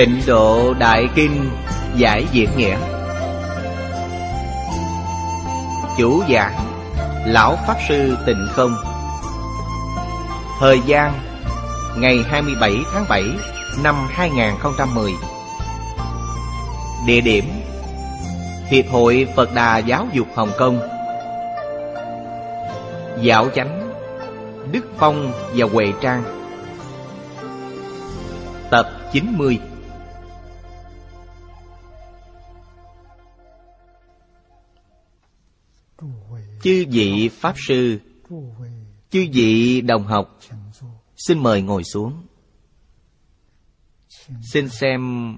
Tịnh 0.00 0.20
độ 0.26 0.74
Đại 0.78 1.08
Kinh 1.14 1.50
Giải 1.96 2.26
Diệt 2.32 2.48
Nghĩa. 2.56 2.76
Chủ 5.98 6.22
giảng 6.30 6.54
Lão 7.26 7.58
Pháp 7.66 7.76
Sư 7.88 8.16
Tịnh 8.26 8.46
Không. 8.50 8.74
Thời 10.60 10.80
gian, 10.86 11.12
Ngày 11.98 12.18
27 12.28 12.76
tháng 12.92 13.04
7 13.08 13.24
năm 13.84 13.94
2010 14.10 15.12
Địa 17.06 17.20
điểm, 17.20 17.44
Hiệp 18.70 18.84
hội 18.90 19.26
Phật 19.36 19.54
Đà 19.54 19.78
Giáo 19.78 20.06
dục 20.12 20.26
Hồng 20.34 20.50
Kông. 20.58 20.80
Dạo 23.20 23.48
Chánh, 23.54 23.92
Đức 24.72 24.84
Phong 24.98 25.32
và 25.54 25.66
Huệ 25.72 25.92
Trang. 26.02 26.22
Tập 28.70 28.86
90 29.12 29.58
Chư 36.62 36.84
vị 36.90 37.28
Pháp 37.32 37.54
Sư, 37.68 37.98
Chư 39.10 39.26
vị 39.32 39.80
đồng 39.80 40.04
học, 40.04 40.38
Xin 41.16 41.38
mời 41.38 41.62
ngồi 41.62 41.84
xuống. 41.84 42.26
Xin 44.52 44.68
xem 44.68 45.36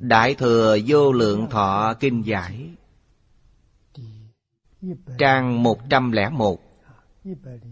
Đại 0.00 0.34
Thừa 0.34 0.78
Vô 0.86 1.12
Lượng 1.12 1.50
Thọ 1.50 1.94
Kinh 2.00 2.22
Giải, 2.26 2.70
Trang 5.18 5.62
101 5.62 6.60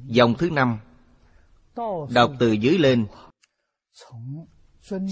Dòng 0.07 0.35
thứ 0.39 0.51
năm, 0.51 0.79
Đọc 2.11 2.33
từ 2.39 2.53
dưới 2.53 2.79
lên. 2.79 3.07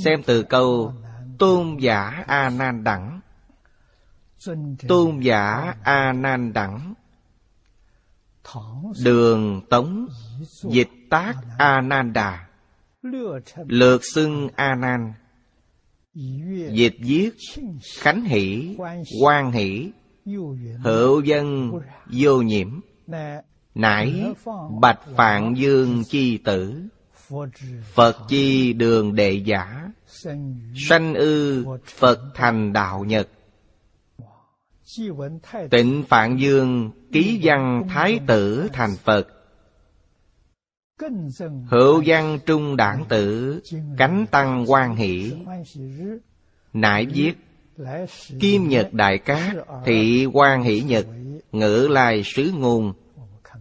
Xem 0.05 0.23
từ 0.27 0.43
câu 0.43 0.93
Tôn 1.39 1.77
giả 1.81 2.25
A 2.27 2.51
Nan 2.51 2.85
đẳng. 2.85 3.21
Tôn 4.89 5.21
giả 5.21 5.75
A 5.83 6.13
Nan 6.13 6.53
đẳng. 6.53 6.95
Đường 9.05 9.61
Tống 9.71 10.07
Dịch 10.71 10.91
tác 11.11 11.35
A 11.59 11.81
Nan 11.81 12.13
Đà 12.13 12.47
Lược 13.67 14.01
xưng 14.15 14.49
A 14.57 14.75
Nan 14.75 15.13
Dịch 16.71 16.95
viết 17.01 17.31
Khánh 17.99 18.25
hỷ 18.25 18.77
Quan 19.23 19.53
hỷ, 19.53 19.91
Hữu 20.85 21.21
dân 21.21 21.73
Vô 22.07 22.43
nhiễm. 22.43 22.81
Nãi 23.75 24.33
Bạch 24.81 25.01
Phạn 25.17 25.55
Dương 25.57 26.03
Chi 26.09 26.39
Tử. 26.39 26.83
Phật 27.95 28.17
chi 28.29 28.73
đường 28.73 29.15
đệ 29.15 29.33
giả. 29.33 29.89
Sanh 30.89 31.15
ư 31.15 31.65
Phật 31.87 32.19
thành 32.35 32.73
đạo 32.73 33.05
nhật. 33.05 33.29
Tịnh 35.71 36.05
Phạn 36.09 36.37
Dương 36.37 36.91
Ký 37.13 37.41
văn 37.43 37.87
Thái 37.89 38.21
tử 38.27 38.69
thành 38.73 38.97
Phật. 39.05 39.29
Hữu 41.67 42.03
văn 42.07 42.39
trung 42.47 42.77
đảng 42.77 43.05
tử 43.09 43.61
Cánh 43.99 44.27
tăng 44.31 44.65
quan 44.69 44.97
hỷ. 44.97 45.33
Nải 46.73 47.07
viết 47.07 47.33
Kim 48.41 48.69
Nhật 48.69 48.93
Đại 48.93 49.19
Cát 49.19 49.57
Thị 49.85 50.27
quan 50.33 50.63
hỷ 50.63 50.81
Nhật 50.81 51.07
Ngữ 51.53 51.89
lai 51.91 52.23
sứ 52.25 52.53
ngôn 52.53 52.93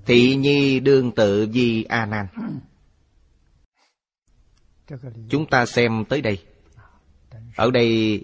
Thị 0.06 0.36
nhi 0.36 0.80
đương 0.80 1.12
tự 1.12 1.48
di 1.52 1.84
A 1.84 2.06
Nan. 2.06 2.28
Chúng 5.30 5.46
ta 5.46 5.66
xem 5.66 6.06
tới 6.10 6.22
đây. 6.22 6.40
Ở 7.56 7.72
đây 7.72 8.24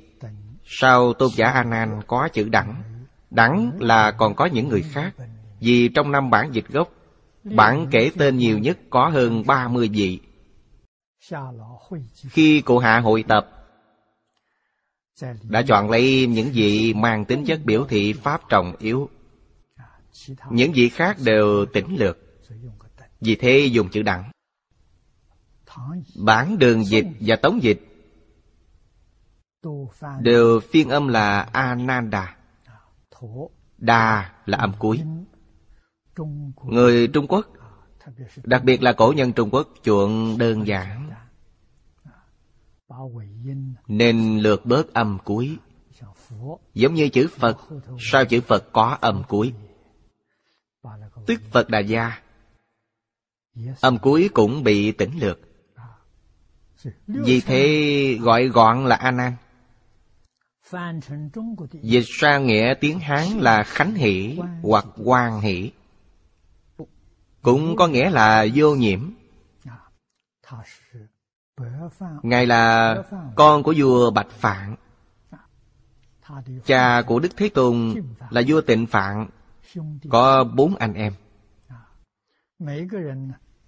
Sau 0.63 1.13
tôn 1.13 1.29
giả 1.35 1.45
A 1.45 1.63
Nan 1.63 2.01
có 2.07 2.29
chữ 2.33 2.49
đẳng 2.49 2.96
Đẳng 3.29 3.71
là 3.79 4.11
còn 4.11 4.35
có 4.35 4.45
những 4.45 4.67
người 4.67 4.81
khác, 4.81 5.15
Vì 5.59 5.89
trong 5.89 6.11
năm 6.11 6.29
bản 6.29 6.49
dịch 6.51 6.67
gốc, 6.67 6.91
Bản 7.43 7.87
kể 7.91 8.11
tên 8.17 8.37
nhiều 8.37 8.57
nhất 8.57 8.77
có 8.89 9.09
hơn 9.09 9.43
30 9.47 9.89
vị. 9.93 10.19
Khi 12.29 12.61
cụ 12.61 12.77
hạ 12.77 12.99
hội 12.99 13.23
tập, 13.27 13.49
Đã 15.43 15.61
chọn 15.67 15.89
lấy 15.89 16.27
những 16.27 16.51
vị 16.53 16.93
mang 16.93 17.25
tính 17.25 17.45
chất 17.45 17.59
biểu 17.65 17.85
thị 17.89 18.13
pháp 18.13 18.41
trọng 18.49 18.75
yếu. 18.79 19.09
Những 20.49 20.71
vị 20.71 20.89
khác 20.89 21.17
đều 21.23 21.65
tỉnh 21.73 21.95
lược, 21.97 22.17
Vì 23.21 23.35
thế 23.35 23.65
dùng 23.71 23.89
chữ 23.89 24.01
đẳng. 24.01 24.31
Bản 26.25 26.57
đường 26.59 26.85
dịch 26.85 27.05
và 27.19 27.35
tống 27.35 27.63
dịch 27.63 27.79
Đều 30.21 30.59
phiên 30.59 30.89
âm 30.89 31.07
là 31.07 31.41
Ananda. 31.41 32.36
Đà 33.77 34.33
là 34.45 34.57
âm 34.57 34.73
cuối. 34.79 35.01
Người 36.63 37.07
Trung 37.07 37.27
Quốc, 37.27 37.45
Đặc 38.43 38.63
biệt 38.63 38.83
là 38.83 38.93
cổ 38.93 39.13
nhân 39.15 39.33
Trung 39.33 39.49
Quốc, 39.51 39.67
chuộng 39.83 40.37
đơn 40.37 40.67
giản. 40.67 41.09
Nên 43.87 44.37
lược 44.39 44.65
bớt 44.65 44.93
âm 44.93 45.17
cuối. 45.23 45.57
Giống 46.73 46.93
như 46.93 47.09
chữ 47.09 47.27
Phật, 47.37 47.57
sao 47.99 48.25
chữ 48.25 48.41
Phật 48.41 48.73
có 48.73 48.97
âm 49.01 49.23
cuối? 49.27 49.53
Tức 51.27 51.41
Phật 51.51 51.69
Đà 51.69 51.79
Gia. 51.79 52.21
Âm 53.81 53.97
cuối 53.97 54.29
cũng 54.33 54.63
bị 54.63 54.91
tỉnh 54.91 55.19
lược. 55.19 55.39
Vì 57.07 57.41
thế 57.41 58.17
gọi 58.21 58.47
gọn 58.47 58.85
là 58.85 58.95
anan 58.95 59.33
-an. 59.33 59.46
Dịch 61.81 62.05
sang 62.07 62.47
nghĩa 62.47 62.73
tiếng 62.81 62.99
Hán 62.99 63.25
là 63.39 63.63
Khánh 63.63 63.95
Hỷ 63.95 64.39
hoặc 64.61 64.85
Quan 65.03 65.41
Hỷ. 65.41 65.71
Cũng 67.41 67.75
có 67.75 67.87
nghĩa 67.87 68.09
là 68.09 68.45
vô 68.55 68.75
nhiễm. 68.75 69.11
Ngài 72.23 72.45
là 72.45 72.95
con 73.35 73.63
của 73.63 73.73
vua 73.77 74.11
Bạch 74.11 74.29
Phạn. 74.29 74.75
Cha 76.65 77.01
của 77.01 77.19
Đức 77.19 77.29
Thế 77.37 77.49
Tôn 77.49 77.93
là 78.29 78.41
vua 78.47 78.61
Tịnh 78.61 78.87
Phạn. 78.87 79.27
Có 80.09 80.43
bốn 80.43 80.75
anh 80.75 80.93
em. 80.93 81.13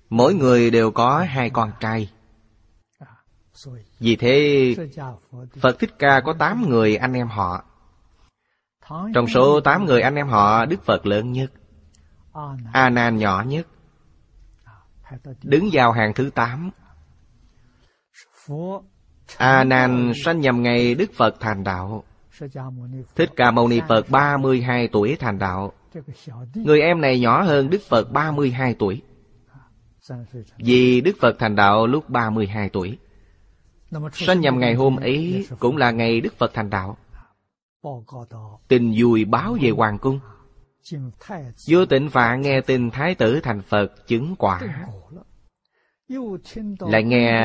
Mỗi 0.10 0.34
người 0.34 0.72
đều 0.72 0.92
có 0.92 1.26
hai 1.30 1.50
con 1.50 1.72
trai. 1.80 2.10
Vì 4.00 4.16
thế, 4.16 4.76
Phật 5.62 5.80
Thích 5.80 5.94
Ca 6.00 6.22
có 6.26 6.34
tám 6.40 6.70
người 6.70 6.96
anh 6.96 7.14
em 7.14 7.28
họ. 7.28 7.64
Trong 9.14 9.28
số 9.28 9.60
tám 9.62 9.86
người 9.86 10.02
anh 10.02 10.16
em 10.16 10.28
họ, 10.28 10.66
Đức 10.66 10.86
Phật 10.86 11.06
lớn 11.06 11.32
nhất 11.32 11.52
A 12.74 12.90
Nan 12.90 13.18
nhỏ 13.18 13.44
nhất, 13.48 13.68
Đứng 15.44 15.70
vào 15.72 15.92
hàng 15.92 16.14
thứ 16.14 16.30
tám. 16.36 16.72
A 19.38 19.64
Nan 19.64 20.12
sanh 20.26 20.40
nhầm 20.40 20.64
ngày 20.64 20.96
Đức 20.96 21.12
Phật 21.14 21.36
thành 21.40 21.64
đạo. 21.64 22.04
Thích 23.16 23.30
Ca 23.36 23.52
Mâu 23.52 23.68
Ni 23.68 23.82
Phật 23.88 24.10
32 24.10 24.88
tuổi 24.88 25.18
thành 25.20 25.40
đạo. 25.40 25.74
Người 26.54 26.82
em 26.82 27.02
này 27.02 27.20
nhỏ 27.20 27.42
hơn 27.44 27.70
Đức 27.70 27.82
Phật 27.90 28.12
32 28.12 28.76
tuổi. 28.80 29.02
Vì 30.58 31.02
Đức 31.02 31.16
Phật 31.22 31.36
thành 31.40 31.56
đạo 31.56 31.88
lúc 31.88 32.10
32 32.10 32.70
tuổi. 32.70 32.98
Sanh 34.14 34.42
nhằm 34.42 34.60
ngày 34.60 34.74
hôm 34.74 34.96
ấy 34.96 35.48
Cũng 35.60 35.78
là 35.78 35.92
ngày 35.92 36.22
Đức 36.22 36.38
Phật 36.38 36.52
thành 36.54 36.70
đạo. 36.70 36.98
Tình 38.68 38.94
vui 38.98 39.26
báo 39.26 39.58
về 39.62 39.70
Hoàng 39.70 39.98
cung. 39.98 40.20
Vô 41.68 41.86
tịnh 41.86 42.10
phạn 42.10 42.42
nghe 42.42 42.62
tin 42.62 42.90
Thái 42.92 43.16
tử 43.16 43.40
thành 43.44 43.62
Phật 43.62 44.08
chứng 44.08 44.36
quả. 44.36 44.62
Lại 46.80 47.04
nghe 47.04 47.42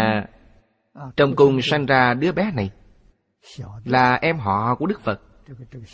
Trong 1.17 1.37
cung 1.37 1.63
sanh 1.63 1.87
ra 1.87 2.15
đứa 2.15 2.33
bé 2.33 2.53
này 2.55 2.71
Là 3.85 4.15
em 4.15 4.39
họ 4.39 4.75
của 4.75 4.87
Đức 4.87 5.01
Phật, 5.01 5.21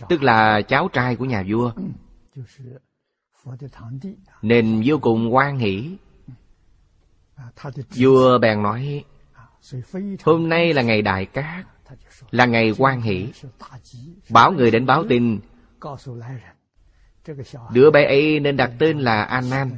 Tức 0.08 0.22
là 0.22 0.62
cháu 0.62 0.88
trai 0.92 1.16
của 1.16 1.24
nhà 1.24 1.44
vua. 1.48 1.72
Nên 4.42 4.82
vô 4.84 4.98
cùng 4.98 5.34
quan 5.34 5.58
hỷ. 5.58 5.96
Vua 7.96 8.38
bèn 8.38 8.62
nói 8.62 9.04
Hôm 10.22 10.48
nay 10.48 10.74
là 10.74 10.82
ngày 10.82 11.02
đại 11.02 11.26
cát, 11.26 11.66
Là 12.30 12.46
ngày 12.46 12.74
quan 12.78 13.00
hỷ. 13.00 13.28
Bảo 14.30 14.52
người 14.52 14.70
đến 14.70 14.86
báo 14.86 15.04
tin. 15.08 15.40
Đứa 17.72 17.90
bé 17.90 18.04
ấy 18.04 18.40
nên 18.40 18.56
đặt 18.56 18.70
tên 18.78 18.98
là 18.98 19.22
Anan, 19.22 19.70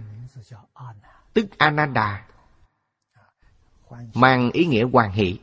Tức 1.34 1.46
Ananda, 1.58 2.26
Mang 4.14 4.50
ý 4.50 4.66
nghĩa 4.66 4.84
quan 4.92 5.12
hỷ. 5.12 5.38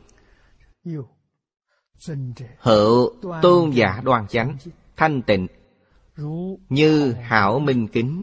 Hữu 2.58 3.14
tôn 3.42 3.70
giả 3.70 4.00
đoan 4.04 4.28
chánh, 4.28 4.56
Thanh 4.96 5.22
tịnh, 5.22 5.46
Như 6.68 7.12
hảo 7.12 7.58
minh 7.58 7.88
kính. 7.88 8.22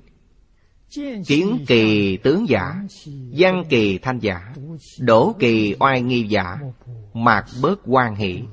Kiến 1.28 1.66
kỳ 1.68 2.18
tướng 2.18 2.50
giả 2.50 2.76
Văn 3.32 3.64
kỳ 3.70 3.98
thanh 3.98 4.20
giả, 4.20 4.54
Đổ 5.00 5.36
kỳ 5.40 5.76
oai 5.80 6.02
nghi 6.02 6.28
giả, 6.28 6.60
Mạc 7.14 7.46
bớt 7.62 7.80
quan 7.86 8.16
hỷ, 8.16 8.44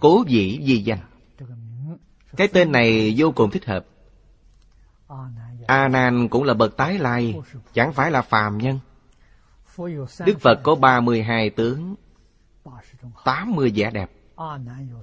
Cố 0.00 0.24
dĩ 0.28 0.60
di 0.64 0.76
danh. 0.76 0.98
Cái 2.36 2.48
tên 2.48 2.72
này 2.72 3.14
vô 3.16 3.32
cùng 3.36 3.50
thích 3.50 3.64
hợp. 3.64 3.86
A 5.66 5.88
Nan 5.88 6.28
cũng 6.28 6.44
là 6.44 6.54
bậc 6.54 6.76
tái 6.76 6.98
lai, 6.98 7.34
Chẳng 7.74 7.92
phải 7.92 8.10
là 8.10 8.22
phàm 8.22 8.58
nhân. 8.58 8.78
Đức 10.26 10.40
Phật 10.40 10.60
có 10.62 10.74
32 10.74 11.50
tướng 11.50 11.94
80 13.24 13.72
vẻ 13.74 13.90
đẹp. 13.90 14.10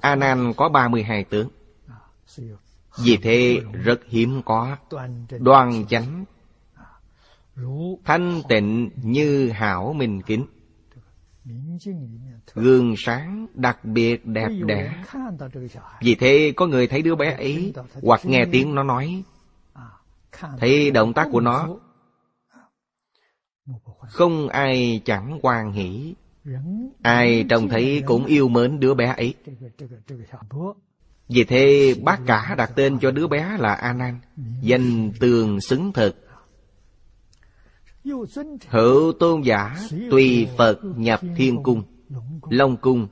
A 0.01 0.15
Nan 0.15 0.53
có 0.57 0.69
32 0.69 1.23
tướng. 1.23 1.49
Vì 2.99 3.17
thế 3.17 3.61
rất 3.71 3.99
hiếm 4.07 4.41
có, 4.45 4.77
Đoan 5.39 5.85
chánh 5.89 6.25
Thanh 8.05 8.41
tịnh 8.49 8.89
như 9.03 9.49
hảo 9.49 9.93
minh 9.93 10.21
kính. 10.21 10.45
Gương 12.53 12.95
sáng 12.97 13.47
đặc 13.53 13.85
biệt 13.85 14.25
đẹp 14.25 14.49
đẽ. 14.65 15.03
Vì 16.01 16.15
thế 16.15 16.53
có 16.55 16.67
người 16.67 16.87
thấy 16.87 17.01
đứa 17.01 17.15
bé 17.15 17.33
ấy 17.33 17.73
Hoặc 18.01 18.21
nghe 18.23 18.45
tiếng 18.51 18.75
nó 18.75 18.83
nói. 18.83 19.23
Thấy 20.59 20.91
động 20.91 21.13
tác 21.13 21.27
của 21.31 21.41
nó, 21.41 21.77
Không 24.09 24.49
ai 24.49 25.01
chẳng 25.05 25.39
quan 25.41 25.71
hỷ. 25.71 26.15
Ai 27.01 27.45
trông 27.49 27.69
thấy 27.69 28.03
cũng 28.05 28.25
yêu 28.25 28.49
mến 28.49 28.79
đứa 28.79 28.93
bé 28.93 29.13
ấy. 29.17 29.35
Vì 31.29 31.43
thế 31.43 31.95
bác 32.03 32.19
cả 32.25 32.55
đặt 32.57 32.71
tên 32.75 32.99
cho 32.99 33.11
đứa 33.11 33.27
bé 33.27 33.57
là 33.59 33.73
A 33.73 33.93
Nan 33.93 34.19
Danh 34.61 35.11
tường 35.19 35.61
xứng 35.61 35.93
thực. 35.93 36.26
Hữu 38.69 39.13
tôn 39.19 39.41
giả, 39.41 39.75
tùy 40.11 40.47
Phật 40.57 40.79
nhập 40.95 41.21
thiên 41.35 41.63
cung, 41.63 41.83
Long 42.49 42.77
cung, 42.77 43.07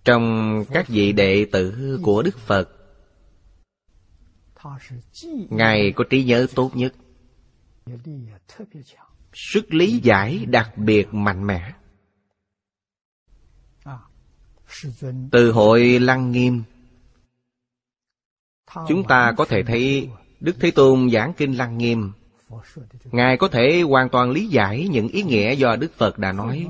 Trong 0.03 0.63
các 0.69 0.87
vị 0.87 1.11
đệ 1.11 1.45
tử 1.51 1.99
của 2.03 2.21
Đức 2.21 2.37
Phật, 2.39 2.69
Ngài 5.49 5.93
có 5.95 6.03
trí 6.09 6.23
nhớ 6.23 6.47
tốt 6.55 6.71
nhất. 6.73 6.93
Sức 9.33 9.73
lý 9.73 9.99
giải 10.03 10.45
đặc 10.45 10.77
biệt 10.77 11.07
mạnh 11.11 11.47
mẽ. 11.47 11.73
Từ 15.31 15.51
hội 15.51 15.99
Lăng 15.99 16.31
Nghiêm. 16.31 16.63
Chúng 18.87 19.03
ta 19.03 19.33
có 19.37 19.45
thể 19.45 19.63
thấy 19.63 20.09
Đức 20.39 20.55
Thế 20.59 20.71
Tôn 20.71 21.09
giảng 21.09 21.33
kinh 21.33 21.57
Lăng 21.57 21.77
Nghiêm. 21.77 22.11
Ngài 23.03 23.37
có 23.37 23.47
thể 23.47 23.81
hoàn 23.81 24.09
toàn 24.09 24.31
lý 24.31 24.47
giải 24.47 24.87
những 24.91 25.07
ý 25.07 25.23
nghĩa 25.23 25.55
do 25.55 25.75
Đức 25.75 25.93
Phật 25.97 26.19
đã 26.19 26.31
nói. 26.31 26.67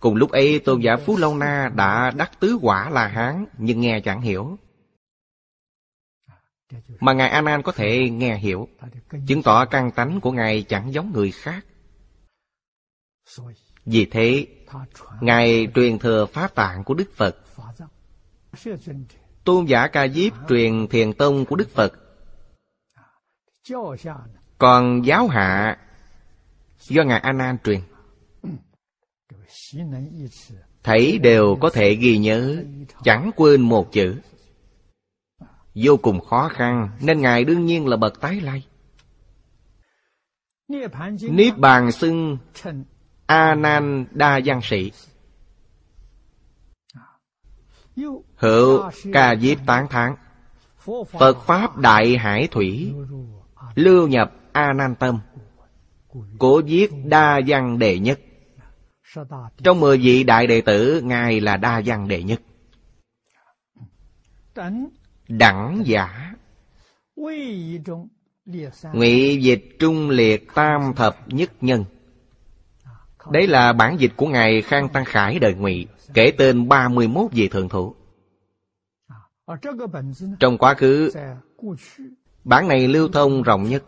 Cùng 0.00 0.14
lúc 0.14 0.30
ấy 0.30 0.58
tôn 0.58 0.80
giả 0.80 0.96
Phú 0.96 1.16
Lâu 1.16 1.36
Na 1.36 1.72
đã 1.76 2.10
đắc 2.10 2.40
tứ 2.40 2.58
quả 2.62 2.90
là 2.90 3.06
Hán 3.06 3.44
Nhưng 3.58 3.80
nghe 3.80 4.00
chẳng 4.00 4.20
hiểu. 4.20 4.58
Mà 7.00 7.12
Ngài 7.12 7.28
A 7.28 7.40
Nan 7.40 7.62
có 7.62 7.72
thể 7.72 8.10
nghe 8.10 8.38
hiểu. 8.38 8.68
Chứng 9.26 9.42
tỏ 9.42 9.64
căn 9.64 9.90
tánh 9.90 10.20
của 10.20 10.32
Ngài 10.32 10.62
chẳng 10.62 10.92
giống 10.92 11.12
người 11.12 11.30
khác. 11.30 11.64
Vì 13.86 14.04
thế 14.04 14.46
Ngài 15.20 15.68
truyền 15.74 15.98
thừa 15.98 16.26
Pháp 16.26 16.54
tạng 16.54 16.84
của 16.84 16.94
Đức 16.94 17.10
Phật. 17.16 17.36
Tôn 19.44 19.64
giả 19.64 19.86
Ca 19.86 20.08
Diếp 20.08 20.32
truyền 20.48 20.88
thiền 20.88 21.12
tông 21.12 21.44
của 21.44 21.56
Đức 21.56 21.70
Phật. 21.70 21.92
Còn 24.58 25.06
giáo 25.06 25.28
hạ 25.28 25.78
Do 26.88 27.02
Ngài 27.02 27.20
A 27.20 27.32
Nan 27.32 27.56
truyền. 27.64 27.80
Thấy 30.82 31.18
đều 31.18 31.56
có 31.60 31.70
thể 31.70 31.94
ghi 31.94 32.18
nhớ, 32.18 32.64
Chẳng 33.04 33.30
quên 33.36 33.60
một 33.60 33.92
chữ. 33.92 34.20
Vô 35.74 35.96
cùng 35.96 36.20
khó 36.20 36.48
khăn, 36.48 36.90
Nên 37.00 37.20
Ngài 37.20 37.44
đương 37.44 37.66
nhiên 37.66 37.86
là 37.86 37.96
bậc 37.96 38.20
tái 38.20 38.40
lai. 38.40 38.66
Niết 41.30 41.58
bàn 41.58 41.92
xưng 41.92 42.38
A 43.26 43.54
Nan 43.54 44.06
Đa 44.10 44.40
Văn 44.44 44.60
Sĩ 44.62 44.92
Hữu 48.36 48.90
ca 49.12 49.36
diếp 49.36 49.58
tán 49.66 49.88
thán. 49.88 50.14
Phật 51.10 51.46
Pháp 51.46 51.76
Đại 51.76 52.16
Hải 52.16 52.48
Thủy, 52.50 52.92
Lưu 53.74 54.08
nhập 54.08 54.32
A 54.52 54.72
Nan 54.72 54.94
Tâm 54.94 55.20
Cổ 56.38 56.62
viết 56.66 56.90
đa 57.04 57.40
văn 57.46 57.78
đệ 57.78 57.98
nhất. 57.98 58.20
Trong 59.62 59.80
mười 59.80 59.98
vị 59.98 60.24
đại 60.24 60.46
đệ 60.46 60.60
tử, 60.60 61.00
Ngài 61.04 61.40
là 61.40 61.56
đa 61.56 61.82
văn 61.84 62.08
đệ 62.08 62.22
nhất. 62.22 62.40
Đẳng 65.28 65.82
giả. 65.84 66.34
Ngụy 68.92 69.38
dịch 69.42 69.64
trung 69.78 70.10
liệt 70.10 70.46
tam 70.54 70.92
thập 70.96 71.16
nhất 71.28 71.50
nhân. 71.60 71.84
Đấy 73.30 73.46
là 73.46 73.72
bản 73.72 74.00
dịch 74.00 74.12
của 74.16 74.26
Ngài 74.26 74.62
Khang 74.62 74.88
Tăng 74.88 75.04
Khải 75.04 75.38
đời 75.38 75.54
Ngụy, 75.54 75.86
Kể 76.14 76.32
tên 76.38 76.68
31 76.68 77.32
vị 77.32 77.48
thượng 77.48 77.68
thủ. 77.68 77.94
Trong 80.40 80.58
quá 80.58 80.74
khứ, 80.74 81.10
Bản 82.44 82.68
này 82.68 82.88
lưu 82.88 83.08
thông 83.08 83.42
rộng 83.42 83.64
nhất. 83.64 83.84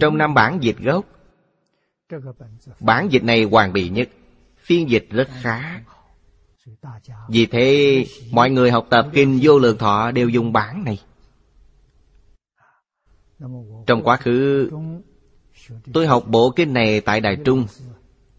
Trong 0.00 0.18
năm 0.18 0.34
bản 0.34 0.58
dịch 0.62 0.78
gốc, 0.78 1.04
Bản 2.80 3.08
dịch 3.10 3.24
này 3.24 3.44
hoàn 3.44 3.72
bị 3.72 3.88
nhất, 3.88 4.08
Phiên 4.58 4.90
dịch 4.90 5.06
rất 5.10 5.28
khá. 5.42 5.80
Vì 7.28 7.46
thế, 7.46 8.04
Mọi 8.32 8.50
người 8.50 8.70
học 8.70 8.86
tập 8.90 9.06
Kinh 9.12 9.38
Vô 9.42 9.58
Lượng 9.58 9.78
Thọ 9.78 10.10
Đều 10.10 10.28
dùng 10.28 10.52
bản 10.52 10.84
này. 10.84 10.98
Trong 13.86 14.02
quá 14.02 14.16
khứ 14.16 14.70
Tôi 15.92 16.06
học 16.06 16.24
bộ 16.26 16.50
kinh 16.50 16.72
này 16.72 17.00
tại 17.00 17.20
Đài 17.20 17.36
Trung. 17.44 17.66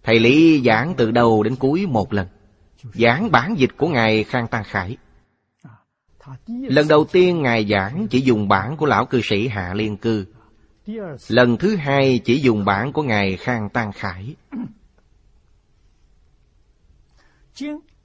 Thầy 0.04 0.20
Lý 0.20 0.62
giảng 0.66 0.94
từ 0.98 1.12
đầu 1.12 1.44
đến 1.44 1.56
cuối 1.56 1.86
một 1.86 2.14
lần. 2.14 2.28
Giảng 2.94 3.32
bản 3.32 3.56
dịch 3.58 3.78
của 3.78 3.88
Ngài 3.88 4.24
Khang 4.24 4.48
Tăng 4.48 4.64
Khải. 4.64 4.98
Lần 6.48 6.88
đầu 6.88 7.06
tiên 7.06 7.42
Ngài 7.42 7.66
giảng 7.66 8.08
chỉ 8.10 8.22
dùng 8.22 8.48
bản 8.48 8.78
của 8.78 8.86
lão 8.86 9.06
cư 9.06 9.22
sĩ 9.24 9.48
Hạ 9.48 9.74
Liên 9.74 9.98
Cư. 9.98 10.26
Lần 11.28 11.58
thứ 11.58 11.76
hai 11.76 12.20
chỉ 12.26 12.40
dùng 12.40 12.66
bản 12.66 12.94
của 12.94 13.04
Ngài 13.04 13.38
Khang 13.38 13.70
Tăng 13.70 13.92
Khải. 13.92 14.36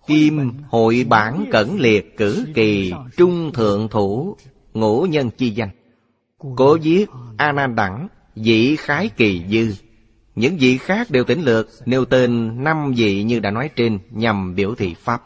Kim 0.06 0.52
hội 0.68 1.06
bản 1.08 1.44
cẩn 1.52 1.80
liệt 1.80 2.16
cử 2.16 2.46
kỳ, 2.54 2.92
trung 3.16 3.52
thượng 3.52 3.88
thủ, 3.88 4.36
ngũ 4.74 5.02
nhân 5.02 5.30
chi 5.30 5.50
danh. 5.50 5.70
Cố 6.56 6.78
viết 6.82 7.06
A 7.36 7.52
Nan 7.52 7.74
đẳng 7.74 8.08
dĩ 8.36 8.76
khái 8.76 9.08
kỳ 9.08 9.44
dư. 9.48 9.74
Những 10.34 10.56
vị 10.56 10.78
khác 10.78 11.10
đều 11.10 11.24
tỉnh 11.24 11.42
lược, 11.42 11.68
Nêu 11.86 12.04
tên 12.04 12.64
năm 12.64 12.92
vị 12.96 13.22
như 13.22 13.40
đã 13.40 13.50
nói 13.50 13.70
trên, 13.76 13.98
Nhằm 14.10 14.54
biểu 14.54 14.74
thị 14.74 14.94
Pháp. 14.98 15.22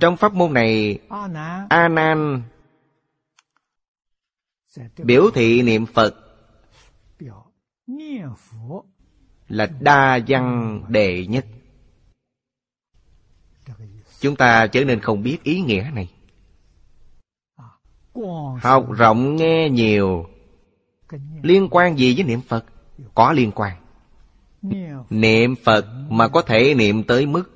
Trong 0.00 0.16
pháp 0.16 0.32
môn 0.34 0.52
này 0.52 0.98
A 1.68 1.88
Nan 1.88 2.42
Biểu 4.98 5.30
thị 5.34 5.62
niệm 5.62 5.86
Phật, 5.86 6.14
Là 9.48 9.66
đa 9.80 10.18
văn 10.28 10.80
đệ 10.88 11.26
nhất. 11.26 11.46
Chúng 14.20 14.36
ta 14.36 14.66
trở 14.66 14.84
nên 14.84 15.00
không 15.00 15.22
biết 15.22 15.42
ý 15.42 15.60
nghĩa 15.60 15.90
này. 15.94 16.10
Học 18.60 18.92
rộng 18.92 19.36
nghe 19.36 19.68
nhiều 19.70 20.26
Liên 21.42 21.68
quan 21.70 21.98
gì 21.98 22.14
với 22.14 22.24
niệm 22.24 22.40
Phật? 22.40 22.64
Có 23.14 23.32
liên 23.32 23.52
quan. 23.52 23.76
Niệm 25.10 25.54
Phật 25.64 25.86
mà 26.08 26.28
có 26.28 26.42
thể 26.42 26.74
niệm 26.74 27.02
tới 27.02 27.26
mức 27.26 27.50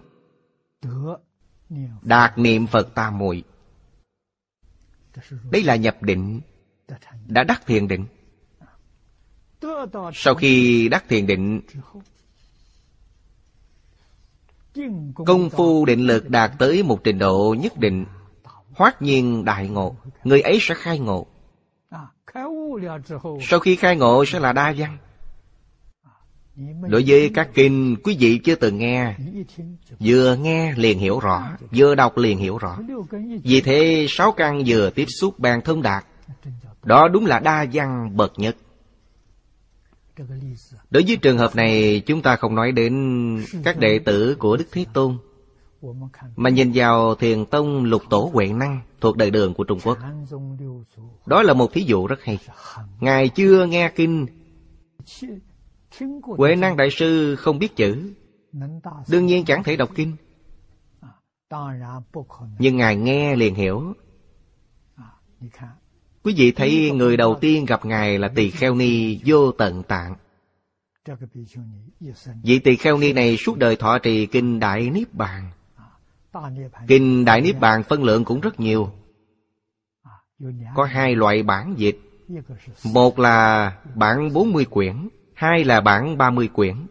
Đạt 2.02 2.38
niệm 2.38 2.67
Phật 2.67 2.95
tam 2.95 3.19
muội. 3.19 3.45
Đây 5.50 5.62
là 5.62 5.76
nhập 5.76 6.02
định, 6.02 6.40
Đã 7.26 7.45
đắc 7.45 7.67
thiền 7.67 7.88
định. 7.88 8.07
Sau 10.14 10.35
khi 10.35 10.88
đắc 10.88 11.05
thiền 11.09 11.26
định, 11.26 11.61
Công 15.14 15.50
phu 15.50 15.85
định 15.85 16.07
lực 16.07 16.31
đạt 16.31 16.52
tới 16.59 16.83
một 16.83 17.00
trình 17.05 17.19
độ 17.19 17.57
nhất 17.59 17.78
định. 17.78 18.07
Hoát 18.75 19.02
nhiên 19.02 19.45
đại 19.45 19.69
ngộ, 19.69 19.97
Người 20.25 20.40
ấy 20.40 20.59
sẽ 20.61 20.75
khai 20.75 20.99
ngộ. 20.99 21.26
Sau 23.40 23.61
khi 23.61 23.76
khai 23.76 23.97
ngộ 23.97 24.25
sẽ 24.25 24.40
là 24.40 24.52
đa 24.52 24.75
văn. 24.76 24.99
Đối 26.88 27.04
với 27.06 27.30
các 27.35 27.49
kinh, 27.54 27.97
quý 28.04 28.16
vị 28.20 28.38
chưa 28.44 28.54
từng 28.54 28.78
nghe. 28.78 29.14
Vừa 30.00 30.37
nghe 30.37 30.75
liền 30.76 30.99
hiểu 30.99 31.20
rõ, 31.20 31.56
Vừa 31.70 31.94
đọc 31.94 32.16
liền 32.16 32.38
hiểu 32.38 32.58
rõ. 32.58 32.78
Vì 33.42 33.61
thế, 33.61 34.06
sáu 34.08 34.32
căn 34.32 34.62
vừa 34.66 34.90
tiếp 34.90 35.06
xúc 35.20 35.38
bàn 35.38 35.61
thông 35.64 35.82
đạt. 35.82 36.04
Đó 36.85 37.08
đúng 37.08 37.26
là 37.26 37.38
đa 37.40 37.66
văn 37.73 38.16
bậc 38.16 38.32
nhất. 38.37 38.56
Đối 40.90 41.02
với 41.06 41.16
trường 41.16 41.38
hợp 41.38 41.56
này, 41.56 42.02
chúng 42.06 42.23
ta 42.23 42.37
không 42.37 42.54
nói 42.54 42.73
đến 42.73 42.94
các 43.64 43.78
đệ 43.78 43.99
tử 43.99 44.37
của 44.38 44.56
Đức 44.56 44.64
Thế 44.73 44.87
Tôn, 44.92 45.18
Mà 46.37 46.50
nhìn 46.50 46.70
vào 46.75 47.14
thiền 47.14 47.44
tông 47.47 47.85
lục 47.85 48.02
tổ 48.11 48.30
Huệ 48.32 48.47
Năng 48.47 48.80
thuộc 49.00 49.17
đời 49.17 49.31
đường 49.31 49.55
của 49.55 49.64
Trung 49.64 49.78
Quốc. 49.85 49.99
Đó 51.26 51.43
là 51.43 51.55
một 51.55 51.73
thí 51.73 51.83
dụ 51.83 52.07
rất 52.07 52.23
hay. 52.23 52.38
Ngài 53.00 53.28
chưa 53.28 53.67
nghe 53.67 53.93
kinh. 53.95 54.26
Huệ 56.23 56.57
Năng 56.57 56.76
Đại 56.76 56.88
Sư 56.90 57.37
không 57.37 57.59
biết 57.59 57.76
chữ. 57.76 58.12
Đương 59.09 59.26
nhiên 59.26 59.45
chẳng 59.45 59.62
thể 59.64 59.76
đọc 59.76 59.90
kinh. 59.95 60.17
Nhưng 62.59 62.76
Ngài 62.76 62.97
nghe 62.97 63.37
liền 63.37 63.55
hiểu. 63.55 63.93
Quý 66.23 66.35
vị 66.37 66.52
thấy 66.52 66.90
người 66.90 67.17
đầu 67.17 67.38
tiên 67.40 67.64
gặp 67.64 67.85
Ngài 67.85 68.19
là 68.19 68.28
tỳ 68.28 68.50
kheo 68.50 68.75
ni 68.75 69.21
vô 69.25 69.52
tận 69.52 69.83
tạng. 69.83 70.14
Vị 72.43 72.59
tỳ 72.59 72.76
kheo 72.76 72.99
ni 72.99 73.12
này 73.12 73.37
suốt 73.37 73.59
đời 73.59 73.76
thọ 73.76 73.99
trì 73.99 74.26
kinh 74.26 74.61
Đại 74.61 74.90
Niết 74.90 75.14
Bàn. 75.14 75.50
Kinh 76.87 77.25
Đại 77.25 77.40
Niết 77.40 77.61
Bàn 77.61 77.83
phân 77.83 78.04
lượng 78.04 78.25
cũng 78.25 78.40
rất 78.40 78.61
nhiều. 78.61 78.90
Có 80.75 80.85
hai 80.85 81.14
loại 81.14 81.42
bản 81.42 81.75
dịch. 81.76 81.99
Một 82.85 83.18
là 83.18 83.73
bản 83.95 84.33
40 84.33 84.64
quyển, 84.64 85.09
hai 85.35 85.64
là 85.64 85.80
bản 85.80 86.18
30 86.18 86.49
quyển. 86.49 86.87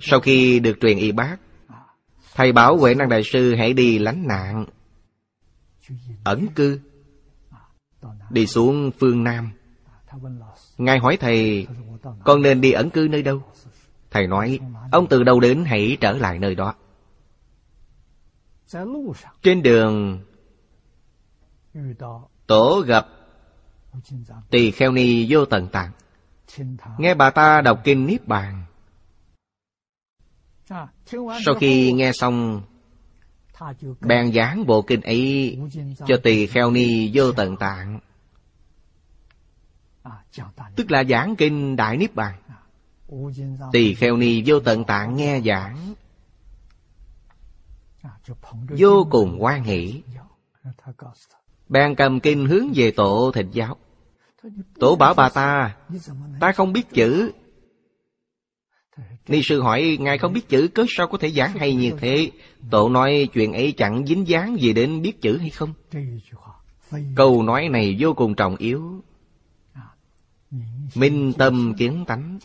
Sau 0.00 0.20
khi 0.20 0.60
được 0.60 0.76
truyền 0.80 0.98
y 0.98 1.12
bác, 1.12 1.36
Thầy 2.34 2.52
bảo 2.52 2.76
Huệ 2.76 2.94
Năng 2.94 3.08
Đại 3.08 3.22
Sư 3.24 3.54
hãy 3.54 3.72
đi 3.72 3.98
lánh 3.98 4.26
nạn 4.26 4.66
ẩn 6.24 6.46
cư 6.54 6.80
đi 8.30 8.46
xuống 8.46 8.90
phương 9.00 9.24
nam 9.24 9.50
ngài 10.78 10.98
hỏi 10.98 11.16
thầy 11.20 11.66
con 12.24 12.42
nên 12.42 12.60
đi 12.60 12.72
ẩn 12.72 12.90
cư 12.90 13.08
nơi 13.10 13.22
đâu 13.22 13.42
thầy 14.14 14.26
nói, 14.26 14.58
ông 14.92 15.06
từ 15.10 15.22
đâu 15.22 15.40
đến 15.40 15.64
hãy 15.64 15.96
trở 16.00 16.12
lại 16.12 16.38
nơi 16.38 16.54
đó. 16.54 16.74
Trên 19.42 19.62
đường, 19.62 20.22
tổ 22.46 22.84
gặp 22.86 23.06
tỳ 24.50 24.70
kheo 24.70 24.92
ni 24.92 25.26
vô 25.28 25.44
tận 25.44 25.68
tạng. 25.68 25.90
Nghe 26.98 27.14
bà 27.14 27.30
ta 27.30 27.60
đọc 27.60 27.80
kinh 27.84 28.06
niết 28.06 28.26
bàn. 28.26 28.64
Sau 31.44 31.54
khi 31.60 31.92
nghe 31.92 32.12
xong 32.12 32.62
Bèn 34.00 34.32
giảng 34.32 34.66
bộ 34.66 34.82
kinh 34.82 35.00
ấy 35.00 35.58
cho 36.06 36.16
tỳ 36.22 36.46
kheo 36.46 36.70
ni 36.70 37.10
vô 37.14 37.32
tận 37.32 37.56
tạng. 37.56 38.00
Tức 40.76 40.90
là 40.90 41.04
giảng 41.04 41.36
kinh 41.36 41.76
Đại 41.76 41.96
Niết 41.96 42.14
Bàn. 42.14 42.43
Tỳ 43.72 43.94
kheo 43.94 44.16
ni 44.16 44.42
vô 44.46 44.60
tận 44.60 44.84
tạng 44.84 45.16
nghe 45.16 45.40
giảng. 45.40 45.94
Vô 48.68 49.06
cùng 49.10 49.36
quan 49.40 49.64
hỷ. 49.64 50.02
Bèn 51.68 51.94
cầm 51.94 52.20
kinh 52.20 52.46
hướng 52.46 52.72
về 52.74 52.90
tổ 52.90 53.32
thịnh 53.34 53.48
giáo. 53.52 53.76
Tổ 54.80 54.96
bảo 54.96 55.14
bà 55.14 55.28
ta 55.28 55.76
Ta 56.40 56.52
không 56.52 56.72
biết 56.72 56.90
chữ. 56.90 57.32
Ni 59.28 59.42
sư 59.42 59.60
hỏi 59.60 59.96
Ngài 60.00 60.18
không 60.18 60.32
biết 60.32 60.48
chữ 60.48 60.68
cớ 60.74 60.84
sao 60.88 61.08
có 61.08 61.18
thể 61.18 61.30
giảng 61.30 61.58
hay 61.58 61.74
như 61.74 61.92
thế? 62.00 62.30
Tổ 62.70 62.88
nói 62.88 63.28
chuyện 63.32 63.52
ấy 63.52 63.74
chẳng 63.76 64.06
dính 64.06 64.28
dáng 64.28 64.56
gì 64.60 64.72
đến 64.72 65.02
biết 65.02 65.20
chữ 65.20 65.38
hay 65.38 65.50
không? 65.50 65.74
Câu 67.16 67.42
nói 67.42 67.68
này 67.68 67.96
vô 67.98 68.14
cùng 68.14 68.34
trọng 68.34 68.56
yếu. 68.56 69.02
Minh 70.94 71.32
tâm 71.38 71.74
kiến 71.78 72.04
tánh 72.06 72.38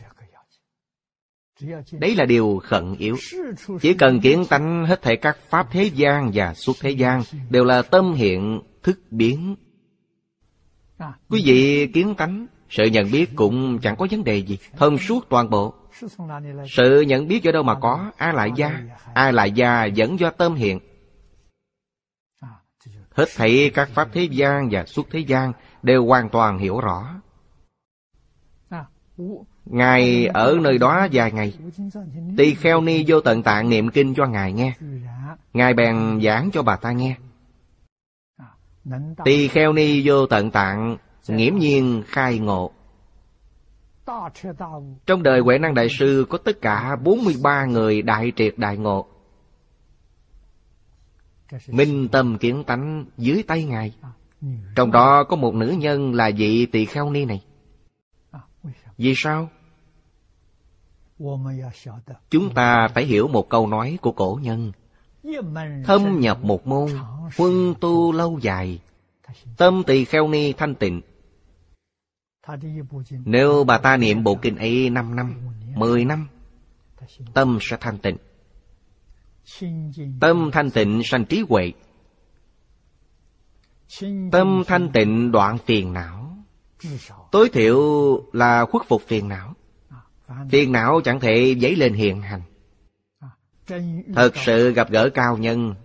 Đấy 1.92 2.16
là 2.16 2.26
điều 2.26 2.62
khẩn 2.64 2.96
yếu. 2.96 3.16
Chỉ 3.82 3.94
cần 3.94 4.20
kiến 4.20 4.46
tánh 4.50 4.86
hết 4.86 5.02
thảy 5.02 5.18
các 5.18 5.38
pháp 5.50 5.68
thế 5.72 5.84
gian 5.84 6.32
và 6.34 6.54
suốt 6.54 6.74
thế 6.80 6.90
gian 6.90 7.22
Đều 7.50 7.66
là 7.66 7.82
tâm 7.82 8.14
hiện 8.14 8.62
thức 8.84 9.00
biến. 9.12 9.56
Quý 11.30 11.42
vị 11.46 11.88
kiến 11.94 12.16
tánh 12.16 12.48
Sự 12.70 12.86
nhận 12.86 13.12
biết 13.12 13.30
cũng 13.36 13.80
chẳng 13.82 13.96
có 13.96 14.08
vấn 14.12 14.24
đề 14.24 14.38
gì. 14.38 14.58
Thông 14.78 14.98
suốt 14.98 15.30
toàn 15.30 15.50
bộ. 15.50 15.74
sự 16.70 17.02
nhận 17.02 17.28
biết 17.28 17.44
ở 17.44 17.52
đâu 17.52 17.64
mà 17.64 17.76
có? 17.80 18.12
Ai 18.18 18.34
lại 18.34 18.52
gia. 18.56 18.82
Ai 19.14 19.34
lại 19.34 19.52
gia 19.52 19.86
dẫn 19.86 20.20
do 20.20 20.30
tâm 20.30 20.56
hiện. 20.56 20.80
Hết 23.12 23.26
thảy 23.36 23.72
các 23.74 23.90
pháp 23.90 24.10
thế 24.14 24.24
gian 24.24 24.70
và 24.72 24.86
suốt 24.86 25.08
thế 25.12 25.20
gian 25.20 25.54
Đều 25.84 26.06
hoàn 26.06 26.30
toàn 26.30 26.58
hiểu 26.60 26.80
rõ 26.80 27.22
Ngài 29.70 30.28
ở 30.28 30.58
nơi 30.62 30.78
đó 30.78 31.08
vài 31.12 31.32
ngày 31.32 31.54
Tỳ 32.38 32.54
kheo 32.54 32.82
ni 32.82 33.04
vô 33.08 33.22
tận 33.22 33.44
tạng 33.44 33.70
niệm 33.70 33.90
kinh 33.90 34.14
cho 34.16 34.26
Ngài 34.26 34.54
nghe 34.54 34.74
Ngài 35.54 35.74
bèn 35.74 36.22
giảng 36.24 36.50
cho 36.54 36.64
bà 36.64 36.76
ta 36.76 36.92
nghe 36.92 37.16
Tỳ 39.26 39.48
kheo 39.48 39.74
ni 39.74 40.02
vô 40.08 40.26
tận 40.26 40.52
tạng 40.52 40.98
Nghiễm 41.28 41.56
nhiên 41.56 42.04
khai 42.08 42.40
ngộ 42.40 42.72
trong 45.06 45.24
đời 45.24 45.40
Huệ 45.40 45.58
Năng 45.58 45.74
Đại 45.74 45.88
Sư 46.00 46.26
có 46.30 46.38
tất 46.38 46.62
cả 46.62 46.96
43 47.04 47.66
người 47.66 48.02
đại 48.02 48.32
triệt 48.36 48.54
đại 48.58 48.78
ngộ. 48.78 49.08
Minh 51.68 52.08
tâm 52.12 52.38
kiến 52.38 52.64
tánh 52.64 53.06
dưới 53.18 53.44
tay 53.48 53.64
Ngài. 53.64 53.94
Trong 54.76 54.92
đó 54.92 55.24
có 55.24 55.36
một 55.36 55.56
nữ 55.56 55.76
nhân 55.78 56.14
là 56.14 56.32
vị 56.38 56.66
tỳ 56.66 56.86
kheo 56.86 57.10
ni 57.10 57.26
này. 57.26 57.44
Vì 58.98 59.14
sao? 59.16 59.50
Chúng 62.30 62.54
ta 62.54 62.88
phải 62.94 63.06
hiểu 63.06 63.28
một 63.28 63.50
câu 63.50 63.68
nói 63.68 63.98
của 64.02 64.12
cổ 64.12 64.40
nhân. 64.42 64.72
Thâm 65.86 66.20
nhập 66.20 66.44
một 66.44 66.68
môn, 66.68 66.90
quân 67.38 67.74
tu 67.80 68.12
lâu 68.12 68.40
dài. 68.42 68.80
Tâm 69.58 69.84
tỳ 69.88 70.06
kheo 70.06 70.28
ni 70.28 70.54
thanh 70.54 70.76
tịnh 70.76 71.02
Nếu 73.26 73.64
bà 73.64 73.78
ta 73.78 73.98
niệm 73.98 74.24
bộ 74.24 74.36
kinh 74.36 74.56
ấy 74.56 74.90
5 74.90 75.16
năm, 75.16 75.36
10 75.76 76.06
năm, 76.06 76.28
tâm 77.34 77.58
sẽ 77.62 77.78
thanh 77.80 77.98
tịnh. 77.98 78.18
Tâm 80.20 80.50
thanh 80.54 80.72
tịnh 80.72 81.02
sanh 81.06 81.26
trí 81.26 81.44
huệ. 81.50 81.72
Tâm 84.32 84.64
thanh 84.68 84.92
tịnh 84.94 85.32
đoạn 85.32 85.58
phiền 85.58 85.94
não. 85.94 86.38
Tối 87.32 87.50
thiểu 87.50 87.80
là 88.34 88.66
khuất 88.66 88.84
phục 88.88 89.02
phiền 89.02 89.28
não. 89.28 89.54
Phiền 90.50 90.72
não 90.72 91.02
chẳng 91.04 91.20
thể 91.20 91.56
dấy 91.62 91.76
lên 91.76 91.94
hiện 91.94 92.22
hành. 92.22 92.42
Thật 94.16 94.32
sự 94.46 94.72
gặp 94.72 94.92
gỡ 94.92 95.10
cao 95.14 95.38
nhân, 95.38 95.76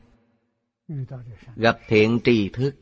gặp 1.56 1.78
thiện 1.88 2.20
trì 2.20 2.48
thức. 2.48 2.74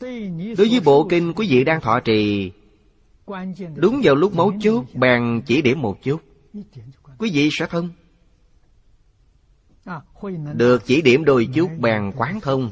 Đối 0.00 0.68
với 0.70 0.80
bộ 0.84 1.06
kinh 1.10 1.32
quý 1.32 1.46
vị 1.50 1.64
đang 1.64 1.80
thọ 1.80 2.00
trì, 2.00 2.52
đúng 3.76 4.00
vào 4.04 4.14
lúc 4.14 4.34
mấu 4.34 4.52
chốt, 4.60 4.84
bèn 4.94 5.42
chỉ 5.46 5.62
điểm 5.62 5.82
một 5.82 6.02
chút. 6.02 6.20
Quý 7.18 7.30
vị 7.32 7.48
sẽ 7.52 7.66
thông. 7.70 7.90
Được 10.54 10.82
chỉ 10.86 11.02
điểm 11.02 11.24
đôi 11.24 11.48
chút 11.54 11.70
bèn 11.78 12.12
quán 12.16 12.40
thông. 12.40 12.70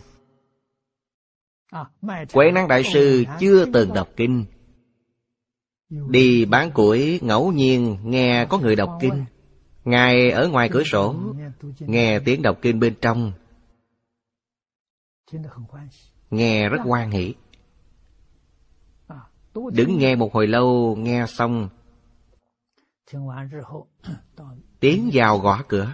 Quế 2.32 2.50
năng 2.50 2.68
đại 2.68 2.82
sư 2.84 3.24
chưa 3.40 3.66
từng 3.72 3.94
đọc 3.94 4.08
kinh. 4.16 4.44
Đi 5.88 6.44
bán 6.44 6.70
củi 6.70 7.20
ngẫu 7.22 7.52
nhiên 7.52 7.98
nghe 8.04 8.46
có 8.50 8.58
người 8.58 8.76
đọc 8.76 8.98
kinh. 9.00 9.24
Ngài 9.84 10.30
ở 10.30 10.48
ngoài 10.48 10.68
cửa 10.72 10.82
sổ 10.84 11.14
Nghe 11.78 12.18
tiếng 12.18 12.42
đọc 12.42 12.58
kinh 12.62 12.80
bên 12.80 12.94
trong. 13.00 13.32
Nghe 16.30 16.68
rất 16.68 16.78
hoan 16.84 17.10
hỷ. 17.10 17.34
Đứng 19.54 19.98
nghe 19.98 20.16
một 20.16 20.32
hồi 20.32 20.46
lâu 20.46 20.96
Nghe 20.96 21.26
xong. 21.28 21.68
Tiến 24.80 25.10
vào 25.12 25.38
gõ 25.38 25.62
cửa. 25.68 25.92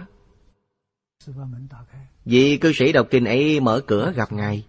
Vị 2.25 2.57
cư 2.57 2.71
sĩ 2.73 2.91
đọc 2.91 3.07
kinh 3.09 3.25
ấy 3.25 3.59
mở 3.59 3.81
cửa 3.87 4.13
gặp 4.15 4.31
Ngài 4.31 4.65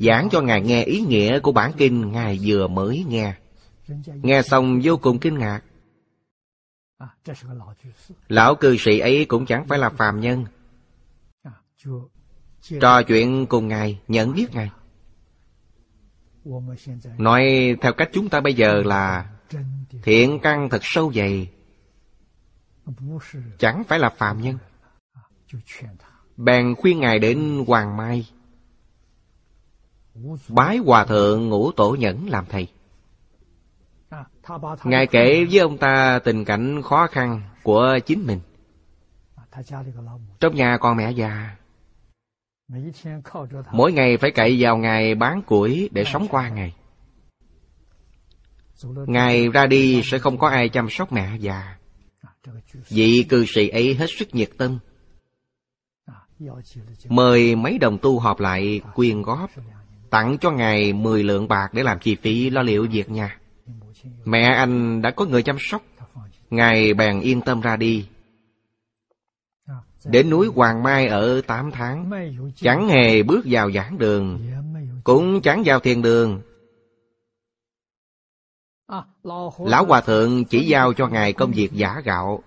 Giảng 0.00 0.28
cho 0.30 0.40
Ngài 0.40 0.60
nghe 0.60 0.84
ý 0.84 1.00
nghĩa 1.00 1.40
của 1.40 1.52
bản 1.52 1.72
kinh 1.76 2.12
Ngài 2.12 2.38
vừa 2.42 2.68
mới 2.68 3.04
nghe. 3.08 3.34
Nghe 4.22 4.42
xong 4.42 4.80
vô 4.84 4.96
cùng 4.96 5.18
kinh 5.18 5.38
ngạc. 5.38 5.60
Lão 8.28 8.54
cư 8.54 8.76
sĩ 8.76 8.98
ấy 8.98 9.24
cũng 9.24 9.46
chẳng 9.46 9.66
phải 9.68 9.78
là 9.78 9.90
phàm 9.90 10.20
nhân. 10.20 10.44
Trò 12.80 13.02
chuyện 13.02 13.46
cùng 13.46 13.68
Ngài, 13.68 14.00
nhận 14.08 14.32
biết 14.32 14.46
Ngài. 14.52 14.70
Nói 17.18 17.42
theo 17.80 17.92
cách 17.92 18.10
chúng 18.12 18.28
ta 18.28 18.40
bây 18.40 18.54
giờ 18.54 18.82
là 18.84 19.30
Thiện 20.02 20.38
căn 20.42 20.68
thật 20.70 20.80
sâu 20.82 21.12
dày. 21.12 21.50
Chẳng 23.58 23.84
phải 23.88 23.98
là 23.98 24.08
phàm 24.08 24.40
nhân. 24.40 24.58
Bèn 26.36 26.74
khuyên 26.74 27.00
Ngài 27.00 27.18
đến 27.18 27.64
Hoàng 27.66 27.96
Mai. 27.96 28.26
Bái 30.48 30.76
Hòa 30.76 31.04
Thượng 31.04 31.48
Ngũ 31.48 31.72
Tổ 31.72 31.96
Nhẫn 31.98 32.28
làm 32.28 32.44
thầy 32.48 32.68
Ngài 34.84 35.06
kể 35.06 35.44
với 35.50 35.58
ông 35.58 35.78
ta 35.78 36.18
tình 36.24 36.44
cảnh 36.44 36.82
khó 36.82 37.06
khăn 37.06 37.42
của 37.62 37.98
chính 38.06 38.26
mình. 38.26 38.40
Trong 40.40 40.54
nhà 40.54 40.78
con 40.80 40.96
mẹ 40.96 41.10
già. 41.10 41.56
Mỗi 43.72 43.92
ngày 43.92 44.16
phải 44.16 44.30
cậy 44.30 44.56
vào 44.60 44.76
Ngài 44.76 45.14
bán 45.14 45.42
củi 45.42 45.88
để 45.92 46.04
sống 46.04 46.26
qua 46.30 46.48
ngày. 46.48 46.74
Ngài 48.84 49.48
ra 49.48 49.66
đi 49.66 50.02
sẽ 50.04 50.18
không 50.18 50.38
có 50.38 50.48
ai 50.48 50.68
chăm 50.68 50.90
sóc 50.90 51.12
mẹ 51.12 51.36
già. 51.36 51.76
Vị 52.88 53.26
cư 53.28 53.44
sĩ 53.44 53.68
ấy 53.68 53.94
hết 53.94 54.06
sức 54.18 54.34
nhiệt 54.34 54.50
tâm. 54.58 54.78
Mời 57.08 57.56
mấy 57.56 57.78
đồng 57.78 57.98
tu 57.98 58.18
họp 58.18 58.40
lại 58.40 58.80
quyên 58.94 59.22
góp, 59.22 59.50
tặng 60.10 60.38
cho 60.40 60.50
Ngài 60.50 60.92
10 60.92 61.24
lượng 61.24 61.48
bạc 61.48 61.68
để 61.72 61.82
làm 61.82 61.98
chi 61.98 62.16
phí 62.22 62.50
lo 62.50 62.62
liệu 62.62 62.86
việc 62.90 63.10
nhà. 63.10 63.38
Mẹ 64.24 64.42
anh 64.42 65.02
đã 65.02 65.10
có 65.10 65.24
người 65.24 65.42
chăm 65.42 65.56
sóc. 65.58 65.82
Ngài 66.50 66.94
bèn 66.94 67.20
yên 67.20 67.40
tâm 67.40 67.60
ra 67.60 67.76
đi. 67.76 68.08
Đến 70.04 70.30
núi 70.30 70.48
Hoàng 70.54 70.82
Mai 70.82 71.06
ở 71.06 71.40
8 71.40 71.70
tháng, 71.70 72.10
Chẳng 72.56 72.88
hề 72.88 73.22
bước 73.22 73.40
vào 73.44 73.72
giảng 73.72 73.98
đường, 73.98 74.40
Cũng 75.04 75.40
chẳng 75.42 75.62
vào 75.64 75.80
thiền 75.80 76.02
đường. 76.02 76.40
Lão 79.58 79.84
Hòa 79.88 80.00
Thượng 80.00 80.44
chỉ 80.44 80.66
giao 80.66 80.92
cho 80.92 81.08
Ngài 81.08 81.32
công 81.32 81.52
việc 81.52 81.72
giả 81.72 82.00
gạo 82.04 82.42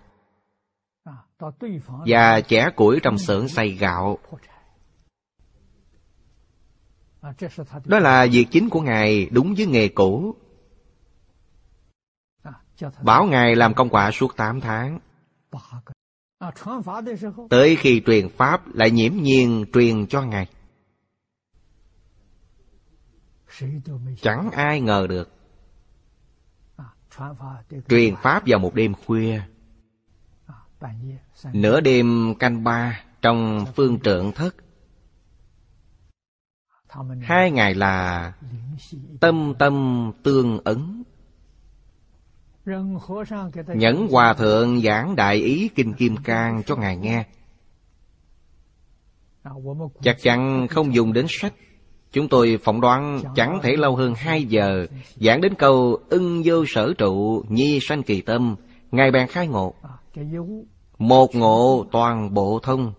Và 2.05 2.41
chẻ 2.41 2.69
củi 2.75 2.99
trong 3.03 3.17
xưởng 3.17 3.47
xay 3.47 3.69
gạo. 3.69 4.19
Đó 7.85 7.99
là 7.99 8.27
việc 8.31 8.47
chính 8.51 8.69
của 8.69 8.81
Ngài 8.81 9.29
đúng 9.31 9.53
với 9.57 9.65
nghề 9.65 9.87
cũ. 9.87 10.35
Bảo 13.01 13.25
Ngài 13.25 13.55
làm 13.55 13.73
công 13.73 13.89
quả 13.89 14.11
suốt 14.11 14.37
8 14.37 14.61
tháng. 14.61 14.99
Tới 17.49 17.75
khi 17.75 18.01
truyền 18.05 18.29
Pháp 18.29 18.75
lại 18.75 18.91
nhiễm 18.91 19.13
nhiên 19.15 19.65
truyền 19.73 20.07
cho 20.07 20.21
Ngài. 20.21 20.47
Chẳng 24.21 24.49
ai 24.51 24.81
ngờ 24.81 25.07
được. 25.09 25.31
Truyền 27.89 28.15
Pháp 28.15 28.43
vào 28.45 28.59
một 28.59 28.75
đêm 28.75 28.93
khuya. 29.05 29.41
Nửa 31.53 31.81
đêm 31.81 32.35
canh 32.39 32.63
ba 32.63 33.03
Trong 33.21 33.65
phương 33.75 33.99
trượng 33.99 34.31
thất 34.31 34.55
Hai 37.21 37.51
ngày 37.51 37.75
là 37.75 38.33
Tâm 39.19 39.53
tâm 39.59 40.11
tương 40.23 40.59
ấn 40.63 41.03
Nhẫn 43.67 44.07
Hòa 44.11 44.33
Thượng 44.33 44.81
giảng 44.81 45.15
đại 45.15 45.35
ý 45.35 45.69
Kinh 45.75 45.93
Kim 45.93 46.17
Cang 46.17 46.63
cho 46.65 46.75
Ngài 46.75 46.97
nghe. 46.97 47.25
Chắc 50.01 50.17
chắn 50.21 50.67
không 50.67 50.93
dùng 50.93 51.13
đến 51.13 51.25
sách. 51.29 51.53
Chúng 52.11 52.29
tôi 52.29 52.59
phỏng 52.63 52.81
đoán 52.81 53.21
chẳng 53.35 53.59
thể 53.63 53.75
lâu 53.75 53.95
hơn 53.95 54.13
hai 54.15 54.43
giờ 54.43 54.87
giảng 55.15 55.41
đến 55.41 55.53
câu 55.55 55.97
ưng 56.09 56.41
vô 56.45 56.65
sở 56.67 56.93
trụ 56.97 57.43
nhi 57.49 57.79
sanh 57.81 58.03
kỳ 58.03 58.21
tâm. 58.21 58.55
Ngài 58.91 59.11
bèn 59.11 59.27
khai 59.27 59.47
ngộ. 59.47 59.73
Một 60.97 61.35
ngộ 61.35 61.85
toàn 61.91 62.33
bộ 62.33 62.59
thông. 62.63 62.93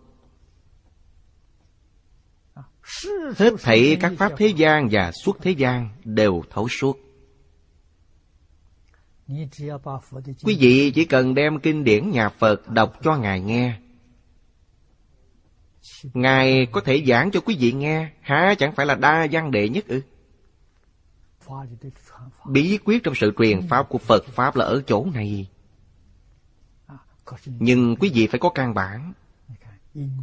Hết 3.36 3.54
thảy 3.62 3.96
các 4.00 4.12
pháp 4.18 4.32
thế 4.36 4.46
gian 4.46 4.88
và 4.90 5.12
suốt 5.12 5.42
thế 5.42 5.50
gian 5.50 5.88
đều 6.04 6.42
thấu 6.50 6.68
suốt. 6.68 6.98
Quý 10.44 10.56
vị 10.60 10.92
chỉ 10.94 11.04
cần 11.04 11.34
đem 11.34 11.60
kinh 11.60 11.84
điển 11.84 12.10
nhà 12.10 12.28
Phật 12.28 12.68
đọc 12.68 12.98
cho 13.02 13.16
Ngài 13.16 13.40
nghe. 13.40 13.78
Ngài 16.14 16.66
có 16.72 16.80
thể 16.80 17.04
giảng 17.06 17.30
cho 17.30 17.40
quý 17.40 17.56
vị 17.60 17.72
nghe, 17.72 18.10
há 18.20 18.54
chẳng 18.58 18.74
phải 18.74 18.86
là 18.86 18.94
đa 18.94 19.26
văn 19.30 19.50
đệ 19.50 19.68
nhất 19.68 19.84
ư? 19.88 20.00
Bí 22.50 22.78
quyết 22.84 23.02
trong 23.02 23.14
sự 23.14 23.32
truyền 23.38 23.68
Pháp 23.68 23.88
của 23.88 23.98
Phật 23.98 24.24
Pháp 24.26 24.56
là 24.56 24.64
ở 24.64 24.82
chỗ 24.86 25.06
này. 25.14 25.48
Nhưng 27.46 27.96
quý 27.96 28.10
vị 28.14 28.26
phải 28.26 28.40
có 28.40 28.50
căn 28.50 28.74
bản. 28.74 29.12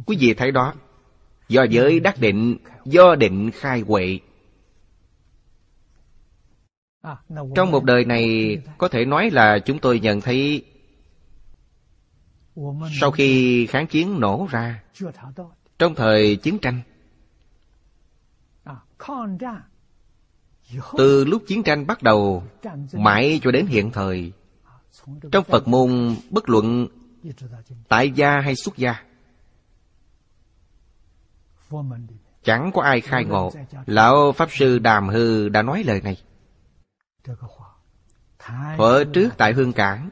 Quý 0.06 0.16
vị 0.20 0.34
thấy 0.34 0.50
đó, 0.50 0.74
do 1.52 1.62
giới 1.62 2.00
đắc 2.00 2.20
định, 2.20 2.56
do 2.84 3.14
định 3.14 3.50
khai 3.50 3.80
huệ, 3.80 4.18
trong 7.54 7.70
một 7.70 7.84
đời 7.84 8.04
này 8.04 8.56
có 8.78 8.88
thể 8.88 9.04
nói 9.04 9.30
là 9.30 9.58
chúng 9.58 9.78
tôi 9.78 10.00
nhận 10.00 10.20
thấy 10.20 10.64
sau 13.00 13.10
khi 13.10 13.66
kháng 13.66 13.86
chiến 13.86 14.20
nổ 14.20 14.48
ra 14.50 14.82
trong 15.78 15.94
thời 15.94 16.36
chiến 16.36 16.58
tranh 16.58 16.80
từ 20.96 21.24
lúc 21.24 21.42
chiến 21.46 21.62
tranh 21.62 21.86
bắt 21.86 22.02
đầu 22.02 22.42
mãi 22.92 23.40
cho 23.42 23.50
đến 23.50 23.66
hiện 23.66 23.90
thời 23.90 24.32
trong 25.32 25.44
phật 25.44 25.68
môn 25.68 26.16
bất 26.30 26.48
luận 26.48 26.88
tại 27.88 28.10
gia 28.10 28.40
hay 28.40 28.54
xuất 28.56 28.76
gia 28.76 29.04
chẳng 32.44 32.70
có 32.74 32.82
ai 32.82 33.00
khai 33.00 33.24
ngộ. 33.24 33.52
Lão 33.86 34.32
pháp 34.32 34.48
sư 34.50 34.78
đàm 34.78 35.08
hư 35.08 35.48
đã 35.48 35.62
nói 35.62 35.82
lời 35.86 36.00
này. 36.00 36.16
Thuở 38.76 39.04
trước 39.12 39.28
tại 39.38 39.52
Hương 39.52 39.72
Cảng. 39.72 40.10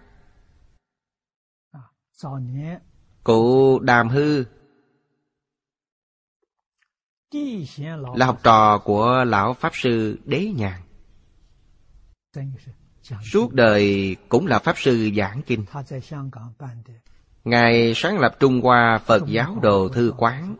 Cụ 3.24 3.78
Đàm 3.78 4.08
Hư 4.08 4.44
Là 8.14 8.26
học 8.26 8.38
trò 8.42 8.78
của 8.78 9.24
Lão 9.26 9.54
Pháp 9.54 9.72
Sư 9.74 10.18
Đế 10.24 10.52
Nhàn 10.56 10.80
Suốt 13.32 13.52
đời 13.52 14.16
cũng 14.28 14.46
là 14.46 14.58
Pháp 14.58 14.78
Sư 14.78 15.10
giảng 15.16 15.42
kinh. 15.42 15.64
Ngài 17.44 17.92
sáng 17.96 18.18
lập 18.18 18.36
Trung 18.40 18.60
Hoa 18.60 18.98
Phật 19.04 19.22
giáo 19.26 19.58
đồ 19.62 19.88
thư 19.88 20.12
quán 20.16 20.56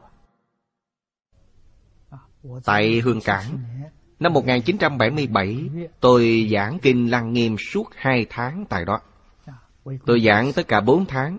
Tại 2.65 3.01
Hương 3.05 3.21
Cảng 3.21 3.59
Năm 4.21 4.33
1977 4.33 5.69
Tôi 6.01 6.49
giảng 6.53 6.79
kinh 6.79 7.11
Lăng 7.11 7.33
Nghiêm 7.33 7.57
suốt 7.59 7.91
hai 7.97 8.27
tháng 8.31 8.65
tại 8.69 8.85
đó. 8.85 9.01
Tôi 10.07 10.21
giảng 10.21 10.53
tất 10.53 10.69
cả 10.69 10.81
bốn 10.81 11.07
tháng. 11.07 11.39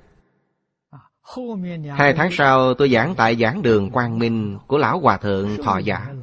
Hai 1.98 2.14
tháng 2.14 2.32
sau 2.32 2.74
tôi 2.74 2.90
giảng 2.90 3.16
tại 3.16 3.36
giảng 3.36 3.62
đường 3.62 3.90
Quang 3.90 4.20
Minh 4.20 4.58
của 4.68 4.78
Lão 4.78 5.00
Hòa 5.00 5.18
Thượng 5.18 5.58
Thọ 5.64 5.78
Giả 5.78 6.14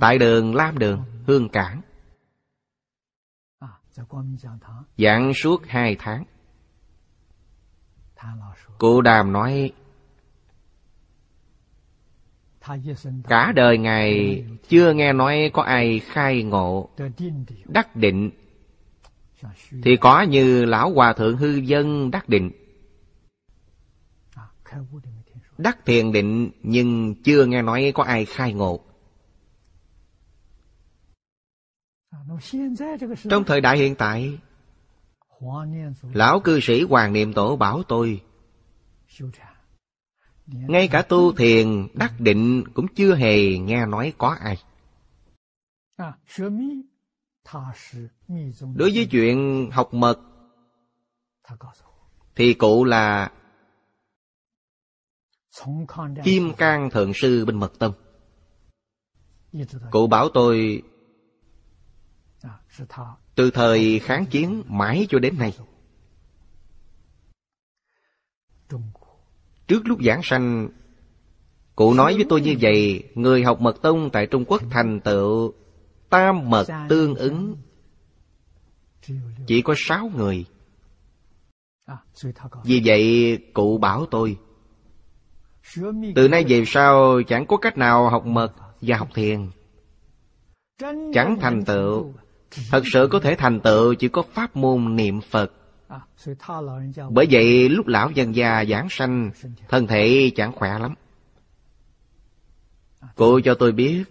Tại 0.00 0.18
đường 0.18 0.54
Lam 0.54 0.78
Đường, 0.78 1.02
Hương 1.26 1.48
Cảng. 1.48 1.80
Giảng 4.98 5.32
suốt 5.34 5.66
hai 5.66 5.96
tháng. 5.98 6.24
Cụ 8.78 9.00
Đàm 9.00 9.32
nói 9.32 9.72
Cả 13.28 13.52
đời 13.56 13.78
Ngài 13.78 14.44
chưa 14.68 14.92
nghe 14.92 15.12
nói 15.12 15.50
có 15.52 15.62
ai 15.62 15.98
khai 15.98 16.42
ngộ, 16.42 16.88
Đắc 17.64 17.96
định. 17.96 18.30
Thì 19.82 19.96
có 19.96 20.22
như 20.22 20.64
Lão 20.64 20.92
Hòa 20.92 21.12
Thượng 21.12 21.36
Hư 21.36 21.48
Dân 21.48 22.10
đắc 22.10 22.28
định. 22.28 22.50
Đắc 25.58 25.78
thiền 25.84 26.12
định 26.12 26.50
nhưng 26.62 27.14
chưa 27.14 27.46
nghe 27.46 27.62
nói 27.62 27.92
có 27.94 28.02
ai 28.02 28.24
khai 28.24 28.52
ngộ. 28.52 28.80
Trong 33.30 33.44
thời 33.44 33.60
đại 33.60 33.78
hiện 33.78 33.94
tại, 33.94 34.38
Lão 36.12 36.40
cư 36.40 36.60
sĩ 36.60 36.82
Hoàng 36.82 37.12
Niệm 37.12 37.32
Tổ 37.32 37.56
bảo 37.56 37.82
tôi 37.82 38.20
ngay 40.46 40.88
cả 40.88 41.02
tu 41.02 41.32
thiền 41.32 41.88
đắc 41.94 42.14
định 42.18 42.64
cũng 42.74 42.86
chưa 42.94 43.14
hề 43.14 43.58
nghe 43.58 43.86
nói 43.86 44.12
có 44.18 44.36
ai. 44.40 44.56
Đối 48.74 48.90
với 48.94 49.08
chuyện 49.10 49.68
học 49.72 49.94
mật 49.94 50.20
Thì 52.34 52.54
cụ 52.54 52.84
là 52.84 53.32
Kim 56.24 56.52
Cang 56.58 56.90
Thượng 56.90 57.12
Sư 57.14 57.44
bên 57.44 57.56
Mật 57.60 57.78
Tông 57.78 57.92
Cụ 59.90 60.06
bảo 60.06 60.28
tôi 60.34 60.82
Từ 63.34 63.50
thời 63.50 63.98
kháng 63.98 64.26
chiến 64.26 64.62
mãi 64.66 65.06
cho 65.10 65.18
đến 65.18 65.38
nay 65.38 65.56
Trước 69.68 69.86
lúc 69.86 69.98
giảng 70.02 70.20
sanh, 70.22 70.68
Cụ 71.76 71.94
nói 71.94 72.14
với 72.14 72.26
tôi 72.28 72.40
như 72.40 72.56
vậy, 72.60 73.04
Người 73.14 73.44
học 73.44 73.60
mật 73.60 73.82
tông 73.82 74.10
tại 74.10 74.26
Trung 74.26 74.44
Quốc 74.44 74.62
thành 74.70 75.00
tựu 75.00 75.52
Tam 76.10 76.50
mật 76.50 76.66
tương 76.88 77.14
ứng. 77.14 77.56
Chỉ 79.46 79.62
có 79.62 79.74
sáu 79.76 80.10
người. 80.16 80.44
Vì 82.64 82.82
vậy, 82.84 83.38
cụ 83.54 83.78
bảo 83.78 84.06
tôi, 84.06 84.36
từ 86.14 86.28
nay 86.28 86.44
về 86.48 86.64
sau 86.66 87.22
chẳng 87.28 87.46
có 87.46 87.56
cách 87.56 87.78
nào 87.78 88.10
học 88.10 88.26
mật 88.26 88.52
và 88.80 88.96
học 88.96 89.08
thiền. 89.14 89.50
Chẳng 91.12 91.36
thành 91.40 91.64
tựu. 91.64 92.12
Thật 92.70 92.82
sự 92.92 93.08
có 93.10 93.20
thể 93.20 93.34
thành 93.34 93.60
tựu 93.60 93.94
chỉ 93.94 94.08
có 94.08 94.22
pháp 94.22 94.56
môn 94.56 94.96
niệm 94.96 95.20
Phật. 95.20 95.52
Bởi 97.10 97.26
vậy 97.30 97.68
lúc 97.68 97.86
lão 97.86 98.10
dân 98.10 98.36
già 98.36 98.64
giảng 98.64 98.86
sanh 98.90 99.30
Thân 99.68 99.86
thể 99.86 100.30
chẳng 100.36 100.52
khỏe 100.52 100.78
lắm. 100.78 100.94
Cụ 103.14 103.40
cho 103.44 103.54
tôi 103.54 103.72
biết 103.72 104.04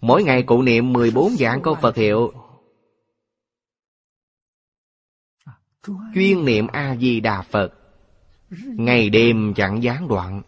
Mỗi 0.00 0.24
ngày 0.24 0.42
cụ 0.42 0.62
niệm 0.62 0.92
14 0.92 1.36
dạng 1.36 1.62
câu 1.62 1.74
Phật 1.74 1.96
hiệu. 1.96 2.32
Chuyên 6.14 6.44
niệm 6.44 6.66
A-di-đà 6.66 7.42
Phật. 7.42 7.74
Ngày 8.64 9.10
đêm 9.10 9.54
chẳng 9.56 9.82
gián 9.82 10.08
đoạn. 10.08 10.42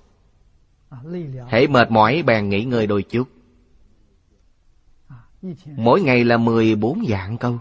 Hãy 1.48 1.66
mệt 1.66 1.90
mỏi 1.90 2.22
bèn 2.22 2.48
nghỉ 2.48 2.64
ngơi 2.64 2.86
đôi 2.86 3.02
chút. 3.02 3.28
Mỗi 5.76 6.02
ngày 6.02 6.24
là 6.24 6.36
14 6.36 7.04
dạng 7.08 7.38
câu 7.38 7.58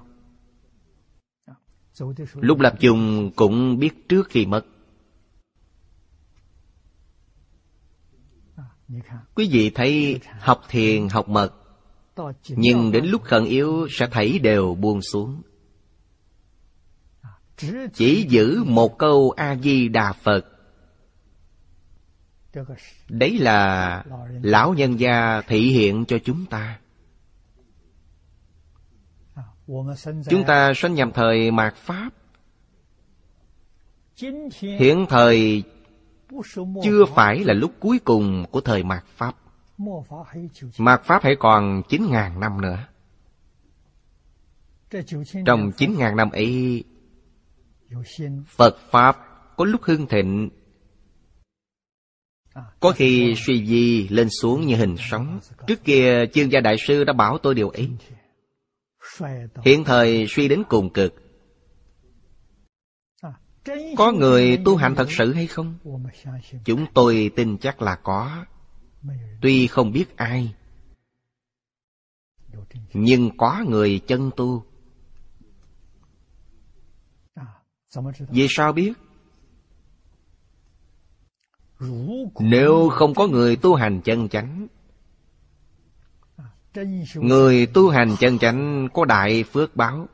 Lúc 2.34 2.60
lập 2.60 2.76
dùng 2.80 3.32
cũng 3.36 3.80
biết 3.80 4.10
trước 4.10 4.28
khi 4.30 4.46
mất. 4.46 4.66
Quý 9.36 9.50
vị 9.52 9.70
thấy 9.70 10.20
học 10.40 10.62
thiền, 10.70 11.10
học 11.10 11.30
mật, 11.30 11.54
Nhưng 12.50 12.92
đến 12.92 13.06
lúc 13.06 13.24
khẩn 13.24 13.46
yếu 13.46 13.88
sẽ 13.92 14.08
thấy 14.12 14.40
đều 14.40 14.76
buông 14.76 15.02
xuống. 15.02 15.42
Chỉ 17.94 18.26
giữ 18.30 18.64
một 18.66 18.98
câu 18.98 19.34
a 19.38 19.56
di 19.56 19.88
đà 19.88 20.14
phật. 20.14 20.46
Đấy 23.10 23.40
là 23.40 24.04
lão 24.42 24.74
nhân 24.74 25.00
gia 25.00 25.42
thị 25.48 25.60
hiện 25.60 26.06
cho 26.06 26.18
chúng 26.24 26.46
ta 26.46 26.80
chúng 30.30 30.44
ta 30.48 30.74
sinh 30.76 30.94
nhằm 30.94 31.12
thời 31.12 31.52
mạt 31.52 31.76
pháp. 31.76 32.10
Hiện 34.62 35.06
thời 35.10 35.64
chưa 36.84 37.06
phải 37.16 37.44
là 37.44 37.54
lúc 37.54 37.72
cuối 37.80 38.00
cùng 38.00 38.46
của 38.52 38.62
thời 38.62 38.84
mạt 38.84 39.06
pháp. 39.16 39.36
Mạt 40.78 41.04
pháp 41.04 41.24
hãy 41.24 41.36
còn 41.40 41.82
chín 41.90 42.06
ngàn 42.12 42.40
năm 42.40 42.62
nữa. 42.62 42.78
Trong 45.46 45.72
chín 45.78 45.96
ngàn 45.98 46.16
năm 46.16 46.32
ấy 46.32 46.84
Phật 48.48 48.78
Pháp 48.90 49.18
có 49.58 49.66
lúc 49.66 49.82
hưng 49.84 50.08
thịnh. 50.08 50.50
Có 52.80 52.92
khi 52.92 53.36
suy 53.38 53.66
di 53.66 54.08
lên 54.08 54.28
xuống 54.30 54.66
như 54.66 54.76
hình 54.76 54.96
sóng. 55.10 55.40
Trước 55.68 55.84
kia 55.84 56.26
chương 56.34 56.52
gia 56.52 56.60
đại 56.60 56.76
sư 56.88 57.04
đã 57.04 57.14
bảo 57.14 57.38
tôi 57.38 57.56
điều 57.56 57.70
ấy 57.70 57.90
Hiện 59.66 59.84
thời 59.84 60.26
suy 60.30 60.48
đến 60.48 60.64
cùng 60.70 60.94
cực. 60.94 61.14
Có 63.98 64.12
người 64.12 64.58
tu 64.66 64.76
hành 64.76 64.96
thật 64.96 65.08
sự 65.10 65.34
hay 65.34 65.48
không? 65.48 65.78
Chúng 66.66 66.86
tôi 66.94 67.32
tin 67.36 67.58
chắc 67.58 67.82
là 67.82 67.96
có. 67.96 68.46
Tuy 69.42 69.68
không 69.68 69.92
biết 69.92 70.18
ai 70.18 70.56
Nhưng 72.94 73.38
có 73.38 73.64
người 73.68 74.00
chân 74.08 74.32
tu. 74.36 74.66
Vì 78.30 78.48
sao 78.50 78.74
biết? 78.74 78.94
Nếu 82.40 82.90
không 82.90 83.14
có 83.14 83.28
người 83.28 83.56
tu 83.56 83.76
hành 83.76 84.02
chân 84.02 84.30
chánh 84.30 84.68
Người 87.16 87.66
tu 87.66 87.90
hành 87.90 88.16
chân 88.20 88.40
chánh 88.40 88.88
có 88.94 89.06
đại 89.06 89.44
phước 89.44 89.76
báo. 89.76 90.08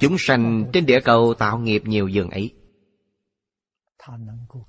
Chúng 0.00 0.16
sanh 0.18 0.70
trên 0.72 0.86
địa 0.86 1.00
cầu 1.04 1.34
tạo 1.34 1.58
nghiệp 1.58 1.82
nhiều 1.84 2.08
dường 2.08 2.30
ấy. 2.30 2.54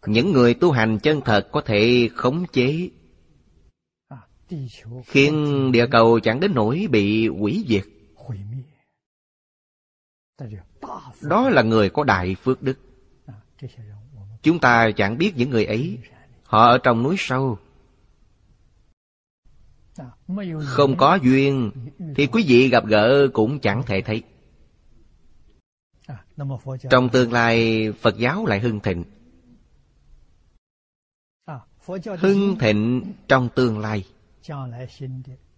Những 0.05 0.31
người 0.31 0.53
tu 0.53 0.71
hành 0.71 0.99
chân 0.99 1.21
thật 1.25 1.49
có 1.51 1.61
thể 1.61 2.09
khống 2.15 2.45
chế. 2.53 2.89
Khiến 5.05 5.71
địa 5.71 5.87
cầu 5.91 6.19
chẳng 6.19 6.39
đến 6.39 6.51
nỗi 6.55 6.87
bị 6.91 7.27
hủy 7.27 7.65
diệt. 7.67 7.83
Đó 11.21 11.49
là 11.49 11.61
người 11.61 11.89
có 11.89 12.03
đại 12.03 12.35
phước 12.35 12.61
đức. 12.61 12.79
Chúng 14.41 14.59
ta 14.59 14.91
chẳng 14.95 15.17
biết 15.17 15.33
những 15.35 15.49
người 15.49 15.65
ấy. 15.65 15.97
Họ 16.43 16.67
ở 16.67 16.77
trong 16.83 17.03
núi 17.03 17.15
sâu 17.19 17.57
không 20.65 20.97
có 20.97 21.15
duyên, 21.15 21.71
thì 22.15 22.27
quý 22.27 22.45
vị 22.47 22.69
gặp 22.69 22.85
gỡ 22.85 23.27
cũng 23.33 23.59
chẳng 23.59 23.83
thể 23.85 24.01
thấy. 24.01 24.23
Trong 26.89 27.09
tương 27.09 27.31
lai, 27.31 27.91
phật 27.91 28.17
giáo 28.17 28.45
lại 28.45 28.59
hưng 28.59 28.79
thịnh. 28.79 29.03
Hưng 32.19 32.55
thịnh 32.59 33.13
trong 33.27 33.49
tương 33.55 33.79
lai. 33.79 34.05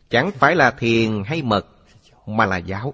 Chẳng 0.10 0.32
phải 0.32 0.56
là 0.56 0.72
thiền 0.72 1.24
hay 1.26 1.42
mật, 1.42 1.68
mà 2.26 2.46
là 2.46 2.58
giáo. 2.58 2.94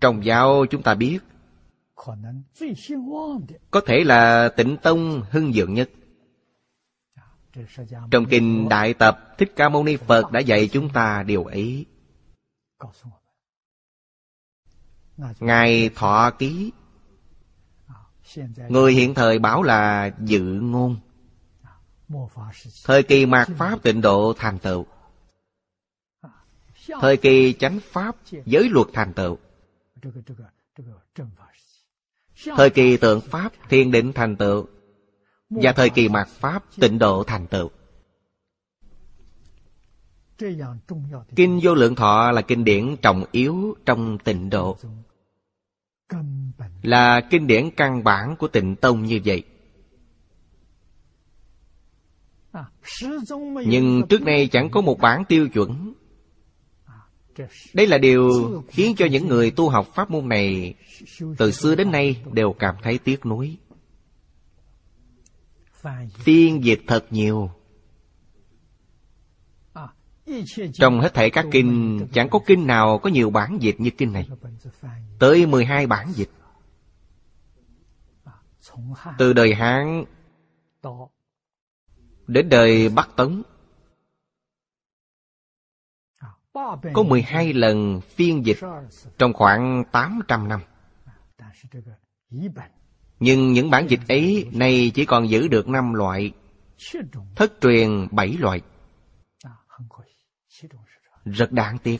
Trong 0.00 0.24
giáo 0.24 0.66
chúng 0.70 0.82
ta 0.82 0.94
biết, 0.94 1.18
Có 3.70 3.80
thể 3.86 4.04
là 4.04 4.48
tịnh 4.56 4.76
tông 4.76 5.22
hưng 5.30 5.52
dượng 5.52 5.74
nhất. 5.74 5.90
Trong 8.10 8.26
kinh 8.30 8.68
Đại 8.68 8.94
Tập, 8.94 9.34
Thích 9.38 9.52
Ca 9.56 9.68
Mâu 9.68 9.84
Ni 9.84 9.96
Phật 9.96 10.32
đã 10.32 10.40
dạy 10.40 10.68
chúng 10.72 10.88
ta 10.88 11.22
điều 11.22 11.44
ấy. 11.44 11.86
Ngài 15.40 15.90
Thọ 15.94 16.30
Ký. 16.38 16.72
Người 18.68 18.92
hiện 18.92 19.14
thời 19.14 19.38
bảo 19.38 19.62
là 19.62 20.10
dự 20.20 20.42
ngôn. 20.42 20.96
Thời 22.84 23.02
kỳ 23.02 23.26
mạt 23.26 23.48
Pháp 23.56 23.82
tịnh 23.82 24.00
độ 24.00 24.32
thành 24.36 24.58
tựu. 24.58 24.86
Thời 27.00 27.16
kỳ 27.16 27.52
chánh 27.52 27.78
Pháp 27.80 28.16
giới 28.46 28.68
luật 28.68 28.86
thành 28.92 29.12
tựu. 29.12 29.38
Thời 32.56 32.70
kỳ 32.70 32.96
tượng 32.96 33.20
Pháp 33.20 33.52
thiên 33.68 33.90
định 33.90 34.12
thành 34.12 34.36
tựu. 34.36 34.66
Và 35.54 35.72
thời 35.72 35.90
kỳ 35.90 36.08
mạt 36.08 36.28
Pháp 36.28 36.64
tịnh 36.80 36.98
độ 36.98 37.24
thành 37.24 37.46
tựu. 37.46 37.70
Kinh 41.36 41.60
vô 41.62 41.74
lượng 41.74 41.94
thọ 41.94 42.30
là 42.30 42.42
kinh 42.42 42.64
điển 42.64 42.96
trọng 43.02 43.24
yếu 43.32 43.76
trong 43.86 44.18
tịnh 44.18 44.50
độ. 44.50 44.76
Là 46.82 47.20
kinh 47.30 47.46
điển 47.46 47.70
căn 47.70 48.04
bản 48.04 48.36
của 48.36 48.48
tịnh 48.48 48.76
tông 48.76 49.02
như 49.02 49.20
vậy. 49.24 49.42
Nhưng 53.66 54.02
trước 54.08 54.22
nay 54.22 54.48
chẳng 54.52 54.70
có 54.70 54.80
một 54.80 54.98
bản 54.98 55.24
tiêu 55.24 55.48
chuẩn. 55.48 55.94
Đây 57.74 57.86
là 57.86 57.98
điều 57.98 58.30
khiến 58.68 58.94
cho 58.96 59.06
những 59.06 59.28
người 59.28 59.50
tu 59.50 59.68
học 59.68 59.88
pháp 59.94 60.10
môn 60.10 60.28
này 60.28 60.74
Từ 61.38 61.50
xưa 61.50 61.74
đến 61.74 61.90
nay 61.90 62.22
đều 62.32 62.52
cảm 62.52 62.74
thấy 62.82 62.98
tiếc 62.98 63.26
nuối. 63.26 63.56
Phiên 66.14 66.64
dịch 66.64 66.80
thật 66.86 67.06
nhiều. 67.10 67.50
Trong 70.72 71.00
hết 71.00 71.14
thảy 71.14 71.30
các 71.30 71.46
kinh 71.50 72.00
Chẳng 72.12 72.28
có 72.28 72.38
kinh 72.46 72.66
nào 72.66 72.98
có 72.98 73.10
nhiều 73.10 73.30
bản 73.30 73.58
dịch 73.60 73.80
như 73.80 73.90
kinh 73.98 74.12
này. 74.12 74.28
Tới 75.18 75.46
12 75.46 75.86
bản 75.86 76.12
dịch 76.12 76.30
Từ 79.18 79.32
đời 79.32 79.54
Hán 79.54 80.04
Đến 82.26 82.48
đời 82.48 82.88
Bắc 82.88 83.08
Tấn. 83.16 83.42
Có 86.94 87.02
12 87.08 87.52
lần 87.52 88.00
phiên 88.00 88.46
dịch 88.46 88.58
Trong 89.18 89.32
khoảng 89.32 89.84
800 89.92 90.48
năm 90.48 90.60
nhưng 93.22 93.52
những 93.52 93.70
bản 93.70 93.86
dịch 93.88 94.00
ấy 94.08 94.46
Nay 94.52 94.90
chỉ 94.94 95.04
còn 95.04 95.30
giữ 95.30 95.48
được 95.48 95.68
năm 95.68 95.94
loại. 95.94 96.32
Thất 97.36 97.52
truyền 97.60 98.08
bảy 98.10 98.36
loại. 98.38 98.60
Rất 101.24 101.52
đáng 101.52 101.78
tiếc. 101.78 101.98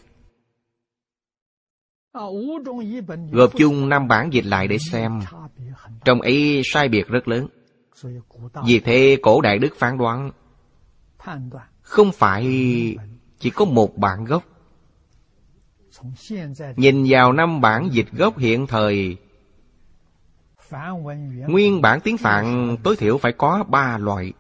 Gộp 3.31 3.51
chung 3.59 3.89
năm 3.89 4.09
bản 4.09 4.33
dịch 4.33 4.47
lại 4.47 4.69
để 4.69 4.79
xem. 4.91 5.21
Trong 6.05 6.21
ấy 6.21 6.63
sai 6.65 6.89
biệt 6.89 7.07
rất 7.09 7.29
lớn. 7.29 7.47
Vì 8.67 8.81
thế 8.81 9.17
cổ 9.23 9.41
đại 9.41 9.59
đức 9.59 9.77
phán 9.77 9.99
đoán, 9.99 10.31
Không 11.83 12.13
phải 12.13 12.45
chỉ 13.39 13.51
có 13.51 13.65
một 13.65 13.97
bản 13.97 14.25
gốc. 14.25 14.45
Nhìn 16.77 17.05
vào 17.09 17.33
năm 17.33 17.61
bản 17.61 17.89
dịch 17.93 18.13
gốc 18.13 18.39
hiện 18.39 18.67
thời 18.67 19.17
Nguyên 21.47 21.83
bản 21.83 22.01
tiếng 22.01 22.19
Phạn 22.19 22.77
tối 22.83 22.97
thiểu 22.97 23.19
phải 23.19 23.33
có 23.33 23.65
ba 23.69 23.99
loại. 23.99 24.33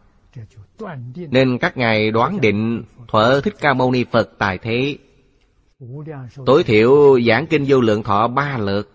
Nên 1.14 1.58
các 1.58 1.76
ngài 1.76 2.10
đoán 2.10 2.40
định 2.40 2.82
Thuở 3.08 3.40
Thích 3.40 3.54
Ca 3.60 3.74
Mâu 3.74 3.92
Ni 3.92 4.04
Phật 4.12 4.30
tài 4.38 4.58
thế. 4.58 4.98
Tối 6.46 6.64
thiểu 6.64 7.20
giảng 7.20 7.46
kinh 7.46 7.64
vô 7.68 7.80
lượng 7.80 8.02
thọ 8.02 8.28
ba 8.28 8.58
lượt. 8.58 8.90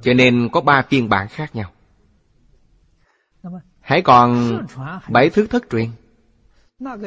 Cho 0.00 0.14
nên 0.14 0.48
có 0.52 0.60
ba 0.60 0.82
phiên 0.82 1.08
bản 1.08 1.28
khác 1.28 1.56
nhau. 1.56 1.70
Hãy 3.80 4.02
còn 4.02 4.60
bảy 5.08 5.30
thứ 5.30 5.46
thất 5.46 5.64
truyền. 5.70 5.88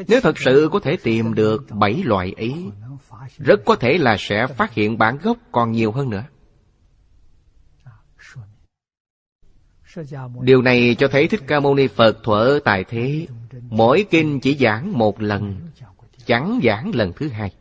Nếu 0.08 0.21
thật 0.23 0.38
sự 0.38 0.69
có 0.71 0.79
thể 0.79 0.97
tìm 1.03 1.34
được 1.34 1.65
bảy 1.69 2.03
loại 2.03 2.34
ấy 2.38 2.53
Rất 3.38 3.60
có 3.65 3.75
thể 3.75 3.97
là 3.97 4.15
sẽ 4.19 4.47
phát 4.47 4.73
hiện 4.73 4.97
bản 4.97 5.17
gốc 5.23 5.38
còn 5.51 5.71
nhiều 5.71 5.91
hơn 5.91 6.10
nữa. 6.10 6.23
Điều 10.41 10.62
này 10.62 10.95
cho 10.99 11.08
thấy 11.08 11.28
Thích 11.28 11.41
Ca 11.47 11.60
Mâu 11.60 11.75
Ni 11.75 11.88
Phật 11.88 12.23
thuở 12.23 12.60
tại 12.65 12.84
thế. 12.84 13.28
Mỗi 13.69 14.06
kinh 14.10 14.39
chỉ 14.39 14.58
giảng 14.58 14.97
một 14.97 15.21
lần, 15.21 15.69
Chẳng 16.25 16.60
giảng 16.63 16.91
lần 16.95 17.13
thứ 17.15 17.30
hai. 17.30 17.52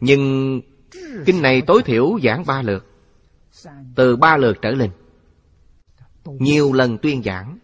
Nhưng 0.00 0.60
kinh 1.26 1.42
này 1.42 1.62
tối 1.62 1.82
thiểu 1.82 2.18
giảng 2.22 2.46
ba 2.46 2.62
lượt. 2.62 2.86
Từ 3.94 4.16
ba 4.16 4.36
lượt 4.36 4.56
trở 4.62 4.70
lên, 4.70 4.90
nhiều 6.24 6.72
lần 6.72 6.98
tuyên 6.98 7.22
giảng, 7.22 7.58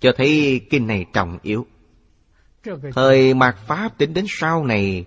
cho 0.00 0.12
thấy 0.16 0.60
kinh 0.70 0.86
này 0.86 1.06
trọng 1.12 1.38
yếu. 1.42 1.66
Thời 2.92 3.34
mạt 3.34 3.56
pháp 3.66 3.98
tính 3.98 4.14
đến 4.14 4.24
sau 4.28 4.64
này 4.64 5.06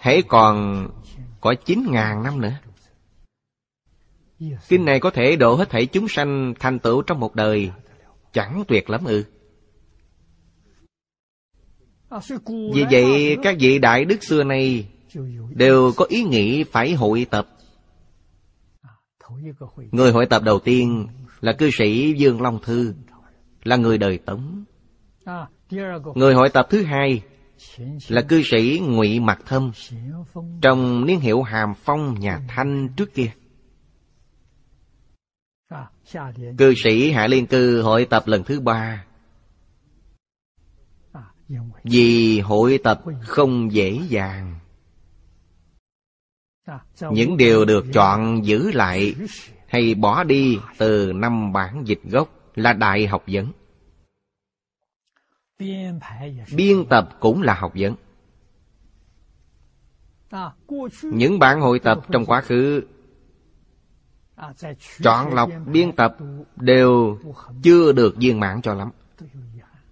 hãy 0.00 0.22
còn 0.28 0.86
có 1.40 1.54
chín 1.64 1.86
ngàn 1.90 2.22
năm 2.22 2.40
nữa. 2.40 2.52
Kinh 4.68 4.84
này 4.84 5.00
có 5.00 5.10
thể 5.10 5.36
độ 5.36 5.54
hết 5.54 5.70
thảy 5.70 5.86
chúng 5.86 6.08
sanh 6.08 6.54
thành 6.60 6.78
tựu 6.78 7.02
trong 7.02 7.20
một 7.20 7.34
đời, 7.34 7.70
chẳng 8.32 8.64
tuyệt 8.68 8.90
lắm 8.90 9.04
ư. 9.04 9.24
Vì 12.74 12.84
vậy, 12.90 13.36
các 13.42 13.56
vị 13.60 13.78
đại 13.78 14.04
đức 14.04 14.22
xưa 14.22 14.44
nay 14.44 14.88
đều 15.50 15.92
có 15.96 16.04
ý 16.08 16.22
nghĩ 16.22 16.64
phải 16.64 16.94
hội 16.94 17.26
tập. 17.30 17.48
Người 19.92 20.12
hội 20.12 20.26
tập 20.26 20.42
đầu 20.42 20.58
tiên 20.58 21.06
là 21.40 21.52
cư 21.52 21.70
sĩ 21.78 22.14
Dương 22.18 22.42
Long 22.42 22.58
Thư, 22.62 22.94
Là 23.64 23.76
người 23.76 23.98
đời 23.98 24.18
Tống. 24.18 24.64
Người 26.14 26.34
hội 26.34 26.48
tập 26.48 26.66
thứ 26.70 26.82
hai 26.82 27.22
là 28.08 28.22
cư 28.22 28.42
sĩ 28.42 28.80
Ngụy 28.82 29.20
Mặc 29.20 29.38
Thâm 29.46 29.70
Trong 30.62 31.06
niên 31.06 31.20
hiệu 31.20 31.42
Hàm 31.42 31.74
Phong 31.74 32.20
nhà 32.20 32.40
Thanh 32.48 32.88
trước 32.96 33.14
kia. 33.14 33.32
Cư 36.58 36.74
sĩ 36.84 37.10
Hạ 37.10 37.26
Liên 37.26 37.46
Cư 37.46 37.82
hội 37.82 38.06
tập 38.10 38.22
lần 38.26 38.44
thứ 38.44 38.60
ba. 38.60 39.04
Vì 41.84 42.40
hội 42.40 42.78
tập 42.84 43.02
không 43.20 43.72
dễ 43.72 44.00
dàng. 44.08 44.58
Những 47.12 47.36
điều 47.36 47.64
được 47.64 47.84
chọn 47.92 48.46
giữ 48.46 48.70
lại 48.72 49.14
hay 49.66 49.94
bỏ 49.94 50.24
đi 50.24 50.58
từ 50.78 51.12
năm 51.14 51.52
bản 51.52 51.82
dịch 51.86 52.00
gốc 52.04 52.28
là 52.54 52.72
đại 52.72 53.06
học 53.06 53.24
vấn 53.26 53.52
biên 56.56 56.84
tập 56.90 57.08
cũng 57.20 57.42
là 57.42 57.54
học 57.54 57.72
vấn. 57.74 57.94
những 61.02 61.38
bản 61.38 61.60
hội 61.60 61.78
tập 61.78 61.98
trong 62.10 62.26
quá 62.26 62.40
khứ 62.40 62.82
chọn 65.02 65.34
lọc 65.34 65.50
biên 65.66 65.92
tập 65.92 66.16
đều 66.56 67.18
chưa 67.62 67.92
được 67.92 68.16
viên 68.16 68.40
mãn 68.40 68.62
cho 68.62 68.74
lắm 68.74 68.90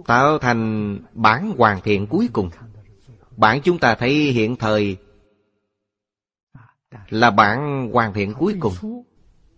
Tạo 0.05 0.39
thành 0.39 0.97
bản 1.13 1.53
hoàn 1.57 1.81
thiện 1.81 2.07
cuối 2.07 2.29
cùng. 2.33 2.49
Bản 3.37 3.61
chúng 3.63 3.79
ta 3.79 3.95
thấy 3.95 4.13
hiện 4.13 4.55
thời 4.55 4.97
là 7.09 7.31
bản 7.31 7.89
hoàn 7.93 8.13
thiện 8.13 8.33
cuối 8.33 8.55
cùng. 8.59 9.03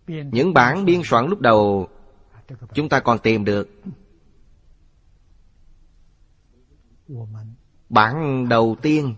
những 0.07 0.53
bản 0.53 0.85
biên 0.85 1.01
soạn 1.05 1.27
lúc 1.27 1.39
đầu 1.39 1.89
chúng 2.73 2.89
ta 2.89 2.99
còn 2.99 3.19
tìm 3.19 3.45
được 3.45 3.69
Bản 7.89 8.45
đầu 8.49 8.75
tiên 8.81 9.15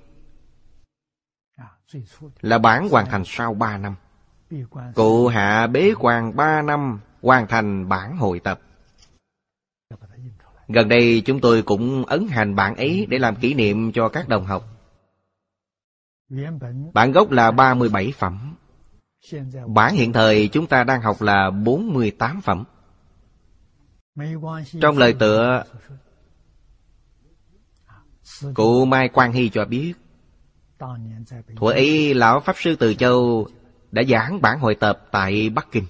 Là 2.41 2.57
bản 2.57 2.89
hoàn 2.89 3.05
thành 3.05 3.23
sau 3.25 3.53
ba 3.53 3.77
năm. 3.77 3.95
Cụ 4.95 5.27
hạ 5.27 5.67
bế 5.67 5.93
quan 5.99 6.35
ba 6.35 6.61
năm 6.61 6.99
Hoàn 7.21 7.47
thành 7.47 7.89
bản 7.89 8.17
hội 8.17 8.39
tập. 8.39 8.59
Gần 10.67 10.89
đây 10.89 11.21
chúng 11.25 11.41
tôi 11.41 11.61
cũng 11.61 12.05
ấn 12.05 12.27
hành 12.27 12.55
bản 12.55 12.75
ấy 12.75 13.07
Để 13.09 13.19
làm 13.19 13.35
kỷ 13.35 13.53
niệm 13.53 13.91
cho 13.91 14.09
các 14.09 14.27
đồng 14.27 14.45
học. 14.45 14.65
Bản 16.93 17.11
gốc 17.11 17.31
là 17.31 17.51
37 17.51 18.13
phẩm. 18.17 18.55
Bản 19.67 19.93
hiện 19.93 20.13
thời 20.13 20.47
chúng 20.47 20.67
ta 20.67 20.83
đang 20.83 21.01
học 21.01 21.21
là 21.21 21.49
48 21.49 22.41
phẩm. 22.41 22.63
Trong 24.81 24.97
lời 24.97 25.15
tựa 25.19 25.63
Cụ 28.53 28.85
Mai 28.85 29.09
Quang 29.09 29.31
Hy 29.31 29.49
cho 29.49 29.65
biết, 29.65 29.93
Thuở 31.55 31.71
ấy 31.71 32.13
Lão 32.13 32.39
Pháp 32.39 32.55
Sư 32.57 32.75
Từ 32.75 32.93
Châu 32.93 33.47
Đã 33.91 34.03
giảng 34.03 34.41
bản 34.41 34.59
hội 34.59 34.75
tập 34.75 35.07
tại 35.11 35.49
Bắc 35.49 35.67
Kinh. 35.71 35.85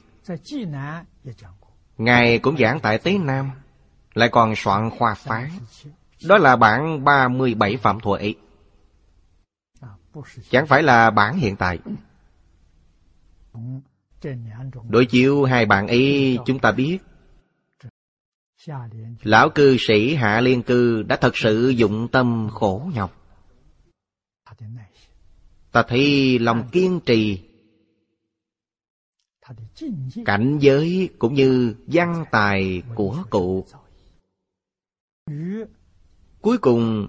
Ngài 1.98 2.40
cũng 2.40 2.58
giảng 2.58 2.80
tại 2.80 2.98
Tế 2.98 3.18
Nam, 3.18 3.52
Lại 4.14 4.30
còn 4.32 4.54
soạn 4.56 4.90
khoa 4.90 5.14
phán. 5.14 5.50
Đó 6.28 6.38
là 6.38 6.56
bản 6.56 7.04
37 7.04 7.78
phẩm 7.78 8.00
thuở 8.00 8.16
ấy. 8.16 8.36
Chẳng 10.50 10.68
phải 10.68 10.84
là 10.84 11.12
bản 11.12 11.38
hiện 11.38 11.56
tại. 11.56 11.80
Đối 14.90 15.06
chiếu 15.06 15.44
hai 15.44 15.66
bản 15.66 15.88
ấy, 15.88 16.38
chúng 16.46 16.60
ta 16.60 16.72
biết 16.72 17.00
Lão 19.24 19.50
cư 19.50 19.78
sĩ 19.80 20.16
Hạ 20.16 20.42
Liên 20.42 20.64
Cư 20.64 21.04
đã 21.04 21.18
thật 21.22 21.32
sự 21.36 21.70
dụng 21.70 22.08
tâm 22.12 22.50
khổ 22.52 22.92
nhọc. 22.94 23.20
Ta 25.72 25.84
thấy 25.88 26.40
lòng 26.40 26.70
kiên 26.72 27.00
trì 27.06 27.50
Cảnh 30.26 30.58
giới 30.62 31.10
cũng 31.20 31.34
như 31.34 31.76
văn 31.88 32.26
tài 32.32 32.82
của 32.96 33.24
cụ. 33.30 33.66
Cuối 36.42 36.58
cùng 36.58 37.08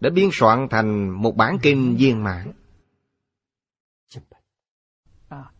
Đã 0.00 0.10
biên 0.10 0.28
soạn 0.32 0.66
thành 0.70 1.10
một 1.22 1.36
bản 1.36 1.58
kinh 1.62 1.96
viên 1.98 2.24
mãn 2.24 2.52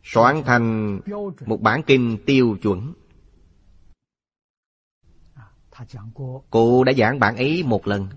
soạn 0.05 0.43
thành 0.47 1.01
một 1.47 1.61
bản 1.61 1.83
kinh 1.87 2.19
tiêu 2.27 2.57
chuẩn. 2.63 2.95
Cụ 6.51 6.85
đã 6.85 6.93
giảng 6.93 7.19
bản 7.19 7.37
ấy 7.37 7.63
một 7.63 7.87
lần. 7.87 8.09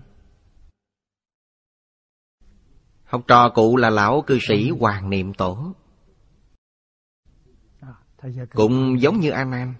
Học 3.04 3.22
trò 3.26 3.48
cụ 3.48 3.76
là 3.76 3.90
lão 3.90 4.22
cư 4.26 4.38
sĩ 4.48 4.70
hoàng 4.70 5.10
niệm 5.10 5.34
tổ. 5.34 5.74
Cũng 8.54 9.00
giống 9.00 9.20
như 9.20 9.30
an 9.30 9.52
an 9.52 9.74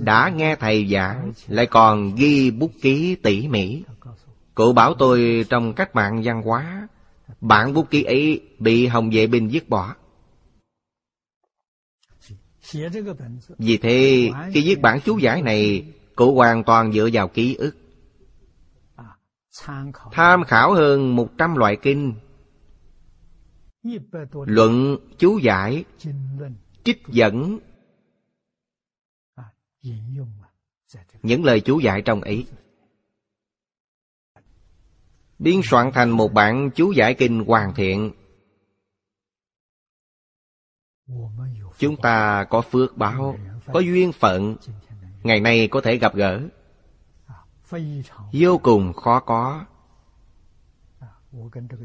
đã 0.00 0.32
nghe 0.34 0.56
thầy 0.56 0.88
giảng, 0.92 1.32
lại 1.48 1.66
còn 1.66 2.14
ghi 2.14 2.50
bút 2.50 2.70
ký 2.82 3.16
tỉ 3.22 3.48
mỉ. 3.48 3.84
Cụ 4.54 4.72
bảo 4.72 4.94
tôi 4.94 5.46
trong 5.50 5.74
cách 5.74 5.94
mạng 5.94 6.20
văn 6.24 6.42
hóa 6.42 6.88
Bản 7.40 7.74
bút 7.74 7.90
ký 7.90 8.02
ấy 8.02 8.40
bị 8.58 8.86
Hồng 8.86 9.10
Vệ 9.12 9.26
Binh 9.26 9.48
giết 9.48 9.68
bỏ. 9.68 9.94
Vì 13.58 13.78
thế, 13.78 14.30
khi 14.52 14.62
viết 14.66 14.80
bản 14.80 15.00
chú 15.04 15.18
giải 15.18 15.42
này, 15.42 15.92
cụ 16.16 16.34
hoàn 16.34 16.64
toàn 16.64 16.92
dựa 16.92 17.08
vào 17.12 17.28
ký 17.28 17.54
ức. 17.54 17.76
Tham 20.12 20.44
khảo 20.44 20.74
hơn 20.74 21.16
một 21.16 21.28
trăm 21.38 21.56
loại 21.56 21.76
kinh, 21.82 22.14
luận, 24.32 24.96
chú 25.18 25.38
giải, 25.38 25.84
trích 26.84 27.02
dẫn, 27.08 27.58
những 31.22 31.44
lời 31.44 31.60
chú 31.60 31.78
giải 31.78 32.02
trong 32.02 32.20
ấy 32.20 32.46
biên 35.40 35.60
soạn 35.64 35.90
thành 35.92 36.10
một 36.10 36.32
bản 36.32 36.70
chú 36.74 36.92
giải 36.92 37.14
kinh 37.14 37.44
hoàn 37.44 37.74
thiện. 37.74 38.12
Chúng 41.78 41.96
ta 41.96 42.44
có 42.44 42.60
phước 42.60 42.96
báo, 42.96 43.38
có 43.72 43.80
duyên 43.80 44.12
phận, 44.12 44.56
ngày 45.22 45.40
nay 45.40 45.68
có 45.68 45.80
thể 45.80 45.96
gặp 45.96 46.14
gỡ. 46.14 46.40
Vô 48.32 48.58
cùng 48.58 48.92
khó 48.92 49.20
có. 49.20 49.64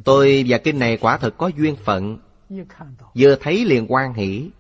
Tôi 0.06 0.46
và 0.48 0.58
kinh 0.58 0.80
này 0.80 0.98
quả 0.98 1.18
thật 1.18 1.34
có 1.38 1.48
duyên 1.48 1.76
phận. 1.76 2.20
Vừa 3.16 3.36
thấy 3.42 3.66
liền 3.66 3.86
quan 3.88 4.14
hỷ. 4.14 4.52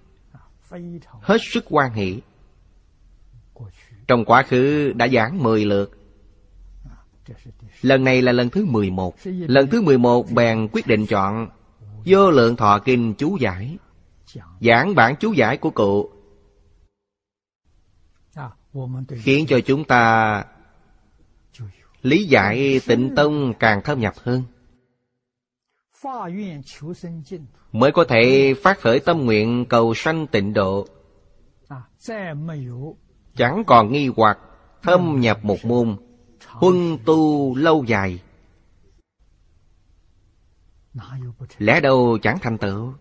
Hết 1.22 1.38
sức 1.42 1.66
quan 1.70 1.94
hỷ. 1.94 2.22
Trong 4.08 4.26
quá 4.26 4.44
khứ 4.44 4.94
đã 4.96 5.08
giảng 5.08 5.44
mười 5.44 5.66
lượt. 5.66 5.92
Lần 7.82 8.04
này 8.04 8.22
là 8.22 8.32
lần 8.32 8.50
thứ 8.50 8.66
11 8.66 9.16
Lần 9.26 9.70
thứ 9.70 9.82
11 9.82 10.32
bèn 10.32 10.68
quyết 10.72 10.88
định 10.88 11.06
chọn 11.06 11.50
Vô 12.06 12.32
lượng 12.32 12.56
thọ 12.56 12.80
kinh 12.80 13.14
chú 13.18 13.38
giải. 13.38 13.78
Giảng 14.62 14.96
bản 14.96 15.16
chú 15.20 15.34
giải 15.34 15.58
của 15.58 15.70
cụ. 15.70 16.10
Khiến 19.24 19.46
cho 19.48 19.60
chúng 19.60 19.84
ta 19.84 20.44
Lý 22.02 22.24
giải 22.24 22.82
tịnh 22.88 23.16
tông 23.16 23.54
càng 23.60 23.82
thâm 23.84 24.00
nhập 24.00 24.14
hơn. 24.24 24.44
Mới 27.72 27.92
có 27.92 28.06
thể 28.10 28.54
phát 28.64 28.80
khởi 28.80 29.00
tâm 29.00 29.26
nguyện 29.26 29.66
cầu 29.70 29.94
sanh 29.94 30.28
tịnh 30.28 30.54
độ. 30.54 30.88
Chẳng 33.36 33.64
còn 33.68 33.92
nghi 33.92 34.10
hoặc 34.16 34.40
thâm 34.82 35.20
nhập 35.20 35.46
một 35.46 35.66
môn 35.66 35.98
huân 36.60 36.98
tu 37.06 37.56
lâu 37.56 37.84
dài. 37.84 38.22
Lẽ 41.58 41.82
đâu 41.82 42.18
chẳng 42.22 42.38
thành 42.42 42.58
tựu? 42.58 42.94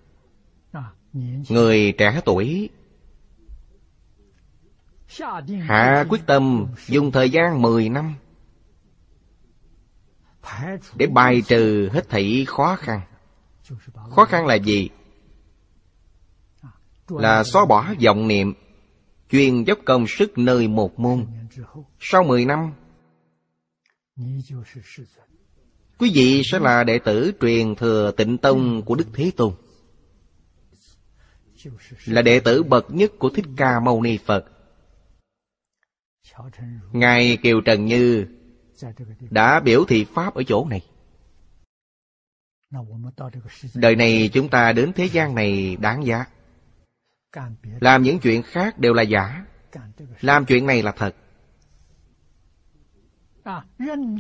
Người 1.49 1.95
trẻ 1.99 2.21
tuổi. 2.25 2.71
Hạ 5.61 6.05
quyết 6.09 6.27
tâm 6.27 6.67
dùng 6.87 7.13
thời 7.13 7.31
gian 7.31 7.63
10 7.63 7.89
năm 7.89 8.15
để 10.95 11.07
bài 11.07 11.43
trừ 11.47 11.89
hết 11.93 12.09
thảy 12.09 12.45
khó 12.49 12.77
khăn. 12.77 13.01
Khó 14.11 14.25
khăn 14.25 14.47
là 14.47 14.55
gì? 14.55 14.89
Là 17.09 17.45
xóa 17.45 17.65
bỏ 17.65 17.95
vọng 18.05 18.29
niệm, 18.29 18.55
chuyên 19.31 19.65
dốc 19.65 19.79
công 19.85 20.07
sức 20.07 20.39
nơi 20.39 20.69
một 20.69 20.99
môn. 20.99 21.27
Sau 22.01 22.25
10 22.25 22.45
năm 22.45 22.73
Quý 25.99 26.13
vị 26.15 26.43
sẽ 26.45 26.59
là 26.59 26.85
đệ 26.85 26.99
tử 26.99 27.33
truyền 27.41 27.75
thừa 27.75 28.13
tịnh 28.17 28.39
tông 28.39 28.83
của 28.83 28.95
Đức 28.95 29.07
Thế 29.15 29.31
Tôn. 29.37 29.55
Là 32.05 32.23
đệ 32.23 32.41
tử 32.41 32.63
bậc 32.63 32.87
nhất 32.91 33.13
của 33.19 33.31
Thích 33.31 33.45
Ca 33.57 33.81
Mâu 33.81 34.03
Ni 34.03 34.19
Phật. 34.27 34.45
Ngài 36.93 37.39
Kiều 37.43 37.61
Trần 37.61 37.87
Như 37.87 38.27
đã 39.31 39.61
biểu 39.61 39.85
thị 39.89 40.07
Pháp 40.15 40.35
ở 40.35 40.43
chỗ 40.43 40.67
này. 40.71 40.81
Đời 43.75 43.97
này 43.97 44.31
chúng 44.33 44.49
ta 44.49 44.73
đến 44.73 44.93
thế 44.93 45.05
gian 45.05 45.35
này 45.35 45.77
đáng 45.77 46.07
giá. 46.07 46.25
Làm 47.81 48.03
những 48.03 48.19
chuyện 48.19 48.43
khác 48.43 48.79
đều 48.79 48.93
là 48.93 49.03
giả. 49.03 49.45
Làm 50.21 50.47
chuyện 50.47 50.67
này 50.67 50.83
là 50.83 50.93
thật 50.93 51.17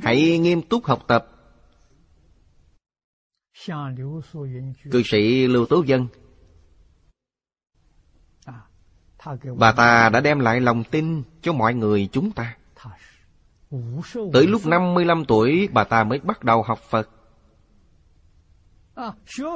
Hãy 0.02 0.38
nghiêm 0.38 0.62
túc 0.62 0.84
học 0.84 1.04
tập. 1.06 1.30
Cư 4.90 5.02
sĩ 5.04 5.46
Lưu 5.46 5.66
Tố 5.66 5.82
Dân. 5.82 6.06
Bà 9.56 9.72
ta 9.72 10.08
đã 10.08 10.20
đem 10.20 10.38
lại 10.38 10.60
lòng 10.60 10.84
tin 10.84 11.22
cho 11.42 11.52
mọi 11.52 11.74
người 11.74 12.08
chúng 12.12 12.32
ta. 12.32 12.56
Tới 14.32 14.46
lúc 14.46 14.66
55 14.66 15.24
tuổi 15.24 15.68
bà 15.72 15.84
ta 15.84 16.04
mới 16.04 16.18
bắt 16.18 16.44
đầu 16.44 16.62
học 16.62 16.78
Phật. 16.78 17.10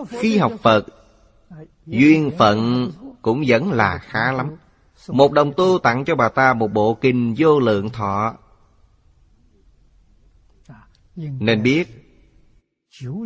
Khi 0.09 0.39
học 0.39 0.53
Phật 0.63 0.87
Duyên 1.87 2.31
phận 2.39 2.91
cũng 3.23 3.45
vẫn 3.47 3.73
là 3.73 3.99
khá 3.99 4.33
lắm. 4.33 4.57
Một 5.09 5.33
đồng 5.33 5.53
tu 5.53 5.79
tặng 5.79 6.05
cho 6.05 6.17
bà 6.17 6.29
ta 6.29 6.55
một 6.55 6.73
bộ 6.73 6.95
kinh 6.95 7.35
vô 7.39 7.61
lượng 7.61 7.91
thọ 7.91 8.35
nên 11.19 11.63
biết 11.63 11.89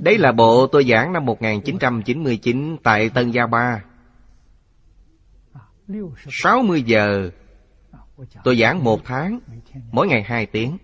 Đây 0.03 0.19
là 0.19 0.33
bộ 0.33 0.67
tôi 0.67 0.85
giảng 0.85 1.13
năm 1.13 1.25
1999 1.27 2.77
tại 2.83 3.11
Tân 3.11 3.31
Gia 3.31 3.47
Ba. 3.47 3.85
60 6.31 6.83
giờ 6.83 7.31
Tôi 8.45 8.57
giảng 8.57 8.85
một 8.85 9.01
tháng 9.05 9.41
Mỗi 9.93 10.09
ngày 10.09 10.23
hai 10.23 10.47
tiếng. 10.47 10.79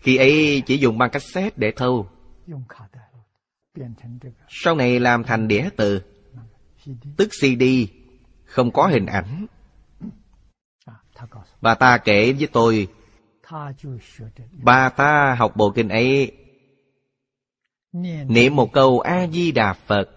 Khi 0.00 0.16
ấy 0.16 0.62
chỉ 0.66 0.78
dùng 0.78 0.98
băng 0.98 1.10
cassette 1.10 1.56
để 1.56 1.72
thâu. 1.76 2.08
Sau 4.48 4.74
này 4.74 5.00
làm 5.00 5.24
thành 5.24 5.48
đĩa 5.48 5.68
từ 5.76 6.02
Tức 7.16 7.28
CD 7.40 7.64
Không 8.44 8.70
có 8.70 8.86
hình 8.86 9.06
ảnh. 9.06 9.46
Bà 11.60 11.74
ta 11.74 11.98
kể 11.98 12.32
với 12.32 12.48
tôi 12.52 12.88
Bà 14.62 14.88
ta 14.88 15.34
học 15.38 15.56
bộ 15.56 15.70
kinh 15.70 15.88
ấy. 15.88 16.32
Niệm 18.28 18.56
một 18.56 18.72
câu 18.72 19.00
A-di-đà 19.00 19.72
Phật. 19.72 20.10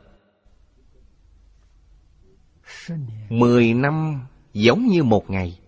Mười 3.30 3.74
năm 3.74 4.26
giống 4.54 4.86
như 4.86 5.04
một 5.04 5.30
ngày. 5.30 5.60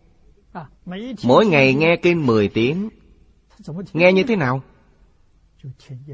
Mỗi 1.23 1.45
ngày 1.45 1.73
nghe 1.73 1.95
kinh 2.01 2.25
mười 2.25 2.49
tiếng. 2.49 2.89
Nghe 3.93 4.13
như 4.13 4.23
thế 4.23 4.35
nào? 4.35 4.61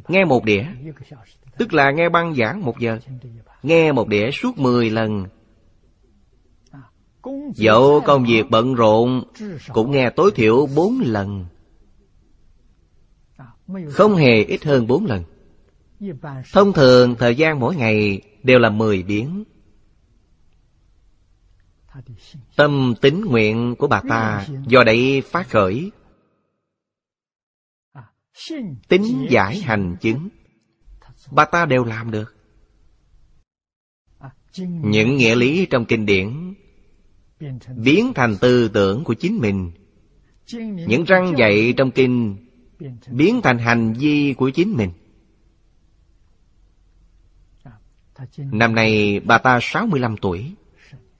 Nghe 0.07 0.25
một 0.25 0.43
đĩa. 0.43 0.63
Tức 1.57 1.73
là 1.73 1.91
nghe 1.91 2.09
băng 2.09 2.35
giảng 2.35 2.65
một 2.65 2.79
giờ. 2.79 2.99
Nghe 3.63 3.91
một 3.91 4.07
đĩa 4.07 4.31
suốt 4.31 4.57
mười 4.57 4.89
lần 4.89 5.25
Dẫu 7.55 8.01
công 8.05 8.25
việc 8.25 8.43
bận 8.49 8.75
rộn, 8.75 9.23
Cũng 9.73 9.91
nghe 9.91 10.09
tối 10.09 10.31
thiểu 10.35 10.67
bốn 10.75 10.99
lần. 10.99 11.45
Không 13.89 14.15
hề 14.15 14.43
ít 14.43 14.63
hơn 14.63 14.87
bốn 14.87 15.05
lần. 15.05 15.23
Thông 16.53 16.73
thường, 16.73 17.15
thời 17.19 17.35
gian 17.35 17.59
mỗi 17.59 17.75
ngày 17.75 18.21
đều 18.43 18.59
là 18.59 18.69
mười 18.69 19.03
biến. 19.03 19.43
Tâm 22.55 22.93
tính 23.01 23.21
nguyện 23.25 23.75
của 23.77 23.87
bà 23.87 24.01
ta 24.09 24.47
do 24.67 24.83
đây 24.83 25.21
phát 25.21 25.49
khởi. 25.49 25.91
Tính 28.87 29.27
giải 29.29 29.61
hành 29.61 29.95
chứng. 30.01 30.29
Bà 31.31 31.45
ta 31.45 31.65
đều 31.65 31.83
làm 31.83 32.11
được. 32.11 32.35
Những 34.57 35.15
nghĩa 35.15 35.35
lý 35.35 35.65
trong 35.65 35.85
kinh 35.85 36.05
điển 36.05 36.53
Biến 37.75 38.13
thành 38.15 38.37
tư 38.41 38.67
tưởng 38.67 39.03
của 39.03 39.13
chính 39.13 39.37
mình. 39.37 39.71
Những 40.87 41.03
răng 41.03 41.33
dạy 41.37 41.73
trong 41.77 41.91
kinh 41.91 42.37
Biến 43.07 43.41
thành 43.43 43.57
hành 43.57 43.93
vi 43.93 44.33
của 44.33 44.49
chính 44.49 44.77
mình. 44.77 44.91
Năm 48.37 48.75
nay 48.75 49.19
bà 49.19 49.37
ta 49.37 49.59
65 49.61 50.15
tuổi, 50.21 50.53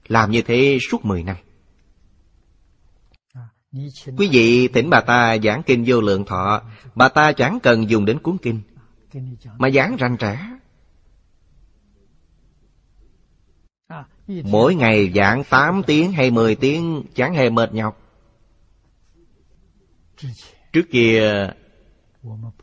Làm 0.08 0.30
như 0.30 0.42
thế 0.42 0.78
suốt 0.90 1.04
10 1.04 1.22
năm. 1.22 1.36
Quý 4.16 4.28
vị 4.32 4.68
thỉnh 4.68 4.90
bà 4.90 5.00
ta 5.00 5.36
giảng 5.44 5.62
kinh 5.66 5.84
vô 5.86 6.00
lượng 6.00 6.24
thọ, 6.24 6.62
Bà 6.94 7.08
ta 7.08 7.32
chẳng 7.32 7.58
cần 7.62 7.90
dùng 7.90 8.04
đến 8.04 8.18
cuốn 8.18 8.36
kinh, 8.38 8.60
Mà 9.58 9.70
giảng 9.70 9.96
rành 9.96 10.16
rẽ 10.16 10.55
Mỗi 14.28 14.74
ngày 14.74 15.12
giảng 15.14 15.44
8 15.44 15.82
tiếng 15.86 16.12
hay 16.12 16.30
10 16.30 16.54
tiếng, 16.54 17.02
Chẳng 17.14 17.34
hề 17.34 17.50
mệt 17.50 17.72
nhọc. 17.72 18.02
Trước 20.72 20.82
kia, 20.90 21.50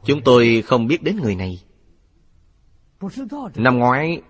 Chúng 0.05 0.21
tôi 0.25 0.63
không 0.65 0.87
biết 0.87 1.03
đến 1.03 1.19
người 1.21 1.35
này. 1.35 1.63
Năm 3.55 3.77
ngoái, 3.77 4.21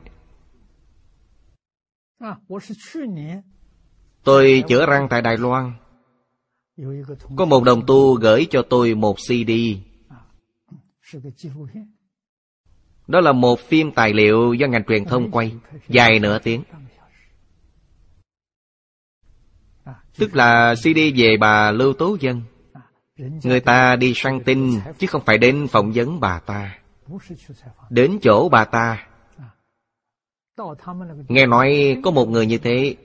Tôi 4.24 4.64
chữa 4.68 4.86
răng 4.86 5.08
tại 5.10 5.22
Đài 5.22 5.38
Loan. 5.38 5.74
Có 7.36 7.46
một 7.46 7.64
đồng 7.64 7.86
tu 7.88 8.14
gửi 8.14 8.48
cho 8.50 8.62
tôi 8.70 8.96
một 8.96 9.16
CD 9.18 9.52
Đó 13.08 13.22
là 13.22 13.32
một 13.32 13.60
phim 13.60 13.92
tài 13.92 14.14
liệu 14.14 14.54
do 14.54 14.68
ngành 14.68 14.84
truyền 14.88 15.06
thông 15.06 15.32
quay, 15.32 15.52
Dài 15.90 16.20
nửa 16.20 16.40
tiếng. 16.40 16.64
Tức 20.18 20.36
là 20.36 20.76
CD 20.76 20.98
về 21.16 21.38
bà 21.40 21.72
Lưu 21.72 21.94
Tố 21.94 22.18
Dân. 22.20 22.42
Người 23.44 23.60
ta 23.60 23.96
đi 23.96 24.14
săn 24.16 24.40
tin, 24.46 24.80
Chứ 24.98 25.08
không 25.08 25.22
phải 25.26 25.38
đến 25.38 25.68
phỏng 25.68 25.92
vấn 25.92 26.20
bà 26.20 26.40
ta. 26.40 26.78
Đến 27.90 28.20
chỗ 28.22 28.50
bà 28.50 28.66
ta. 28.66 29.08
Nghe 31.28 31.46
nói 31.46 31.98
có 32.04 32.12
một 32.12 32.30
người 32.30 32.46
như 32.46 32.58
thế. 32.58 32.96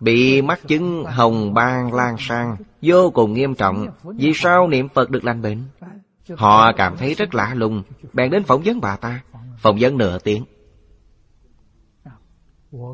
Bị 0.00 0.42
mắc 0.42 0.60
chứng 0.68 1.04
hồng 1.04 1.54
ban 1.54 1.94
lan 1.94 2.16
sang, 2.18 2.56
Vô 2.82 3.10
cùng 3.10 3.32
nghiêm 3.32 3.54
trọng. 3.54 3.86
Vì 4.02 4.32
sao 4.34 4.68
niệm 4.68 4.88
Phật 4.88 5.10
được 5.10 5.24
lành 5.24 5.42
bệnh? 5.42 5.64
Họ 6.36 6.72
cảm 6.72 6.96
thấy 6.96 7.14
rất 7.14 7.34
lạ 7.34 7.54
lùng, 7.54 7.82
Bèn 8.12 8.30
đến 8.30 8.44
phỏng 8.44 8.62
vấn 8.64 8.80
bà 8.80 8.96
ta. 8.96 9.22
Phỏng 9.58 9.76
vấn 9.80 9.98
nửa 9.98 10.18
tiếng. 10.18 10.44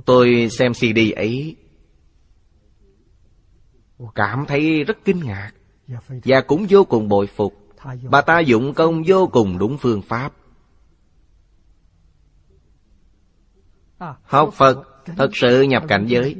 Tôi 0.07 0.49
xem 0.51 0.73
CD 0.75 0.99
ấy 1.17 1.57
Cảm 4.15 4.45
thấy 4.49 4.85
rất 4.85 4.99
kinh 5.05 5.21
ngạc. 5.21 5.51
Và 6.25 6.41
cũng 6.41 6.67
vô 6.69 6.85
cùng 6.85 7.09
bội 7.09 7.27
phục. 7.27 7.55
Bà 8.11 8.21
ta 8.21 8.41
dụng 8.41 8.75
công 8.75 9.03
vô 9.07 9.27
cùng 9.33 9.59
đúng 9.59 9.79
phương 9.79 10.03
pháp. 10.03 10.33
Học 14.23 14.51
Phật 14.53 15.05
thật 15.17 15.31
sự 15.33 15.63
nhập 15.63 15.85
cảnh 15.89 16.07
giới. 16.07 16.37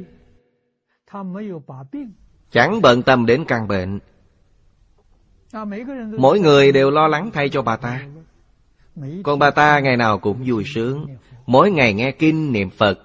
Chẳng 2.51 2.81
bận 2.81 3.03
tâm 3.03 3.25
đến 3.25 3.45
căn 3.47 3.67
bệnh. 3.67 3.99
Mỗi 6.17 6.39
người 6.39 6.71
đều 6.71 6.91
lo 6.91 7.07
lắng 7.07 7.29
thay 7.33 7.49
cho 7.49 7.61
bà 7.61 7.75
ta. 7.77 8.07
Còn 9.23 9.39
bà 9.39 9.51
ta 9.51 9.79
ngày 9.79 9.97
nào 9.97 10.19
cũng 10.19 10.43
vui 10.45 10.63
sướng. 10.65 11.07
Mỗi 11.45 11.71
ngày 11.71 11.93
nghe 11.93 12.11
kinh 12.11 12.51
niệm 12.51 12.69
Phật 12.69 12.99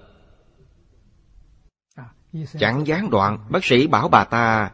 Chẳng 2.59 2.87
gián 2.87 3.09
đoạn 3.09 3.39
Bác 3.49 3.65
sĩ 3.65 3.87
bảo 3.87 4.07
bà 4.09 4.23
ta 4.23 4.71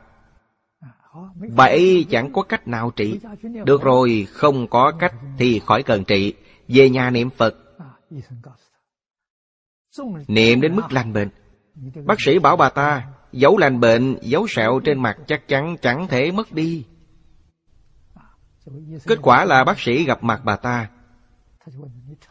Bà 1.55 1.65
ấy 1.65 2.05
chẳng 2.09 2.33
có 2.33 2.41
cách 2.41 2.67
nào 2.67 2.91
trị. 2.95 3.19
Được 3.65 3.81
rồi 3.81 4.27
không 4.31 4.67
có 4.67 4.91
cách 4.99 5.13
Thì 5.37 5.61
khỏi 5.65 5.83
cần 5.83 6.03
trị. 6.03 6.33
Về 6.67 6.89
nhà 6.89 7.09
niệm 7.09 7.29
Phật. 7.29 7.55
Niệm 10.27 10.61
đến 10.61 10.75
mức 10.75 10.91
lành 10.91 11.13
bệnh. 11.13 11.29
Bác 12.05 12.21
sĩ 12.21 12.39
bảo 12.39 12.57
bà 12.57 12.69
ta 12.69 13.07
Dấu 13.35 13.57
lành 13.57 13.79
bệnh, 13.79 14.17
dấu 14.21 14.47
sẹo 14.49 14.79
trên 14.83 15.01
mặt 15.01 15.17
chắc 15.27 15.47
chắn 15.47 15.75
chẳng 15.81 16.07
thể 16.07 16.31
mất 16.31 16.51
đi. 16.51 16.85
Kết 19.07 19.19
quả 19.21 19.45
là 19.45 19.63
bác 19.63 19.79
sĩ 19.79 20.03
gặp 20.05 20.23
mặt 20.23 20.41
bà 20.43 20.55
ta. 20.55 20.89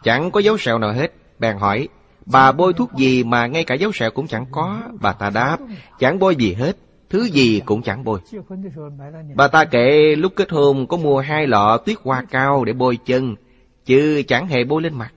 Chẳng 0.03 0.31
có 0.31 0.41
dấu 0.41 0.59
sẹo 0.59 0.79
nào 0.79 0.93
hết. 0.93 1.13
Bèn 1.39 1.57
hỏi 1.57 1.89
Bà 2.27 2.53
bôi 2.53 2.73
thuốc 2.73 2.93
gì 2.95 3.25
mà 3.25 3.47
ngay 3.47 3.65
cả 3.65 3.75
dấu 3.75 3.93
sẹo 3.93 4.11
cũng 4.11 4.27
chẳng 4.27 4.47
có. 4.51 4.81
Bà 5.01 5.13
ta 5.13 5.31
đáp, 5.31 5.59
Chẳng 5.99 6.19
bôi 6.19 6.37
gì 6.37 6.55
hết. 6.55 6.77
Thứ 7.11 7.25
gì 7.25 7.61
cũng 7.65 7.83
chẳng 7.83 8.05
bôi. 8.05 8.21
Bà 9.35 9.49
ta 9.49 9.65
kể 9.65 10.17
lúc 10.17 10.33
kết 10.37 10.51
hôn 10.51 10.87
có 10.87 10.97
mua 10.97 11.21
hai 11.21 11.47
lọ 11.47 11.79
tuyết 11.87 11.97
hoa 12.03 12.25
cao 12.31 12.65
để 12.65 12.73
bôi 12.73 12.99
chân, 13.07 13.35
Chứ 13.85 14.23
chẳng 14.29 14.47
hề 14.47 14.65
bôi 14.65 14.83
lên 14.83 14.95
mặt. 14.95 15.13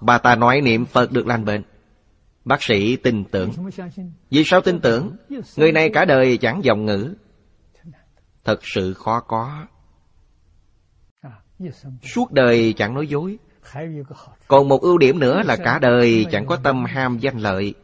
Bà 0.00 0.18
ta 0.18 0.34
nói 0.34 0.60
niệm 0.60 0.84
Phật 0.84 1.12
được 1.12 1.26
lành 1.26 1.44
bệnh. 1.44 1.62
Bác 2.44 2.62
sĩ 2.62 2.96
tin 2.96 3.24
tưởng. 3.24 3.50
Vì 4.30 4.44
sao 4.44 4.60
tin 4.60 4.80
tưởng? 4.80 5.16
Người 5.56 5.72
này 5.72 5.90
cả 5.90 6.04
đời 6.04 6.38
chẳng 6.38 6.64
dòng 6.64 6.84
ngữ. 6.84 7.14
Thật 8.44 8.60
sự 8.62 8.94
khó 8.94 9.20
có. 9.20 9.66
Suốt 12.02 12.32
đời 12.32 12.72
chẳng 12.76 12.94
nói 12.94 13.06
dối. 13.06 13.38
Còn 14.48 14.68
một 14.68 14.80
ưu 14.82 14.98
điểm 14.98 15.18
nữa 15.18 15.42
là 15.44 15.56
cả 15.56 15.78
đời 15.78 16.26
chẳng 16.30 16.46
có 16.46 16.56
tâm 16.56 16.84
ham 16.84 17.18
danh 17.18 17.38
lợi. 17.38 17.74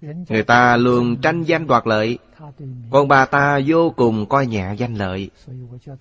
Người 0.00 0.42
ta 0.42 0.76
luôn 0.76 1.16
tranh 1.16 1.42
danh 1.42 1.66
đoạt 1.66 1.86
lợi. 1.86 2.18
Còn 2.90 3.08
bà 3.08 3.24
ta 3.24 3.60
vô 3.66 3.90
cùng 3.90 4.26
coi 4.26 4.46
nhẹ 4.46 4.74
danh 4.78 4.94
lợi. 4.94 5.30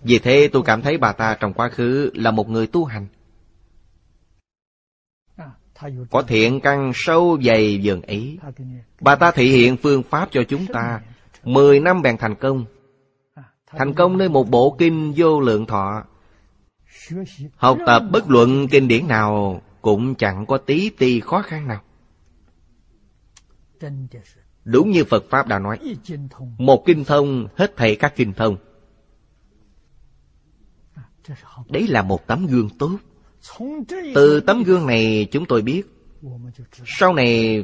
Vì 0.01 0.19
thế 0.19 0.49
tôi 0.53 0.63
cảm 0.65 0.81
thấy 0.81 0.97
bà 0.97 1.11
ta 1.11 1.37
trong 1.39 1.53
quá 1.53 1.69
khứ 1.69 2.11
là 2.13 2.31
một 2.31 2.49
người 2.49 2.67
tu 2.67 2.85
hành. 2.85 3.07
Có 6.11 6.21
thiện 6.21 6.59
căn 6.59 6.91
sâu 6.95 7.37
dày 7.43 7.77
dần 7.81 8.01
ấy 8.01 8.39
Bà 9.01 9.15
ta 9.15 9.31
thị 9.31 9.51
hiện 9.51 9.77
phương 9.77 10.03
pháp 10.03 10.29
cho 10.31 10.41
chúng 10.47 10.65
ta. 10.65 11.01
Mười 11.43 11.79
năm 11.79 12.01
bèn 12.01 12.17
thành 12.17 12.35
công. 12.35 12.65
Thành 13.67 13.93
công 13.93 14.17
nơi 14.17 14.29
một 14.29 14.49
bộ 14.49 14.75
kinh 14.79 15.13
vô 15.15 15.39
lượng 15.39 15.65
thọ 15.65 16.03
Học 17.55 17.77
tập 17.85 18.03
bất 18.11 18.29
luận 18.29 18.67
kinh 18.71 18.87
điển 18.87 19.07
nào 19.07 19.61
Cũng 19.81 20.15
chẳng 20.15 20.45
có 20.45 20.57
tí 20.57 20.89
ti 20.89 21.19
khó 21.19 21.41
khăn 21.41 21.67
nào. 21.67 21.81
Đúng 24.63 24.91
như 24.91 25.03
Phật 25.03 25.23
Pháp 25.29 25.47
đã 25.47 25.59
nói, 25.59 25.79
Một 26.57 26.83
kinh 26.85 27.03
thông 27.03 27.47
hết 27.55 27.73
thầy 27.77 27.95
các 27.95 28.13
kinh 28.15 28.33
thông. 28.33 28.57
Đấy 31.69 31.87
là 31.87 32.01
một 32.01 32.27
tấm 32.27 32.47
gương 32.47 32.69
tốt. 32.79 32.97
Từ 34.15 34.39
tấm 34.39 34.63
gương 34.63 34.87
này 34.87 35.27
chúng 35.31 35.45
tôi 35.45 35.61
biết, 35.61 35.83
Sau 36.85 37.13
này 37.13 37.63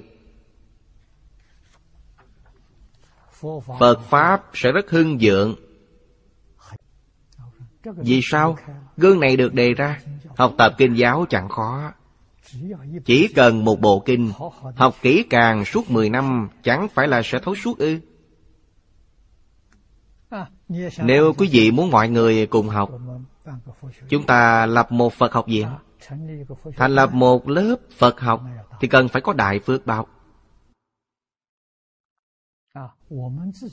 Phật 3.80 4.00
Pháp 4.10 4.44
sẽ 4.54 4.72
rất 4.72 4.90
hưng 4.90 5.20
dượng 5.20 5.56
vì 7.96 8.20
sao? 8.24 8.58
Gương 8.98 9.20
này 9.20 9.38
được 9.38 9.54
đề 9.54 9.74
ra. 9.74 10.00
Học 10.38 10.54
tập 10.58 10.74
kinh 10.78 10.94
giáo 10.94 11.26
chẳng 11.30 11.50
khó. 11.50 11.92
Chỉ 13.06 13.28
cần 13.36 13.66
một 13.66 13.82
bộ 13.82 14.00
kinh, 14.00 14.32
Học 14.76 14.96
kỹ 15.02 15.26
càng 15.30 15.66
suốt 15.66 15.92
10 15.92 16.10
năm, 16.10 16.50
Chẳng 16.64 16.88
phải 16.94 17.08
là 17.08 17.22
sẽ 17.24 17.40
thấu 17.40 17.56
suốt 17.56 17.78
ư? 17.78 18.00
Nếu 20.98 21.34
quý 21.38 21.50
vị 21.52 21.72
muốn 21.72 21.92
mọi 21.92 22.10
người 22.10 22.46
cùng 22.46 22.70
học, 22.70 22.92
Chúng 24.10 24.26
ta 24.26 24.66
lập 24.66 24.92
một 24.92 25.14
Phật 25.14 25.34
học 25.34 25.46
viện. 25.48 25.68
Thành 26.76 26.96
lập 26.96 27.14
một 27.14 27.50
lớp 27.50 27.76
Phật 27.98 28.20
học 28.20 28.42
Thì 28.80 28.88
cần 28.88 29.08
phải 29.08 29.22
có 29.22 29.34
đại 29.34 29.60
phước 29.60 29.86
báo. 29.86 30.08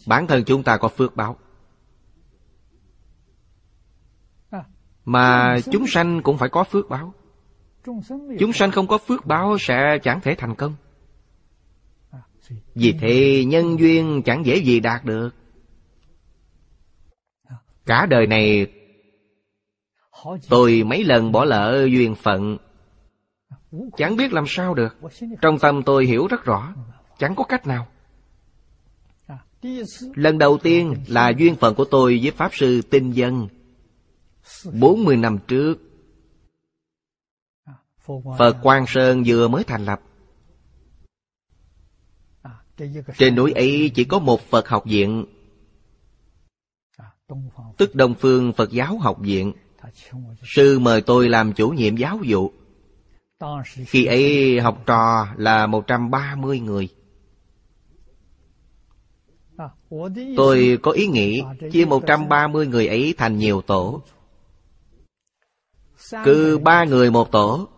Bản 0.06 0.26
thân 0.26 0.44
chúng 0.44 0.62
ta 0.62 0.76
có 0.76 0.88
phước 0.88 1.16
báo. 1.16 1.36
Mà 5.04 5.56
chúng 5.72 5.86
sanh 5.86 6.22
cũng 6.22 6.38
phải 6.38 6.48
có 6.48 6.64
phước 6.64 6.88
báo. 6.88 7.14
Chúng 8.38 8.52
sanh 8.52 8.70
không 8.70 8.86
có 8.86 8.98
phước 8.98 9.26
báo 9.26 9.56
sẽ 9.60 9.98
chẳng 10.02 10.20
thể 10.20 10.34
thành 10.34 10.54
công. 10.54 10.74
Vì 12.74 12.94
thế 13.00 13.44
nhân 13.44 13.78
duyên 13.78 14.22
chẳng 14.24 14.46
dễ 14.46 14.56
gì 14.56 14.80
đạt 14.80 15.04
được. 15.04 15.30
Cả 17.86 18.06
đời 18.06 18.26
này, 18.26 18.66
Tôi 20.48 20.82
mấy 20.86 21.04
lần 21.04 21.32
bỏ 21.32 21.44
lỡ 21.44 21.86
duyên 21.90 22.14
phận. 22.14 22.58
Chẳng 23.96 24.16
biết 24.16 24.32
làm 24.32 24.44
sao 24.48 24.74
được. 24.74 24.96
Trong 25.40 25.58
tâm 25.58 25.82
tôi 25.82 26.06
hiểu 26.06 26.26
rất 26.26 26.44
rõ, 26.44 26.74
Chẳng 27.18 27.34
có 27.34 27.44
cách 27.44 27.66
nào. 27.66 27.86
Lần 30.14 30.38
đầu 30.38 30.58
tiên 30.58 30.94
là 31.08 31.32
duyên 31.38 31.56
phận 31.56 31.74
của 31.74 31.84
tôi 31.84 32.20
với 32.22 32.30
Pháp 32.30 32.54
Sư 32.54 32.82
Tinh 32.90 33.10
Dân. 33.10 33.48
40 34.72 35.16
năm 35.16 35.38
trước, 35.48 35.74
Phật 38.38 38.56
Quang 38.62 38.84
Sơn 38.88 39.22
vừa 39.26 39.48
mới 39.48 39.64
thành 39.64 39.84
lập. 39.84 40.00
Trên 43.18 43.34
núi 43.34 43.52
ấy 43.52 43.90
chỉ 43.94 44.04
có 44.04 44.18
một 44.18 44.40
Phật 44.40 44.68
học 44.68 44.84
viện. 44.86 45.26
Tức 47.76 47.94
Đông 47.94 48.14
Phương 48.14 48.52
Phật 48.52 48.70
giáo 48.70 48.98
học 48.98 49.18
viện. 49.20 49.52
Sư 50.42 50.78
mời 50.78 51.00
tôi 51.00 51.28
làm 51.28 51.52
chủ 51.52 51.68
nhiệm 51.68 51.96
giáo 51.96 52.18
vụ. 52.26 52.52
Khi 53.64 54.04
ấy 54.04 54.60
học 54.60 54.82
trò 54.86 55.26
là 55.36 55.66
130 55.66 56.60
người. 56.60 56.88
Tôi 60.36 60.78
có 60.82 60.90
ý 60.90 61.06
nghĩ 61.06 61.42
chia 61.72 61.84
130 61.84 62.66
người 62.66 62.86
ấy 62.86 63.14
thành 63.18 63.38
nhiều 63.38 63.62
tổ. 63.62 64.02
Cứ 66.24 66.58
ba 66.58 66.84
người 66.84 67.10
một 67.10 67.32
tổ 67.32 67.68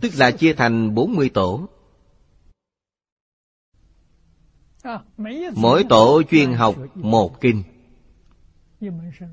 Tức 0.00 0.12
là 0.18 0.30
chia 0.30 0.52
thành 0.52 0.94
40 0.94 1.30
tổ. 1.34 1.68
Mỗi 5.54 5.84
tổ 5.88 6.22
chuyên 6.30 6.52
học 6.52 6.74
một 6.94 7.40
kinh. 7.40 7.62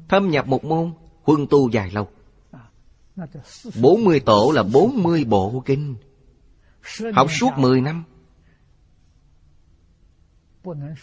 Thâm 0.10 0.30
nhập 0.30 0.48
một 0.48 0.64
môn 0.64 0.94
Huân 1.24 1.48
tu 1.50 1.70
dài 1.70 1.92
lâu. 1.92 2.08
40 3.82 4.20
tổ 4.20 4.52
là 4.56 4.64
40 4.64 5.24
bộ 5.24 5.64
kinh. 5.66 5.96
Học 7.14 7.28
suốt 7.32 7.52
10 7.58 7.82
năm. 7.82 8.04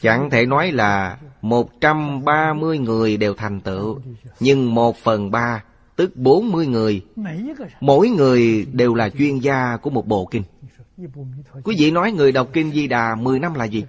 Chẳng 0.01 0.31
thể 0.31 0.47
nói 0.47 0.73
là 0.73 1.19
130 1.43 2.79
người 2.79 3.17
đều 3.17 3.35
thành 3.35 3.61
tựu 3.61 4.01
Nhưng 4.41 4.75
một 4.75 4.97
phần 4.97 5.31
ba 5.31 5.65
Tức 5.97 6.17
40 6.17 6.67
người. 6.67 7.05
Mỗi 7.81 8.09
người 8.09 8.67
đều 8.73 8.95
là 8.95 9.09
chuyên 9.09 9.39
gia 9.39 9.77
của 9.77 9.91
một 9.91 10.07
bộ 10.07 10.27
kinh. 10.31 10.43
Quý 11.65 11.77
vị 11.79 11.91
nói 11.91 12.13
người 12.13 12.33
đọc 12.33 12.49
kinh 12.53 12.73
Di 12.73 12.87
Đà 12.87 13.15
10 13.15 13.39
năm 13.39 13.55
là 13.55 13.65
gì? 13.65 13.85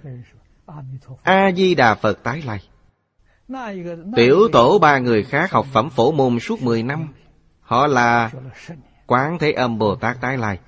A-di-đà 1.22 1.94
Phật 1.94 2.22
tái 2.22 2.42
lai. 2.46 2.60
Tiểu 4.16 4.48
tổ 4.52 4.78
ba 4.78 4.98
người 4.98 5.24
khác 5.24 5.50
học 5.50 5.66
phẩm 5.72 5.90
phổ 5.90 6.12
môn 6.12 6.40
suốt 6.40 6.62
10 6.62 6.82
năm. 6.82 7.08
Họ 7.60 7.86
là 7.86 8.30
Quán 9.06 9.38
Thế 9.38 9.52
Âm 9.52 9.78
Bồ 9.78 9.96
Tát 9.96 10.20
tái 10.20 10.38
lai. 10.38 10.58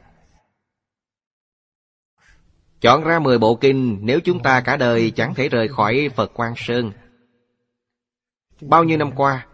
Chọn 2.81 3.05
ra 3.05 3.19
10 3.19 3.39
bộ 3.39 3.55
kinh, 3.55 3.99
Nếu 4.03 4.21
chúng 4.21 4.43
ta 4.43 4.61
cả 4.61 4.77
đời 4.77 5.11
chẳng 5.11 5.35
thể 5.35 5.49
rời 5.49 5.69
khỏi 5.69 6.11
Phật 6.17 6.35
Quang 6.35 6.55
Sơn. 6.57 6.93
Bao 8.61 8.85
nhiêu 8.85 8.99
năm 8.99 9.11
qua 9.17 9.47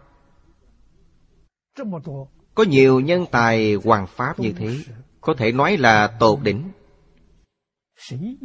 có 2.55 2.63
nhiều 2.63 2.99
nhân 2.99 3.25
tài 3.31 3.73
hoàng 3.73 4.07
pháp 4.07 4.39
như 4.39 4.51
thế, 4.57 4.77
Có 5.21 5.33
thể 5.37 5.51
nói 5.51 5.77
là 5.77 6.07
tột 6.19 6.39
đỉnh. 6.41 6.71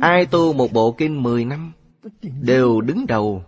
Ai 0.01 0.27
tu 0.27 0.53
một 0.53 0.73
bộ 0.73 0.93
kinh 0.93 1.23
10 1.23 1.45
năm, 1.45 1.73
Đều 2.23 2.81
đứng 2.81 3.07
đầu. 3.07 3.45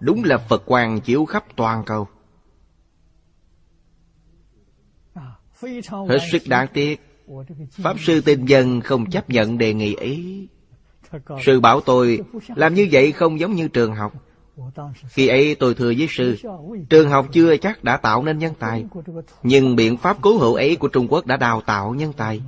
Đúng 0.00 0.24
là 0.24 0.38
Phật 0.38 0.62
quang 0.66 1.00
chiếu 1.00 1.24
khắp 1.24 1.44
toàn 1.56 1.82
cầu. 1.86 2.06
Hết 6.08 6.18
sức 6.32 6.42
đáng 6.48 6.66
tiếc, 6.72 7.00
Pháp 7.70 8.00
sư 8.00 8.20
tinh 8.20 8.44
dân 8.44 8.80
không 8.80 9.10
chấp 9.10 9.30
nhận 9.30 9.58
đề 9.58 9.74
nghị 9.74 9.94
ấy. 9.94 10.48
Sư 11.44 11.60
bảo 11.60 11.80
tôi, 11.80 12.20
Làm 12.48 12.74
như 12.74 12.88
vậy 12.92 13.12
không 13.12 13.40
giống 13.40 13.52
như 13.52 13.68
trường 13.68 13.94
học 13.94 14.12
khi 15.08 15.28
ấy 15.28 15.54
tôi 15.54 15.74
thưa 15.74 15.92
với 15.98 16.06
sư, 16.10 16.36
Trường 16.90 17.10
học 17.10 17.26
chưa 17.32 17.56
chắc 17.56 17.84
đã 17.84 17.96
tạo 17.96 18.22
nên 18.22 18.38
nhân 18.38 18.54
tài, 18.58 18.84
Nhưng 19.42 19.76
biện 19.76 19.96
pháp 19.96 20.22
cứu 20.22 20.38
hữu 20.38 20.54
ấy 20.54 20.76
của 20.76 20.88
Trung 20.88 21.06
Quốc 21.08 21.26
đã 21.26 21.36
đào 21.36 21.60
tạo 21.60 21.94
nhân 21.94 22.12
tài. 22.12 22.42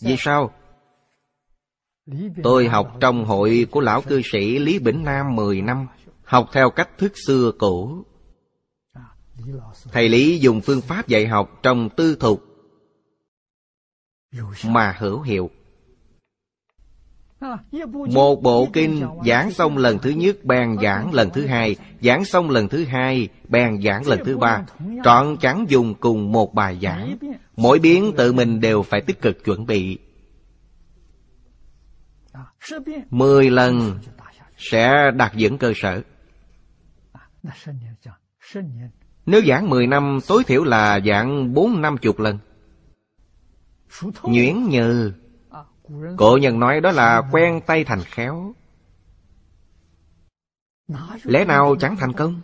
Vì 0.00 0.16
sao? 0.18 0.50
Tôi 2.42 2.68
học 2.68 2.96
trong 3.00 3.24
hội 3.24 3.66
của 3.70 3.80
lão 3.80 4.02
cư 4.02 4.20
sĩ 4.32 4.58
Lý 4.58 4.78
Bỉnh 4.78 5.04
Nam 5.04 5.36
10 5.36 5.62
năm, 5.62 5.86
Học 6.24 6.48
theo 6.52 6.70
cách 6.70 6.98
thức 6.98 7.12
xưa 7.26 7.52
cũ. 7.58 8.04
Thầy 9.92 10.08
Lý 10.08 10.38
dùng 10.38 10.60
phương 10.60 10.80
pháp 10.80 11.08
dạy 11.08 11.26
học 11.26 11.58
trong 11.62 11.88
tư 11.96 12.16
thục 12.20 12.44
Mà 14.64 14.96
hữu 14.98 15.20
hiệu 15.20 15.50
một 18.12 18.42
bộ 18.42 18.68
kinh 18.72 19.02
giảng 19.26 19.50
xong 19.50 19.78
lần 19.78 19.98
thứ 19.98 20.10
nhất 20.10 20.44
bèn 20.44 20.76
giảng 20.82 21.14
lần 21.14 21.30
thứ 21.30 21.46
hai. 21.46 21.76
Giảng 22.02 22.24
xong 22.24 22.50
lần 22.50 22.68
thứ 22.68 22.84
hai 22.84 23.28
bèn 23.48 23.82
giảng 23.82 24.06
lần 24.06 24.18
thứ 24.24 24.36
ba. 24.38 24.64
Trọn 25.04 25.36
chẳng 25.40 25.64
dùng 25.68 25.94
cùng 25.94 26.32
một 26.32 26.54
bài 26.54 26.78
giảng. 26.82 27.16
Mỗi 27.56 27.78
biến 27.78 28.12
tự 28.16 28.32
mình 28.32 28.60
đều 28.60 28.82
phải 28.82 29.00
tích 29.00 29.22
cực 29.22 29.44
chuẩn 29.44 29.66
bị. 29.66 29.98
Mười 33.10 33.50
lần 33.50 33.98
sẽ 34.56 35.10
đạt 35.16 35.32
vững 35.38 35.58
cơ 35.58 35.72
sở. 35.76 36.02
Nếu 39.26 39.42
giảng 39.46 39.70
mười 39.70 39.86
năm 39.86 40.18
tối 40.28 40.44
thiểu 40.44 40.64
là 40.64 41.00
giảng 41.06 41.54
bốn 41.54 41.82
năm 41.82 41.96
chục 41.96 42.18
lần. 42.18 42.38
Nhuyễn 44.22 44.68
nhừ 44.68 45.12
Cổ 46.16 46.38
nhân 46.42 46.60
nói 46.60 46.80
đó 46.80 46.90
là 46.90 47.22
quen 47.32 47.60
tay 47.66 47.84
thành 47.84 48.02
khéo. 48.04 48.54
Lẽ 51.22 51.44
nào 51.44 51.76
chẳng 51.80 51.96
thành 51.96 52.12
công? 52.12 52.40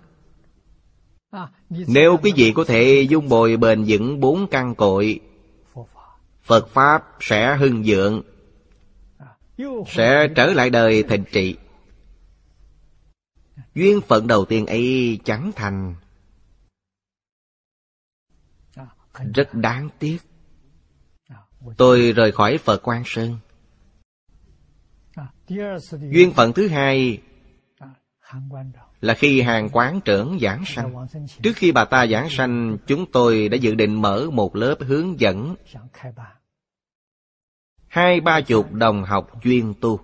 Nếu 1.68 2.16
quý 2.22 2.32
vị 2.36 2.53
có 2.57 2.64
thể 2.64 3.07
dung 3.11 3.28
bồi 3.28 3.57
bền 3.57 3.84
vững 3.88 4.20
bốn 4.20 4.47
căn 4.51 4.74
cội 4.74 5.20
Phật 6.43 6.68
Pháp 6.68 7.16
sẽ 7.20 7.57
hưng 7.57 7.82
vượng 7.86 8.22
Sẽ 9.86 10.28
trở 10.36 10.47
lại 10.47 10.70
đời 10.70 11.03
thịnh 11.03 11.24
trị. 11.32 11.57
Duyên 13.74 14.01
phận 14.01 14.26
đầu 14.26 14.45
tiên 14.45 14.66
ấy 14.66 15.18
chẳng 15.24 15.53
thành. 15.57 15.95
Rất 19.34 19.55
đáng 19.55 19.88
tiếc 19.99 20.18
Tôi 21.76 22.12
rời 22.12 22.32
khỏi 22.32 22.58
Phật 22.58 22.82
Quang 22.82 23.02
Sơn. 23.06 23.36
Duyên 26.11 26.32
phận 26.32 26.52
thứ 26.52 26.68
hai 26.68 27.22
Là 29.00 29.14
khi 29.14 29.40
hàng 29.40 29.68
quán 29.72 30.00
trưởng 30.04 30.38
giảng 30.40 30.64
sanh. 30.66 31.06
Trước 31.42 31.52
khi 31.56 31.72
bà 31.72 31.84
ta 31.84 32.06
giảng 32.06 32.30
sanh 32.30 32.78
Chúng 32.86 33.12
tôi 33.12 33.48
đã 33.48 33.56
dự 33.56 33.74
định 33.74 34.02
mở 34.02 34.30
một 34.32 34.56
lớp 34.56 34.74
hướng 34.80 35.20
dẫn. 35.20 35.54
Hai 37.86 38.20
ba 38.20 38.40
chục 38.40 38.72
đồng 38.72 39.04
học 39.04 39.30
chuyên 39.42 39.74
tu. 39.80 40.00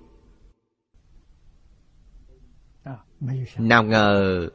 Nào 3.58 3.82
ngờ 3.82 4.48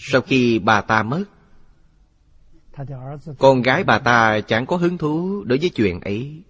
Sau 0.00 0.20
khi 0.20 0.58
bà 0.58 0.80
ta 0.80 1.02
mất 1.02 1.24
Con 3.38 3.62
gái 3.62 3.84
bà 3.84 3.98
ta 3.98 4.40
chẳng 4.40 4.66
có 4.66 4.76
hứng 4.76 4.98
thú 4.98 5.44
đối 5.44 5.58
với 5.58 5.70
chuyện 5.70 6.00
ấy. 6.00 6.42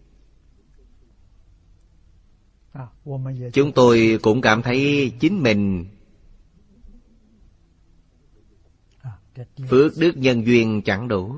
Chúng 3.53 3.73
tôi 3.73 4.19
cũng 4.23 4.41
cảm 4.41 4.63
thấy 4.63 5.13
chính 5.21 5.43
mình 5.43 5.87
phước 9.69 9.93
đức 9.99 10.17
nhân 10.17 10.47
duyên 10.47 10.83
chẳng 10.85 11.09
đủ. 11.09 11.37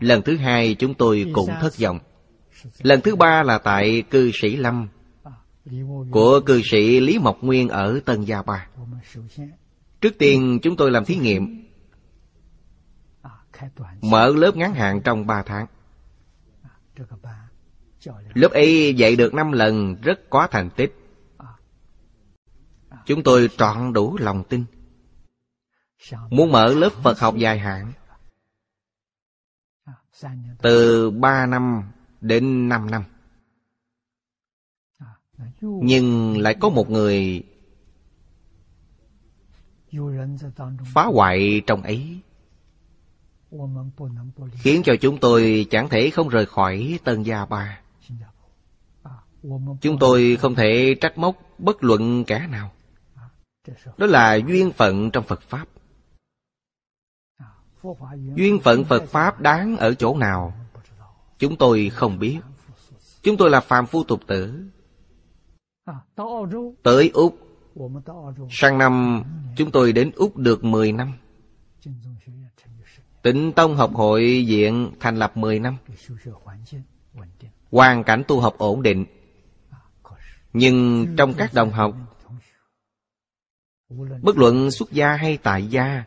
Lần 0.00 0.22
thứ 0.22 0.36
hai 0.36 0.74
chúng 0.74 0.94
tôi 0.94 1.26
cũng 1.34 1.50
thất 1.60 1.78
vọng. 1.78 1.98
lần 2.82 3.00
thứ 3.00 3.16
ba 3.16 3.42
là 3.42 3.58
tại 3.58 4.02
cư 4.10 4.30
sĩ 4.42 4.56
lâm 4.56 4.88
của 6.10 6.40
cư 6.46 6.62
sĩ 6.70 7.00
lý 7.00 7.18
mộc 7.18 7.38
nguyên 7.42 7.68
ở 7.68 8.00
tân 8.04 8.24
gia 8.24 8.42
ba. 8.42 8.68
Trước 10.00 10.18
tiên 10.18 10.58
chúng 10.62 10.76
tôi 10.76 10.90
làm 10.90 11.04
thí 11.04 11.16
nghiệm 11.16 11.67
mở 14.00 14.32
lớp 14.36 14.56
ngắn 14.56 14.74
hạn 14.74 15.00
trong 15.04 15.26
ba 15.26 15.42
tháng. 15.42 15.66
Lớp 18.34 18.52
ấy 18.52 18.94
dạy 18.94 19.16
được 19.16 19.34
năm 19.34 19.52
lần 19.52 19.96
rất 20.02 20.20
có 20.30 20.48
thành 20.50 20.70
tích. 20.70 20.94
Chúng 23.06 23.22
tôi 23.22 23.48
trọn 23.56 23.92
đủ 23.92 24.18
lòng 24.18 24.44
tin. 24.48 24.64
Muốn 26.30 26.52
mở 26.52 26.74
lớp 26.74 26.90
phật 27.02 27.18
học 27.18 27.34
dài 27.36 27.58
hạn. 27.58 27.92
Từ 30.62 31.10
ba 31.10 31.46
năm 31.46 31.90
đến 32.20 32.68
năm 32.68 32.90
năm. 32.90 33.04
Nhưng 35.60 36.38
lại 36.38 36.56
có 36.60 36.68
một 36.68 36.90
người 36.90 37.42
phá 40.94 41.04
hoại 41.04 41.62
trong 41.66 41.82
ấy 41.82 42.20
khiến 44.52 44.82
cho 44.84 44.92
chúng 45.00 45.18
tôi 45.18 45.66
chẳng 45.70 45.88
thể 45.88 46.10
không 46.10 46.28
rời 46.28 46.46
khỏi 46.46 46.98
tân 47.04 47.22
gia 47.22 47.44
ba. 47.44 47.80
Chúng 49.80 49.98
tôi 50.00 50.36
không 50.40 50.54
thể 50.54 50.94
trách 51.00 51.18
móc 51.18 51.36
bất 51.58 51.84
luận 51.84 52.24
kẻ 52.24 52.46
nào. 52.50 52.72
Đó 53.96 54.06
là 54.06 54.34
duyên 54.34 54.72
phận 54.72 55.10
trong 55.10 55.24
phật 55.24 55.42
pháp. 55.42 55.66
Duyên 58.34 58.60
phận 58.60 58.84
phật 58.84 59.04
pháp 59.04 59.40
đáng 59.40 59.76
ở 59.76 59.94
chỗ 59.94 60.16
nào? 60.16 60.54
Chúng 61.38 61.56
tôi 61.56 61.90
không 61.94 62.18
biết. 62.18 62.38
Chúng 63.22 63.36
tôi 63.36 63.50
là 63.50 63.60
phàm 63.60 63.86
phu 63.86 64.04
tục 64.04 64.20
tử. 64.26 64.64
Tới 66.82 67.10
úc. 67.14 67.38
Sang 68.50 68.78
năm 68.78 69.24
chúng 69.56 69.70
tôi 69.70 69.92
đến 69.92 70.10
úc 70.16 70.36
được 70.36 70.64
10 70.64 70.92
năm 70.92 71.12
Tịnh 73.32 73.52
Tông 73.52 73.76
học 73.76 73.90
hội 73.94 74.44
viện 74.48 74.92
thành 75.00 75.16
lập 75.16 75.36
10 75.36 75.58
năm. 75.58 75.76
Hoàn 77.70 78.04
cảnh 78.04 78.22
tu 78.28 78.40
học 78.40 78.54
ổn 78.58 78.82
định. 78.82 79.04
Nhưng 80.52 81.06
trong 81.16 81.34
các 81.34 81.54
đồng 81.54 81.70
học 81.70 81.94
Bất 84.22 84.36
luận 84.36 84.70
xuất 84.70 84.92
gia 84.92 85.16
hay 85.16 85.38
tại 85.42 85.66
gia 85.66 86.04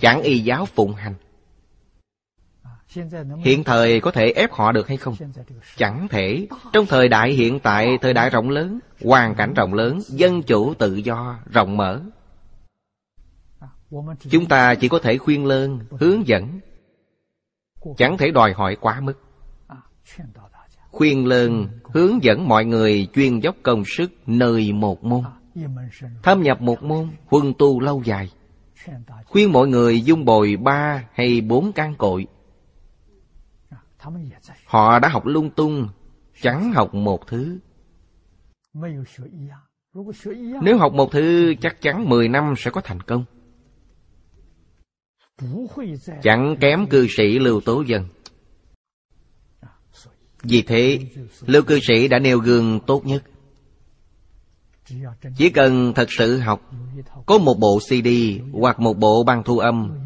Chẳng 0.00 0.22
y 0.22 0.38
giáo 0.38 0.66
phụng 0.66 0.94
hành. 0.94 1.14
Hiện 3.44 3.64
thời 3.64 4.00
có 4.00 4.10
thể 4.10 4.30
ép 4.30 4.52
họ 4.52 4.72
được 4.72 4.88
hay 4.88 4.96
không? 4.96 5.14
Chẳng 5.76 6.08
thể. 6.08 6.46
Trong 6.72 6.86
thời 6.86 7.08
đại 7.08 7.32
hiện 7.32 7.60
tại, 7.60 7.98
thời 8.00 8.14
đại 8.14 8.30
rộng 8.30 8.50
lớn 8.50 8.78
Hoàn 9.04 9.34
cảnh 9.34 9.54
rộng 9.54 9.74
lớn, 9.74 9.98
dân 10.08 10.42
chủ 10.42 10.74
tự 10.74 10.94
do, 10.94 11.38
rộng 11.52 11.76
mở 11.76 12.02
Chúng 14.30 14.46
ta 14.46 14.74
chỉ 14.74 14.88
có 14.88 14.98
thể 14.98 15.18
khuyên 15.18 15.46
lơn, 15.46 15.80
hướng 15.90 16.26
dẫn. 16.26 16.60
Chẳng 17.96 18.18
thể 18.18 18.30
đòi 18.30 18.52
hỏi 18.52 18.76
quá 18.80 19.00
mức. 19.00 19.14
Khuyên 20.90 21.26
lơn, 21.26 21.68
hướng 21.84 22.22
dẫn 22.22 22.48
mọi 22.48 22.64
người 22.64 23.08
chuyên 23.14 23.40
dốc 23.40 23.56
công 23.62 23.82
sức 23.84 24.12
nơi 24.26 24.72
một 24.72 25.04
môn. 25.04 25.24
Thâm 26.22 26.42
nhập 26.42 26.60
một 26.60 26.82
môn, 26.82 27.08
huân 27.26 27.52
tu 27.58 27.80
lâu 27.80 28.02
dài. 28.04 28.30
Khuyên 29.26 29.52
mọi 29.52 29.68
người 29.68 30.00
dung 30.00 30.24
bồi 30.24 30.56
ba 30.56 31.08
hay 31.12 31.40
bốn 31.40 31.72
căn 31.72 31.94
cội. 31.98 32.26
Họ 34.66 34.98
đã 34.98 35.08
học 35.08 35.26
lung 35.26 35.50
tung 35.50 35.88
Chẳng 36.40 36.72
học 36.72 36.94
một 36.94 37.26
thứ. 37.26 37.58
Nếu 40.62 40.78
học 40.78 40.92
một 40.92 41.12
thứ 41.12 41.54
chắc 41.60 41.80
chắn 41.80 42.08
10 42.08 42.28
năm 42.28 42.54
sẽ 42.56 42.70
có 42.70 42.80
thành 42.80 43.00
công. 43.00 43.24
Chẳng 46.22 46.56
kém 46.60 46.86
cư 46.86 47.06
sĩ 47.16 47.38
Lưu 47.38 47.60
Tố 47.60 47.82
Dân. 47.82 48.08
Vì 50.42 50.62
thế, 50.62 51.00
Lưu 51.46 51.62
cư 51.62 51.78
sĩ 51.88 52.08
đã 52.08 52.18
nêu 52.18 52.38
gương 52.38 52.80
tốt 52.86 53.06
nhất. 53.06 53.22
Chỉ 55.36 55.50
cần 55.50 55.92
thật 55.94 56.06
sự 56.18 56.38
học, 56.38 56.72
Có 57.26 57.38
một 57.38 57.54
bộ 57.58 57.78
CD 57.78 58.08
Hoặc 58.52 58.80
một 58.80 58.98
bộ 58.98 59.24
băng 59.24 59.42
thu 59.44 59.58
âm 59.58 59.98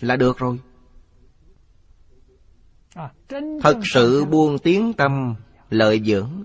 Là 0.00 0.16
được 0.16 0.38
rồi. 0.38 0.60
Thật 3.62 3.78
sự 3.94 4.24
buông 4.24 4.58
tiếng 4.58 4.92
tâm, 4.92 5.34
Lợi 5.70 6.00
dưỡng. 6.04 6.44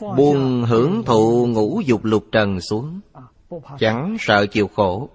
Buông 0.00 0.64
hưởng 0.64 1.02
thụ 1.06 1.46
ngũ 1.46 1.80
dục 1.80 2.04
lục 2.04 2.24
trần 2.32 2.60
xuống. 2.60 3.00
Chẳng 3.78 4.16
sợ 4.20 4.46
chịu 4.46 4.68
khổ. 4.68 5.08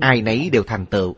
Ai 0.00 0.22
nấy 0.22 0.50
đều 0.50 0.62
thành 0.66 0.86
tựu. 0.86 1.14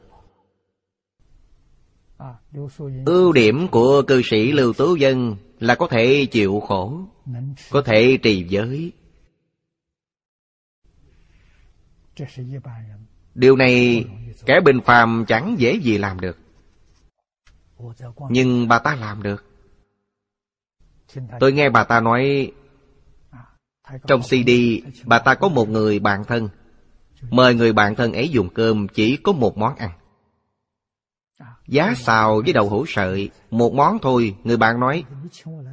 Ưu 3.06 3.32
điểm 3.32 3.68
của 3.70 4.02
cư 4.06 4.22
sĩ 4.24 4.52
Lưu 4.52 4.72
Tố 4.72 4.94
Dân 4.94 5.36
Là 5.60 5.74
có 5.74 5.86
thể 5.90 6.26
chịu 6.30 6.60
khổ, 6.60 7.00
Có 7.70 7.82
thể 7.82 8.18
trì 8.22 8.46
giới. 8.48 8.92
Điều 13.34 13.56
này 13.56 14.04
kẻ 14.46 14.60
bình 14.64 14.80
phàm 14.84 15.24
chẳng 15.28 15.56
dễ 15.58 15.74
gì 15.74 15.98
làm 15.98 16.20
được. 16.20 16.38
Nhưng 18.30 18.68
bà 18.68 18.78
ta 18.78 18.94
làm 18.94 19.22
được. 19.22 19.44
Tôi 21.40 21.52
nghe 21.52 21.70
bà 21.70 21.84
ta 21.84 22.00
nói 22.00 22.52
trong 24.06 24.20
CD, 24.20 24.50
bà 25.04 25.18
ta 25.18 25.34
có 25.34 25.48
một 25.48 25.68
người 25.68 25.98
bạn 25.98 26.24
thân. 26.24 26.48
Mời 27.30 27.54
người 27.54 27.72
bạn 27.72 27.94
thân 27.94 28.12
ấy 28.12 28.28
dùng 28.28 28.48
cơm 28.48 28.88
chỉ 28.88 29.16
có 29.16 29.32
một 29.32 29.58
món 29.58 29.76
ăn. 29.76 29.90
Giá 31.66 31.94
xào 31.96 32.40
với 32.44 32.52
đậu 32.52 32.68
hũ 32.68 32.84
sợi, 32.88 33.30
một 33.50 33.74
món 33.74 33.98
thôi, 34.02 34.34
người 34.44 34.56
bạn 34.56 34.80
nói. 34.80 35.04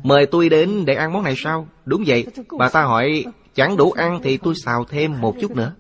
Mời 0.04 0.26
tôi 0.26 0.50
đến 0.50 0.86
để 0.86 0.96
ăn 0.96 1.14
món 1.14 1.24
này 1.24 1.34
sao? 1.38 1.68
Đúng 1.86 2.04
vậy, 2.08 2.26
bà 2.58 2.70
ta 2.70 2.84
hỏi, 2.84 3.26
chẳng 3.56 3.78
đủ 3.78 3.92
ăn 3.92 4.20
thì 4.24 4.38
tôi 4.38 4.56
xào 4.56 4.86
thêm 4.86 5.22
một 5.22 5.36
chút 5.42 5.56
nữa. 5.56 5.74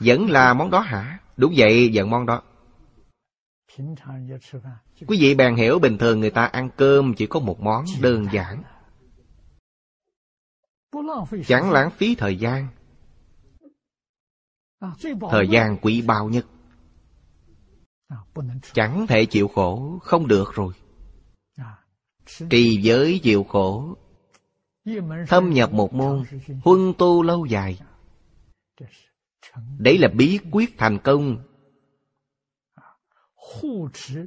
Vẫn 0.00 0.30
là 0.30 0.54
món 0.54 0.70
đó 0.70 0.80
hả? 0.80 1.18
Đúng 1.36 1.54
vậy, 1.56 1.90
vẫn 1.94 2.10
món 2.10 2.26
đó. 2.26 2.42
Quý 5.06 5.18
vị 5.20 5.34
bèn 5.34 5.54
hiểu 5.54 5.78
bình 5.78 5.98
thường 5.98 6.20
người 6.20 6.30
ta 6.30 6.44
ăn 6.44 6.68
cơm 6.76 7.14
chỉ 7.14 7.26
có 7.26 7.40
một 7.40 7.60
món 7.60 7.84
đơn 8.00 8.26
giản 8.32 8.62
Chẳng 11.46 11.70
lãng 11.70 11.90
phí 11.90 12.14
thời 12.14 12.36
gian. 12.36 12.68
Thời 15.30 15.48
gian 15.48 15.76
quý 15.82 16.02
bao 16.02 16.28
nhất. 16.28 16.46
Chẳng 18.72 19.06
thể 19.06 19.26
chịu 19.26 19.48
khổ 19.48 19.98
Không 20.02 20.28
được 20.28 20.54
rồi. 20.54 20.72
Trì 22.50 22.80
giới 22.82 23.20
chịu 23.22 23.44
khổ. 23.44 23.96
Thâm 25.28 25.50
nhập 25.50 25.72
một 25.72 25.94
môn 25.94 26.24
Huân 26.64 26.92
tu 26.98 27.22
lâu 27.22 27.46
dài. 27.46 27.80
Đấy 29.78 29.98
là 29.98 30.08
bí 30.08 30.38
quyết 30.50 30.78
thành 30.78 30.98
công. 30.98 31.38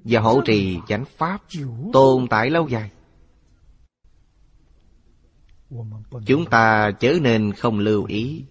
Và 0.03 0.19
hộ 0.21 0.41
trì 0.45 0.79
chánh 0.87 1.05
pháp 1.05 1.41
Tồn 1.93 2.27
tại 2.27 2.49
lâu 2.49 2.67
dài 2.67 2.91
chúng 6.25 6.45
ta 6.45 6.91
chớ 6.99 7.13
nên 7.21 7.53
không 7.53 7.79
lưu 7.79 8.05
ý. 8.05 8.45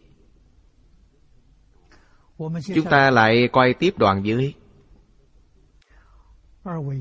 Chúng 2.75 2.87
ta 2.91 3.11
lại 3.11 3.49
quay 3.53 3.75
tiếp 3.75 3.95
đoạn 3.99 4.27
dưới. 4.27 4.55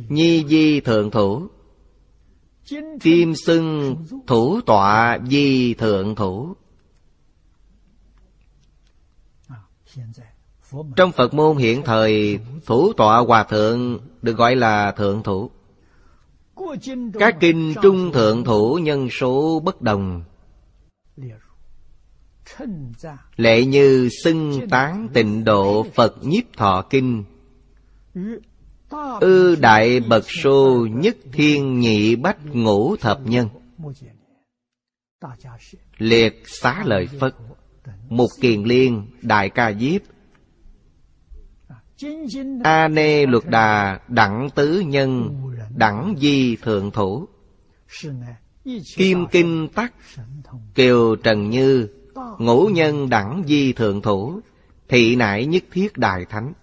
Nhi 0.10 0.46
di 0.48 0.80
thượng 0.80 1.12
thủ. 1.12 1.48
Kim 3.02 3.36
xưng 3.36 3.96
thủ 4.28 4.62
tọa 4.62 5.20
di 5.30 5.74
thượng 5.74 6.16
thủ. 6.16 6.56
Trong 10.96 11.12
phật 11.12 11.34
môn 11.34 11.58
hiện 11.58 11.82
thời, 11.86 12.40
thủ 12.66 12.94
tọa 12.94 13.18
hòa 13.18 13.44
thượng 13.44 14.00
được 14.22 14.38
gọi 14.38 14.56
là 14.56 14.92
thượng 14.92 15.24
thủ 15.24 15.50
các 17.20 17.36
kinh 17.40 17.74
trung 17.82 18.12
thượng 18.14 18.44
thủ 18.44 18.80
nhân 18.82 19.10
số 19.10 19.60
bất 19.60 19.82
đồng. 19.82 20.24
Lệ 23.36 23.66
như 23.66 24.10
xưng 24.24 24.68
tán 24.70 25.08
tịnh 25.14 25.44
độ 25.44 25.86
Phật 25.96 26.16
nhiếp 26.24 26.44
thọ 26.58 26.86
kinh. 26.90 27.24
Ư 29.20 29.56
đại 29.56 30.00
bậc 30.00 30.32
sô 30.44 30.88
nhất 30.92 31.18
thiên 31.34 31.80
nhị 31.80 32.16
bách 32.16 32.46
ngũ 32.46 32.96
thập 32.96 33.20
nhân. 33.26 33.50
Liệt 35.98 36.44
xá 36.46 36.84
lợi 36.86 37.08
Phất 37.20 37.36
Mục 38.10 38.30
Kiền 38.42 38.64
Liên, 38.64 39.08
Đại 39.22 39.50
Ca 39.50 39.74
Diếp. 39.74 40.02
A 42.64 42.88
Nê 42.88 43.26
Luật 43.26 43.44
Đà, 43.50 44.00
Đẳng 44.08 44.50
Tứ 44.56 44.80
Nhân. 44.80 45.42
Đẳng 45.76 46.16
Di 46.20 46.56
Thượng 46.56 46.92
Thủ. 46.92 47.28
Kim 48.96 49.26
Kinh 49.32 49.68
Tắc, 49.76 49.94
Kiều 50.76 51.16
Trần 51.16 51.50
Như, 51.50 51.88
Ngũ 52.40 52.66
Nhân 52.66 53.10
Đẳng 53.10 53.44
Di 53.48 53.74
Thượng 53.74 54.02
Thủ, 54.02 54.40
Thị 54.90 55.16
nại 55.16 55.46
nhất 55.46 55.64
thiết 55.72 55.98
Đại 55.98 56.26
Thánh. 56.26 56.54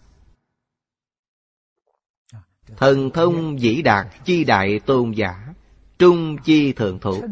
Thần 2.76 3.10
thông 3.10 3.60
dĩ 3.60 3.82
đạt, 3.82 4.06
chi 4.24 4.44
đại 4.44 4.80
tôn 4.86 5.12
giả, 5.12 5.54
Trung 5.98 6.36
chi 6.44 6.72
thượng 6.72 6.98
thủ. 6.98 7.22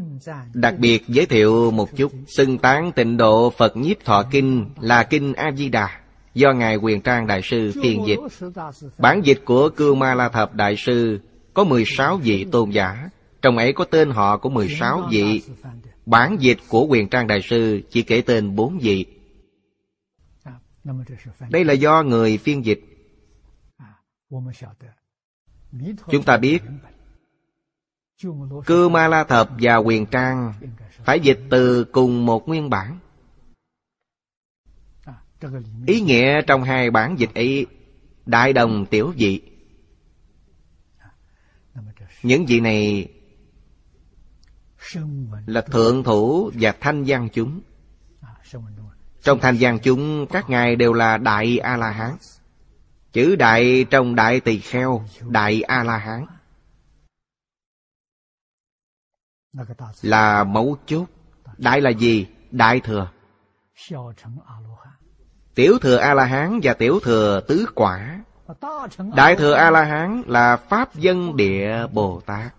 Đặc 0.55 0.75
biệt 0.79 1.03
giới 1.09 1.27
thiệu 1.27 1.71
một 1.71 1.97
chút, 1.97 2.13
Xưng 2.27 2.59
tán 2.59 2.93
tịnh 2.93 3.17
độ 3.17 3.51
Phật 3.51 3.77
Nhiếp 3.77 4.05
Thọ 4.05 4.23
Kinh 4.31 4.71
Là 4.81 5.03
Kinh 5.03 5.33
A-di-đà, 5.33 6.01
Do 6.35 6.53
Ngài 6.53 6.77
Quyền 6.77 7.01
Trang 7.01 7.27
Đại 7.27 7.41
Sư 7.43 7.73
phiên 7.83 8.07
dịch. 8.07 8.19
Bản 8.99 9.21
dịch 9.25 9.43
của 9.45 9.69
Cưu 9.69 9.95
Ma 9.95 10.15
La 10.15 10.29
Thập 10.29 10.55
Đại 10.55 10.77
Sư 10.77 11.19
có 11.55 11.65
16 11.65 12.17
vị 12.17 12.47
tôn 12.53 12.71
giả. 12.71 13.09
Trong 13.43 13.57
ấy 13.57 13.73
có 13.73 13.85
tên 13.85 14.11
họ 14.11 14.37
của 14.39 14.51
16 14.51 15.09
vị. 15.11 15.43
Bản 16.07 16.37
dịch 16.41 16.59
của 16.69 16.87
Quyền 16.87 17.09
Trang 17.09 17.27
Đại 17.27 17.43
Sư 17.43 17.81
Chỉ 17.91 18.03
kể 18.03 18.23
tên 18.27 18.57
4 18.57 18.79
vị. 18.79 19.07
Đây 21.51 21.65
là 21.65 21.73
do 21.73 22.03
người 22.03 22.39
phiên 22.39 22.65
dịch. 22.65 22.81
Chúng 26.11 26.23
ta 26.27 26.37
biết 26.37 26.63
Cư 28.67 28.89
Ma 28.89 29.09
La 29.09 29.25
Thập 29.25 29.51
và 29.61 29.77
Quyền 29.77 30.07
Trang 30.07 30.53
Phải 31.05 31.21
dịch 31.21 31.41
từ 31.51 31.85
cùng 31.85 32.27
một 32.27 32.49
nguyên 32.49 32.71
bản. 32.71 32.99
Ý 35.87 36.01
nghĩa 36.01 36.43
trong 36.47 36.63
hai 36.63 36.91
bản 36.91 37.17
dịch 37.19 37.35
ấy, 37.35 37.67
Đại 38.27 38.53
đồng 38.53 38.87
tiểu 38.87 39.13
dị. 39.17 39.41
Những 42.23 42.47
vị 42.47 42.61
này 42.61 43.09
Là 45.47 45.61
thượng 45.61 46.05
thủ 46.05 46.51
và 46.55 46.75
thanh 46.81 47.05
văn 47.07 47.29
chúng. 47.33 47.61
Trong 49.23 49.41
thanh 49.41 49.57
văn 49.61 49.79
chúng, 49.83 50.27
Các 50.27 50.51
ngài 50.51 50.77
đều 50.77 50.93
là 50.93 51.17
Đại 51.17 51.59
A-la-hán. 51.59 52.17
Chữ 53.13 53.37
đại 53.37 53.87
trong 53.91 54.15
đại 54.15 54.41
tỳ 54.41 54.59
kheo, 54.59 55.05
Đại 55.21 55.63
A-la-hán. 55.63 56.27
Là 60.03 60.45
mấu 60.45 60.77
chốt. 60.87 61.07
Đại 61.59 61.81
là 61.81 61.91
gì? 61.91 62.27
Đại 62.51 62.81
thừa. 62.81 63.11
Tiểu 65.55 65.79
thừa 65.79 65.97
A-la-hán 65.97 66.61
và 66.63 66.75
tiểu 66.75 67.01
thừa 67.03 67.41
tứ 67.49 67.67
quả. 67.75 68.25
Đại 69.17 69.37
thừa 69.37 69.53
A-la-hán 69.53 70.23
là 70.27 70.57
Pháp 70.57 70.95
dân 70.95 71.37
địa 71.37 71.87
Bồ 71.93 72.21
Tát 72.27 72.55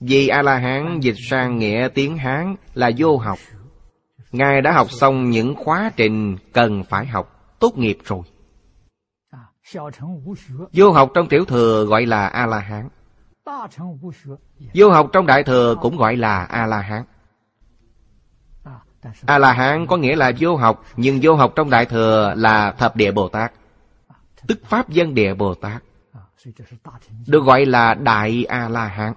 Vì 0.00 0.28
A-la-hán 0.28 1.00
dịch 1.00 1.16
sang 1.30 1.58
nghĩa 1.58 1.88
tiếng 1.94 2.18
Hán 2.18 2.56
là 2.74 2.90
vô 2.96 3.16
học 3.16 3.38
Ngài 4.32 4.60
đã 4.60 4.72
học 4.72 4.86
xong 4.90 5.30
những 5.30 5.54
khóa 5.54 5.90
trình 5.96 6.36
cần 6.52 6.84
phải 6.84 7.06
học 7.06 7.56
tốt 7.58 7.78
nghiệp 7.78 7.98
rồi. 8.04 8.22
Vô 10.72 10.90
học 10.90 11.10
trong 11.14 11.28
tiểu 11.28 11.44
thừa 11.44 11.84
gọi 11.84 12.06
là 12.06 12.26
A-la-hán. 12.26 12.88
Vô 14.74 14.90
học 14.90 15.08
trong 15.12 15.26
đại 15.26 15.42
thừa 15.42 15.74
cũng 15.80 15.96
gọi 15.96 16.16
là 16.16 16.44
A-la-hán. 16.44 17.04
A-la-hán 19.26 19.86
có 19.86 19.96
nghĩa 19.96 20.16
là 20.16 20.32
vô 20.38 20.56
học, 20.56 20.84
nhưng 20.96 21.18
vô 21.22 21.34
học 21.34 21.52
trong 21.56 21.70
đại 21.70 21.86
thừa 21.86 22.34
là 22.36 22.72
thập 22.78 22.96
địa 22.96 23.12
Bồ 23.12 23.28
Tát. 23.28 23.52
Tức 24.46 24.60
Pháp 24.64 24.88
dân 24.88 25.14
địa 25.14 25.34
Bồ 25.34 25.54
Tát. 25.54 25.82
Được 27.26 27.44
gọi 27.44 27.66
là 27.66 27.94
Đại 27.94 28.44
A-la-hán. 28.44 29.12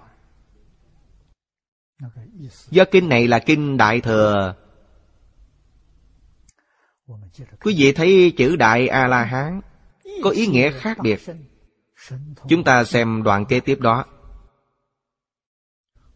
Do 2.70 2.84
kinh 2.90 3.08
này 3.08 3.28
là 3.28 3.38
kinh 3.38 3.76
Đại 3.76 4.00
Thừa. 4.00 4.54
Quý 7.60 7.74
vị 7.78 7.92
thấy 7.92 8.32
chữ 8.36 8.56
Đại 8.56 8.88
A-la-hán 8.88 9.60
Có 10.22 10.30
ý 10.30 10.46
nghĩa 10.46 10.70
khác 10.70 10.98
biệt. 11.02 11.20
Chúng 12.48 12.64
ta 12.64 12.84
xem 12.84 13.22
đoạn 13.22 13.46
kế 13.46 13.60
tiếp 13.60 13.80
đó. 13.80 14.04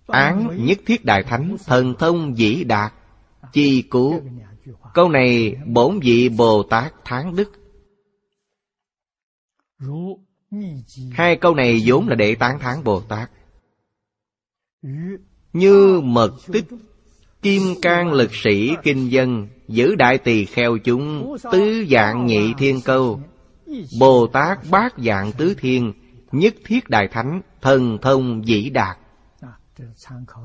Án 0.06 0.64
nhất 0.66 0.78
thiết 0.86 1.04
đại 1.04 1.22
thánh 1.22 1.56
Thần 1.66 1.94
thông 1.98 2.38
dĩ 2.38 2.64
đạt 2.64 2.92
Chi 3.52 3.82
cứu. 3.90 4.20
Câu 4.94 5.08
này 5.08 5.56
bổn 5.66 6.00
vị 6.02 6.28
Bồ 6.28 6.62
Tát 6.62 6.92
Thắng 7.04 7.36
Đức 7.36 7.59
Hai 11.12 11.36
câu 11.36 11.54
này 11.54 11.82
vốn 11.86 12.08
là 12.08 12.14
để 12.14 12.34
tán 12.34 12.58
thán 12.58 12.84
Bồ 12.84 13.00
Tát. 13.00 13.30
Như 15.52 16.00
mật 16.04 16.32
tích, 16.52 16.64
Kim 17.42 17.62
can 17.82 18.12
lực 18.12 18.30
sĩ 18.34 18.70
kinh 18.82 19.10
dân, 19.10 19.48
Giữ 19.68 19.94
đại 19.94 20.18
tỳ 20.18 20.44
kheo 20.44 20.78
chúng, 20.78 21.36
Tứ 21.52 21.86
dạng 21.90 22.26
nhị 22.26 22.54
thiên 22.58 22.80
câu. 22.84 23.20
Bồ 24.00 24.26
Tát 24.26 24.58
bát 24.70 24.94
dạng 24.98 25.32
tứ 25.32 25.54
thiên, 25.58 25.92
Nhất 26.32 26.54
thiết 26.64 26.88
đại 26.88 27.08
thánh, 27.12 27.40
Thần 27.60 27.98
thông 28.02 28.46
dĩ 28.46 28.70
đạt. 28.70 28.98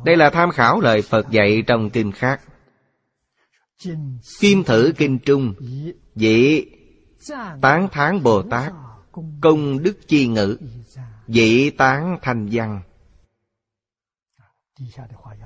Đây 0.05 0.17
là 0.17 0.29
tham 0.29 0.51
khảo 0.51 0.81
lời 0.81 1.01
Phật 1.01 1.29
dạy 1.29 1.63
trong 1.67 1.89
kinh 1.89 2.11
khác. 2.11 2.41
Kim 4.39 4.63
thử 4.63 4.93
kinh 4.97 5.19
trung, 5.19 5.53
Dĩ 6.15 6.65
Tán 7.61 7.87
thán 7.91 8.23
Bồ 8.23 8.41
Tát. 8.41 8.73
Công 9.41 9.83
đức 9.83 10.07
chi 10.07 10.27
ngữ. 10.27 10.57
Dị 11.27 11.69
tán 11.69 12.17
thanh 12.21 12.47
văn. 12.51 12.81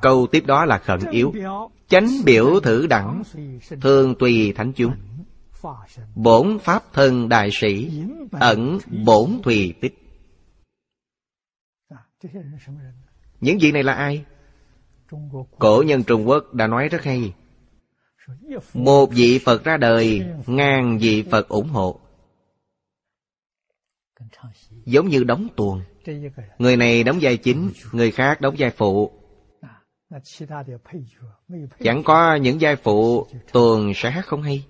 Câu 0.01 0.28
tiếp 0.32 0.43
đó 0.47 0.65
là 0.65 0.78
khẩn 0.78 0.99
yếu. 1.11 1.34
Chánh 1.88 2.07
biểu 2.26 2.59
thử 2.59 2.88
đẳng. 2.88 3.24
Thường 3.82 4.15
tùy 4.20 4.53
thánh 4.55 4.74
chúng. 4.74 4.93
Bổn 6.15 6.59
pháp 6.59 6.84
thân 6.93 7.30
đại 7.30 7.49
sĩ. 7.53 8.01
Ẩn 8.32 8.78
bổn 9.05 9.39
thùy 9.43 9.74
tích. 9.82 9.93
Những 13.41 13.57
vị 13.61 13.72
này 13.72 13.84
là 13.84 13.93
ai? 13.93 14.26
Cổ 15.59 15.84
nhân 15.88 16.03
Trung 16.03 16.28
Quốc 16.28 16.53
đã 16.53 16.67
nói 16.67 16.89
rất 16.89 17.03
hay. 17.03 17.34
Một 18.74 19.09
vị 19.11 19.39
Phật 19.45 19.63
ra 19.63 19.78
đời 19.78 20.26
Ngàn 20.47 20.97
vị 20.97 21.24
Phật 21.32 21.47
ủng 21.47 21.70
hộ 21.70 21.99
Giống 24.86 25.07
như 25.07 25.24
đóng 25.24 25.47
tuồng. 25.55 25.82
Người 26.57 26.78
này 26.78 27.03
đóng 27.03 27.17
vai 27.22 27.38
chính, 27.38 27.72
Người 27.91 28.11
khác 28.11 28.41
đóng 28.41 28.55
vai 28.57 28.70
phụ. 28.70 29.11
Chẳng 31.84 32.03
có 32.03 32.36
những 32.36 32.57
vai 32.61 32.76
phụ 32.76 33.28
tuồng 33.51 33.93
sẽ 33.95 34.11
hát 34.11 34.26
không 34.26 34.41
hay. 34.41 34.65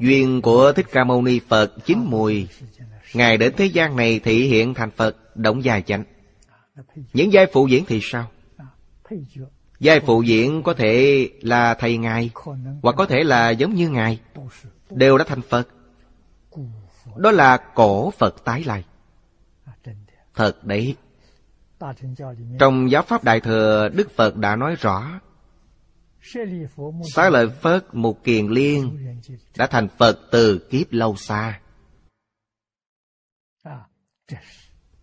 Duyên 0.00 0.42
của 0.42 0.72
Thích 0.72 0.86
Ca 0.92 1.04
Mâu 1.04 1.22
Ni 1.22 1.40
Phật 1.48 1.72
chín 1.84 1.98
mùi. 2.04 2.48
Ngài 3.14 3.36
đến 3.36 3.52
thế 3.56 3.66
gian 3.66 3.96
này 3.96 4.20
thị 4.24 4.48
hiện 4.48 4.74
thành 4.74 4.90
Phật 4.90 5.36
Động 5.36 5.64
dài 5.64 5.82
chánh. 5.82 6.04
Những 7.12 7.32
giai 7.32 7.46
phụ 7.52 7.66
diễn 7.66 7.84
thì 7.86 8.00
sao? 8.02 8.30
Giai 9.80 10.00
phụ 10.00 10.22
diễn 10.22 10.62
có 10.62 10.74
thể 10.74 11.28
là 11.40 11.74
thầy 11.74 11.96
Ngài, 11.96 12.30
Hoặc 12.82 12.94
có 12.96 13.06
thể 13.06 13.24
là 13.24 13.50
giống 13.50 13.74
như 13.74 13.88
Ngài, 13.88 14.20
Đều 14.90 15.18
đã 15.18 15.24
thành 15.24 15.42
Phật. 15.42 15.68
Đó 17.16 17.30
là 17.30 17.58
cổ 17.74 18.10
Phật 18.10 18.44
tái 18.44 18.64
lai. 18.64 18.84
Thật 20.34 20.64
đấy. 20.64 20.96
Trong 22.58 22.90
giáo 22.90 23.02
pháp 23.02 23.24
Đại 23.24 23.40
Thừa, 23.40 23.88
Đức 23.88 24.10
Phật 24.16 24.36
đã 24.36 24.56
nói 24.56 24.76
rõ 24.80 25.20
Xá 27.14 27.30
lợi 27.30 27.48
Phất 27.48 27.94
một 27.94 28.24
kiền 28.24 28.46
liên 28.46 28.98
Đã 29.56 29.66
thành 29.66 29.88
Phật 29.98 30.18
từ 30.30 30.58
kiếp 30.70 30.92
lâu 30.92 31.16
xa. 31.16 31.60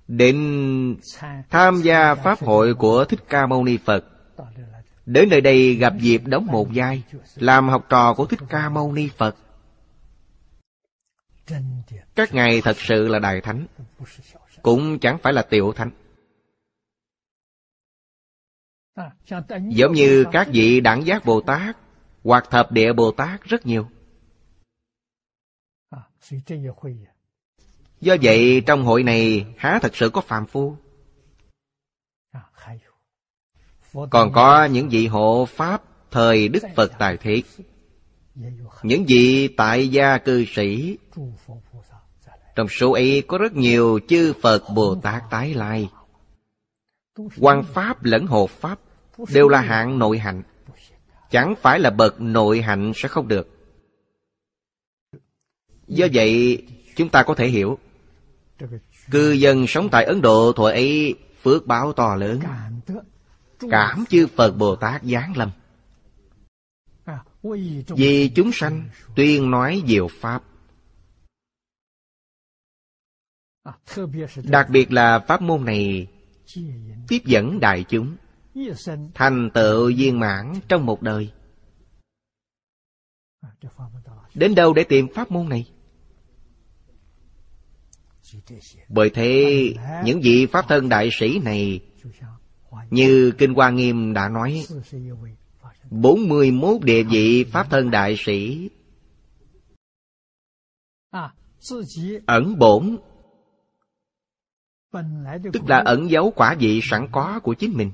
Đến 0.08 0.38
tham 1.50 1.82
gia 1.82 2.16
Pháp 2.16 2.40
hội 2.40 2.74
của 2.74 3.06
Thích 3.06 3.20
Ca 3.30 3.48
Mâu 3.48 3.64
Ni 3.64 3.78
Phật 3.78 4.06
Đến 5.06 5.30
nơi 5.30 5.42
đây 5.42 5.76
gặp 5.76 5.94
dịp 6.00 6.22
đóng 6.26 6.46
một 6.46 6.68
vai 6.74 7.04
Làm 7.36 7.70
học 7.70 7.86
trò 7.90 8.14
của 8.14 8.26
Thích 8.26 8.40
Ca 8.50 8.70
Mâu 8.70 8.92
Ni 8.92 9.10
Phật. 9.18 9.36
Các 12.16 12.34
ngài 12.34 12.62
thật 12.62 12.78
sự 12.80 13.08
là 13.08 13.20
Đại 13.20 13.42
Thánh, 13.42 13.68
Cũng 14.62 15.00
chẳng 15.00 15.18
phải 15.18 15.34
là 15.34 15.42
Tiểu 15.42 15.74
Thánh. 15.76 15.92
Giống 19.70 19.94
như 19.94 20.26
các 20.32 20.48
vị 20.52 20.80
đẳng 20.82 21.06
giác 21.06 21.26
Bồ 21.26 21.42
Tát 21.42 21.78
Hoặc 22.24 22.48
thập 22.52 22.72
địa 22.72 22.94
Bồ 22.94 23.12
Tát 23.12 23.44
rất 23.44 23.66
nhiều. 23.66 23.90
Do 28.02 28.16
vậy, 28.22 28.64
trong 28.66 28.84
hội 28.84 29.04
này 29.04 29.46
há 29.58 29.80
thật 29.82 29.96
sự 29.96 30.10
có 30.10 30.22
phàm 30.22 30.46
phu. 30.46 30.76
Còn 33.94 34.32
có 34.34 34.66
những 34.66 34.90
vị 34.90 35.08
hộ 35.08 35.46
Pháp, 35.46 35.84
thời 36.12 36.48
Đức 36.48 36.64
Phật 36.76 36.92
Tài 37.00 37.18
thiết 37.18 37.46
những 38.84 39.06
vị 39.08 39.48
tại 39.48 39.88
gia 39.88 40.18
cư 40.18 40.46
sĩ. 40.46 40.98
Trong 42.56 42.68
số 42.68 42.92
ấy 42.92 43.24
có 43.28 43.38
rất 43.38 43.54
nhiều 43.54 44.00
chư 44.08 44.34
Phật 44.42 44.64
Bồ 44.76 44.96
Tát 44.96 45.24
tái 45.30 45.54
lai. 45.54 45.90
Quan 47.40 47.64
Pháp 47.64 48.04
lẫn 48.04 48.28
hộ 48.28 48.48
Pháp 48.48 48.80
Đều 49.34 49.50
là 49.50 49.62
hạng 49.62 50.00
nội 50.00 50.18
hạnh. 50.18 50.44
Chẳng 51.32 51.56
phải 51.62 51.80
là 51.80 51.90
bậc 51.90 52.22
nội 52.22 52.62
hạnh 52.62 52.92
sẽ 52.96 53.08
không 53.10 53.28
được. 53.28 53.50
Do 55.88 56.08
vậy, 56.14 56.64
chúng 56.96 57.10
ta 57.10 57.24
có 57.24 57.34
thể 57.34 57.48
hiểu, 57.48 57.78
Cư 59.12 59.32
dân 59.32 59.68
sống 59.68 59.90
tại 59.90 60.06
Ấn 60.06 60.22
Độ 60.22 60.52
thuở 60.52 60.72
ấy 60.72 61.16
phước 61.42 61.68
báo 61.68 61.94
to 61.94 62.16
lớn. 62.16 62.40
Cảm 63.72 64.06
chư 64.10 64.28
Phật 64.36 64.52
Bồ 64.52 64.76
Tát 64.76 65.04
giáng 65.04 65.38
lâm. 65.38 65.52
Vì 67.98 68.32
chúng 68.36 68.52
sanh 68.54 68.90
tuyên 69.16 69.52
nói 69.52 69.84
diệu 69.88 70.08
Pháp 70.08 70.44
Đặc 74.44 74.68
biệt 74.70 74.92
là 74.92 75.20
pháp 75.28 75.42
môn 75.42 75.66
này 75.66 76.08
Tiếp 77.08 77.20
dẫn 77.26 77.60
đại 77.60 77.86
chúng, 77.90 78.16
Thành 79.14 79.50
tựu 79.54 79.92
viên 79.98 80.20
mãn 80.20 80.54
trong 80.68 80.86
một 80.86 81.02
đời 81.02 81.32
Đến 84.34 84.56
đâu 84.56 84.74
để 84.74 84.84
tìm 84.84 85.08
pháp 85.16 85.32
môn 85.32 85.50
này? 85.50 85.66
Bởi 88.90 89.10
thế, 89.10 89.74
những 90.04 90.22
vị 90.24 90.46
Pháp 90.46 90.66
thân 90.68 90.90
đại 90.90 91.10
sĩ 91.20 91.40
này, 91.40 91.80
Như 92.90 93.32
Kinh 93.38 93.54
Hoa 93.54 93.70
Nghiêm 93.70 94.14
đã 94.14 94.30
nói 94.30 94.66
41 95.90 96.82
địa 96.84 97.04
vị 97.04 97.44
Pháp 97.44 97.68
thân 97.70 97.92
đại 97.92 98.16
sĩ. 98.18 98.70
Ẩn 102.26 102.60
bổn. 102.60 102.98
Tức 105.54 105.64
là 105.68 105.82
ẩn 105.86 106.10
giấu 106.10 106.32
quả 106.36 106.56
vị 106.60 106.80
sẵn 106.84 107.08
có 107.12 107.40
của 107.44 107.54
chính 107.54 107.74
mình. 107.74 107.92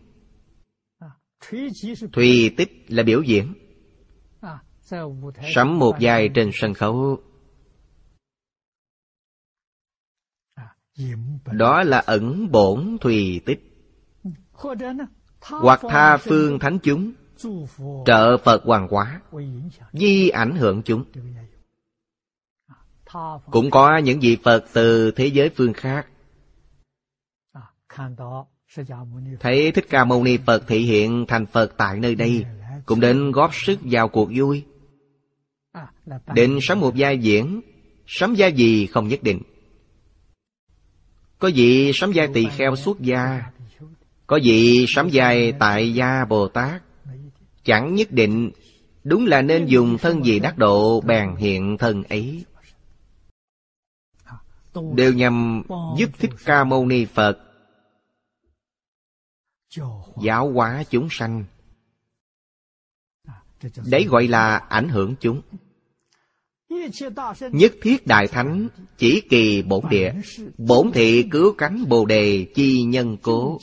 Thùy 2.14 2.54
tích 2.58 2.86
là 2.88 3.04
biểu 3.04 3.22
diễn. 3.22 3.54
Sắm 5.56 5.80
một 5.80 5.96
vai 6.02 6.30
trên 6.36 6.50
sân 6.54 6.74
khấu. 6.74 7.22
Đó 11.52 11.84
là 11.84 12.00
ẩn 12.00 12.52
bổn 12.52 12.98
thùy 13.02 13.42
tích. 13.46 13.60
Hoặc 15.42 15.82
tha 15.90 16.18
phương 16.18 16.60
thánh 16.60 16.80
chúng 16.84 17.14
Trợ 18.06 18.38
Phật 18.38 18.64
hoàng 18.64 18.88
hóa 18.92 19.22
Di 19.94 20.30
ảnh 20.30 20.56
hưởng 20.56 20.82
chúng. 20.82 21.04
Cũng 23.52 23.72
có 23.72 23.98
những 23.98 24.20
vị 24.20 24.38
Phật 24.44 24.66
từ 24.74 25.12
thế 25.12 25.28
giới 25.28 25.50
phương 25.50 25.74
khác. 25.74 26.08
Thấy 29.40 29.72
Thích 29.72 29.86
Ca 29.90 30.06
Mâu 30.06 30.24
Ni 30.24 30.38
Phật 30.46 30.68
thị 30.68 30.80
hiện 30.80 31.26
thành 31.28 31.46
Phật 31.46 31.74
tại 31.78 32.00
nơi 32.00 32.16
đây 32.16 32.46
Cũng 32.86 33.00
đến 33.00 33.32
góp 33.32 33.56
sức 33.56 33.80
vào 33.84 34.08
cuộc 34.08 34.30
vui. 34.36 34.64
Định 36.34 36.60
sắm 36.62 36.80
một 36.80 36.94
vai 36.98 37.18
diễn 37.18 37.62
Sắm 38.08 38.34
vai 38.38 38.54
gì 38.54 38.86
không 38.86 39.08
nhất 39.08 39.20
định. 39.24 39.42
Có 41.40 41.52
vị 41.56 41.92
sắm 41.94 42.12
vai 42.16 42.28
tỳ 42.34 42.46
kheo 42.46 42.76
xuất 42.76 43.00
gia 43.00 43.52
Có 44.28 44.40
vị 44.44 44.86
sắm 44.88 45.10
vai 45.14 45.54
tại 45.60 45.94
gia 45.94 46.26
Bồ 46.26 46.48
Tát 46.48 46.82
Chẳng 47.64 47.96
nhất 47.96 48.12
định. 48.12 48.52
Đúng 49.04 49.26
là 49.26 49.42
nên 49.42 49.66
dùng 49.66 49.98
thân 49.98 50.26
gì 50.26 50.40
đắc 50.40 50.58
độ 50.58 51.02
bèn 51.02 51.36
hiện 51.36 51.78
thân 51.78 52.04
ấy. 52.04 52.46
Đều 54.96 55.14
nhằm 55.14 55.64
giúp 55.98 56.10
Thích 56.20 56.32
Ca 56.46 56.64
Mâu 56.64 56.86
Ni 56.86 57.06
Phật 57.06 57.38
Giáo 60.24 60.52
hóa 60.52 60.84
chúng 60.90 61.08
sanh. 61.12 61.46
Đấy 63.86 64.06
gọi 64.10 64.28
là 64.28 64.58
ảnh 64.58 64.90
hưởng 64.90 65.16
chúng. 65.20 65.42
Nhất 67.52 67.72
thiết 67.82 68.08
Đại 68.08 68.28
Thánh 68.28 68.68
chỉ 68.98 69.22
kỳ 69.30 69.62
bổn 69.62 69.84
địa, 69.90 70.14
Bổn 70.58 70.92
thị 70.94 71.28
cứu 71.32 71.54
cánh 71.58 71.86
Bồ 71.90 72.06
Đề 72.06 72.46
chi 72.56 72.84
nhân 72.84 73.18
cố. 73.22 73.60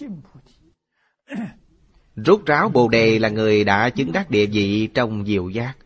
Rút 2.25 2.47
ráo 2.47 2.69
Bồ 2.69 2.89
Đề 2.89 3.19
là 3.19 3.29
người 3.29 3.65
đã 3.65 3.91
chứng 3.91 4.13
đắc 4.13 4.31
địa 4.31 4.47
vị 4.47 4.89
trong 4.95 5.27
diệu 5.27 5.49
giác. 5.49 5.77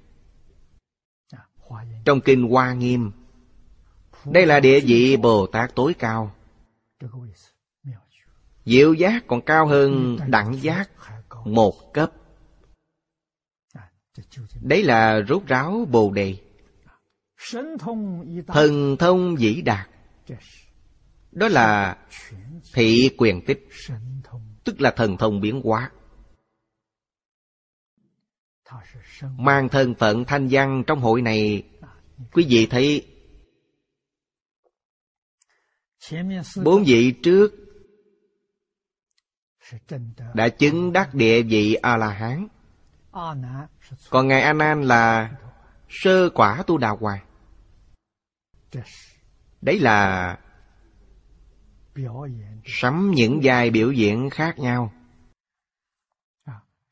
Trong 2.04 2.20
Kinh 2.20 2.42
Hoa 2.42 2.72
Nghiêm, 2.72 3.10
Đây 4.24 4.46
là 4.46 4.60
địa 4.60 4.80
vị 4.80 5.16
Bồ 5.16 5.46
Tát 5.46 5.74
tối 5.74 5.94
cao. 5.94 6.34
Diệu 8.64 8.94
giác 8.94 9.24
còn 9.26 9.40
cao 9.40 9.66
hơn 9.66 10.18
đẳng 10.26 10.62
giác 10.62 10.90
một 11.44 11.92
cấp. 11.94 12.12
Đấy 14.60 14.82
là 14.82 15.20
rút 15.20 15.46
ráo 15.46 15.86
Bồ 15.90 16.10
Đề. 16.10 16.36
Thần 18.46 18.96
thông 18.98 19.40
dĩ 19.40 19.62
đạt. 19.62 19.88
Đó 21.32 21.48
là 21.48 21.96
thị 22.72 23.10
quyền 23.18 23.44
tích, 23.46 23.68
Tức 24.64 24.80
là 24.80 24.90
thần 24.90 25.16
thông 25.16 25.40
biến 25.40 25.60
hóa. 25.64 25.90
Mang 29.36 29.68
thân 29.68 29.94
phận 29.94 30.24
thanh 30.24 30.48
văn 30.50 30.82
trong 30.86 31.00
hội 31.00 31.22
này, 31.22 31.62
Quý 32.32 32.46
vị 32.48 32.66
thấy 32.66 33.06
Bốn 36.64 36.84
vị 36.84 37.14
trước 37.22 37.52
Đã 40.34 40.48
chứng 40.48 40.92
đắc 40.92 41.14
địa 41.14 41.42
vị 41.42 41.74
A-la-hán. 41.74 42.48
Còn 44.10 44.28
Ngài 44.28 44.42
A 44.42 44.52
Nan 44.52 44.82
là 44.82 45.32
Sơ 45.88 46.30
quả 46.34 46.62
tu 46.66 46.78
đà 46.78 46.90
hoàng. 46.90 47.26
Đấy 49.60 49.78
là 49.80 50.38
Sắm 52.64 53.10
những 53.14 53.40
vai 53.42 53.70
biểu 53.70 53.92
diễn 53.92 54.30
khác 54.30 54.58
nhau. 54.58 54.92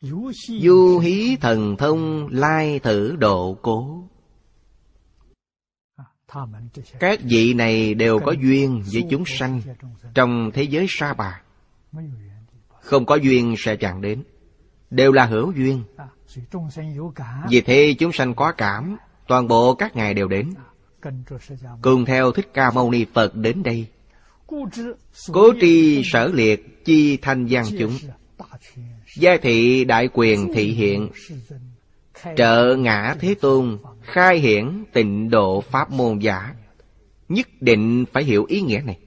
Du 0.00 0.98
hí 0.98 1.36
thần 1.40 1.76
thông 1.76 2.28
lai 2.30 2.78
thử 2.78 3.16
độ 3.16 3.56
cố. 3.62 4.08
Các 7.00 7.20
vị 7.22 7.54
này 7.54 7.94
đều 7.94 8.18
có 8.18 8.32
duyên 8.32 8.82
với 8.92 9.04
chúng 9.10 9.24
sanh 9.26 9.60
Trong 10.14 10.50
thế 10.54 10.62
giới 10.62 10.86
sa 10.88 11.14
bà. 11.14 11.42
Không 12.80 13.06
có 13.06 13.14
duyên 13.14 13.54
sẽ 13.58 13.76
chẳng 13.76 14.00
đến. 14.00 14.22
Đều 14.90 15.12
là 15.12 15.26
hữu 15.26 15.52
duyên. 15.52 15.84
Vì 17.50 17.60
thế 17.60 17.94
chúng 17.98 18.12
sanh 18.12 18.34
có 18.34 18.52
cảm 18.52 18.96
Toàn 19.28 19.48
bộ 19.48 19.74
các 19.74 19.96
ngài 19.96 20.14
đều 20.14 20.28
đến. 20.28 20.54
Cùng 21.82 22.04
theo 22.04 22.32
Thích 22.32 22.50
Ca 22.54 22.70
Mâu 22.70 22.90
Ni 22.90 23.04
Phật 23.14 23.34
đến 23.34 23.62
đây. 23.62 23.86
Cố 25.32 25.52
tri 25.60 26.02
sở 26.04 26.30
liệt 26.34 26.84
chi 26.84 27.16
thanh 27.16 27.46
văn 27.50 27.64
chúng 27.78 27.92
Gia 29.16 29.36
thị 29.36 29.84
đại 29.84 30.08
quyền 30.12 30.52
thị 30.54 30.72
hiện, 30.72 31.08
Trợ 32.36 32.76
ngã 32.78 33.16
Thế 33.20 33.34
Tôn, 33.40 33.78
Khai 34.02 34.38
hiển 34.38 34.84
tịnh 34.92 35.30
độ 35.30 35.60
Pháp 35.60 35.90
môn 35.90 36.18
giả. 36.18 36.54
Nhất 37.28 37.48
định 37.60 38.04
phải 38.12 38.24
hiểu 38.24 38.44
ý 38.44 38.60
nghĩa 38.60 38.82
này. 38.84 38.98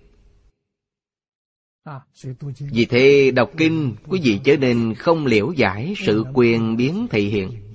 Vì 2.71 2.85
thế, 2.85 3.31
đọc 3.31 3.51
kinh, 3.57 3.95
Quý 4.07 4.19
vị 4.23 4.39
chớ 4.43 4.57
nên 4.57 4.93
không 4.93 5.25
liễu 5.25 5.51
giải 5.51 5.93
Sự 5.97 6.23
quyền 6.33 6.77
biến 6.77 7.07
thị 7.11 7.29
hiện. 7.29 7.73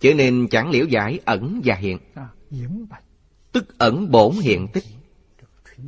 Chớ 0.00 0.14
nên 0.14 0.48
chẳng 0.50 0.70
liễu 0.70 0.86
giải 0.86 1.20
ẩn 1.24 1.60
và 1.64 1.74
hiện. 1.74 1.98
Tức 3.52 3.78
ẩn 3.78 4.10
bổn 4.10 4.34
hiện 4.42 4.68
tích. 4.72 4.84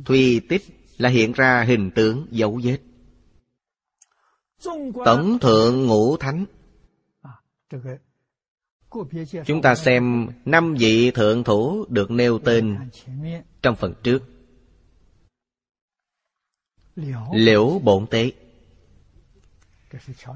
Thùy 0.05 0.41
tích 0.49 0.61
là 0.97 1.09
hiện 1.09 1.31
ra 1.31 1.63
hình 1.67 1.91
tướng 1.91 2.27
dấu 2.31 2.59
vết. 2.63 2.77
Tổng 5.05 5.39
thượng 5.39 5.85
ngũ 5.85 6.17
thánh. 6.17 6.45
Chúng 9.45 9.61
ta 9.61 9.75
xem 9.75 10.27
năm 10.45 10.75
vị 10.79 11.11
thượng 11.11 11.43
thủ 11.43 11.85
được 11.89 12.11
nêu 12.11 12.39
tên 12.39 12.77
trong 13.61 13.75
phần 13.75 13.93
trước. 14.03 14.23
Liễu 17.33 17.79
bổn 17.83 18.07
tế. 18.07 18.31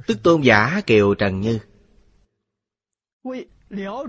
Tức 0.07 0.23
tôn 0.23 0.41
giả 0.41 0.81
Kiều 0.85 1.13
Trần 1.13 1.41
Như. 1.41 1.59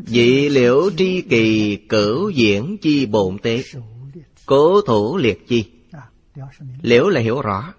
Vị 0.06 0.48
liễu 0.48 0.90
tri 0.96 1.22
kỳ 1.22 1.76
cửu 1.88 2.30
diễn 2.30 2.76
chi 2.82 3.06
bổn 3.06 3.38
tế. 3.38 3.62
Cố 4.46 4.80
thủ 4.80 5.16
liệt 5.16 5.48
chi. 5.48 5.70
Liễu 6.82 7.08
là 7.08 7.20
hiểu 7.20 7.42
rõ. 7.42 7.74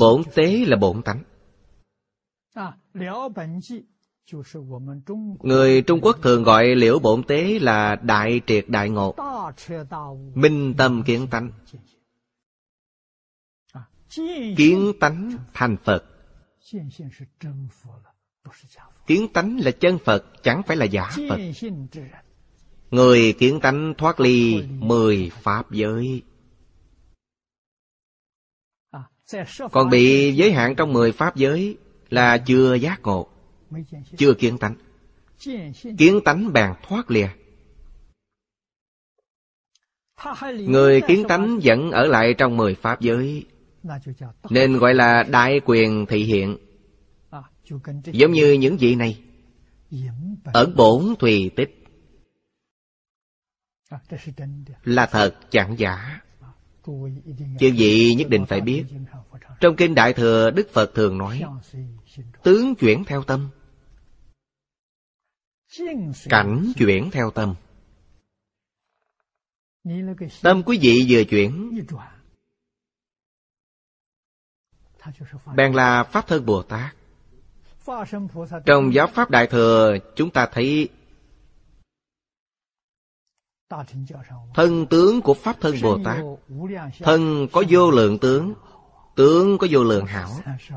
Bổn 0.00 0.22
tế 0.34 0.64
là 0.66 0.76
bổn 0.76 1.02
tánh. 1.02 1.22
Người 5.40 5.82
Trung 5.82 6.00
Quốc 6.02 6.16
thường 6.22 6.42
gọi 6.42 6.74
liễu 6.74 6.98
bổn 6.98 7.22
tế 7.22 7.58
là 7.58 7.96
đại 7.96 8.40
triệt 8.46 8.64
đại 8.68 8.90
ngộ. 8.90 9.14
Minh 10.34 10.74
tâm 10.78 11.02
kiến 11.06 11.26
tánh. 11.30 11.50
Kiến 14.56 14.92
tánh 15.00 15.36
thành 15.52 15.76
Phật. 15.84 16.04
Kiến 19.06 19.28
tánh 19.32 19.58
là 19.60 19.70
chân 19.70 19.98
Phật 20.04 20.24
Chẳng 20.42 20.62
phải 20.62 20.76
là 20.76 20.84
giả 20.84 21.10
Phật. 21.28 21.38
Người 22.90 23.32
kiến 23.32 23.60
tánh 23.60 23.94
thoát 23.98 24.20
ly. 24.20 24.62
Mười 24.62 25.30
Pháp 25.42 25.70
giới 25.70 26.22
Còn 29.72 29.90
bị 29.90 30.32
giới 30.32 30.52
hạn 30.52 30.74
trong 30.76 30.92
mười 30.92 31.12
Pháp 31.12 31.36
giới 31.36 31.76
Là 32.10 32.38
chưa 32.38 32.74
giác 32.74 33.00
ngộ 33.02 33.28
Chưa 34.16 34.34
kiến 34.34 34.58
tánh. 34.58 34.74
Kiến 35.98 36.20
tánh 36.24 36.52
bèn 36.52 36.70
thoát 36.82 37.10
lìa. 37.10 37.28
Người 40.44 41.00
kiến 41.08 41.24
tánh 41.28 41.60
vẫn 41.62 41.90
ở 41.90 42.06
lại 42.06 42.34
trong 42.38 42.56
mười 42.56 42.74
Pháp 42.74 43.00
giới. 43.00 43.46
Nên 44.50 44.78
gọi 44.78 44.94
là 44.94 45.22
đại 45.22 45.60
quyền 45.64 46.06
thị 46.08 46.24
hiện. 46.24 46.56
Giống 48.04 48.32
như 48.32 48.52
những 48.52 48.76
vị 48.76 48.94
này 48.94 49.22
Ẩn 50.44 50.76
bổn 50.76 51.14
thùy 51.18 51.50
tích. 51.56 51.84
Là 54.84 55.06
thật 55.06 55.36
chẳng 55.50 55.78
giả 55.78 56.20
Chư 57.60 57.72
vị 57.76 58.14
nhất 58.14 58.28
định 58.28 58.46
phải 58.46 58.60
biết. 58.60 58.84
Trong 59.60 59.76
Kinh 59.76 59.94
Đại 59.94 60.12
Thừa, 60.12 60.50
Đức 60.50 60.68
Phật 60.72 60.94
thường 60.94 61.18
nói, 61.18 61.42
Tướng 62.42 62.74
chuyển 62.74 63.04
theo 63.04 63.22
tâm. 63.22 63.50
Cảnh 66.28 66.72
chuyển 66.76 67.10
theo 67.10 67.30
tâm. 67.30 67.54
Tâm 70.42 70.62
quý 70.66 70.78
vị 70.82 71.06
vừa 71.08 71.24
chuyển. 71.24 71.80
Bèn 75.54 75.72
là 75.72 76.04
Pháp 76.04 76.26
Thân 76.26 76.46
Bồ 76.46 76.62
Tát. 76.62 76.96
Trong 78.66 78.94
giáo 78.94 79.06
Pháp 79.06 79.30
Đại 79.30 79.46
Thừa, 79.46 79.96
Chúng 80.16 80.30
ta 80.30 80.48
thấy 80.52 80.88
Thân 84.54 84.86
tướng 84.86 85.22
của 85.22 85.34
Pháp 85.34 85.56
Thân 85.60 85.76
Bồ 85.82 85.98
Tát 86.04 86.18
Thân 86.98 87.48
có 87.52 87.64
vô 87.68 87.90
lượng 87.90 88.18
tướng 88.18 88.54
Tướng 89.16 89.58
có 89.58 89.66
vô 89.70 89.84
lượng 89.84 90.06
hảo 90.06 90.30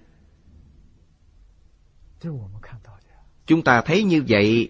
Chúng 3.46 3.64
ta 3.64 3.82
thấy 3.82 4.04
như 4.04 4.24
vậy 4.28 4.70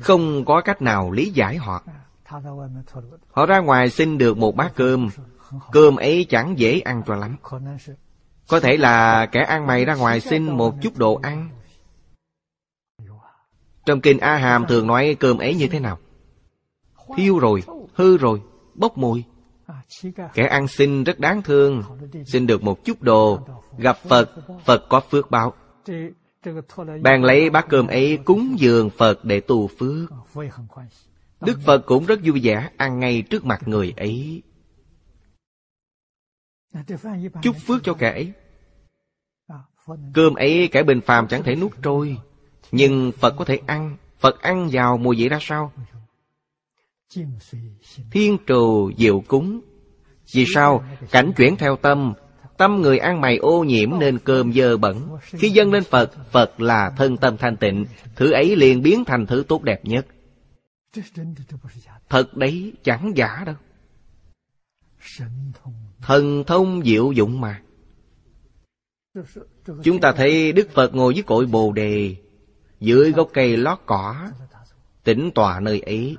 Không 0.00 0.44
có 0.44 0.60
cách 0.64 0.82
nào 0.82 1.10
lý 1.10 1.30
giải 1.30 1.56
họ. 1.56 1.82
Họ 3.30 3.46
ra 3.46 3.58
ngoài 3.58 3.90
xin 3.90 4.18
được 4.18 4.38
một 4.38 4.56
bát 4.56 4.72
cơm. 4.74 5.08
Cơm 5.72 5.96
ấy 5.96 6.26
chẳng 6.28 6.58
dễ 6.58 6.80
ăn 6.80 7.02
cho 7.06 7.14
lắm. 7.14 7.36
Có 8.48 8.60
thể 8.60 8.76
là 8.76 9.26
kẻ 9.26 9.40
ăn 9.40 9.66
mày 9.66 9.84
ra 9.84 9.94
ngoài 9.94 10.20
xin 10.20 10.56
một 10.56 10.74
chút 10.82 10.96
đồ 10.96 11.20
ăn. 11.22 11.48
Trong 13.86 14.00
kinh 14.00 14.18
A 14.18 14.36
Hàm 14.36 14.66
thường 14.66 14.86
nói 14.86 15.16
cơm 15.20 15.38
ấy 15.38 15.54
như 15.54 15.66
thế 15.66 15.80
nào? 15.80 15.98
Thiêu 17.16 17.38
rồi, 17.38 17.62
hư 17.94 18.16
rồi, 18.16 18.42
bốc 18.74 18.98
mùi. 18.98 19.24
Kẻ 20.34 20.46
ăn 20.46 20.68
xin 20.68 21.04
rất 21.04 21.20
đáng 21.20 21.42
thương 21.42 21.82
Xin 22.26 22.46
được 22.46 22.62
một 22.62 22.84
chút 22.84 23.02
đồ 23.02 23.38
Gặp 23.78 23.98
Phật, 24.08 24.30
Phật 24.64 24.88
có 24.88 25.00
phước 25.00 25.30
báo. 25.30 25.52
Bèn 27.02 27.22
lấy 27.22 27.50
bát 27.50 27.66
cơm 27.68 27.86
ấy 27.86 28.18
cúng 28.24 28.56
dường 28.58 28.90
Phật 28.90 29.24
để 29.24 29.40
tu 29.40 29.66
phước. 29.66 30.10
Đức 31.40 31.58
Phật 31.66 31.86
cũng 31.86 32.06
rất 32.06 32.20
vui 32.24 32.40
vẻ 32.42 32.70
ăn 32.76 33.00
ngay 33.00 33.22
trước 33.22 33.44
mặt 33.44 33.68
người 33.68 33.94
ấy. 33.96 34.42
Chúc 37.42 37.56
phước 37.66 37.82
cho 37.82 37.94
kẻ 37.94 38.10
ấy. 38.10 38.32
Cơm 40.14 40.34
ấy 40.34 40.68
kẻ 40.72 40.82
bình 40.82 41.00
phàm 41.00 41.28
chẳng 41.28 41.42
thể 41.42 41.56
nuốt 41.56 41.72
trôi 41.82 42.16
Nhưng 42.72 43.12
Phật 43.12 43.34
có 43.38 43.44
thể 43.44 43.60
ăn. 43.66 43.96
Phật 44.18 44.42
ăn 44.42 44.68
vào 44.72 44.98
mùi 44.98 45.16
vị 45.16 45.28
ra 45.28 45.38
sao? 45.40 45.72
Thiên 48.10 48.38
trù 48.46 48.92
diệu 48.98 49.20
cúng. 49.28 49.60
Vì 50.32 50.44
sao? 50.54 50.84
Cảnh 51.10 51.32
chuyển 51.36 51.56
theo 51.56 51.76
tâm 51.76 52.14
Tâm 52.60 52.80
người 52.80 52.98
ăn 52.98 53.20
mày 53.20 53.36
ô 53.36 53.64
nhiễm 53.64 53.98
nên 53.98 54.18
cơm 54.18 54.52
dơ 54.52 54.76
bẩn. 54.76 55.08
Khi 55.22 55.50
dâng 55.50 55.72
lên 55.72 55.84
Phật 55.84 56.10
Phật 56.30 56.60
là 56.60 56.90
thân 56.96 57.16
tâm 57.16 57.36
thanh 57.36 57.56
tịnh, 57.56 57.86
Thứ 58.16 58.32
ấy 58.32 58.56
liền 58.56 58.82
biến 58.82 59.04
thành 59.04 59.26
thứ 59.26 59.44
tốt 59.48 59.62
đẹp 59.62 59.84
nhất. 59.84 60.06
Thật 62.08 62.36
đấy, 62.36 62.72
chẳng 62.82 63.12
giả 63.16 63.44
đâu. 63.46 63.54
Thần 66.00 66.44
thông 66.46 66.82
diệu 66.84 67.12
dụng 67.12 67.40
mà. 67.40 67.62
Chúng 69.82 70.00
ta 70.00 70.12
thấy 70.12 70.52
Đức 70.52 70.68
Phật 70.74 70.94
ngồi 70.94 71.14
dưới 71.14 71.22
cội 71.22 71.46
Bồ 71.46 71.72
Đề, 71.72 72.16
Dưới 72.80 73.12
gốc 73.12 73.30
cây 73.32 73.56
lót 73.56 73.78
cỏ, 73.86 74.30
Tĩnh 75.04 75.30
tọa 75.34 75.60
nơi 75.60 75.80
ấy. 75.80 76.16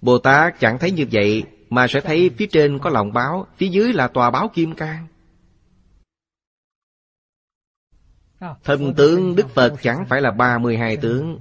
Bồ 0.00 0.18
Tát 0.18 0.60
chẳng 0.60 0.78
thấy 0.78 0.90
như 0.90 1.06
vậy 1.12 1.44
mà 1.70 1.86
sẽ 1.88 2.00
thấy 2.00 2.30
phía 2.36 2.46
trên 2.46 2.78
có 2.78 2.90
lòng 2.90 3.12
báo, 3.12 3.46
Phía 3.56 3.68
dưới 3.68 3.92
là 3.92 4.08
tòa 4.08 4.30
báo 4.30 4.50
kim 4.54 4.74
cang. 4.74 5.06
Thân 8.64 8.94
tướng 8.94 9.36
Đức 9.36 9.50
Phật 9.50 9.74
chẳng 9.82 10.06
phải 10.08 10.20
là 10.20 10.30
32 10.30 10.96
tướng, 10.96 11.38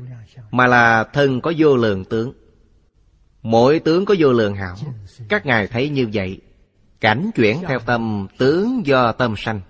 Mà 0.51 0.67
là 0.67 1.03
thân 1.13 1.41
có 1.41 1.53
vô 1.57 1.77
lượng 1.77 2.05
tướng. 2.05 2.33
Mỗi 3.41 3.79
tướng 3.79 4.05
có 4.05 4.15
vô 4.19 4.33
lượng 4.33 4.55
hảo. 4.55 4.75
Các 5.29 5.45
ngài 5.45 5.67
thấy 5.67 5.89
như 5.89 6.09
vậy, 6.13 6.41
Cảnh 6.99 7.29
chuyển 7.35 7.57
theo 7.67 7.79
tâm 7.79 8.27
Tướng 8.37 8.85
do 8.85 9.11
tâm 9.11 9.35
sanh. 9.37 9.61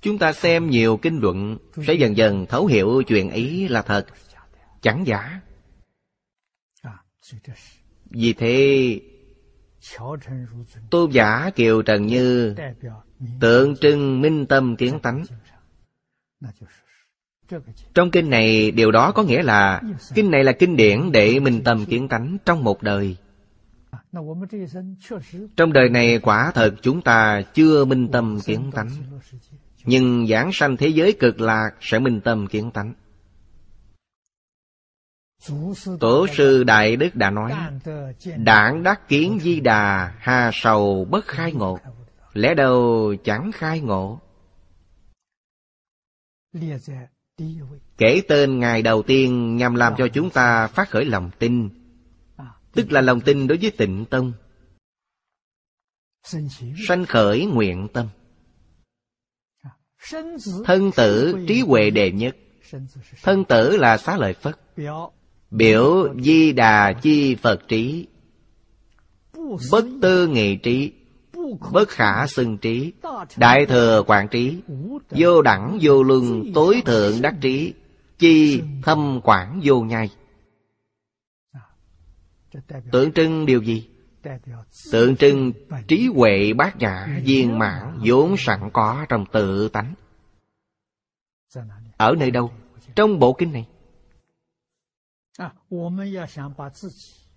Chúng 0.00 0.18
ta 0.18 0.32
xem 0.32 0.70
nhiều 0.70 0.96
kinh 0.96 1.18
luận, 1.20 1.58
Sẽ 1.86 1.94
dần 1.94 2.16
dần 2.16 2.46
thấu 2.46 2.66
hiểu 2.66 3.02
chuyện 3.06 3.30
ý 3.30 3.68
là 3.68 3.82
thật, 3.82 4.06
Chẳng 4.82 5.04
giả 5.06 5.40
vì 8.10 8.32
thế 8.32 9.00
tôn 10.90 11.10
giả 11.10 11.50
kiều 11.54 11.82
trần 11.82 12.06
như 12.06 12.54
tượng 13.40 13.76
trưng 13.76 14.20
minh 14.20 14.46
tâm 14.46 14.76
kiến 14.76 14.98
tánh. 15.02 15.24
Trong 17.94 18.10
kinh 18.10 18.30
này, 18.30 18.70
điều 18.70 18.90
đó 18.90 19.12
có 19.12 19.22
nghĩa 19.22 19.42
là 19.42 19.82
kinh 20.14 20.30
này 20.30 20.44
là 20.44 20.52
kinh 20.52 20.76
điển 20.76 21.12
để 21.12 21.40
minh 21.40 21.62
tâm 21.64 21.86
kiến 21.86 22.08
tánh 22.08 22.36
trong 22.44 22.64
một 22.64 22.82
đời. 22.82 23.16
Trong 25.56 25.72
đời 25.72 25.88
này, 25.88 26.18
quả 26.18 26.50
thật 26.54 26.74
chúng 26.82 27.02
ta 27.02 27.42
chưa 27.54 27.84
minh 27.84 28.08
tâm 28.12 28.38
kiến 28.44 28.70
tánh. 28.74 28.90
Nhưng 29.84 30.26
giảng 30.26 30.50
sanh 30.52 30.76
thế 30.76 30.88
giới 30.88 31.12
cực 31.12 31.40
lạc 31.40 31.70
sẽ 31.80 31.98
minh 31.98 32.20
tâm 32.20 32.46
kiến 32.46 32.70
tánh. 32.70 32.94
Tổ 36.00 36.26
sư 36.36 36.64
Đại 36.64 36.96
Đức 36.96 37.14
đã 37.14 37.30
nói, 37.30 37.52
Đảng 38.36 38.82
đắc 38.82 39.08
kiến 39.08 39.38
di 39.42 39.60
đà, 39.60 40.14
Hà 40.18 40.50
sầu 40.54 41.06
bất 41.10 41.26
khai 41.26 41.52
ngộ, 41.52 41.78
Lẽ 42.32 42.54
đâu 42.54 43.14
chẳng 43.24 43.50
khai 43.54 43.80
ngộ? 43.80 44.20
Kể 47.98 48.22
tên 48.28 48.58
Ngài 48.58 48.82
đầu 48.82 49.02
tiên 49.02 49.56
Nhằm 49.56 49.74
làm 49.74 49.94
cho 49.98 50.08
chúng 50.08 50.30
ta 50.30 50.66
phát 50.66 50.90
khởi 50.90 51.04
lòng 51.04 51.30
tin, 51.38 51.68
Tức 52.72 52.92
là 52.92 53.00
lòng 53.00 53.20
tin 53.20 53.46
đối 53.46 53.58
với 53.58 53.70
tịnh 53.70 54.04
tông. 54.04 54.32
Sanh 56.88 57.06
khởi 57.08 57.46
nguyện 57.46 57.88
tâm. 57.92 58.08
Thân 60.64 60.90
tử 60.96 61.44
trí 61.48 61.60
huệ 61.60 61.90
đề 61.90 62.12
nhất. 62.12 62.36
Thân 63.22 63.44
tử 63.44 63.76
là 63.76 63.96
xá 63.96 64.16
lợi 64.16 64.32
Phất. 64.32 64.60
Biểu 65.50 66.14
di 66.22 66.52
đà 66.52 66.92
chi 66.92 67.34
Phật 67.34 67.68
trí 67.68 68.06
Bất 69.70 69.84
tư 70.02 70.26
nghị 70.26 70.56
trí, 70.56 70.92
Bất 71.72 71.88
khả 71.88 72.26
xưng 72.26 72.58
trí, 72.58 72.92
Đại 73.36 73.66
thừa 73.66 74.02
quản 74.06 74.28
trí, 74.28 74.58
Vô 75.10 75.42
đẳng, 75.42 75.78
vô 75.82 76.02
luân, 76.02 76.52
tối 76.54 76.82
thượng 76.84 77.22
đắc 77.22 77.34
trí, 77.40 77.74
Chi 78.18 78.62
thâm 78.82 79.20
quảng 79.24 79.60
vô 79.64 79.80
nhai 79.80 80.10
Tượng 82.92 83.12
trưng 83.12 83.46
điều 83.46 83.62
gì? 83.62 83.88
Tượng 84.92 85.16
trưng 85.16 85.52
trí 85.88 86.08
huệ 86.14 86.52
bát 86.52 86.76
nhã 86.78 87.20
viên 87.24 87.58
mãn 87.58 87.98
vốn 88.04 88.34
sẵn 88.38 88.70
có 88.72 89.06
trong 89.08 89.24
tự 89.32 89.68
tánh 89.68 89.94
Ở 91.96 92.14
nơi 92.18 92.30
đâu? 92.30 92.52
Trong 92.94 93.18
bộ 93.18 93.32
kinh 93.32 93.52
này 93.52 93.66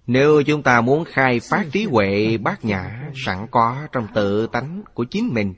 nếu 0.07 0.43
chúng 0.43 0.63
ta 0.63 0.81
muốn 0.81 1.03
khai 1.05 1.39
phát 1.39 1.67
trí 1.71 1.85
huệ 1.85 2.37
bát 2.37 2.65
nhã 2.65 3.11
sẵn 3.25 3.47
có 3.51 3.87
trong 3.91 4.07
tự 4.15 4.47
tánh 4.47 4.83
của 4.93 5.03
chính 5.03 5.33
mình. 5.33 5.53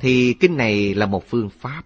Thì 0.00 0.34
kinh 0.40 0.56
này 0.56 0.94
là 0.94 1.06
một 1.06 1.24
phương 1.26 1.50
pháp. 1.50 1.82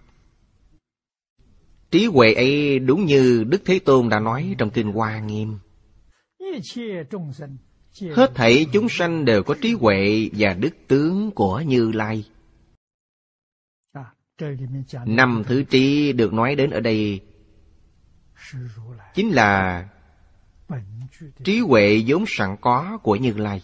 Trí 1.91 2.05
huệ 2.05 2.33
ấy 2.33 2.79
đúng 2.79 3.05
như 3.05 3.43
đức 3.43 3.61
thế 3.65 3.79
tôn 3.79 4.09
đã 4.09 4.19
nói 4.19 4.55
trong 4.57 4.69
kinh 4.69 4.91
hoa 4.91 5.19
nghiêm. 5.19 5.59
Hết 8.15 8.31
thảy 8.35 8.65
chúng 8.73 8.89
sanh 8.89 9.25
đều 9.25 9.43
có 9.43 9.55
trí 9.61 9.73
huệ 9.73 10.29
và 10.37 10.53
đức 10.53 10.75
tướng 10.87 11.31
của 11.31 11.59
như 11.59 11.91
lai 11.91 12.25
Năm 15.05 15.43
thứ 15.47 15.63
trí 15.63 16.13
được 16.13 16.33
nói 16.33 16.55
đến 16.55 16.69
ở 16.69 16.79
đây 16.79 17.21
Chính 19.13 19.29
là 19.29 19.87
Trí 21.43 21.59
huệ 21.59 22.03
vốn 22.07 22.23
sẵn 22.27 22.55
có 22.61 22.99
của 23.03 23.15
Như 23.15 23.33
Lai. 23.33 23.61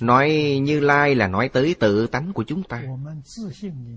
Nói 0.00 0.58
Như 0.62 0.80
Lai 0.80 1.14
là 1.14 1.28
nói 1.28 1.48
tới 1.48 1.74
tự 1.80 2.06
tánh 2.06 2.32
của 2.32 2.44
chúng 2.46 2.62
ta. 2.62 2.82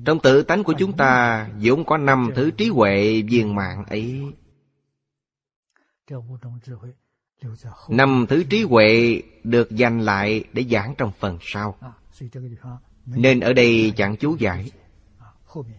Trong 0.05 0.19
tự 0.19 0.43
tánh 0.43 0.63
của 0.63 0.73
chúng 0.77 0.97
ta, 0.97 1.47
vốn 1.61 1.85
có 1.85 1.97
năm 1.97 2.29
thứ 2.35 2.51
trí 2.51 2.69
huệ 2.69 3.21
viên 3.21 3.55
mạng 3.55 3.85
ấy. 3.85 4.21
Năm 7.89 8.25
thứ 8.29 8.43
trí 8.43 8.63
huệ 8.63 9.21
được 9.43 9.71
dành 9.71 9.99
lại 9.99 10.43
để 10.53 10.65
giảng 10.71 10.95
trong 10.97 11.11
phần 11.19 11.37
sau. 11.41 11.77
Nên 13.05 13.39
ở 13.39 13.53
đây 13.53 13.93
chẳng 13.95 14.15
chú 14.17 14.35
giải 14.39 14.71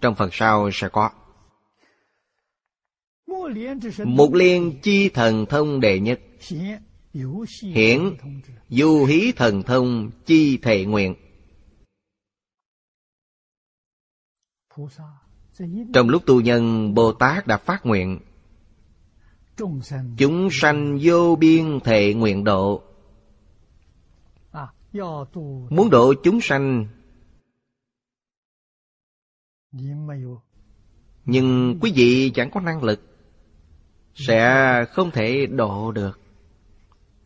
trong 0.01 0.15
phần 0.15 0.29
sau 0.33 0.71
sẽ 0.73 0.89
có. 0.89 1.11
Một 4.05 4.35
liên 4.35 4.81
chi 4.83 5.09
thần 5.09 5.47
thông 5.47 5.81
đệ 5.81 6.01
nhất. 6.01 6.21
Hiển 7.63 8.17
du 8.69 9.05
hí 9.05 9.33
thần 9.33 9.63
thông 9.63 10.11
chi 10.27 10.59
thệ 10.59 10.85
nguyện. 10.85 11.15
Trong 15.95 16.09
lúc 16.09 16.23
tu 16.27 16.41
nhân, 16.41 16.95
Bồ 16.95 17.13
Tát 17.13 17.47
đã 17.47 17.57
phát 17.57 17.87
nguyện. 17.87 18.21
Chúng 20.17 20.49
sanh 20.53 20.99
vô 21.03 21.37
biên 21.37 21.81
thệ 21.81 22.15
nguyện 22.15 22.45
độ. 22.45 22.83
Muốn 25.71 25.91
độ 25.91 26.15
chúng 26.23 26.41
sanh 26.41 26.87
nhưng 31.25 31.79
quý 31.81 31.93
vị 31.97 32.31
chẳng 32.35 32.51
có 32.51 32.61
năng 32.61 32.83
lực, 32.83 33.01
sẽ 34.15 34.85
không 34.93 35.11
thể 35.11 35.47
độ 35.47 35.93
được. 35.93 36.21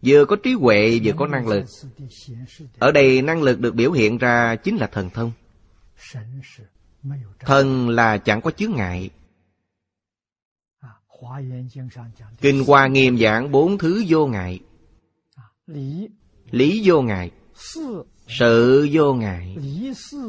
Vừa 0.02 0.24
có 0.24 0.36
trí 0.36 0.52
huệ, 0.52 1.00
vừa 1.04 1.12
có 1.16 1.26
năng 1.26 1.48
lực. 1.48 1.64
Ở 2.78 2.92
đây 2.92 3.22
năng 3.22 3.42
lực 3.42 3.60
được 3.60 3.74
biểu 3.74 3.92
hiện 3.92 4.18
ra 4.18 4.56
chính 4.56 4.76
là 4.76 4.86
thần 4.86 5.10
thông. 5.10 5.32
Thần 7.40 7.88
là 7.88 8.18
chẳng 8.18 8.40
có 8.40 8.50
chướng 8.50 8.72
ngại. 8.72 9.10
Kinh 12.40 12.64
hoa 12.66 12.86
nghiêm 12.86 13.18
giảng 13.18 13.50
bốn 13.50 13.78
thứ 13.78 14.04
vô 14.08 14.26
ngại. 14.26 14.60
Lý 16.50 16.82
vô 16.84 17.02
ngại. 17.02 17.30
Sự 18.28 18.88
vô 18.92 19.14
ngại. 19.14 19.56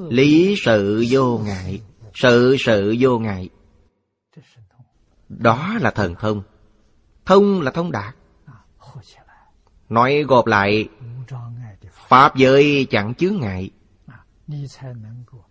Lý 0.09 0.55
sự 0.65 1.05
vô 1.09 1.37
ngại 1.45 1.81
sự 2.17 2.55
sự 2.59 2.95
vô 2.99 3.19
ngại. 3.19 3.49
Đó 5.29 5.77
là 5.81 5.91
thần 5.91 6.15
thông. 6.19 6.41
Thông 7.25 7.61
là 7.61 7.71
thông 7.71 7.91
đạt. 7.91 8.15
Nói 9.89 10.23
gộp 10.27 10.45
lại, 10.45 10.89
Pháp 11.91 12.35
giới 12.35 12.87
chẳng 12.89 13.15
chướng 13.15 13.37
ngại. 13.39 13.69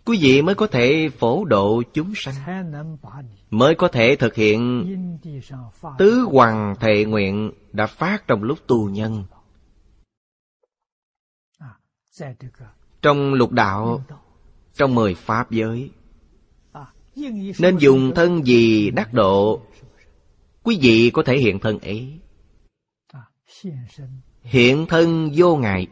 Quý 0.05 0.17
vị 0.21 0.41
mới 0.41 0.55
có 0.55 0.67
thể 0.67 1.09
phổ 1.19 1.45
độ 1.45 1.83
chúng 1.93 2.13
sanh, 2.15 2.35
Mới 3.49 3.75
có 3.75 3.87
thể 3.87 4.15
thực 4.15 4.35
hiện 4.35 4.83
Tứ 5.97 6.27
hoàng 6.31 6.75
thệ 6.79 7.05
nguyện 7.05 7.51
Đã 7.73 7.87
phát 7.87 8.27
trong 8.27 8.43
lúc 8.43 8.59
tù 8.67 8.89
nhân. 8.91 9.23
Trong 13.01 13.33
lục 13.33 13.51
đạo, 13.51 14.03
Trong 14.73 14.95
mười 14.95 15.15
pháp 15.15 15.51
giới 15.51 15.91
nên 17.59 17.77
dùng 17.77 18.11
thân 18.15 18.45
gì 18.45 18.89
đắc 18.91 19.13
độ? 19.13 19.61
Quý 20.63 20.79
vị 20.81 21.11
có 21.13 21.23
thể 21.23 21.37
hiện 21.37 21.59
thân 21.59 21.79
ấy. 21.79 22.19
Hiện 24.41 24.85
thân 24.89 25.31
vô 25.35 25.55
ngại. 25.55 25.87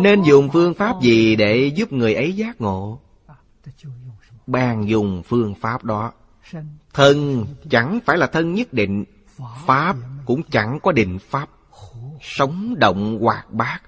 Nên 0.00 0.22
dùng 0.22 0.48
phương 0.52 0.74
pháp 0.74 0.96
gì 1.02 1.36
để 1.36 1.72
giúp 1.74 1.92
người 1.92 2.14
ấy 2.14 2.32
giác 2.32 2.60
ngộ? 2.60 3.00
Bàn 4.46 4.88
dùng 4.88 5.22
phương 5.26 5.54
pháp 5.54 5.84
đó. 5.84 6.12
Thân 6.92 7.46
chẳng 7.70 7.98
phải 8.04 8.18
là 8.18 8.26
thân 8.26 8.54
nhất 8.54 8.72
định, 8.72 9.04
Pháp 9.66 9.96
cũng 10.26 10.42
chẳng 10.50 10.78
có 10.82 10.92
định 10.92 11.18
pháp. 11.18 11.48
Sống 12.20 12.74
động 12.78 13.18
hoạt 13.20 13.52
bát 13.52 13.80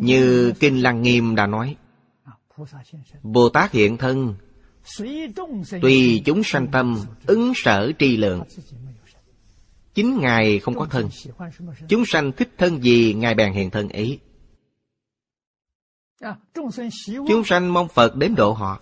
như 0.00 0.52
Kinh 0.60 0.82
Lăng 0.82 1.02
Nghiêm 1.02 1.34
đã 1.34 1.46
nói. 1.46 1.76
Bồ 3.22 3.48
Tát 3.48 3.72
hiện 3.72 3.96
thân. 3.96 4.34
Tùy 5.82 6.22
chúng 6.24 6.42
sanh 6.44 6.66
tâm 6.72 6.98
Ứng 7.26 7.52
sở 7.54 7.92
tri 7.98 8.16
lượng. 8.16 8.42
Chính 9.94 10.20
Ngài 10.20 10.58
không 10.58 10.78
có 10.78 10.86
thân. 10.90 11.08
Chúng 11.88 12.04
sanh 12.06 12.32
thích 12.32 12.50
thân 12.58 12.82
gì 12.82 13.14
Ngài 13.14 13.34
bèn 13.34 13.52
hiện 13.52 13.70
thân 13.70 13.88
ấy 13.88 14.18
Chúng 17.28 17.44
sanh 17.44 17.72
mong 17.72 17.88
Phật 17.88 18.16
đến 18.16 18.34
độ 18.34 18.52
họ 18.52 18.80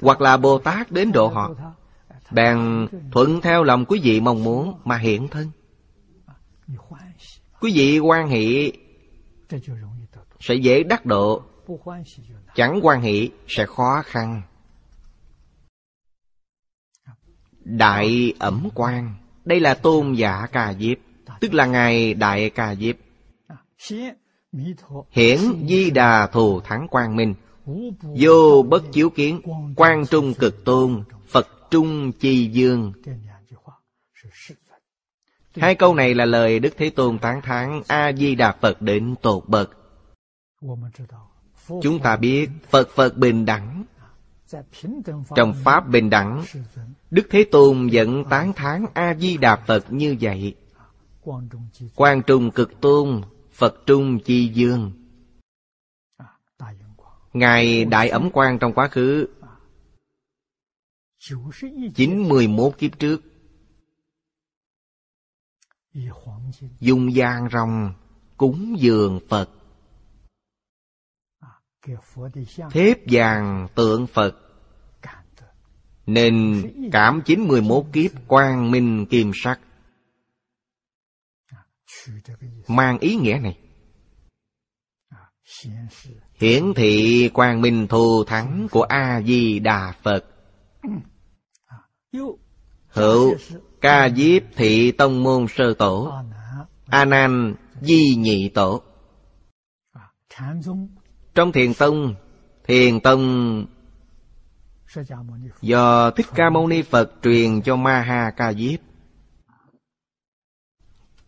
Hoặc 0.00 0.20
là 0.20 0.36
Bồ 0.36 0.58
Tát 0.58 0.92
đến 0.92 1.12
độ 1.12 1.28
họ. 1.28 1.50
Bèn 2.30 2.86
thuận 3.12 3.40
theo 3.40 3.62
lòng 3.64 3.84
quý 3.84 4.00
vị 4.02 4.20
mong 4.20 4.44
muốn 4.44 4.80
Mà 4.84 4.96
hiện 4.96 5.28
thân. 5.28 5.50
Quý 7.60 7.72
vị 7.74 7.98
quan 7.98 8.28
hệ 8.28 8.72
sẽ 10.40 10.54
dễ 10.54 10.82
đắc 10.82 11.06
độ. 11.06 11.42
chẳng 12.54 12.80
quan 12.82 13.02
hệ 13.02 13.28
sẽ 13.48 13.66
khó 13.66 14.02
khăn. 14.04 14.42
Đại 17.64 18.32
ẩm 18.38 18.68
quan. 18.74 19.14
Đây 19.44 19.60
là 19.60 19.74
tôn 19.74 20.14
giả 20.14 20.46
ca 20.52 20.74
diếp. 20.74 20.98
Tức 21.40 21.54
là 21.54 21.66
Ngài 21.66 22.14
Đại 22.14 22.50
ca 22.50 22.74
diếp. 22.74 22.96
Hiển 25.10 25.38
di 25.68 25.90
đà 25.90 26.26
thù 26.26 26.60
thắng 26.60 26.88
quang 26.88 27.16
minh. 27.16 27.34
Vô 28.02 28.62
bất 28.68 28.92
chiếu 28.92 29.10
kiến. 29.10 29.40
Quan 29.76 30.06
trung 30.06 30.34
cực 30.34 30.64
tôn. 30.64 31.04
Phật 31.28 31.48
trung 31.70 32.12
chi 32.12 32.50
dương 32.52 32.92
Hai 35.60 35.74
câu 35.74 35.94
này 35.94 36.14
là 36.14 36.24
lời 36.24 36.58
Đức 36.58 36.74
Thế 36.76 36.90
Tôn 36.90 37.18
tán 37.18 37.42
thán 37.42 37.82
A-di-đà 37.88 38.52
Phật 38.52 38.82
đến 38.82 39.14
tột 39.22 39.48
bậc. 39.48 39.70
Chúng 41.82 41.98
ta 42.02 42.16
biết 42.16 42.48
Phật 42.70 42.88
Phật 42.94 43.16
bình 43.16 43.46
đẳng. 43.46 43.84
Trong 45.36 45.54
Pháp 45.64 45.88
bình 45.88 46.10
đẳng, 46.10 46.44
Đức 47.10 47.26
Thế 47.30 47.44
Tôn 47.50 47.88
vẫn 47.92 48.24
tán 48.30 48.52
thán 48.52 48.86
A-di-đà 48.94 49.56
Phật 49.56 49.92
như 49.92 50.16
vậy. 50.20 50.54
Quan 51.94 52.22
trung 52.22 52.50
cực 52.50 52.80
tôn, 52.80 53.22
Phật 53.52 53.86
trung 53.86 54.18
chi 54.24 54.48
dương. 54.48 54.92
Ngài 57.32 57.84
Đại 57.84 58.08
Ẩm 58.08 58.30
quang 58.30 58.58
trong 58.58 58.72
quá 58.72 58.88
khứ 58.88 59.28
chín 61.94 62.28
mười 62.28 62.46
91 62.46 62.78
kiếp 62.78 62.98
trước 62.98 63.29
Dùng 66.80 67.08
vàng 67.14 67.48
rồng 67.52 67.94
cúng 68.36 68.76
dường 68.78 69.20
Phật. 69.28 69.50
Thép 72.70 72.98
vàng 73.10 73.68
tượng 73.74 74.06
Phật. 74.06 74.36
Nên 76.06 76.62
cảm 76.92 77.22
chín 77.24 77.48
mười 77.48 77.60
một 77.62 77.86
kiếp 77.92 78.10
quang 78.26 78.70
minh 78.70 79.06
kim 79.10 79.30
sắc. 79.34 79.60
Mang 82.68 82.98
ý 82.98 83.16
nghĩa 83.16 83.38
này. 83.42 83.58
Hiển 86.34 86.72
thị 86.76 87.30
quang 87.34 87.60
minh 87.60 87.86
thù 87.88 88.24
thắng 88.24 88.68
của 88.70 88.82
A-di-đà 88.82 89.94
Phật. 90.02 90.24
Hữu 92.88 93.36
Ca 93.80 94.08
Diếp 94.08 94.42
Thị 94.56 94.92
Tông 94.92 95.22
Môn 95.22 95.46
Sơ 95.56 95.74
Tổ 95.74 96.12
A 96.86 97.04
Nan 97.04 97.54
Di 97.80 98.14
Nhị 98.18 98.48
Tổ. 98.48 98.82
Trong 101.34 101.52
Thiền 101.52 101.74
Tông 101.74 102.14
Thiền 102.64 103.00
Tông 103.00 103.66
Do 105.60 106.10
Thích 106.10 106.26
Ca 106.34 106.50
Mâu 106.50 106.66
Ni 106.66 106.82
Phật 106.82 107.12
truyền 107.22 107.62
cho 107.62 107.76
Ma 107.76 108.00
Ha 108.00 108.30
Ca 108.36 108.52
Diếp. 108.52 108.80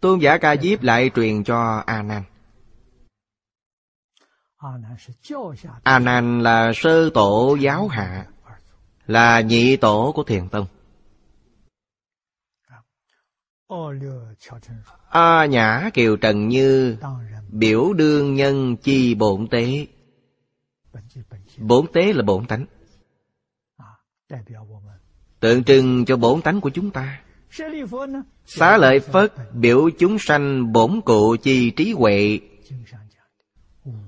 Tôn 0.01 0.19
giả 0.19 0.39
Ca 0.39 0.57
Diếp 0.57 0.83
lại 0.83 1.11
truyền 1.15 1.45
cho 1.45 1.83
A 1.87 2.03
Nan 2.03 2.23
A 5.83 5.99
Nan 5.99 6.41
là 6.43 6.73
sơ 6.75 7.11
tổ 7.11 7.57
giáo 7.61 7.89
hạ, 7.89 8.27
Là 9.07 9.41
nhị 9.41 9.77
tổ 9.77 10.13
của 10.15 10.25
Thiền 10.25 10.49
Tông. 10.49 10.67
A 15.09 15.47
Nhã 15.47 15.91
Kiều 15.95 16.17
Trần 16.17 16.49
Như, 16.49 16.97
Biểu 17.51 17.93
đương 17.93 18.35
nhân 18.35 18.77
chi 18.77 19.15
bổn 19.15 19.47
tế. 19.49 19.87
Bổn 21.59 21.87
tế 21.93 22.13
là 22.13 22.23
bổn 22.23 22.47
tánh. 22.47 22.67
Tượng 25.41 25.65
trưng 25.65 26.05
cho 26.05 26.17
bổn 26.17 26.43
tánh 26.43 26.61
của 26.61 26.71
chúng 26.71 26.91
ta. 26.91 27.21
Xá 28.45 28.77
lợi 28.77 29.01
Phất 29.01 29.33
biểu 29.53 29.91
chúng 29.99 30.17
sanh 30.19 30.73
bổn 30.73 31.01
cụ 31.05 31.37
chi 31.43 31.71
trí 31.71 31.93
huệ. 31.93 32.41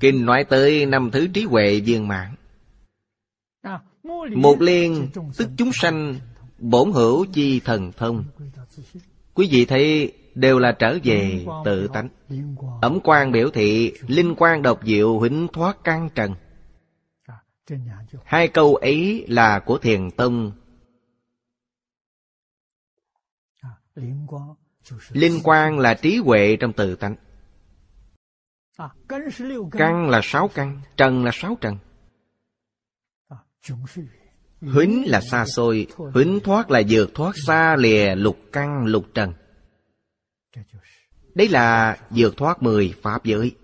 Kinh 0.00 0.26
nói 0.26 0.44
tới 0.44 0.86
năm 0.86 1.10
thứ 1.12 1.26
trí 1.34 1.44
huệ 1.44 1.80
viên 1.80 2.08
mãn. 2.08 2.34
Một 4.36 4.60
liên 4.60 5.08
tức 5.36 5.48
chúng 5.56 5.70
sanh 5.72 6.14
bổn 6.58 6.92
hữu 6.92 7.26
chi 7.32 7.60
thần 7.60 7.92
thông. 7.92 8.24
Quý 9.34 9.48
vị 9.50 9.64
thấy 9.64 10.12
đều 10.34 10.58
là 10.58 10.72
trở 10.78 10.98
về 11.04 11.46
tự 11.64 11.88
tánh. 11.88 12.08
Ẩm 12.82 12.98
quan 13.04 13.32
biểu 13.32 13.50
thị, 13.50 13.92
Linh 14.06 14.34
quan 14.38 14.62
độc 14.62 14.80
diệu 14.84 15.18
huỳnh 15.18 15.48
thoát 15.52 15.76
căn 15.84 16.08
trần. 16.14 16.34
Hai 18.24 18.48
câu 18.48 18.74
ấy 18.74 19.26
là 19.28 19.60
của 19.66 19.78
Thiền 19.78 20.10
Tông. 20.10 20.52
Linh 25.10 25.40
quan 25.44 25.78
là 25.78 25.94
trí 25.94 26.16
huệ 26.16 26.56
trong 26.60 26.72
tự 26.72 26.96
tánh. 26.96 27.16
Căn 29.72 30.10
là 30.10 30.20
sáu 30.22 30.48
căn, 30.48 30.80
Trần 30.96 31.24
là 31.24 31.30
sáu 31.34 31.56
trần. 31.60 31.78
Huính 34.72 35.04
là 35.06 35.20
xa 35.20 35.44
xôi 35.46 35.86
Huính 35.96 36.40
thoát 36.44 36.70
là 36.70 36.82
vượt 36.88 37.10
thoát 37.14 37.32
xa 37.46 37.76
lìa 37.76 38.14
lục 38.14 38.38
căn, 38.52 38.86
lục 38.86 39.06
trần. 39.14 39.32
Đấy 41.34 41.48
là 41.48 41.96
vượt 42.10 42.36
thoát 42.36 42.62
mười 42.62 42.94
pháp 43.02 43.24
giới. 43.24 43.54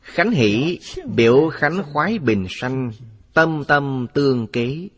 Khánh 0.00 0.30
hỷ, 0.30 0.80
biểu 1.14 1.48
khánh 1.52 1.82
khoái 1.92 2.18
bình 2.18 2.46
sanh, 2.50 2.90
Tâm 3.34 3.64
tâm 3.68 4.06
tương 4.14 4.46
kế. 4.46 4.88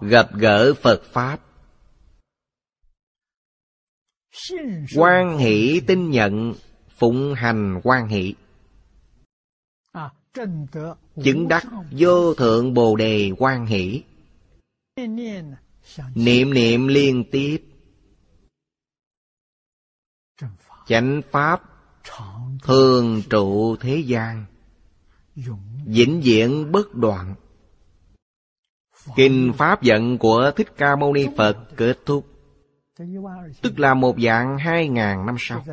Gặp 0.00 0.28
gỡ 0.34 0.74
Phật 0.74 1.02
Pháp. 1.12 1.40
Quan 4.96 5.38
hỷ 5.38 5.80
tin 5.86 6.10
nhận, 6.10 6.54
Phụng 6.98 7.34
hành 7.34 7.80
quan 7.84 8.08
hỷ. 8.08 8.34
Chứng 11.24 11.48
đắc 11.48 11.64
vô 11.90 12.34
thượng 12.34 12.74
bồ 12.74 12.96
đề 12.96 13.30
quan 13.38 13.66
hỷ. 13.66 14.02
Niệm 16.14 16.54
niệm 16.54 16.86
liên 16.86 17.24
tiếp. 17.30 17.62
Chánh 20.86 21.22
pháp 21.30 21.62
Thường 22.62 23.22
trụ 23.30 23.76
thế 23.76 23.96
gian. 23.96 24.44
Vĩnh 25.86 26.20
viễn 26.24 26.72
bất 26.72 26.94
đoạn. 26.94 27.34
Kinh 29.16 29.52
Pháp 29.58 29.82
giận 29.82 30.18
của 30.18 30.50
Thích 30.56 30.68
Ca 30.76 30.96
Mâu 30.96 31.12
Ni 31.12 31.26
Phật 31.36 31.58
kết 31.76 31.98
thúc. 32.06 32.26
Tức 33.62 33.78
là 33.78 33.94
một 33.94 34.16
dạng 34.20 34.58
hai 34.58 34.88
ngàn 34.88 35.26
năm 35.26 35.36
sau. 35.38 35.64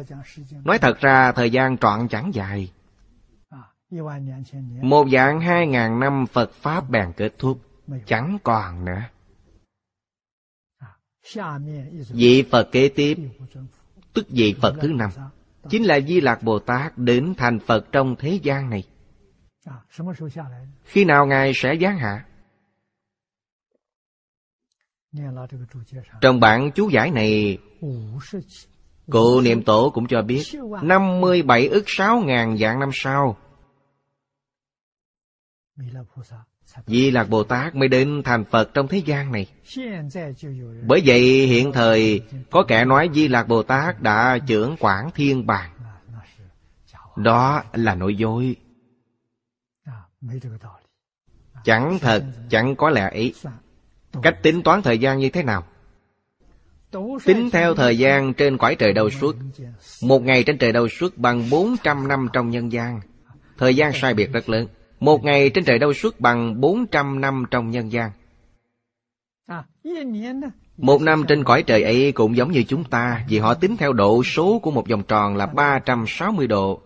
Nói 0.64 0.80
thật 0.80 1.00
ra, 1.00 1.32
thời 1.32 1.50
gian 1.50 1.78
trọn 1.78 2.08
chẳng 2.08 2.32
dài 2.34 2.72
một 4.82 5.08
dạng 5.12 5.42
hai 5.42 5.68
ngàn 5.68 6.00
năm 6.00 6.26
Phật 6.32 6.52
Pháp 6.54 6.90
bèn 6.90 7.14
kết 7.18 7.34
thúc. 7.38 7.60
Chẳng 8.06 8.38
còn 8.44 8.86
nữa. 8.86 9.02
Vị 12.10 12.44
Phật 12.52 12.70
kế 12.72 12.90
tiếp. 12.90 13.18
Tức 14.14 14.26
vị 14.30 14.56
Phật 14.62 14.76
thứ 14.82 14.88
năm. 14.88 15.10
Chính 15.70 15.84
là 15.84 16.00
Di 16.00 16.22
Lạc 16.22 16.44
Bồ 16.44 16.60
Tát 16.60 16.98
đến 16.98 17.34
thành 17.38 17.60
Phật 17.60 17.92
trong 17.92 18.16
thế 18.20 18.40
gian 18.44 18.70
này. 18.70 18.84
Khi 20.84 21.06
nào 21.06 21.26
Ngài 21.26 21.52
sẽ 21.56 21.76
giáng 21.82 21.98
hạ? 21.98 22.26
Trong 26.22 26.40
bản 26.40 26.72
chú 26.76 26.90
giải 26.90 27.12
này 27.12 27.58
Cụ 29.12 29.42
niệm 29.42 29.64
tổ 29.64 29.92
cũng 29.94 30.08
cho 30.08 30.22
biết 30.22 30.44
57 30.82 31.68
ức 31.68 31.84
6 31.88 32.20
ngàn 32.20 32.58
dạng 32.58 32.80
năm 32.80 32.90
sau 32.94 33.38
Di 36.88 37.12
Lạc 37.12 37.30
Bồ 37.30 37.44
Tát 37.44 37.76
mới 37.76 37.88
đến 37.88 38.22
thành 38.26 38.46
Phật 38.46 38.74
trong 38.74 38.88
thế 38.88 38.98
gian 38.98 39.32
này. 39.32 39.48
Bởi 40.88 41.02
vậy 41.06 41.20
hiện 41.48 41.72
thời 41.72 42.22
Có 42.52 42.64
kẻ 42.68 42.86
nói 42.86 43.10
Di 43.14 43.28
Lạc 43.28 43.48
Bồ 43.48 43.64
Tát 43.64 44.02
đã 44.02 44.38
trưởng 44.48 44.76
quản 44.80 45.12
thiên 45.12 45.46
bàng 45.46 45.72
Đó 47.16 47.64
là 47.74 47.96
nội 47.96 48.16
dối. 48.16 48.56
Chẳng 51.64 51.98
thật, 52.02 52.24
chẳng 52.50 52.76
có 52.76 52.90
lẽ 52.90 53.02
ấy 53.02 53.34
Cách 54.22 54.44
tính 54.44 54.64
toán 54.64 54.82
thời 54.82 55.00
gian 55.00 55.20
như 55.20 55.30
thế 55.30 55.44
nào? 55.44 55.64
Tính 57.26 57.50
theo 57.52 57.76
thời 57.76 57.98
gian 57.98 58.34
trên 58.34 58.58
cõi 58.58 58.76
trời 58.76 58.94
đầu 58.94 59.10
suốt. 59.10 59.36
Một 60.04 60.24
ngày 60.24 60.44
trên 60.44 60.58
trời 60.58 60.72
đầu 60.72 60.88
suốt 60.88 61.18
bằng 61.18 61.50
400 61.50 62.08
năm 62.08 62.28
trong 62.34 62.50
nhân 62.50 62.72
gian. 62.72 63.00
Thời 63.58 63.76
gian 63.76 63.92
sai 63.94 64.14
biệt 64.14 64.34
rất 64.34 64.50
lớn 64.50 64.68
một 65.00 65.24
ngày 65.24 65.50
trên 65.50 65.66
trời 65.66 65.80
đâu 65.80 65.94
suốt 65.94 66.20
bằng 66.20 66.62
400 66.62 67.22
năm 67.22 67.46
trong 67.52 67.72
nhân 67.72 67.92
gian. 67.92 68.12
Một 70.78 71.02
năm 71.02 71.24
trên 71.28 71.44
cõi 71.44 71.64
trời 71.64 71.84
ấy 71.84 72.12
cũng 72.12 72.36
giống 72.36 72.52
như 72.52 72.64
chúng 72.68 72.84
ta 72.84 73.26
Vì 73.30 73.40
họ 73.40 73.54
tính 73.54 73.78
theo 73.78 73.94
độ 73.94 74.24
số 74.24 74.60
của 74.60 74.72
một 74.72 74.90
vòng 74.90 75.04
tròn 75.04 75.36
là 75.36 75.46
360 75.46 76.48
độ. 76.48 76.82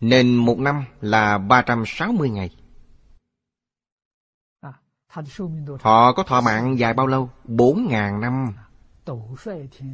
Nên 0.00 0.34
một 0.34 0.58
năm 0.58 0.84
là 1.00 1.38
360 1.38 2.30
ngày. 2.30 2.50
Họ 5.80 6.12
có 6.12 6.22
thọ 6.22 6.40
mạng 6.40 6.78
dài 6.78 6.94
bao 6.94 7.06
lâu? 7.06 7.30
Bốn 7.44 7.86
ngàn 7.88 8.20
năm. 8.20 8.54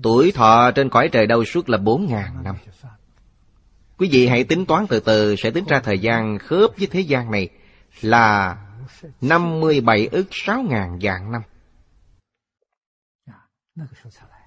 Tuổi 0.03 0.33
thọ 0.33 0.71
trên 0.71 0.91
cõi 0.91 1.09
trời 1.13 1.27
đâu 1.27 1.45
suốt 1.45 1.69
là 1.69 1.79
bốn 1.79 2.07
ngàn 2.07 2.43
năm 2.45 2.57
Quý 4.03 4.09
vị 4.13 4.27
hãy 4.27 4.45
tính 4.45 4.67
toán 4.67 4.87
từ 4.87 5.01
từ, 5.01 5.37
Sẽ 5.37 5.51
tính 5.51 5.65
ra 5.69 5.81
thời 5.81 5.99
gian 5.99 6.39
khớp 6.39 6.71
với 6.79 6.87
thế 6.87 7.01
gian 7.01 7.31
này 7.31 7.49
Là 8.01 8.57
57 9.21 10.09
ức 10.13 10.27
6 10.31 10.63
ngàn 10.63 10.99
vạn 11.01 11.33
năm. 11.33 11.43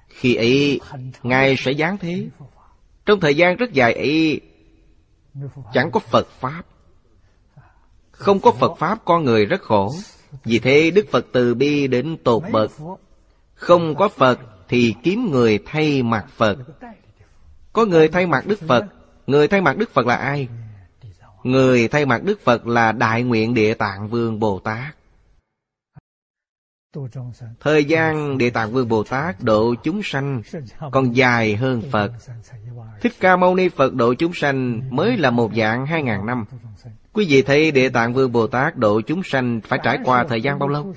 Khi 0.08 0.36
ấy, 0.36 0.80
Ngài 1.24 1.56
sẽ 1.58 1.74
giáng 1.74 1.98
thế. 1.98 2.30
Trong 3.06 3.20
thời 3.20 3.36
gian 3.36 3.56
rất 3.56 3.74
dài 3.74 3.94
ấy, 3.94 4.42
Chẳng 5.74 5.92
có 5.92 6.00
Phật 6.00 6.28
Pháp. 6.30 6.64
Không 8.12 8.40
có 8.40 8.52
Phật 8.52 8.76
Pháp, 8.78 9.06
con 9.06 9.24
người 9.24 9.46
rất 9.46 9.62
khổ. 9.62 9.96
Vì 10.44 10.60
thế, 10.60 10.92
Đức 10.92 11.06
Phật 11.12 11.26
từ 11.32 11.54
bi 11.54 11.88
đến 11.88 12.18
tột 12.24 12.44
bậc. 12.52 12.72
Không 13.54 13.96
có 13.96 14.10
Phật 14.10 14.40
thì 14.70 14.96
kiếm 15.04 15.32
người 15.32 15.60
thay 15.66 16.04
mặt 16.04 16.26
Phật. 16.30 16.58
Có 17.74 17.86
người 17.86 18.08
thay 18.08 18.28
mặt 18.28 18.48
Đức 18.48 18.60
Phật 18.68 18.86
Người 19.28 19.48
thay 19.48 19.62
mặt 19.62 19.78
Đức 19.78 19.90
Phật 19.94 20.06
là 20.06 20.16
ai? 20.16 20.48
Người 21.44 21.88
thay 21.88 22.06
mặt 22.06 22.24
Đức 22.24 22.40
Phật 22.44 22.68
là 22.68 22.92
Đại 22.92 23.24
Nguyện 23.24 23.54
Địa 23.54 23.74
Tạng 23.74 24.08
Vương 24.08 24.40
Bồ 24.40 24.60
Tát 24.60 24.96
Thời 27.60 27.86
gian 27.86 28.38
Địa 28.38 28.50
Tạng 28.50 28.72
Vương 28.72 28.88
Bồ 28.88 29.04
Tát 29.04 29.44
độ 29.44 29.76
chúng 29.84 30.02
sanh 30.04 30.42
còn 30.92 31.16
dài 31.16 31.56
hơn 31.56 31.82
Phật. 31.92 32.12
Thích 33.02 33.14
Ca 33.20 33.36
Mâu 33.36 33.56
Ni 33.56 33.70
Phật 33.70 33.94
độ 33.94 34.14
chúng 34.14 34.34
sanh 34.34 34.82
mới 34.90 35.18
là 35.18 35.32
một 35.32 35.52
dạng 35.56 35.86
hai 35.86 36.04
ngàn 36.04 36.26
năm. 36.26 36.46
Quý 37.14 37.26
vị 37.30 37.42
thấy 37.42 37.72
Địa 37.72 37.90
Tạng 37.90 38.14
Vương 38.14 38.32
Bồ 38.32 38.48
Tát 38.48 38.78
độ 38.78 39.02
chúng 39.02 39.24
sanh 39.24 39.62
phải 39.68 39.80
trải 39.84 39.98
qua 40.04 40.26
thời 40.30 40.42
gian 40.42 40.60
bao 40.60 40.70
lâu? 40.70 40.94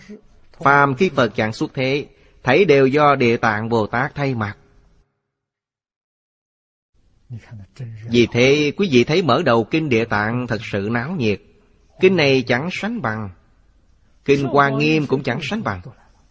Phàm 0.59 0.95
khi 0.95 1.09
Phật 1.09 1.35
chẳng 1.35 1.53
xuất 1.53 1.75
thế, 1.75 2.07
thấy 2.43 2.65
đều 2.65 2.87
do 2.87 3.15
Địa 3.15 3.37
Tạng 3.37 3.69
Bồ 3.69 3.87
Tát 3.87 4.15
thay 4.15 4.35
mặt. 4.35 4.57
Vì 8.11 8.27
thế 8.33 8.73
quý 8.77 8.89
vị 8.93 9.05
thấy 9.05 9.23
mở 9.23 9.43
đầu 9.43 9.65
Kinh 9.65 9.89
Địa 9.89 10.05
Tạng 10.05 10.47
thật 10.47 10.59
sự 10.73 10.89
náo 10.93 11.13
nhiệt. 11.13 11.41
Kinh 12.01 12.17
này 12.17 12.43
chẳng 12.43 12.69
sánh 12.73 13.03
bằng 13.03 13.31
Kinh 14.25 14.45
Hoa 14.45 14.69
Nghiêm 14.69 15.07
cũng 15.07 15.23
chẳng 15.23 15.39
sánh 15.43 15.63
bằng 15.63 15.81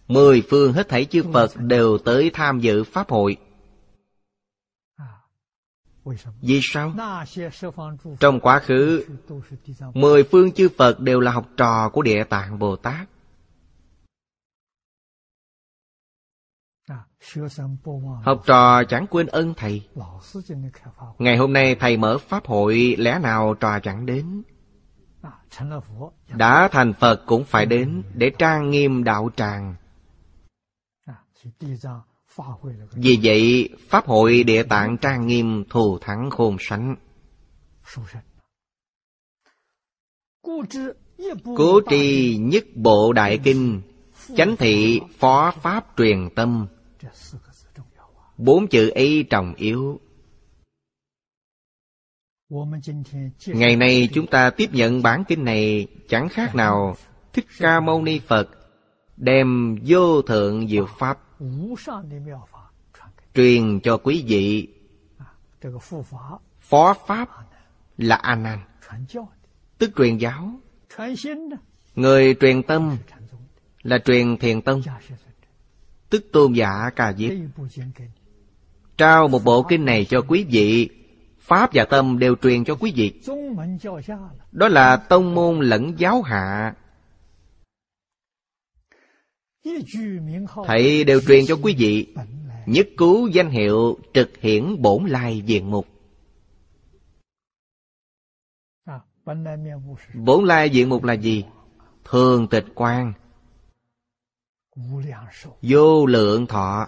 Mười 0.07 0.44
phương 0.49 0.74
hết 0.74 0.90
thảy 0.90 1.06
chư 1.06 1.24
Phật 1.34 1.57
đều 1.57 1.98
tới 1.98 2.32
tham 2.34 2.60
dự 2.60 2.84
Pháp 2.84 3.10
hội 3.10 3.38
Vì 6.41 6.60
sao? 6.64 6.94
Trong 8.19 8.40
quá 8.40 8.60
khứ 8.60 9.06
Mười 9.94 10.24
phương 10.24 10.52
chư 10.52 10.69
Phật 10.78 10.99
đều 10.99 11.19
là 11.19 11.32
học 11.32 11.49
trò 11.57 11.90
của 11.90 12.02
Địa 12.02 12.24
Tạng 12.24 12.60
Bồ 12.60 12.76
Tát 12.76 13.07
Học 18.23 18.44
trò 18.45 18.84
chẳng 18.84 19.07
quên 19.10 19.27
ân 19.27 19.53
thầy. 19.57 19.88
Ngày 21.18 21.38
hôm 21.38 21.53
nay 21.53 21.76
thầy 21.76 21.98
mở 21.98 22.18
Pháp 22.18 22.45
hội 22.45 22.95
Lẽ 22.98 23.19
nào 23.19 23.53
trò 23.53 23.80
chẳng 23.80 24.06
đến? 24.06 24.44
Đã 26.27 26.69
thành 26.72 26.94
Phật 26.94 27.23
cũng 27.26 27.44
phải 27.44 27.65
đến 27.65 28.03
để 28.14 28.31
trang 28.38 28.69
nghiêm 28.69 29.03
đạo 29.03 29.30
tràng. 29.35 29.76
Vì 32.91 33.19
vậy, 33.23 33.69
Pháp 33.89 34.06
hội 34.06 34.44
Địa 34.44 34.64
Tạng 34.64 34.98
trang 34.98 35.27
nghiêm 35.27 35.64
thù 35.69 35.98
thắng 36.02 36.30
khôn 36.30 36.57
sánh. 36.60 36.95
Cố 41.57 41.81
trì 41.89 42.38
nhất 42.38 42.64
bộ 42.76 43.14
đại 43.14 43.39
kinh, 43.44 43.81
chánh 44.35 44.56
thị 44.57 45.02
phó 45.19 45.52
pháp 45.52 45.85
truyền 45.98 46.30
tâm. 46.35 46.68
Bốn 48.38 48.68
chữ 48.68 48.90
ấy 48.90 49.26
trọng 49.30 49.54
yếu. 49.56 50.00
Ngày 53.48 53.76
nay 53.76 54.10
chúng 54.14 54.28
ta 54.28 54.50
tiếp 54.50 54.70
nhận 54.74 55.02
bản 55.02 55.24
kinh 55.28 55.44
này 55.44 55.88
chẳng 56.10 56.30
khác 56.30 56.56
nào 56.56 56.96
Thích 57.34 57.46
Ca 57.60 57.80
Mâu 57.80 58.02
Ni 58.02 58.20
Phật 58.20 58.50
đem 59.18 59.78
vô 59.86 60.22
thượng 60.22 60.68
diệu 60.68 60.88
pháp 61.00 61.20
truyền 63.34 63.80
cho 63.80 63.98
quý 63.98 64.24
vị. 64.28 64.68
Phó 66.60 66.94
pháp 67.08 67.30
là 67.98 68.16
A 68.16 68.36
Nan, 68.36 68.60
tức 69.78 69.92
truyền 69.98 70.18
giáo. 70.18 70.60
Người 71.96 72.36
truyền 72.40 72.64
tâm 72.64 72.98
là 73.82 73.98
truyền 74.06 74.38
thiền 74.38 74.62
tông, 74.62 74.82
tức 76.10 76.26
tôn 76.32 76.54
giả 76.54 76.90
Ca 76.96 77.14
Diếp. 77.14 77.32
Trao 78.98 79.28
một 79.28 79.44
bộ 79.44 79.64
kinh 79.64 79.86
này 79.86 80.06
cho 80.06 80.22
quý 80.22 80.46
vị. 80.50 80.90
Pháp 81.40 81.70
và 81.74 81.86
tâm 81.90 82.20
đều 82.20 82.36
truyền 82.36 82.64
cho 82.66 82.76
quý 82.76 82.94
vị. 82.96 83.22
Đó 84.52 84.68
là 84.68 84.98
tông 84.98 85.36
môn 85.36 85.60
lẫn 85.60 86.00
giáo 86.00 86.22
hạ. 86.22 86.76
Thầy 90.66 91.04
đều 91.04 91.22
truyền 91.22 91.46
cho 91.46 91.58
quý 91.64 91.76
vị 91.78 92.08
Nhất 92.68 92.88
cứu 92.98 93.28
danh 93.28 93.50
hiệu 93.50 93.98
trực 94.14 94.38
hiển 94.42 94.82
bổn 94.82 95.06
lai 95.06 95.42
diện 95.46 95.72
mục. 95.72 95.88
Bổn 100.14 100.46
lai 100.46 100.70
diện 100.70 100.90
mục 100.90 101.04
là 101.04 101.14
gì? 101.14 101.46
Thường 102.04 102.48
tịch 102.48 102.66
quan 102.76 103.14
Vô 105.62 106.06
lượng 106.06 106.48
thọ. 106.48 106.88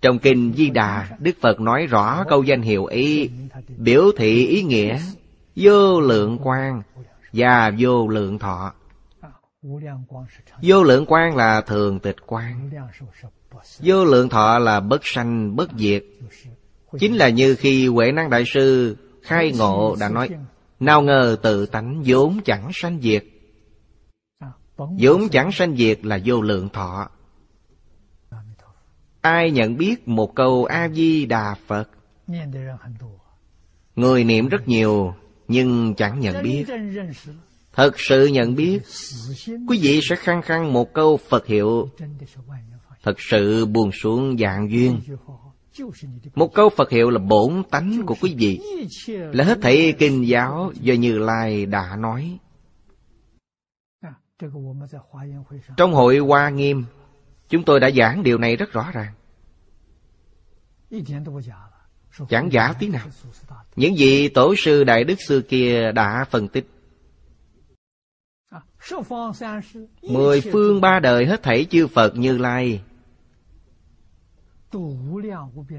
trong 0.00 0.18
Kinh 0.18 0.52
Di 0.56 0.70
Đà, 0.70 1.08
Đức 1.18 1.36
Phật 1.40 1.60
nói 1.60 1.86
rõ 1.86 2.24
câu 2.28 2.42
danh 2.42 2.62
hiệu 2.62 2.86
ấy 2.86 3.30
biểu 3.76 4.10
thị 4.16 4.46
ý 4.46 4.62
nghĩa 4.62 4.98
vô 5.56 6.00
lượng 6.00 6.38
quan 6.42 6.82
và 7.32 7.72
vô 7.78 8.08
lượng 8.08 8.38
thọ. 8.38 8.72
Vô 10.62 10.82
lượng 10.82 11.04
quan 11.08 11.36
là 11.36 11.60
thường 11.60 12.00
tịch 12.00 12.16
quan. 12.26 12.70
Vô 13.78 14.04
lượng 14.04 14.28
thọ 14.28 14.58
là 14.58 14.80
bất 14.80 15.00
sanh 15.04 15.56
bất 15.56 15.70
diệt. 15.76 16.04
Chính 16.98 17.14
là 17.14 17.28
như 17.28 17.54
khi 17.54 17.86
Huệ 17.86 18.12
Năng 18.12 18.30
Đại 18.30 18.44
Sư 18.46 18.96
khai 19.22 19.52
ngộ 19.58 19.96
đã 20.00 20.08
nói 20.08 20.28
Nào 20.80 21.02
ngờ 21.02 21.36
tự 21.42 21.66
tánh 21.66 22.02
vốn 22.06 22.40
chẳng 22.44 22.70
sanh 22.74 23.00
diệt 23.02 23.24
vốn 24.76 25.28
chẳng 25.28 25.52
sanh 25.52 25.76
diệt 25.76 26.04
là 26.04 26.18
vô 26.24 26.42
lượng 26.42 26.68
thọ 26.68 27.08
Ai 29.20 29.50
nhận 29.50 29.76
biết 29.76 30.08
một 30.08 30.34
câu 30.34 30.64
A-di-đà 30.64 31.54
Phật? 31.66 31.90
Người 33.96 34.24
niệm 34.24 34.48
rất 34.48 34.68
nhiều 34.68 35.14
nhưng 35.48 35.94
chẳng 35.94 36.20
nhận 36.20 36.42
biết. 36.42 36.64
Thật 37.72 37.90
sự 37.96 38.26
nhận 38.26 38.54
biết, 38.54 38.82
quý 39.68 39.78
vị 39.82 40.00
sẽ 40.02 40.16
khăng 40.16 40.42
khăng 40.42 40.72
một 40.72 40.92
câu 40.92 41.16
Phật 41.28 41.46
hiệu. 41.46 41.88
Thật 43.02 43.20
sự 43.30 43.66
buồn 43.66 43.90
xuống 43.92 44.36
dạng 44.38 44.70
duyên. 44.70 45.00
Một 46.34 46.54
câu 46.54 46.68
Phật 46.68 46.90
hiệu 46.90 47.10
là 47.10 47.18
bổn 47.18 47.62
tánh 47.70 48.02
của 48.06 48.14
quý 48.20 48.34
vị, 48.38 48.60
là 49.08 49.44
hết 49.44 49.58
thảy 49.62 49.94
kinh 49.98 50.28
giáo 50.28 50.72
do 50.80 50.94
Như 50.94 51.18
Lai 51.18 51.66
đã 51.66 51.96
nói. 51.98 52.38
Trong 55.76 55.92
hội 55.92 56.18
Hoa 56.18 56.50
Nghiêm, 56.50 56.84
Chúng 57.48 57.62
tôi 57.62 57.80
đã 57.80 57.90
giảng 57.90 58.22
điều 58.22 58.38
này 58.38 58.56
rất 58.56 58.72
rõ 58.72 58.90
ràng. 58.92 59.12
Chẳng 62.28 62.52
giả 62.52 62.72
tí 62.78 62.88
nào? 62.88 63.06
Những 63.76 63.96
gì 63.96 64.28
tổ 64.28 64.54
sư 64.58 64.84
Đại 64.84 65.04
Đức 65.04 65.14
xưa 65.28 65.40
kia 65.40 65.92
đã 65.92 66.24
phân 66.30 66.48
tích. 66.48 66.66
Mười 70.02 70.40
phương 70.40 70.80
ba 70.80 71.00
đời 71.02 71.26
hết 71.26 71.42
thảy 71.42 71.66
chư 71.70 71.86
Phật 71.86 72.16
như 72.16 72.38
Lai. 72.38 72.82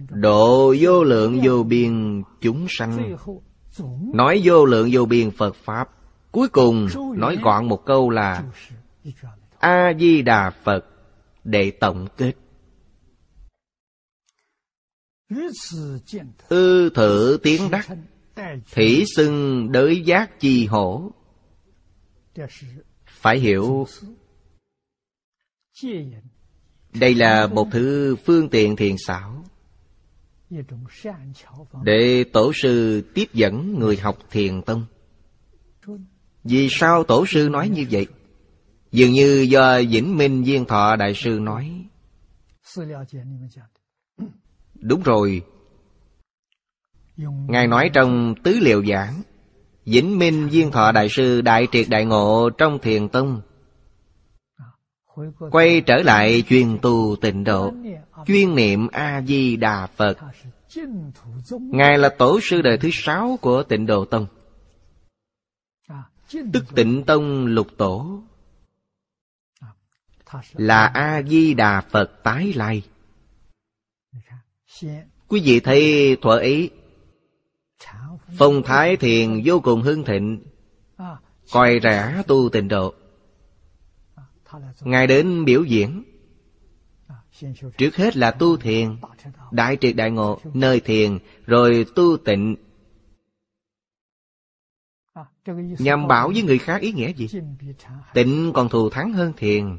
Độ 0.09 0.75
vô 0.79 1.03
lượng 1.03 1.39
vô 1.43 1.63
biên 1.63 2.23
chúng 2.41 2.65
sanh. 2.69 3.15
Nói 4.13 4.41
vô 4.43 4.65
lượng 4.65 4.89
vô 4.91 5.05
biên 5.05 5.31
Phật 5.31 5.55
Pháp 5.55 5.97
Cuối 6.38 6.49
cùng, 6.49 6.88
nói 7.15 7.38
gọn 7.43 7.68
một 7.68 7.85
câu 7.85 8.09
là 8.09 8.43
A-di-đà 9.59 10.49
Phật 10.49 10.85
để 11.43 11.72
tổng 11.72 12.07
kết. 12.18 12.34
Ư 16.49 16.89
thử 16.89 17.38
tiếng 17.43 17.72
đắc 17.72 17.88
thủy 18.72 19.03
xưng 19.15 19.72
đới 19.72 20.01
giác 20.01 20.39
chi 20.39 20.65
hổ. 20.65 21.11
Phải 23.05 23.39
hiểu, 23.39 23.88
đây 26.93 27.15
là 27.15 27.47
một 27.47 27.68
thứ 27.72 28.15
phương 28.26 28.49
tiện 28.49 28.76
thiền 28.76 28.95
xảo 29.07 29.43
để 31.84 32.23
tổ 32.34 32.51
sư 32.64 33.01
tiếp 33.14 33.26
dẫn 33.34 33.80
người 33.80 33.97
học 33.97 34.18
thiền 34.31 34.61
tông 34.61 34.85
vì 36.49 36.68
sao 36.72 37.03
tổ 37.03 37.26
sư 37.26 37.49
nói 37.49 37.69
như 37.69 37.86
vậy? 37.91 38.07
Dường 38.91 39.11
như 39.11 39.41
do 39.49 39.80
Vĩnh 39.90 40.18
Minh 40.18 40.44
Viên 40.44 40.65
Thọ 40.65 40.95
Đại 40.95 41.14
Sư 41.15 41.40
nói. 41.41 41.86
Đúng 44.82 45.03
rồi. 45.03 45.41
Ngài 47.48 47.68
nói 47.68 47.90
trong 47.94 48.36
Tứ 48.44 48.60
Liệu 48.61 48.86
Giảng, 48.86 49.22
Vĩnh 49.86 50.19
Minh 50.19 50.48
Viên 50.48 50.72
Thọ 50.72 50.91
Đại 50.91 51.07
Sư 51.10 51.41
Đại 51.41 51.68
Triệt 51.72 51.86
Đại 51.90 52.06
Ngộ 52.06 52.49
trong 52.57 52.80
Thiền 52.80 53.10
Tông, 53.10 53.41
Quay 55.52 55.82
trở 55.82 55.98
lại 55.98 56.44
chuyên 56.49 56.78
tu 56.82 57.15
tịnh 57.22 57.44
độ, 57.44 57.74
Chuyên 58.26 58.56
niệm 58.56 58.88
A-di-đà 58.88 59.88
Phật. 59.95 60.18
Ngài 61.60 61.98
là 61.98 62.10
tổ 62.10 62.40
sư 62.41 62.61
đời 62.61 62.78
thứ 62.78 62.90
sáu 62.94 63.38
của 63.41 63.64
tịnh 63.64 63.86
độ 63.86 64.06
tông. 64.06 64.26
Tức 66.31 66.65
tịnh 66.75 67.03
tông 67.03 67.45
lục 67.45 67.67
tổ. 67.77 68.23
Là 70.53 70.85
A-di-đà 70.85 71.81
Phật 71.81 72.23
tái 72.23 72.53
lai. 72.53 72.83
Quý 75.27 75.41
vị 75.43 75.59
thấy 75.59 76.17
thuở 76.21 76.37
ấy 76.37 76.71
Phong 78.37 78.63
thái 78.63 78.97
thiền 78.97 79.41
vô 79.45 79.59
cùng 79.59 79.81
hưng 79.81 80.03
thịnh. 80.03 80.43
Coi 81.51 81.79
rẻ 81.83 82.23
tu 82.27 82.49
tịnh 82.49 82.67
độ. 82.67 82.93
Ngài 84.81 85.07
đến 85.07 85.45
biểu 85.45 85.63
diễn. 85.63 86.03
Trước 87.77 87.95
hết 87.95 88.17
là 88.17 88.31
tu 88.31 88.57
thiền. 88.57 88.97
Đại 89.51 89.77
triệt 89.81 89.95
đại 89.95 90.11
ngộ, 90.11 90.39
Nơi 90.53 90.79
thiền, 90.79 91.19
Rồi 91.45 91.85
tu 91.95 92.17
tịnh. 92.17 92.55
Nhằm 95.80 96.07
bảo 96.07 96.28
với 96.34 96.41
người 96.41 96.57
khác 96.57 96.82
ý 96.82 96.91
nghĩa 96.91 97.14
gì? 97.14 97.28
Tịnh 98.14 98.52
còn 98.53 98.69
thù 98.69 98.90
thắng 98.90 99.14
hơn 99.14 99.34
thiền. 99.38 99.78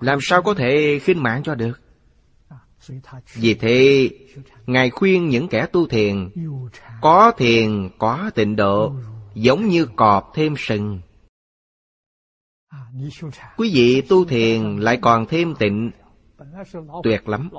Làm 0.00 0.18
sao 0.22 0.42
có 0.42 0.54
thể 0.54 0.98
khinh 1.02 1.22
mạng 1.22 1.42
cho 1.42 1.54
được? 1.54 1.80
Vì 3.34 3.54
thế, 3.54 4.10
Ngài 4.66 4.90
khuyên 4.90 5.28
những 5.28 5.48
kẻ 5.48 5.66
tu 5.72 5.86
thiền, 5.86 6.30
Có 7.00 7.32
thiền, 7.36 7.88
có 7.98 8.30
tịnh 8.34 8.56
độ, 8.56 8.92
Giống 9.34 9.68
như 9.68 9.86
cọp 9.96 10.30
thêm 10.34 10.54
sừng. 10.58 11.00
Quý 13.56 13.70
vị 13.74 14.02
tu 14.08 14.24
thiền 14.24 14.76
lại 14.76 14.98
còn 15.02 15.26
thêm 15.26 15.54
tịnh, 15.54 15.90
Tuyệt 17.02 17.28
lắm. 17.28 17.50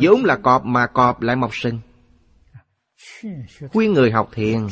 Vốn 0.00 0.24
là 0.24 0.36
cọp 0.36 0.64
mà 0.64 0.86
cọp 0.86 1.20
lại 1.20 1.36
mọc 1.36 1.50
sừng. 1.54 1.80
Khuyên 3.72 3.92
người 3.92 4.10
học 4.10 4.28
thiền, 4.32 4.66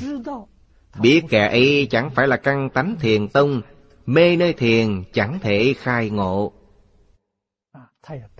Biết 1.01 1.23
kẻ 1.31 1.49
ấy 1.49 1.86
chẳng 1.90 2.11
phải 2.11 2.28
là 2.28 2.36
căn 2.36 2.70
tánh 2.70 2.97
thiền 3.01 3.28
tông, 3.28 3.62
Mê 4.07 4.36
nơi 4.36 4.53
thiền 4.53 5.03
chẳng 5.12 5.39
thể 5.43 5.74
khai 5.78 6.11
ngộ, 6.11 6.53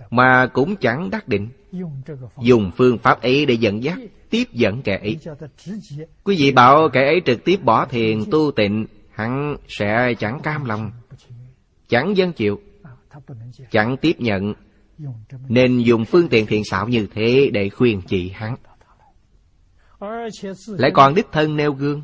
Mà 0.09 0.47
cũng 0.53 0.75
chẳng 0.75 1.09
đắc 1.09 1.27
định. 1.27 1.49
Dùng 2.41 2.71
phương 2.77 2.97
pháp 2.97 3.21
ấy 3.21 3.45
để 3.45 3.53
dẫn 3.53 3.83
dắt, 3.83 3.97
Tiếp 4.29 4.43
dẫn 4.51 4.81
kẻ 4.81 4.97
ấy. 4.97 5.17
Quý 6.23 6.35
vị 6.39 6.51
bảo 6.51 6.89
kẻ 6.93 7.05
ấy 7.05 7.21
trực 7.25 7.45
tiếp 7.45 7.59
bỏ 7.63 7.85
thiền 7.85 8.19
tu 8.31 8.51
tịnh, 8.51 8.87
Hắn 9.11 9.55
sẽ 9.67 10.13
chẳng 10.19 10.39
cam 10.43 10.65
lòng, 10.65 10.91
Chẳng 11.87 12.17
dân 12.17 12.33
chịu, 12.33 12.61
Chẳng 13.71 13.97
tiếp 13.97 14.15
nhận. 14.19 14.53
Nên 15.47 15.79
dùng 15.79 16.05
phương 16.05 16.29
tiện 16.29 16.45
thiện 16.45 16.63
xảo 16.65 16.87
như 16.87 17.07
thế 17.13 17.49
Để 17.53 17.69
khuyên 17.69 18.01
chị 18.01 18.29
hắn. 18.29 18.55
Lại 20.67 20.91
còn 20.93 21.15
đích 21.15 21.27
thân 21.31 21.55
nêu 21.55 21.73
gương. 21.73 22.01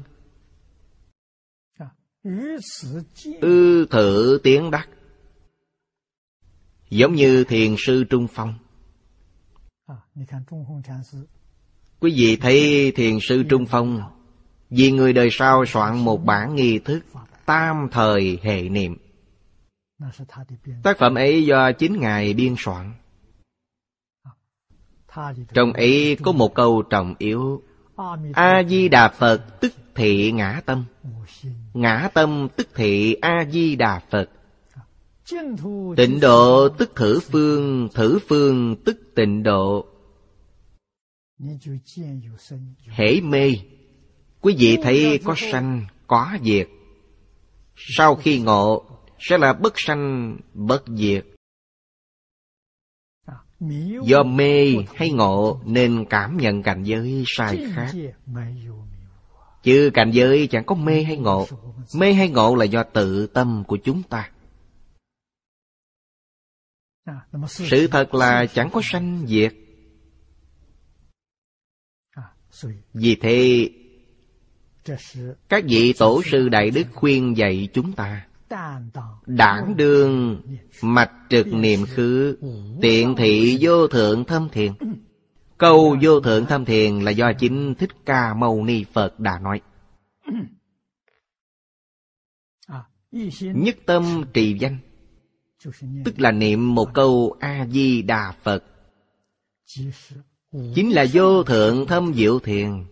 Ư 3.42 3.86
thử 3.86 4.40
tiếng 4.44 4.72
đắc. 4.72 4.90
Giống 6.90 7.14
như 7.14 7.44
thiền 7.44 7.76
sư 7.78 8.04
Trung 8.10 8.28
Phong. 8.34 8.54
Quý 12.00 12.14
vị 12.16 12.38
thấy 12.42 12.92
thiền 12.96 13.18
sư 13.22 13.44
Trung 13.50 13.66
Phong 13.66 14.02
Vì 14.70 14.92
người 14.92 15.14
đời 15.14 15.30
sau 15.32 15.66
soạn 15.66 15.98
một 15.98 16.26
bản 16.26 16.56
nghi 16.56 16.80
thức 16.80 17.02
Tam 17.46 17.88
thời 17.92 18.40
hệ 18.42 18.70
niệm. 18.70 18.98
Tác 20.84 20.98
phẩm 20.98 21.16
ấy 21.16 21.46
do 21.46 21.72
chính 21.72 22.00
Ngài 22.00 22.34
biên 22.34 22.56
soạn. 22.58 22.94
Trong 25.54 25.74
ấy 25.74 26.18
có 26.24 26.32
một 26.32 26.56
câu 26.56 26.82
trọng 26.82 27.16
yếu 27.18 27.64
A-di-đà 28.34 29.10
Phật 29.10 29.60
tức 29.60 29.74
thị 29.96 30.32
ngã 30.32 30.62
tâm. 30.66 30.86
Ngã 31.74 32.10
tâm 32.14 32.48
tức 32.56 32.68
thị 32.76 33.14
A-di-đà 33.14 34.02
Phật. 34.10 34.30
Tịnh 35.98 36.20
độ 36.20 36.70
tức 36.70 36.92
thử 36.96 37.20
phương 37.20 37.90
Thử 37.94 38.20
phương 38.28 38.76
tức 38.86 39.00
tịnh 39.16 39.44
độ. 39.44 39.86
Hễ 42.88 43.22
mê, 43.22 43.54
Quý 44.42 44.56
vị 44.58 44.78
thấy 44.84 45.20
có 45.24 45.36
sanh, 45.38 45.86
Có 46.08 46.38
diệt. 46.44 46.70
Sau 47.76 48.16
khi 48.16 48.40
ngộ, 48.40 48.84
Sẽ 49.20 49.38
là 49.38 49.54
bất 49.54 49.74
sanh, 49.76 50.38
bất 50.54 50.84
diệt. 50.88 51.26
Do 54.04 54.24
mê 54.24 54.76
hay 54.96 55.12
ngộ 55.12 55.62
Nên 55.66 56.06
cảm 56.10 56.38
nhận 56.38 56.64
cảnh 56.64 56.84
giới 56.84 57.24
sai 57.28 57.66
khác. 57.74 57.92
Chứ 59.64 59.92
cảnh 59.94 60.12
giới 60.12 60.48
chẳng 60.48 60.66
có 60.66 60.76
mê 60.76 61.04
hay 61.04 61.18
ngộ. 61.18 61.48
Mê 61.96 62.14
hay 62.14 62.30
ngộ 62.30 62.56
là 62.56 62.66
do 62.66 62.84
tự 62.84 63.28
tâm 63.28 63.64
của 63.68 63.78
chúng 63.84 64.04
ta. 64.04 64.32
Sự 67.48 67.88
thật. 67.88 68.14
là 68.14 68.46
chẳng 68.46 68.70
có 68.74 68.82
sanh 68.84 69.26
diệt. 69.28 69.54
Vì 72.94 73.16
thế 73.16 73.70
Các 75.50 75.64
vị 75.68 75.94
tổ 75.94 76.22
sư 76.24 76.50
Đại 76.50 76.72
Đức 76.72 76.88
khuyên 76.94 77.38
dạy 77.38 77.70
chúng 77.74 77.94
ta 77.94 78.29
Đảng 79.26 79.78
đương 79.78 80.42
mạch 80.82 81.12
trực 81.30 81.48
niệm 81.48 81.86
khứ, 81.86 82.38
Tiện 82.82 83.16
thị 83.16 83.58
vô 83.62 83.88
thượng 83.88 84.26
thâm 84.26 84.50
thiền. 84.50 84.72
Câu 85.58 85.98
vô 86.02 86.20
thượng 86.20 86.46
thâm 86.46 86.66
thiền 86.66 87.00
là 87.00 87.12
do 87.12 87.34
chính 87.34 87.76
Thích 87.76 87.90
Ca 88.06 88.34
Mâu 88.34 88.64
Ni 88.64 88.84
Phật 88.84 89.20
đã 89.20 89.40
nói. 89.40 89.62
Nhất 93.42 93.78
tâm 93.86 94.24
trì 94.34 94.58
danh, 94.60 94.78
Tức 96.06 96.20
là 96.20 96.32
niệm 96.32 96.76
một 96.76 96.94
câu 96.94 97.36
A-di-đà 97.40 98.32
Phật. 98.44 98.64
Chính 100.76 100.92
là 100.92 101.06
vô 101.14 101.44
thượng 101.44 101.88
thâm 101.88 102.14
diệu 102.14 102.40
thiền. 102.40 102.86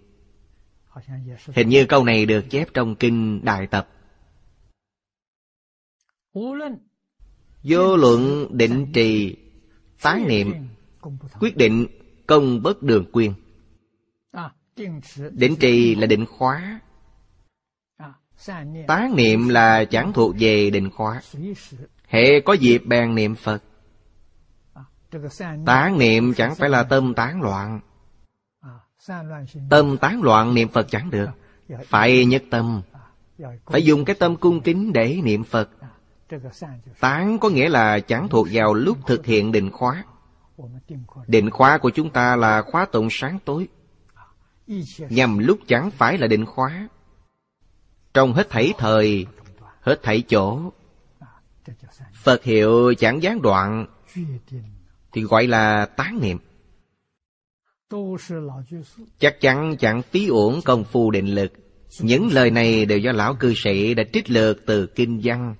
Hình 1.55 1.69
như 1.69 1.85
câu 1.85 2.03
này 2.03 2.25
được 2.25 2.45
chép 2.49 2.67
trong 2.73 2.95
kinh 2.95 3.45
Đại 3.45 3.67
Tập. 3.67 3.89
Vô 7.63 7.97
luận 7.97 8.47
định 8.51 8.91
trì 8.93 9.35
Tán 10.01 10.27
niệm 10.27 10.53
Quyết 11.39 11.57
định 11.57 11.87
công 12.27 12.61
bất 12.61 12.83
đường 12.83 13.05
quyền. 13.11 13.33
Định 15.31 15.55
trì 15.55 15.95
là 15.95 16.07
định 16.07 16.25
khóa. 16.25 16.79
Tán 18.87 19.15
niệm. 19.15 19.49
Là 19.49 19.85
chẳng 19.85 20.13
thuộc 20.13 20.35
về 20.39 20.69
định 20.69 20.89
khóa. 20.91 21.21
Hệ 22.07 22.41
có 22.45 22.53
dịp 22.53 22.83
bèn 22.85 23.15
niệm 23.15 23.35
Phật. 23.35 23.63
Tán 25.65 25.97
niệm. 25.99 26.33
Chẳng 26.33 26.55
phải 26.55 26.69
là 26.69 26.83
tâm 26.83 27.13
tán 27.13 27.41
loạn. 27.41 27.79
Tâm 29.69 29.97
tán 29.97 30.21
loạn 30.21 30.53
niệm 30.53 30.67
Phật 30.67 30.87
chẳng 30.89 31.09
được. 31.09 31.29
Phải 31.85 32.25
nhất 32.25 32.43
tâm. 32.49 32.81
Phải 33.65 33.83
dùng 33.83 34.05
cái 34.05 34.15
tâm 34.19 34.35
cung 34.35 34.61
kính 34.61 34.93
để 34.93 35.19
niệm 35.23 35.43
Phật 35.43 35.69
Tán 36.99 37.39
có 37.39 37.49
nghĩa 37.49 37.69
là 37.69 37.99
chẳng 37.99 38.29
thuộc 38.29 38.47
vào 38.51 38.73
lúc 38.73 38.97
thực 39.07 39.25
hiện 39.25 39.51
định 39.51 39.71
khóa. 39.71 40.03
Định 41.27 41.49
khóa 41.49 41.77
của 41.77 41.89
chúng 41.89 42.09
ta 42.09 42.35
là 42.35 42.61
khóa 42.61 42.85
tụng 42.85 43.07
sáng 43.11 43.39
tối. 43.45 43.67
Nhằm 45.09 45.37
lúc 45.37 45.59
chẳng 45.67 45.91
phải 45.91 46.17
là 46.17 46.27
định 46.27 46.45
khóa. 46.45 46.87
Trong 48.13 48.33
hết 48.33 48.49
thảy 48.49 48.73
thời, 48.77 49.25
Hết 49.87 50.03
thảy 50.03 50.23
chỗ, 50.27 50.71
Phật 52.23 52.43
hiệu 52.43 52.93
chẳng 52.93 53.23
gián 53.23 53.41
đoạn, 53.41 53.85
Thì 55.11 55.21
gọi 55.21 55.47
là 55.47 55.85
tán 55.85 56.19
niệm. 56.21 56.37
Chắc 59.19 59.41
chắn 59.41 59.75
chẳng 59.79 60.01
phí 60.01 60.27
uổng 60.27 60.61
công 60.65 60.83
phu 60.83 61.11
định 61.11 61.35
lực. 61.35 61.51
Những 61.99 62.29
lời 62.31 62.51
này 62.51 62.85
đều 62.85 62.99
do 62.99 63.11
lão 63.11 63.35
cư 63.35 63.53
sĩ 63.55 63.93
đã 63.93 64.03
trích 64.13 64.29
lược 64.29 64.65
từ 64.65 64.87
kinh 64.87 65.21
văn. 65.23 65.55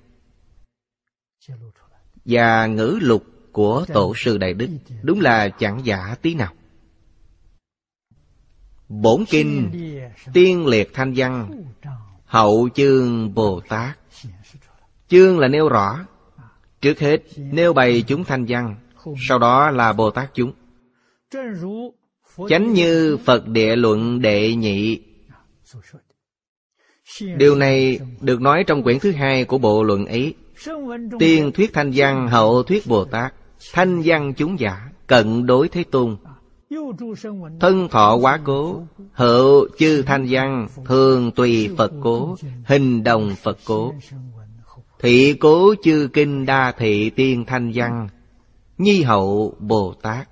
Và 2.26 2.68
ngữ 2.68 3.00
lục 3.02 3.24
của 3.52 3.86
Tổ 3.94 4.14
sư 4.18 4.38
Đại 4.38 4.54
Đức 4.54 4.68
Đúng 5.04 5.22
là 5.22 5.50
chẳng 5.50 5.86
giả 5.86 6.16
tí 6.22 6.34
nào. 6.34 6.54
Bổn 8.90 9.26
kinh 9.30 9.72
Tiên 10.34 10.68
liệt 10.68 10.94
thanh 10.94 11.14
văn, 11.16 11.64
Hậu 12.26 12.70
chương 12.76 13.34
Bồ 13.34 13.62
Tát. 13.70 13.98
Chương 15.08 15.40
là 15.40 15.48
nêu 15.48 15.70
rõ, 15.70 16.06
Trước 16.82 17.00
hết 17.00 17.18
nêu 17.38 17.74
bày 17.74 18.04
chúng 18.08 18.24
thanh 18.24 18.46
văn, 18.48 18.76
Sau 19.28 19.40
đó 19.40 19.72
là 19.72 19.94
Bồ 19.94 20.12
Tát 20.12 20.34
chúng. 20.34 20.52
Chánh 22.50 22.74
như 22.74 23.18
Phật 23.26 23.48
địa 23.48 23.76
luận 23.76 24.22
đệ 24.22 24.56
nhị. 24.56 25.02
Điều 27.38 27.56
này 27.56 28.00
được 28.22 28.42
nói 28.42 28.64
trong 28.68 28.84
quyển 28.84 29.00
thứ 29.00 29.12
hai 29.12 29.46
của 29.46 29.58
bộ 29.58 29.84
luận 29.84 30.06
ấy 30.06 30.36
Tiên 31.20 31.52
thuyết 31.52 31.74
thanh 31.74 31.92
văn 31.96 32.28
hậu 32.28 32.64
thuyết 32.64 32.88
Bồ 32.88 33.06
Tát. 33.06 33.34
Thanh 33.74 34.02
văn 34.06 34.34
chúng 34.38 34.60
giả 34.60 34.90
Cận 35.08 35.46
đối 35.46 35.70
Thế 35.70 35.84
Tôn. 35.84 36.18
Thân 37.60 37.88
thọ 37.90 38.16
quá 38.16 38.40
cố 38.44 38.84
Hậu 39.14 39.68
chư 39.78 40.02
thanh 40.02 40.26
văn 40.30 40.68
Thường 40.86 41.32
tùy 41.32 41.70
Phật 41.78 41.92
cố 42.04 42.36
Hình 42.66 43.04
đồng 43.04 43.36
Phật 43.44 43.58
cố. 43.66 43.94
Thị 45.00 45.34
cố 45.40 45.76
chư 45.84 46.10
kinh 46.14 46.46
đa 46.46 46.74
thị 46.78 47.10
tiên 47.10 47.46
thanh 47.48 47.72
văn 47.76 48.10
Nhi 48.78 49.04
hậu 49.04 49.56
Bồ 49.60 49.94
Tát. 50.02 50.30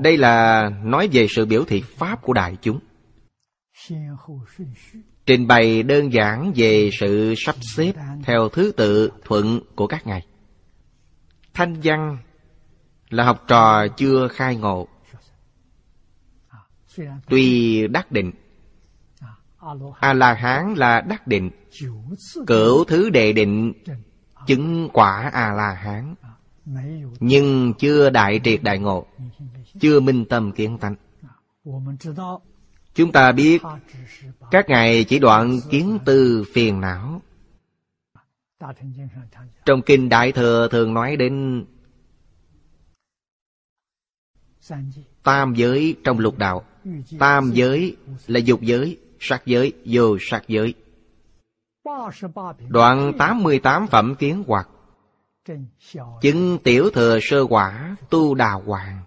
Đây 0.00 0.16
là 0.16 0.70
nói 0.84 1.08
về 1.12 1.26
sự 1.30 1.46
biểu 1.46 1.64
thị 1.64 1.82
Pháp 1.96 2.22
của 2.22 2.32
đại 2.32 2.56
chúng 2.62 2.78
Trình 5.28 5.46
bày 5.46 5.82
đơn 5.82 6.12
giản 6.12 6.52
về 6.56 6.90
sự 7.00 7.34
sắp 7.36 7.54
xếp 7.76 7.92
Theo 8.22 8.48
thứ 8.48 8.72
tự 8.76 9.10
thuận 9.24 9.60
của 9.74 9.86
các 9.86 10.06
ngài. 10.06 10.26
Thanh 11.54 11.74
văn 11.82 12.18
là 13.10 13.24
học 13.24 13.44
trò 13.48 13.88
chưa 13.96 14.28
khai 14.28 14.56
ngộ. 14.56 14.88
Tuy 17.28 17.86
đắc 17.88 18.12
định, 18.12 18.32
A-la-hán 20.00 20.74
là 20.74 21.00
đắc 21.00 21.26
định, 21.26 21.50
Cửu 22.46 22.84
thứ 22.84 23.10
đệ 23.10 23.32
định, 23.32 23.72
Chứng 24.46 24.88
quả 24.92 25.30
A-la-hán. 25.32 26.14
Nhưng 27.20 27.74
chưa 27.78 28.10
đại 28.10 28.40
triệt 28.44 28.62
đại 28.62 28.78
ngộ, 28.78 29.06
Chưa 29.80 30.00
minh 30.00 30.24
tâm 30.24 30.52
kiến 30.52 30.78
tánh. 30.78 30.94
Chúng 32.98 33.12
ta 33.12 33.32
biết 33.32 33.62
Các 34.50 34.68
ngài 34.68 35.04
chỉ 35.04 35.18
đoạn 35.18 35.60
kiến 35.70 35.98
tư 36.04 36.44
phiền 36.52 36.80
não. 36.80 37.22
Trong 39.64 39.82
Kinh 39.82 40.08
Đại 40.08 40.32
Thừa 40.32 40.68
thường 40.70 40.94
nói 40.94 41.16
đến 41.16 41.64
Tam 45.22 45.54
giới 45.54 45.96
trong 46.04 46.18
lục 46.18 46.38
đạo. 46.38 46.64
Tam 47.18 47.50
giới 47.54 47.96
là 48.26 48.40
dục 48.40 48.60
giới, 48.62 48.98
sắc 49.20 49.42
giới, 49.46 49.72
vô 49.84 50.16
sắc 50.20 50.42
giới. 50.48 50.74
Đoạn 52.68 53.12
88 53.18 53.86
phẩm 53.86 54.14
kiến 54.18 54.44
hoặc. 54.46 54.68
Chứng 56.20 56.58
tiểu 56.64 56.90
thừa 56.90 57.18
sơ 57.22 57.46
quả 57.46 57.96
tu 58.10 58.34
đà 58.34 58.52
hoàng. 58.52 59.02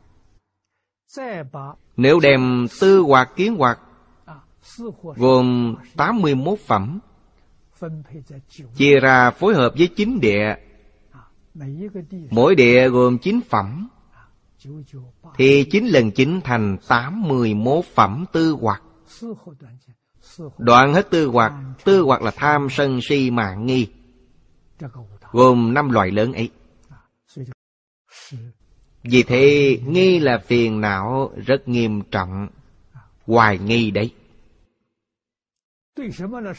Nếu 2.01 2.19
đem 2.19 2.67
tư 2.79 2.99
hoặc 2.99 3.31
kiến 3.35 3.55
hoặc 3.57 3.79
Gồm 5.15 5.75
81 5.95 6.59
phẩm 6.67 6.99
Chia 8.75 8.99
ra 8.99 9.31
phối 9.31 9.55
hợp 9.55 9.73
với 9.77 9.87
chín 9.87 10.19
địa。Mỗi 10.19 12.55
địa 12.55 12.89
gồm 12.89 13.17
9 13.17 13.39
phẩm。Thì 13.49 15.65
9 15.71 15.85
lần 15.85 16.11
9 16.11 16.41
thành 16.43 16.77
81 16.87 17.85
phẩm 17.95 18.25
tư 18.31 18.57
hoặc。Đoạn 18.61 20.93
hết 20.93 21.09
tư 21.09 21.27
hoặc 21.27 21.53
Tư 21.83 22.01
hoặc 22.01 22.21
là 22.21 22.31
tham 22.31 22.67
sân 22.71 22.99
si 23.01 23.31
mạng 23.31 23.65
nghi 23.65 23.87
Gồm 25.31 25.73
năm 25.73 25.89
loại 25.89 26.11
lớn 26.11 26.33
ấy 26.33 26.49
vì 29.03 29.23
thế, 29.23 29.77
nghi 29.85 30.19
là 30.19 30.37
phiền 30.37 30.81
não 30.81 31.33
rất 31.45 31.67
nghiêm 31.67 32.01
trọng. 32.11 32.47
Hoài 33.25 33.57
nghi 33.57 33.91
đấy. 33.91 34.13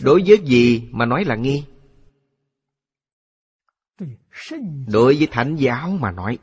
Đối 0.00 0.22
với 0.26 0.38
gì 0.44 0.88
mà 0.90 1.06
nói 1.06 1.24
là 1.24 1.36
nghi? 1.36 1.64
Đối 4.86 5.16
với 5.16 5.28
thánh 5.30 5.56
giáo 5.56 5.90
mà 5.90 6.10
nói. 6.10 6.38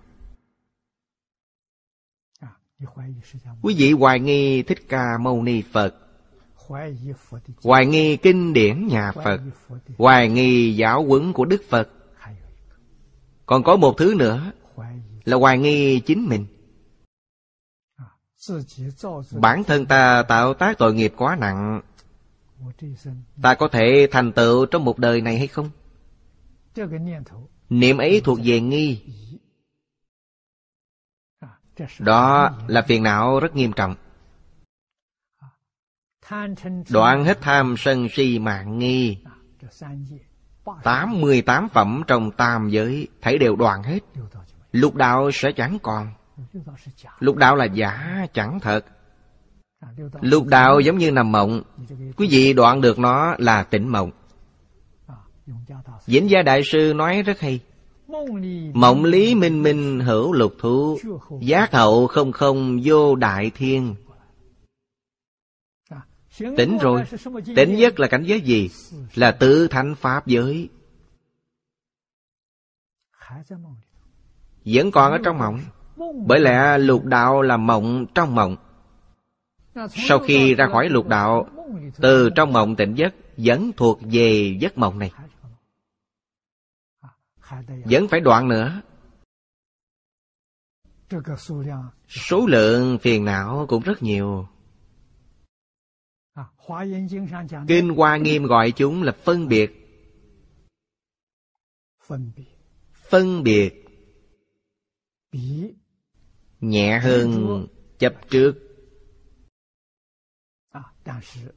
Quý 3.61 3.75
vị 3.77 3.91
hoài 3.91 4.19
nghi 4.19 4.63
Thích 4.63 4.79
Ca 4.89 5.17
Mâu 5.21 5.43
Ni 5.43 5.61
Phật. 5.61 5.95
Hoài 7.63 7.85
nghi 7.85 8.17
kinh 8.17 8.53
điển 8.53 8.87
nhà 8.87 9.11
Phật. 9.11 9.41
Hoài 9.97 10.29
nghi 10.29 10.75
giáo 10.75 11.05
huấn 11.05 11.33
của 11.33 11.45
Đức 11.45 11.61
Phật. 11.69 11.89
Còn 13.45 13.63
có 13.63 13.75
một 13.75 13.95
thứ 13.97 14.13
nữa. 14.17 14.51
Là 15.25 15.37
hoài 15.37 15.57
nghi 15.57 15.99
chính 15.99 16.29
mình. 16.29 16.45
Bản 19.31 19.63
thân 19.63 19.85
ta 19.85 20.23
tạo 20.23 20.53
tác 20.53 20.77
tội 20.77 20.93
nghiệp 20.93 21.13
quá 21.17 21.35
nặng. 21.35 21.81
Ta 23.41 23.55
có 23.55 23.67
thể 23.67 24.07
thành 24.11 24.31
tựu 24.31 24.65
trong 24.65 24.85
một 24.85 24.99
đời 24.99 25.21
này 25.21 25.37
hay 25.37 25.47
không? 25.47 25.69
Niệm 27.69 27.97
ấy 27.97 28.21
thuộc 28.23 28.39
về 28.43 28.61
nghi. 28.61 29.01
Đó 31.99 32.51
là 32.67 32.81
phiền 32.81 33.03
não 33.03 33.39
rất 33.39 33.55
nghiêm 33.55 33.73
trọng. 33.73 33.95
Đoạn 36.89 37.23
hết 37.25 37.41
tham 37.41 37.75
sân 37.77 38.07
si 38.11 38.39
mạng 38.39 38.79
nghi. 38.79 39.17
Tám 40.83 41.21
mươi 41.21 41.41
tám 41.41 41.69
phẩm 41.69 42.03
trong 42.07 42.31
tam 42.31 42.69
giới, 42.69 43.07
Thấy 43.21 43.37
đều 43.37 43.55
đoạn 43.55 43.83
hết. 43.83 43.99
Lục 44.71 44.95
đạo 44.95 45.31
sẽ 45.33 45.51
chẳng 45.51 45.77
còn. 45.83 46.07
Lục 47.19 47.35
đạo 47.35 47.55
là 47.55 47.65
giả, 47.65 48.25
chẳng 48.33 48.59
thật. 48.59 48.85
Lục 50.21 50.45
đạo 50.47 50.79
giống 50.79 50.97
như 50.97 51.11
nằm 51.11 51.31
mộng. 51.31 51.63
Quý 52.17 52.27
vị 52.31 52.53
đoạn 52.53 52.81
được 52.81 52.99
nó 52.99 53.35
là 53.37 53.63
tỉnh 53.63 53.87
mộng. 53.87 54.11
Diễn 56.07 56.29
gia 56.29 56.41
đại 56.41 56.61
sư 56.63 56.93
nói 56.95 57.21
rất 57.21 57.39
hay. 57.39 57.59
Mộng 58.73 59.05
lý 59.05 59.35
minh 59.35 59.63
minh 59.63 59.99
hữu 59.99 60.33
lục 60.33 60.53
thú, 60.59 60.99
Giác 61.41 61.71
hậu 61.71 62.07
không 62.07 62.31
không 62.31 62.79
vô 62.83 63.15
đại 63.15 63.51
thiên. 63.55 63.95
Tỉnh 66.57 66.77
rồi. 66.81 67.03
Tỉnh 67.55 67.75
nhất 67.75 67.99
là 67.99 68.07
cảnh 68.07 68.23
giới 68.23 68.41
gì? 68.41 68.69
Là 69.15 69.31
tự 69.31 69.67
thánh 69.67 69.95
pháp 69.95 70.27
giới. 70.27 70.69
Vẫn 74.73 74.91
còn 74.91 75.11
ở 75.11 75.17
trong 75.23 75.37
mộng. 75.37 75.59
Bởi 76.25 76.39
lẽ 76.39 76.77
lục 76.77 77.05
đạo 77.05 77.41
là 77.41 77.57
mộng 77.57 78.05
trong 78.15 78.35
mộng. 78.35 78.55
Sau 79.89 80.19
khi 80.19 80.55
ra 80.55 80.67
khỏi 80.71 80.89
lục 80.89 81.07
đạo, 81.07 81.47
Từ 81.97 82.29
trong 82.35 82.53
mộng 82.53 82.75
tỉnh 82.75 82.95
giấc 82.95 83.13
Vẫn 83.37 83.71
thuộc 83.77 83.99
về 84.11 84.57
giấc 84.61 84.77
mộng 84.77 84.99
này. 84.99 85.11
Vẫn 87.85 88.07
phải 88.07 88.19
đoạn 88.19 88.47
nữa. 88.47 88.81
Số 92.07 92.45
lượng 92.47 92.97
phiền 93.01 93.25
não 93.25 93.65
cũng 93.69 93.83
rất 93.83 94.03
nhiều. 94.03 94.47
Kinh 97.67 97.89
Hoa 97.89 98.17
Nghiêm 98.17 98.43
gọi 98.43 98.71
chúng 98.71 99.03
là 99.03 99.11
phân 99.23 99.47
biệt. 99.47 99.71
Phân 103.09 103.43
biệt. 103.43 103.78
Nhẹ 106.59 106.99
hơn 106.99 107.67
chấp 107.99 108.13
trước. 108.29 108.53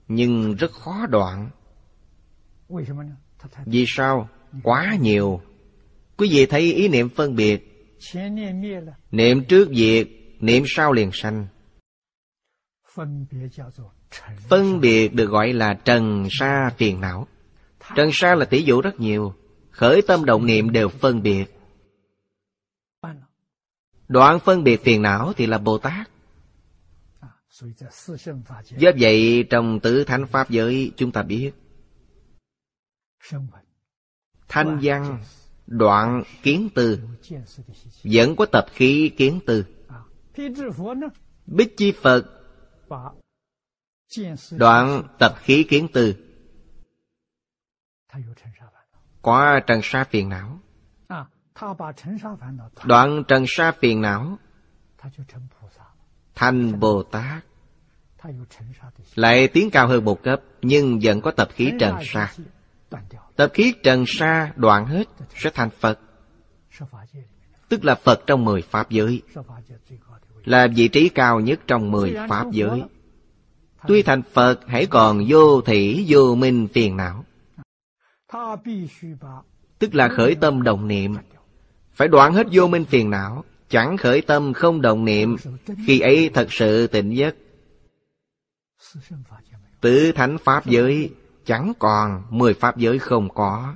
Nhưng 0.09 0.55
rất 0.55 0.71
khó 0.73 1.07
đoạn. 1.07 1.51
Vì 3.67 3.85
sao? 3.89 4.29
Quá 4.63 4.97
nhiều. 5.01 5.41
Quý 6.17 6.29
vị 6.33 6.47
thấy 6.47 6.75
ý 6.75 6.89
niệm 6.89 7.09
phân 7.09 7.37
biệt. 7.37 7.69
Niệm 9.11 9.45
trước 9.45 9.69
diệt 9.77 10.09
Niệm 10.41 10.63
sau 10.67 10.93
liền 10.93 11.11
sanh. 11.13 11.47
Phân 14.49 14.81
biệt 14.81 15.15
được 15.15 15.27
gọi 15.27 15.53
là 15.53 15.75
trần 15.85 16.29
sa 16.31 16.71
phiền 16.77 17.01
não. 17.01 17.27
Trần 17.97 18.11
sa 18.13 18.35
là 18.35 18.45
tỷ 18.45 18.63
dụ 18.63 18.81
rất 18.81 19.01
nhiều. 19.01 19.35
Khởi 19.71 20.03
tâm 20.03 20.25
động 20.25 20.47
niệm 20.47 20.73
đều 20.73 20.89
phân 20.89 21.23
biệt 21.23 21.45
Đoạn 24.13 24.39
phân 24.41 24.65
biệt 24.65 24.85
phiền 24.85 25.03
não 25.03 25.33
thì 25.37 25.47
là 25.47 25.59
Bồ 25.59 25.79
Tát. 25.79 26.11
Do 28.71 28.91
vậy 29.01 29.45
trong 29.51 29.81
tứ 29.81 30.05
thánh 30.05 30.27
Pháp 30.27 30.51
giới 30.51 30.93
chúng 30.97 31.13
ta 31.13 31.23
biết. 31.23 31.53
Thanh 34.49 34.79
văn, 34.83 35.23
đoạn 35.67 36.23
kiến 36.43 36.69
tư 36.75 37.01
Vẫn 38.05 38.37
có 38.37 38.47
tập 38.47 38.67
khí 38.73 39.13
kiến 39.17 39.41
tư 39.47 39.65
Bích 41.47 41.77
chi 41.77 41.93
Phật, 42.03 42.25
Đoạn 44.51 45.03
tập 45.19 45.35
khí 45.39 45.65
kiến 45.69 45.89
tư 45.93 46.15
Có 49.23 49.61
trần 49.67 49.81
sa 49.83 50.05
phiền 50.05 50.29
não. 50.29 50.62
Đoạn 52.85 53.23
trần 53.29 53.45
sa 53.49 53.73
phiền 53.73 54.01
não. 54.01 54.39
Thành 56.35 56.81
Bồ 56.81 57.03
Tát. 57.03 57.45
Lại 59.15 59.49
tiến 59.49 59.71
cao 59.71 59.89
hơn 59.89 60.05
một 60.05 60.23
cấp 60.23 60.41
Nhưng 60.63 60.99
vẫn 61.03 61.21
có 61.21 61.31
tập 61.31 61.49
khí 61.55 61.73
trần 61.81 61.97
sa. 62.03 62.33
Tập 63.37 63.51
khí 63.55 63.75
trần 63.83 64.05
sa 64.07 64.53
đoạn 64.57 64.87
hết 64.87 65.05
Sẽ 65.35 65.51
thành 65.55 65.71
Phật. 65.71 66.01
Tức 67.69 67.85
là 67.85 67.95
Phật 67.95 68.23
trong 68.27 68.45
mười 68.45 68.63
Pháp 68.63 68.91
giới. 68.91 69.23
Là 70.45 70.69
vị 70.77 70.89
trí 70.89 71.09
cao 71.09 71.41
nhất 71.41 71.61
trong 71.67 71.91
mười 71.91 72.17
Pháp 72.29 72.51
giới. 72.51 72.83
Tuy 73.89 74.03
thành 74.03 74.23
Phật 74.23 74.61
hãy 74.67 74.87
còn 74.87 75.21
vô 75.29 75.61
thị 75.61 76.05
vô 76.09 76.35
minh 76.35 76.69
phiền 76.75 76.97
não. 76.97 77.25
Tức 79.79 79.95
là 79.95 80.09
khởi 80.09 80.35
tâm 80.35 80.63
đồng 80.63 80.89
niệm 80.89 81.17
phải 81.95 82.09
đoạn 82.09 82.33
hết 82.33 82.47
vô 82.53 82.67
minh 82.67 82.85
phiền 82.85 83.11
não, 83.11 83.45
Chẳng 83.69 83.97
khởi 83.97 84.21
tâm 84.21 84.53
không 84.53 84.81
đồng 84.81 85.05
niệm, 85.05 85.37
Khi 85.87 86.01
ấy 86.01 86.31
thật 86.35 86.53
sự 86.53 86.87
tỉnh 86.87 87.11
giấc. 87.11 87.37
Tứ 89.81 90.13
thánh 90.13 90.39
Pháp 90.39 90.67
giới 90.67 91.11
Chẳng 91.45 91.73
còn, 91.79 92.23
Mười 92.31 92.55
Pháp 92.55 92.77
giới 92.77 92.99
không 92.99 93.29
có. 93.35 93.75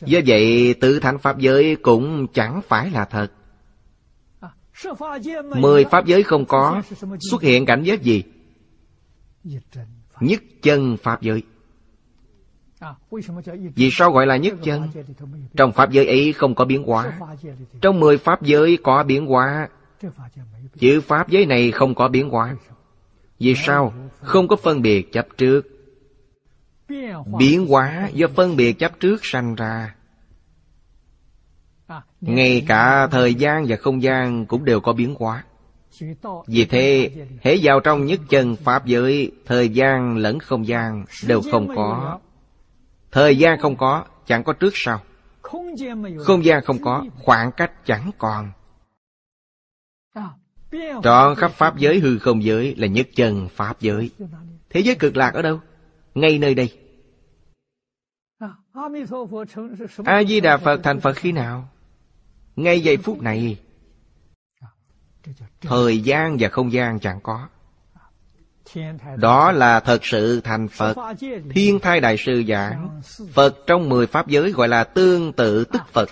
Do 0.00 0.20
vậy, 0.26 0.74
tứ 0.80 1.00
thánh 1.00 1.18
Pháp 1.18 1.38
giới 1.38 1.76
cũng 1.76 2.26
chẳng 2.34 2.60
phải 2.68 2.90
là 2.90 3.04
thật. 3.04 3.32
Mười 5.56 5.84
Pháp 5.84 6.06
giới 6.06 6.22
không 6.22 6.44
có, 6.44 6.82
Xuất 7.30 7.42
hiện 7.42 7.66
cảnh 7.66 7.82
giới 7.82 7.98
gì? 7.98 8.22
Nhất 10.20 10.42
chân 10.62 10.96
Pháp 11.02 11.22
giới 11.22 11.42
vì 13.74 13.90
sao 13.92 14.12
gọi 14.12 14.26
là 14.26 14.36
nhất 14.36 14.54
chân? 14.62 14.88
Trong 15.56 15.72
Pháp 15.72 15.90
giới 15.90 16.06
ấy 16.06 16.32
không 16.32 16.54
có 16.54 16.64
biến 16.64 16.82
hóa. 16.82 17.18
Trong 17.80 18.00
mười 18.00 18.18
Pháp 18.18 18.42
giới 18.42 18.78
có 18.82 19.02
biến 19.02 19.26
hóa. 19.26 19.68
Chữ 20.78 21.00
Pháp 21.00 21.28
giới 21.28 21.46
này 21.46 21.70
không 21.70 21.94
có 21.94 22.08
biến 22.08 22.28
hóa. 22.28 22.56
Vì 23.38 23.54
sao? 23.54 23.92
Không 24.20 24.48
có 24.48 24.56
phân 24.56 24.82
biệt 24.82 25.12
chấp 25.12 25.26
trước. 25.38 25.66
Biến 27.38 27.66
hóa 27.66 28.10
do 28.14 28.26
phân 28.34 28.56
biệt 28.56 28.72
chấp 28.72 29.00
trước 29.00 29.20
sanh 29.22 29.54
ra. 29.54 29.94
Ngay 32.20 32.64
cả 32.68 33.06
thời 33.06 33.34
gian 33.34 33.64
và 33.68 33.76
không 33.76 34.02
gian 34.02 34.46
cũng 34.46 34.64
đều 34.64 34.80
có 34.80 34.92
biến 34.92 35.14
hóa. 35.18 35.44
Vì 36.46 36.64
thế, 36.64 37.10
hễ 37.40 37.56
vào 37.62 37.80
trong 37.80 38.06
nhất 38.06 38.20
chân 38.28 38.56
Pháp 38.56 38.86
giới, 38.86 39.32
thời 39.46 39.68
gian 39.68 40.16
lẫn 40.16 40.38
không 40.38 40.66
gian 40.66 41.04
đều 41.26 41.40
không 41.52 41.68
có. 41.76 42.18
Thời 43.12 43.38
gian 43.38 43.60
không 43.60 43.76
có, 43.76 44.04
chẳng 44.26 44.44
có 44.44 44.52
trước 44.52 44.72
sau. 44.74 45.02
Không 46.24 46.44
gian 46.44 46.64
không 46.64 46.78
có, 46.82 47.04
khoảng 47.18 47.52
cách 47.52 47.72
chẳng 47.86 48.10
còn. 48.18 48.52
Trọn 51.02 51.34
khắp 51.36 51.50
Pháp 51.50 51.76
giới 51.76 52.00
hư 52.00 52.18
không 52.18 52.44
giới 52.44 52.74
là 52.76 52.86
nhất 52.86 53.08
chân 53.14 53.48
Pháp 53.48 53.80
giới. 53.80 54.10
Thế 54.70 54.80
giới 54.80 54.94
cực 54.94 55.16
lạc 55.16 55.34
ở 55.34 55.42
đâu? 55.42 55.60
Ngay 56.14 56.38
nơi 56.38 56.54
đây. 56.54 56.78
A-di-đà 60.04 60.56
Phật 60.56 60.80
thành 60.82 61.00
Phật 61.00 61.16
khi 61.16 61.32
nào? 61.32 61.68
Ngay 62.56 62.80
giây 62.80 62.96
phút 62.96 63.22
này. 63.22 63.60
Thời 65.60 66.00
gian 66.00 66.36
và 66.40 66.48
không 66.48 66.72
gian 66.72 67.00
chẳng 67.00 67.20
có. 67.22 67.48
Đó 69.16 69.52
là 69.52 69.80
thật 69.80 70.04
sự 70.04 70.40
thành 70.40 70.68
Phật. 70.68 70.96
Thiên 71.50 71.78
thai 71.78 72.00
Đại 72.00 72.16
sư 72.16 72.42
giảng, 72.48 73.00
Phật 73.32 73.56
trong 73.66 73.88
mười 73.88 74.06
Pháp 74.06 74.28
giới 74.28 74.52
gọi 74.52 74.68
là 74.68 74.84
tương 74.84 75.32
tự 75.32 75.64
tức 75.64 75.82
Phật. 75.92 76.08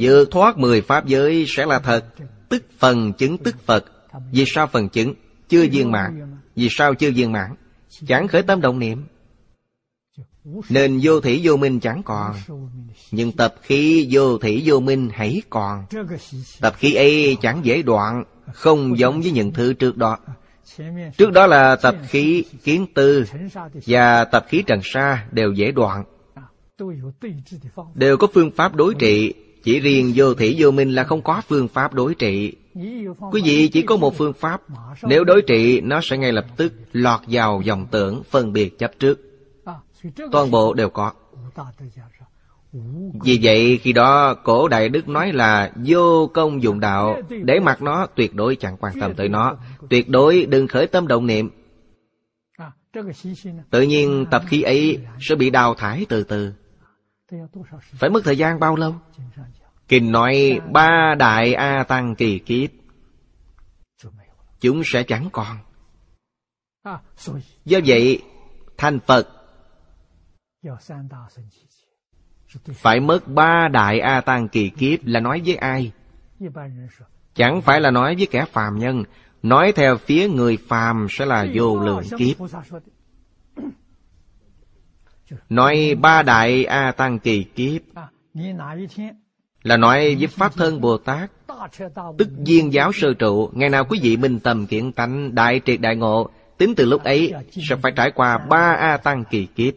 Vượt 0.00 0.30
thoát 0.30 0.58
mười 0.58 0.80
Pháp 0.80 1.06
giới 1.06 1.44
sẽ 1.48 1.66
là 1.66 1.78
thật, 1.78 2.04
Tức 2.48 2.64
phần 2.78 3.12
chứng 3.12 3.38
tức 3.38 3.54
Phật. 3.66 3.84
Vì 4.32 4.44
sao 4.46 4.66
phần 4.66 4.88
chứng? 4.88 5.14
Chưa 5.48 5.66
viên 5.72 5.90
mãn. 5.90 6.36
Vì 6.56 6.68
sao 6.70 6.94
chưa 6.94 7.10
viên 7.10 7.32
mãn? 7.32 7.54
Chẳng 8.06 8.28
khởi 8.28 8.42
tâm 8.42 8.60
động 8.60 8.78
niệm. 8.78 9.04
Nên 10.68 11.00
vô 11.02 11.20
thủy 11.20 11.40
vô 11.44 11.56
minh 11.56 11.80
chẳng 11.80 12.02
còn. 12.04 12.36
Nhưng 13.10 13.32
tập 13.32 13.54
khí 13.62 14.08
vô 14.10 14.38
thủy 14.38 14.62
vô 14.66 14.80
minh 14.80 15.10
hãy 15.12 15.42
còn. 15.50 15.84
Tập 16.60 16.74
khí 16.78 16.94
ấy 16.94 17.36
chẳng 17.42 17.60
dễ 17.64 17.82
đoạn, 17.82 18.24
Không 18.52 18.98
giống 18.98 19.20
với 19.20 19.30
những 19.30 19.52
thứ 19.52 19.72
trước 19.72 19.96
đó. 19.96 20.18
Trước 21.18 21.32
đó 21.32 21.46
là 21.46 21.76
tập 21.76 21.94
khí 22.08 22.44
kiến 22.64 22.86
tư 22.94 23.24
Và 23.86 24.24
tập 24.24 24.46
khí 24.48 24.62
trần 24.66 24.80
sa 24.82 25.26
đều 25.30 25.52
dễ 25.52 25.72
đoạn. 25.72 26.04
Đều 27.94 28.16
có 28.16 28.26
phương 28.34 28.50
pháp 28.50 28.74
đối 28.74 28.94
trị. 28.94 29.34
Chỉ 29.64 29.80
riêng 29.80 30.12
vô 30.14 30.34
thủy 30.34 30.56
vô 30.58 30.70
minh 30.70 30.94
là 30.94 31.04
không 31.04 31.22
có 31.22 31.42
phương 31.48 31.68
pháp 31.68 31.94
đối 31.94 32.14
trị. 32.14 32.52
Quý 33.30 33.42
vị 33.44 33.68
chỉ 33.68 33.82
có 33.82 33.96
một 33.96 34.16
phương 34.16 34.32
pháp. 34.32 34.62
Nếu 35.02 35.24
đối 35.24 35.42
trị 35.42 35.80
nó 35.80 36.00
sẽ 36.02 36.18
ngay 36.18 36.32
lập 36.32 36.46
tức 36.56 36.72
lọt 36.92 37.20
vào 37.26 37.60
dòng 37.64 37.86
tưởng 37.90 38.22
phân 38.30 38.52
biệt 38.52 38.78
chấp 38.78 38.90
trước. 38.98 39.20
Toàn 40.32 40.50
bộ 40.50 40.74
đều 40.74 40.90
có 40.90 41.12
vì 43.24 43.38
vậy, 43.42 43.78
khi 43.82 43.92
đó, 43.92 44.34
cổ 44.44 44.68
đại 44.68 44.88
đức 44.88 45.08
nói 45.08 45.32
là 45.32 45.72
vô 45.86 46.30
công 46.34 46.62
dụng 46.62 46.80
đạo, 46.80 47.16
Để 47.44 47.60
mặc 47.60 47.82
nó 47.82 48.06
tuyệt 48.14 48.34
đối 48.34 48.56
chẳng 48.56 48.76
quan 48.76 49.00
tâm 49.00 49.14
tới 49.14 49.28
nó. 49.28 49.56
Tuyệt 49.90 50.08
đối 50.08 50.46
đừng 50.46 50.68
khởi 50.68 50.86
tâm 50.86 51.06
động 51.06 51.26
niệm. 51.26 51.50
Tự 53.70 53.82
nhiên, 53.82 54.26
tập 54.30 54.42
khí 54.46 54.62
ấy 54.62 54.98
sẽ 55.20 55.34
bị 55.34 55.50
đào 55.50 55.74
thải 55.74 56.06
từ 56.08 56.24
từ. 56.24 56.52
Phải 57.92 58.10
mất 58.10 58.20
thời 58.24 58.38
gian 58.38 58.60
bao 58.60 58.76
lâu? 58.76 58.94
Kinh 59.88 60.12
nói, 60.12 60.60
ba 60.72 61.14
đại 61.18 61.54
A 61.54 61.84
Tăng 61.88 62.14
kỳ 62.14 62.38
kiếp, 62.38 62.70
Chúng 64.60 64.82
sẽ 64.84 65.02
chẳng 65.02 65.28
còn. 65.32 65.56
Do 67.64 67.78
vậy, 67.86 68.22
thành 68.76 69.00
Phật 69.00 69.28
phải 72.74 73.00
mất 73.00 73.28
ba 73.28 73.68
đại 73.68 74.00
A 74.00 74.20
Tăng 74.20 74.48
kỳ 74.48 74.68
kiếp 74.68 74.98
là 75.04 75.20
nói 75.20 75.42
với 75.46 75.56
ai? 75.56 75.92
Chẳng 77.34 77.62
phải 77.62 77.80
là 77.80 77.90
nói 77.90 78.14
với 78.14 78.26
kẻ 78.26 78.44
phàm 78.52 78.78
nhân. 78.78 79.04
Nói 79.42 79.72
theo 79.72 79.96
phía 79.96 80.28
người 80.28 80.58
phàm 80.68 81.06
sẽ 81.10 81.26
là 81.26 81.46
vô 81.54 81.78
lượng 81.78 82.02
kiếp. 82.18 82.36
Nói 85.48 85.96
ba 86.00 86.22
đại 86.22 86.64
A 86.64 86.92
Tăng 86.92 87.18
kỳ 87.18 87.44
kiếp 87.44 87.82
Là 89.62 89.76
nói 89.76 90.16
với 90.18 90.26
Pháp 90.26 90.54
Thân 90.54 90.80
Bồ 90.80 90.98
Tát, 90.98 91.30
Tức 92.18 92.28
viên 92.46 92.72
giáo 92.72 92.92
sơ 92.92 93.14
trụ. 93.14 93.50
Ngày 93.52 93.68
nào 93.68 93.84
quý 93.84 93.98
vị 94.02 94.16
minh 94.16 94.40
tâm 94.40 94.66
kiện 94.66 94.92
tánh, 94.92 95.34
Đại 95.34 95.60
triệt 95.64 95.80
đại 95.80 95.96
ngộ, 95.96 96.30
Tính 96.58 96.74
từ 96.76 96.84
lúc 96.84 97.04
ấy 97.04 97.32
Sẽ 97.50 97.76
phải 97.76 97.92
trải 97.96 98.10
qua 98.10 98.38
ba 98.38 98.76
A 98.80 98.96
Tăng 98.96 99.24
kỳ 99.30 99.46
kiếp. 99.46 99.74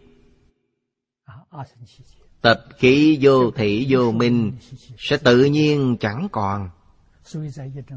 Tập 2.42 2.66
khí 2.78 3.18
vô 3.22 3.52
thị 3.52 3.88
vô 3.90 4.12
minh 4.12 4.52
Sẽ 4.98 5.18
tự 5.18 5.44
nhiên 5.44 5.98
chẳng 6.00 6.28
còn. 6.32 6.70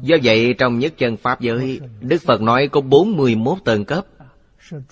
Do 0.01 0.17
vậy 0.23 0.53
trong 0.57 0.79
nhất 0.79 0.93
chân 0.97 1.17
Pháp 1.17 1.41
giới 1.41 1.79
Đức 2.01 2.21
Phật 2.25 2.41
nói 2.41 2.67
có 2.71 2.81
41 2.81 3.57
tầng 3.65 3.85
cấp. 3.85 4.05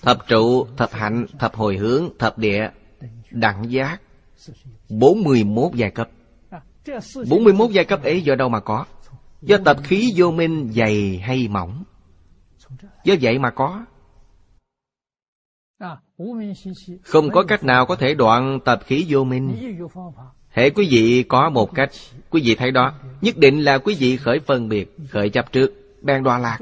Thập 0.02 0.28
trụ, 0.28 0.66
thập 0.76 0.92
hạnh, 0.92 1.26
thập 1.38 1.54
hồi 1.54 1.76
hướng, 1.76 2.18
thập 2.18 2.38
địa 2.38 2.68
Đẳng 3.30 3.70
giác. 3.70 4.00
41 4.88 5.74
giai 5.74 5.90
cấp. 5.90 6.08
41 7.28 7.70
giai 7.70 7.84
cấp 7.84 8.02
ấy 8.02 8.22
do 8.22 8.34
đâu 8.34 8.48
mà 8.48 8.60
có? 8.60 8.84
Do 9.42 9.56
tập 9.64 9.76
khí 9.84 10.12
vô 10.16 10.30
minh 10.30 10.70
dày 10.72 11.18
hay 11.22 11.48
mỏng. 11.48 11.84
Do 13.04 13.14
vậy 13.20 13.38
mà 13.38 13.50
có 13.50 13.84
không 17.02 17.30
có 17.30 17.42
cách 17.42 17.64
nào 17.64 17.86
có 17.86 17.96
thể 17.96 18.14
đoạn 18.14 18.60
tập 18.64 18.80
khí 18.86 19.06
vô 19.08 19.24
minh. 19.24 19.56
Hệ 20.48 20.70
quý 20.70 20.88
vị 20.90 21.24
có 21.28 21.50
một 21.50 21.74
cách 21.74 21.90
Quý 22.30 22.42
vị 22.44 22.54
thấy 22.54 22.70
đó. 22.70 22.94
Nhất 23.20 23.36
định 23.36 23.64
là 23.64 23.78
quý 23.78 23.96
vị 23.98 24.16
khởi 24.16 24.38
phân 24.38 24.68
biệt 24.68 24.96
Khởi 25.08 25.30
chấp 25.30 25.52
trước 25.52 25.72
Bèn 26.02 26.22
đoà 26.22 26.38
lạc. 26.38 26.58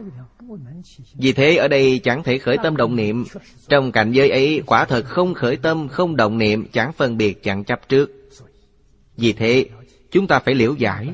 Vì 1.14 1.32
thế 1.32 1.56
ở 1.56 1.68
đây 1.68 1.98
chẳng 1.98 2.22
thể 2.22 2.38
khởi 2.38 2.56
tâm 2.62 2.76
động 2.76 2.96
niệm. 2.96 3.24
Trong 3.68 3.92
cảnh 3.92 4.12
giới 4.12 4.30
ấy 4.30 4.62
quả 4.66 4.84
thật 4.84 5.04
không 5.04 5.34
khởi 5.34 5.56
tâm 5.56 5.88
Không 5.88 6.16
động 6.16 6.38
niệm 6.38 6.66
Chẳng 6.72 6.92
phân 6.92 7.16
biệt 7.16 7.42
chẳng 7.42 7.64
chấp 7.64 7.88
trước. 7.88 8.10
Vì 9.16 9.32
thế 9.32 9.66
chúng 10.10 10.26
ta 10.26 10.38
phải 10.38 10.54
liễu 10.54 10.74
giải. 10.74 11.08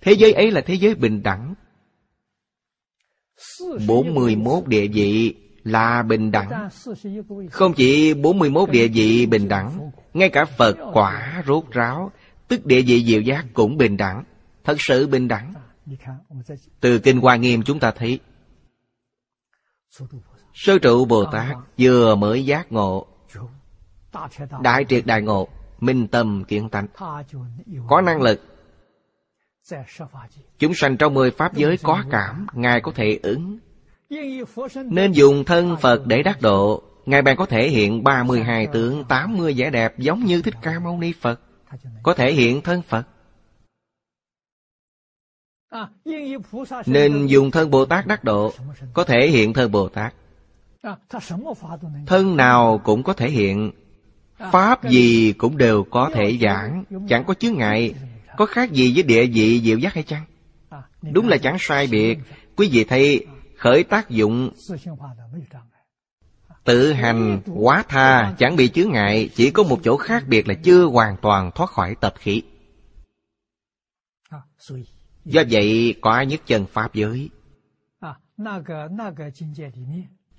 Thế 0.00 0.12
giới 0.12 0.32
ấy 0.32 0.50
là 0.50 0.60
thế 0.60 0.74
giới 0.74 0.94
bình 0.94 1.22
đẳng. 1.22 1.54
41 3.86 4.66
địa 4.66 4.86
vị 4.86 5.34
là 5.64 6.02
bình 6.02 6.30
đẳng. 6.30 6.68
Không 7.50 7.74
chỉ 7.74 8.14
41 8.14 8.70
địa 8.70 8.88
vị 8.88 9.26
bình 9.26 9.48
đẳng, 9.48 9.90
Ngay 10.14 10.28
cả 10.28 10.44
Phật 10.44 10.76
quả 10.92 11.42
rốt 11.46 11.64
ráo, 11.70 12.12
Tức 12.48 12.66
địa 12.66 12.82
vị 12.82 13.04
diệu 13.04 13.20
giác 13.20 13.44
cũng 13.52 13.76
bình 13.76 13.96
đẳng. 13.96 14.24
Thật 14.64 14.76
sự 14.78 15.06
bình 15.06 15.28
đẳng. 15.28 15.54
Từ 16.80 16.98
Kinh 16.98 17.20
Hoa 17.20 17.36
Nghiêm 17.36 17.62
chúng 17.62 17.80
ta 17.80 17.90
thấy, 17.90 18.20
Sơ 20.54 20.78
trụ 20.78 21.04
Bồ 21.04 21.24
Tát 21.32 21.56
vừa 21.78 22.14
mới 22.14 22.44
giác 22.44 22.72
ngộ. 22.72 23.06
Đại 24.62 24.84
triệt 24.88 25.06
đại 25.06 25.22
ngộ, 25.22 25.48
minh 25.80 26.08
tâm 26.08 26.44
kiến 26.48 26.68
tánh. 26.68 26.86
Có 27.88 28.00
năng 28.00 28.22
lực. 28.22 28.40
Chúng 30.58 30.74
sanh 30.74 30.96
trong 30.96 31.14
mười 31.14 31.30
pháp 31.30 31.54
giới 31.54 31.76
có 31.82 32.04
cảm, 32.10 32.46
ngài 32.52 32.80
có 32.80 32.92
thể 32.94 33.18
ứng 33.22 33.58
nên 34.84 35.12
dùng 35.12 35.44
thân 35.44 35.76
phật 35.80 36.06
để 36.06 36.22
đắc 36.22 36.40
độ. 36.40 36.82
Ngài 37.06 37.22
bạn 37.22 37.36
có 37.36 37.46
thể 37.46 37.68
hiện 37.68 38.04
32 38.04 38.66
tướng 38.66 39.04
80 39.04 39.54
vẻ 39.56 39.70
đẹp 39.70 39.98
giống 39.98 40.24
như 40.24 40.42
thích 40.42 40.54
ca 40.62 40.78
mâu 40.78 40.98
ni 40.98 41.12
phật. 41.20 41.40
Có 42.02 42.14
thể 42.14 42.32
hiện 42.32 42.60
thân 42.60 42.82
phật. 42.82 43.06
Nên 46.86 47.26
dùng 47.26 47.50
thân 47.50 47.70
Bồ 47.70 47.84
Tát 47.84 48.06
đắc 48.06 48.24
độ. 48.24 48.52
Có 48.94 49.04
thể 49.04 49.28
hiện 49.28 49.52
thân 49.52 49.72
Bồ 49.72 49.88
Tát. 49.88 50.14
Thân 52.06 52.36
nào 52.36 52.80
cũng 52.84 53.02
có 53.02 53.12
thể 53.12 53.30
hiện. 53.30 53.72
Pháp 54.52 54.88
gì 54.88 55.32
cũng 55.32 55.58
đều 55.58 55.84
có 55.84 56.10
thể 56.14 56.38
giảng. 56.40 56.84
Chẳng 57.08 57.24
có 57.24 57.34
chướng 57.34 57.54
ngại. 57.54 57.94
Có 58.36 58.46
khác 58.46 58.72
gì 58.72 58.92
với 58.94 59.02
địa 59.02 59.26
vị, 59.26 59.60
diệu 59.64 59.78
giác 59.78 59.94
hay 59.94 60.02
chăng? 60.02 60.24
Đúng 61.02 61.28
là 61.28 61.36
chẳng 61.36 61.56
sai 61.60 61.86
biệt. 61.86 62.18
Quý 62.56 62.68
vị 62.72 62.84
thấy 62.84 63.26
khởi 63.64 63.84
tác 63.84 64.10
dụng. 64.10 64.50
Tự 66.64 66.92
hành 66.92 67.40
quá 67.54 67.84
tha 67.88 68.34
chẳng 68.38 68.56
bị 68.56 68.68
chướng 68.68 68.92
ngại, 68.92 69.30
Chỉ 69.34 69.50
có 69.50 69.62
một 69.62 69.80
chỗ 69.84 69.96
khác 69.96 70.24
biệt 70.28 70.48
là 70.48 70.54
chưa 70.54 70.84
hoàn 70.84 71.16
toàn 71.22 71.50
thoát 71.54 71.70
khỏi 71.70 71.96
tập 72.00 72.14
khí. 72.18 72.42
Do 75.24 75.42
vậy, 75.50 75.94
có 76.00 76.20
nhất 76.20 76.40
chân 76.46 76.66
Pháp 76.66 76.94
giới. 76.94 77.30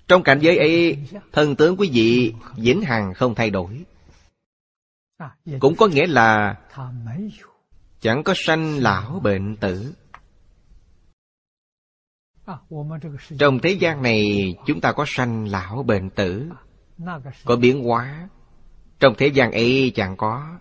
Trong 0.08 0.22
cảnh 0.22 0.38
giới 0.40 0.58
ấy, 0.58 0.98
Thân 1.32 1.56
tướng 1.56 1.76
quý 1.76 1.90
vị, 1.92 2.34
vĩnh 2.56 2.82
hằng 2.82 3.14
không 3.14 3.34
thay 3.34 3.50
đổi. 3.50 3.84
Cũng 5.60 5.76
có 5.76 5.86
nghĩa 5.86 6.06
là 6.06 6.56
Chẳng 8.00 8.22
có 8.24 8.34
sanh 8.36 8.78
lão 8.78 9.20
bệnh 9.22 9.56
tử. 9.56 9.94
Trong 13.38 13.58
thế 13.58 13.70
gian 13.70 14.02
này 14.02 14.54
Chúng 14.66 14.80
ta 14.80 14.92
có 14.92 15.04
sanh 15.06 15.48
lão 15.48 15.82
bệnh 15.82 16.10
tử. 16.10 16.50
Có 17.44 17.56
biến 17.56 17.84
hóa. 17.84 18.28
Trong 19.00 19.14
thế 19.18 19.26
gian 19.26 19.52
ấy 19.52 19.92
chẳng 19.94 20.16
có. 20.16 20.58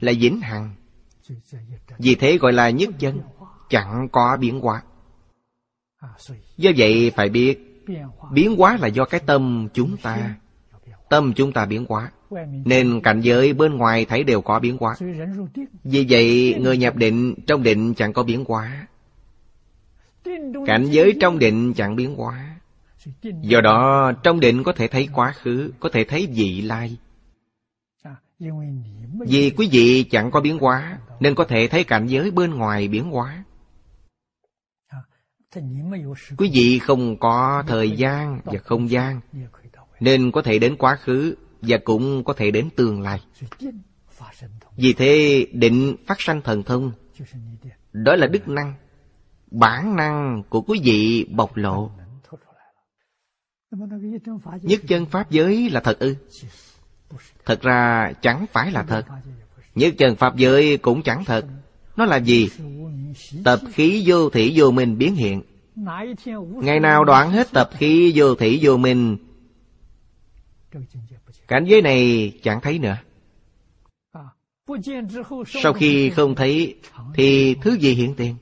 Là 0.00 0.12
vĩnh 0.20 0.40
hằng。Vì 0.40 2.14
thế 2.14 2.38
gọi 2.38 2.52
là 2.52 2.70
nhất 2.70 2.90
chân 2.98 3.20
Chẳng 3.68 4.08
có 4.12 4.36
biến 4.40 4.60
hóa。Do 4.60 6.70
vậy 6.76 7.12
phải 7.16 7.28
biết 7.28 7.84
Biến 8.32 8.56
hóa 8.56 8.78
là 8.80 8.88
do 8.88 9.04
cái 9.04 9.20
tâm 9.26 9.68
chúng 9.74 9.96
ta 9.96 10.34
Tâm 11.10 11.32
chúng 11.36 11.52
ta 11.52 11.66
biến 11.66 11.86
hóa。Nên 11.88 13.00
cảnh 13.00 13.20
giới 13.20 13.52
bên 13.52 13.76
ngoài 13.76 14.04
thấy 14.04 14.24
đều 14.24 14.40
có 14.40 14.58
biến 14.58 14.76
hóa。Vì 14.80 16.06
vậy 16.08 16.56
người 16.60 16.76
nhập 16.76 16.96
định 16.96 17.34
Trong 17.46 17.62
định 17.62 17.94
chẳng 17.94 18.12
có 18.12 18.22
biến 18.22 18.44
hóa 18.48 18.86
Cảnh 20.66 20.86
giới 20.90 21.16
trong 21.20 21.38
định 21.38 21.74
chẳng 21.74 21.96
biến 21.96 22.14
hóa. 22.14 22.56
Do 23.22 23.60
đó, 23.60 24.12
trong 24.22 24.40
định 24.40 24.62
có 24.62 24.72
thể 24.72 24.88
thấy 24.88 25.08
quá 25.12 25.32
khứ, 25.32 25.72
Có 25.80 25.88
thể 25.92 26.04
thấy 26.04 26.26
vị 26.26 26.62
lai. 26.62 26.96
Vì 29.26 29.50
quý 29.50 29.68
vị 29.72 30.04
chẳng 30.10 30.30
có 30.30 30.40
biến 30.40 30.58
hóa, 30.58 30.98
Nên 31.20 31.34
có 31.34 31.44
thể 31.44 31.68
thấy 31.68 31.84
cảnh 31.84 32.06
giới 32.06 32.30
bên 32.30 32.54
ngoài 32.54 32.88
biến 32.88 33.04
hóa. 33.04 33.44
Quý 36.38 36.50
vị 36.52 36.78
không 36.78 37.16
có 37.16 37.64
thời 37.66 37.90
gian 37.90 38.40
và 38.44 38.58
không 38.64 38.90
gian, 38.90 39.20
Nên 40.00 40.32
có 40.32 40.42
thể 40.42 40.58
đến 40.58 40.76
quá 40.76 40.96
khứ 40.96 41.34
Và 41.62 41.78
cũng 41.84 42.24
có 42.24 42.32
thể 42.32 42.50
đến 42.50 42.68
tương 42.76 43.00
lai. 43.00 43.20
Vì 44.76 44.92
thế, 44.92 45.46
định 45.52 45.96
phát 46.06 46.20
sanh 46.20 46.42
thần 46.42 46.62
thông, 46.62 46.92
Đó 47.92 48.16
là 48.16 48.26
đức 48.26 48.48
năng. 48.48 48.74
Bản 49.52 49.96
năng 49.96 50.42
của 50.48 50.60
quý 50.60 50.80
vị 50.84 51.26
bộc 51.30 51.56
lộ. 51.56 51.90
Nhất 54.62 54.80
chân 54.88 55.06
Pháp 55.06 55.30
giới 55.30 55.70
là 55.70 55.80
thật 55.80 55.98
ư? 55.98 56.16
Thật 57.44 57.60
ra 57.62 58.12
chẳng 58.22 58.46
phải 58.52 58.70
là 58.70 58.82
thật. 58.82 59.04
Nhất 59.74 59.94
chân 59.98 60.16
Pháp 60.16 60.36
giới 60.36 60.76
cũng 60.76 61.02
chẳng 61.02 61.24
thật. 61.24 61.46
Nó 61.96 62.04
là 62.04 62.16
gì? 62.16 62.48
Tập 63.44 63.60
khí 63.72 64.02
vô 64.06 64.30
thị 64.30 64.52
vô 64.56 64.70
minh 64.70 64.98
biến 64.98 65.14
hiện. 65.14 65.42
Ngày 66.62 66.80
nào 66.80 67.04
đoạn 67.04 67.30
hết 67.30 67.48
tập 67.52 67.70
khí 67.72 68.12
vô 68.14 68.34
thị 68.34 68.58
vô 68.62 68.76
minh, 68.76 69.16
Cảnh 71.48 71.64
giới 71.64 71.82
này 71.82 72.32
chẳng 72.42 72.60
thấy 72.60 72.78
nữa. 72.78 72.96
Sau 75.46 75.72
khi 75.72 76.10
không 76.10 76.34
thấy 76.34 76.76
Thì 77.14 77.54
thứ 77.54 77.78
gì 77.78 77.94
hiện 77.94 78.14
tiền? 78.14 78.36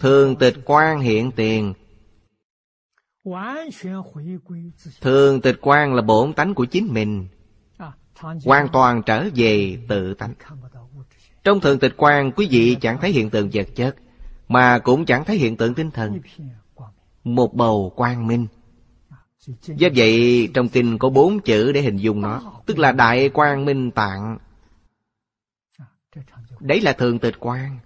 Thường 0.00 0.36
tịch 0.36 0.54
quan 0.64 1.00
hiện 1.00 1.30
tiền. 1.32 1.74
Thường 5.00 5.40
tịch 5.40 5.58
quan 5.60 5.94
là 5.94 6.02
bổn 6.02 6.32
tánh 6.32 6.54
của 6.54 6.64
chính 6.64 6.88
mình. 6.92 7.28
Hoàn 8.44 8.68
toàn 8.72 9.02
trở 9.06 9.28
về 9.34 9.78
tự 9.88 10.14
tánh. 10.14 10.34
Trong 11.44 11.60
thường 11.60 11.78
tịch 11.78 11.94
quan 11.96 12.32
quý 12.32 12.48
vị 12.50 12.76
chẳng 12.80 12.98
thấy 13.00 13.10
hiện 13.12 13.30
tượng 13.30 13.50
vật 13.52 13.68
chất 13.74 13.96
Mà 14.48 14.78
cũng 14.78 15.04
chẳng 15.04 15.24
thấy 15.24 15.36
hiện 15.36 15.56
tượng 15.56 15.74
tinh 15.74 15.90
thần. 15.90 16.20
Một 17.24 17.54
bầu 17.54 17.92
quang 17.96 18.26
minh. 18.26 18.46
Do 19.64 19.88
vậy 19.96 20.48
trong 20.54 20.68
kinh 20.68 20.98
có 20.98 21.10
bốn 21.10 21.40
chữ 21.40 21.72
để 21.72 21.82
hình 21.82 21.96
dung 21.96 22.20
nó 22.20 22.62
Tức 22.66 22.78
là 22.78 22.92
Đại 22.92 23.28
Quang 23.28 23.64
Minh 23.64 23.90
Tạng. 23.90 24.38
Đấy 26.60 26.80
là 26.80 26.92
thường 26.92 27.18
tịch 27.18 27.34
quan 27.38 27.78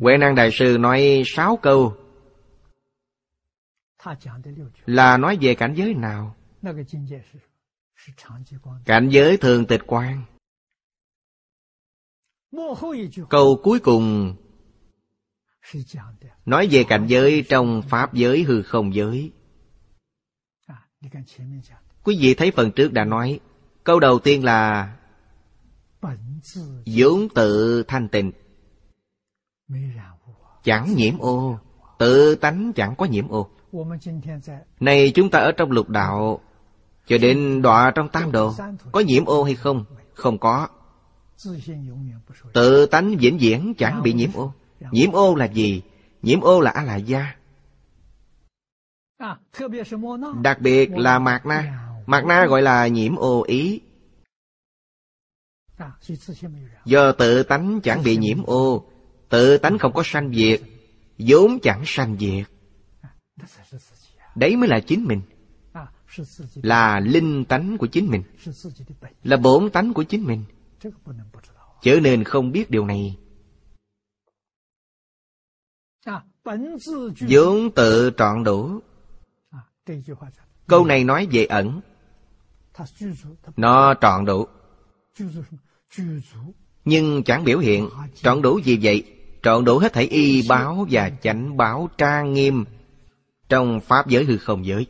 Huệ 0.00 0.16
năng 0.16 0.34
Đại 0.34 0.50
Sư 0.52 0.76
nói 0.80 1.22
sáu 1.26 1.56
câu. 1.56 1.96
Là 4.86 5.16
nói 5.16 5.38
về 5.40 5.54
cảnh 5.54 5.74
giới 5.76 5.94
nào? 5.94 6.36
Cảnh 8.84 9.08
giới 9.08 9.36
thường 9.36 9.66
tịch 9.66 9.80
quan. 9.86 10.24
Câu 13.28 13.60
cuối 13.62 13.80
cùng. 13.80 14.36
Nói 16.46 16.68
về 16.70 16.84
cảnh 16.88 17.06
giới 17.06 17.44
trong 17.48 17.82
Pháp 17.82 18.14
giới 18.14 18.42
hư 18.42 18.62
không 18.62 18.94
giới. 18.94 19.32
Quý 22.04 22.18
vị 22.20 22.34
thấy 22.34 22.50
phần 22.50 22.72
trước 22.72 22.92
đã 22.92 23.04
nói 23.04 23.40
Câu 23.84 24.00
đầu 24.00 24.18
tiên 24.18 24.44
là 24.44 24.92
vốn 26.86 27.28
tự 27.34 27.82
thanh 27.82 28.08
tịnh 28.08 28.32
Chẳng 30.62 30.94
nhiễm 30.94 31.18
ô, 31.18 31.58
Tự 31.98 32.34
tánh 32.34 32.72
chẳng 32.72 32.94
có 32.96 33.06
nhiễm 33.06 33.28
ô. 33.28 33.48
Này, 34.80 35.12
chúng 35.14 35.30
ta 35.30 35.38
ở 35.38 35.52
trong 35.52 35.70
lục 35.70 35.88
đạo, 35.88 36.40
Cho 37.06 37.18
đến 37.18 37.62
đọa 37.62 37.92
trong 37.94 38.08
tam 38.08 38.32
đồ, 38.32 38.54
Có 38.92 39.00
nhiễm 39.00 39.24
ô 39.24 39.44
hay 39.44 39.54
không? 39.54 39.84
Không 40.14 40.38
có. 40.38 40.68
Tự 42.52 42.86
tánh 42.86 43.16
vĩnh 43.16 43.38
viễn 43.38 43.74
chẳng 43.78 44.02
bị 44.02 44.12
nhiễm 44.12 44.30
ô. 44.34 44.52
Nhiễm 44.90 45.12
ô 45.12 45.34
là 45.34 45.44
gì? 45.44 45.82
Nhiễm 46.22 46.40
ô 46.40 46.60
là 46.60 46.70
A-la 46.70 46.96
gia 46.96 47.34
Đặc 50.42 50.60
biệt 50.60 50.90
là 50.90 51.18
Mạc 51.18 51.46
Na 51.46 51.86
Mạc 52.06 52.24
Na 52.26 52.46
gọi 52.46 52.62
là 52.62 52.86
nhiễm 52.86 53.16
ô 53.16 53.42
ý. 53.42 53.80
Do 56.84 57.12
tự 57.12 57.42
tánh 57.42 57.80
chẳng 57.82 58.02
bị 58.04 58.16
nhiễm 58.16 58.42
ô. 58.42 58.89
Tự 59.30 59.58
tánh 59.58 59.78
không 59.78 59.92
có 59.92 60.02
sanh 60.04 60.34
diệt, 60.34 60.60
vốn 61.18 61.58
chẳng 61.62 61.82
sanh 61.86 62.16
diệt. 62.20 62.46
Đấy 64.34 64.56
mới 64.56 64.68
là 64.68 64.80
chính 64.80 65.04
mình. 65.04 65.20
Là 66.54 67.00
linh 67.00 67.44
tánh 67.44 67.78
của 67.78 67.86
chính 67.86 68.10
mình, 68.10 68.22
Là 69.22 69.36
bổn 69.36 69.70
tánh 69.70 69.92
của 69.92 70.02
chính 70.02 70.24
mình. 70.24 70.44
Chớ 71.82 72.00
nên 72.02 72.24
không 72.24 72.52
biết 72.52 72.70
điều 72.70 72.86
này. 72.86 73.16
Vốn 77.28 77.70
tự 77.74 78.10
trọn 78.16 78.44
đủ. 78.44 78.80
Câu 80.66 80.84
này 80.84 81.04
nói 81.04 81.28
về 81.32 81.44
ẩn. 81.44 81.80
Nó 83.56 83.94
trọn 84.00 84.24
đủ. 84.24 84.46
Nhưng 86.84 87.22
chẳng 87.24 87.44
biểu 87.44 87.58
hiện 87.58 87.88
Trọn 88.14 88.42
đủ 88.42 88.58
gì 88.58 88.78
vậy. 88.82 89.19
Trọn 89.42 89.64
đủ 89.64 89.78
hết 89.78 89.92
thảy 89.92 90.04
y 90.04 90.48
báo 90.48 90.86
và 90.90 91.10
chánh 91.22 91.56
báo 91.56 91.88
trang 91.98 92.32
nghiêm 92.32 92.64
Trong 93.48 93.80
Pháp 93.80 94.08
giới 94.08 94.24
hư 94.24 94.38
không 94.38 94.66
giới. 94.66 94.86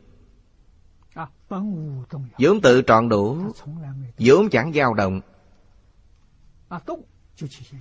Vốn 2.39 2.61
tự 2.63 2.83
trọn 2.87 3.09
đủ, 3.09 3.39
vốn 4.19 4.49
chẳng 4.51 4.73
dao 4.73 4.95
động, 4.95 5.21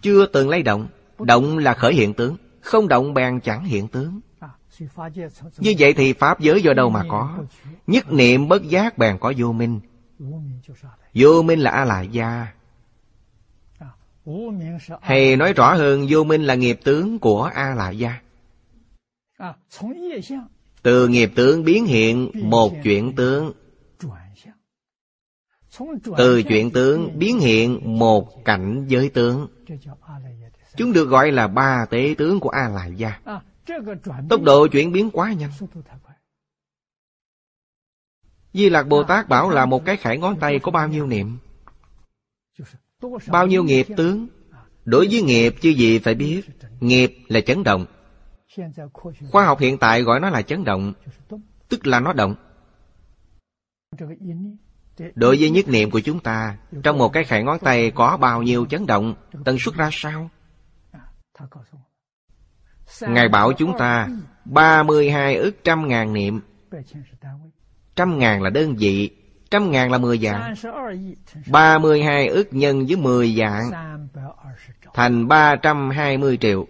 chưa 0.01 0.25
từng 0.25 0.49
lấy 0.49 0.63
động. 0.63 0.87
Động 1.19 1.57
là 1.57 1.73
khởi 1.73 1.93
hiện 1.93 2.13
tướng, 2.13 2.35
không 2.61 2.87
động 2.87 3.13
bèn 3.13 3.39
chẳng 3.39 3.65
hiện 3.65 3.87
tướng. 3.87 4.19
Như 5.57 5.73
vậy 5.79 5.93
thì 5.93 6.13
pháp 6.13 6.39
giới 6.39 6.61
do 6.61 6.73
đâu 6.73 6.89
mà 6.89 7.03
có? 7.09 7.37
Nhất 7.87 8.11
niệm 8.11 8.47
bất 8.47 8.63
giác 8.63 8.97
bèn 8.97 9.17
có 9.19 9.33
vô 9.37 9.51
minh. 9.51 9.79
Vô 11.13 11.41
minh 11.41 11.59
là 11.59 11.71
a 11.71 11.85
la 11.85 12.01
gia 12.01 12.47
hay 15.01 15.35
nói 15.35 15.53
rõ 15.53 15.73
hơn, 15.73 16.05
vô 16.09 16.23
minh 16.23 16.43
là 16.43 16.55
nghiệp 16.55 16.79
tướng 16.83 17.19
của 17.19 17.43
a 17.43 17.75
la 17.75 17.89
gia 17.89 18.19
từ 20.81 21.07
nghiệp 21.07 21.31
tướng 21.35 21.63
biến 21.63 21.85
hiện 21.85 22.31
một 22.33 22.73
chuyển 22.83 23.15
tướng. 23.15 23.51
Từ 26.17 26.43
chuyển 26.43 26.71
tướng 26.71 27.19
biến 27.19 27.39
hiện 27.39 27.99
một 27.99 28.45
cảnh 28.45 28.85
giới 28.87 29.09
tướng. 29.09 29.47
Chúng 30.75 30.93
được 30.93 31.05
gọi 31.05 31.31
là 31.31 31.47
ba 31.47 31.85
tế 31.89 32.15
tướng 32.17 32.39
của 32.39 32.49
a 32.49 32.69
la 32.69 32.85
gia 32.85 33.19
tốc 34.29 34.41
độ 34.41 34.67
chuyển 34.67 34.91
biến 34.91 35.11
quá 35.11 35.33
nhanh. 35.33 35.51
Di 38.53 38.69
Lạc 38.69 38.83
Bồ 38.83 39.03
Tát 39.03 39.29
bảo 39.29 39.49
là 39.49 39.65
một 39.65 39.85
cái 39.85 39.97
khải 39.97 40.17
ngón 40.17 40.39
tay 40.39 40.59
có 40.59 40.71
bao 40.71 40.87
nhiêu 40.87 41.07
niệm? 41.07 41.37
Bao 43.27 43.47
nhiêu 43.47 43.63
nghiệp 43.63 43.87
tướng? 43.97 44.27
Đối 44.85 45.07
với 45.11 45.21
nghiệp 45.21 45.55
chứ 45.61 45.69
gì 45.69 45.99
phải 45.99 46.15
biết. 46.15 46.41
Nghiệp 46.79 47.13
là 47.27 47.41
chấn 47.41 47.63
động. 47.63 47.85
Khoa 49.31 49.45
học 49.45 49.59
hiện 49.59 49.77
tại 49.77 50.01
gọi 50.01 50.19
nó 50.19 50.29
là 50.29 50.41
chấn 50.41 50.63
động, 50.63 50.93
Tức 51.69 51.87
là 51.87 51.99
nó 51.99 52.13
động. 52.13 52.35
Đối 55.15 55.37
với 55.37 55.49
nhất 55.49 55.67
niệm 55.67 55.91
của 55.91 55.99
chúng 55.99 56.19
ta, 56.19 56.57
Trong 56.83 56.97
một 56.97 57.09
cái 57.09 57.23
khải 57.23 57.43
ngón 57.43 57.59
tay 57.59 57.91
có 57.91 58.17
bao 58.17 58.41
nhiêu 58.41 58.65
chấn 58.65 58.85
động, 58.85 59.15
Tần 59.45 59.59
suất 59.59 59.75
ra 59.75 59.89
sao? 59.91 60.29
Ngài 63.01 63.29
bảo 63.29 63.53
chúng 63.53 63.77
ta 63.77 64.07
32 64.45 65.35
ức 65.35 65.63
trăm 65.63 65.87
ngàn 65.87 66.13
niệm. 66.13 66.41
Trăm 67.95 68.19
ngàn 68.19 68.41
là 68.41 68.49
đơn 68.49 68.75
vị 68.75 69.18
Trăm 69.51 69.71
ngàn 69.71 69.91
là 69.91 69.97
mười 69.97 70.17
dạng 70.17 70.53
32 71.51 72.27
ức 72.27 72.47
nhân 72.51 72.85
với 72.85 72.95
mười 72.95 73.35
dạng 73.35 73.71
Thành 74.93 75.27
320 75.27 76.37
triệu. 76.41 76.67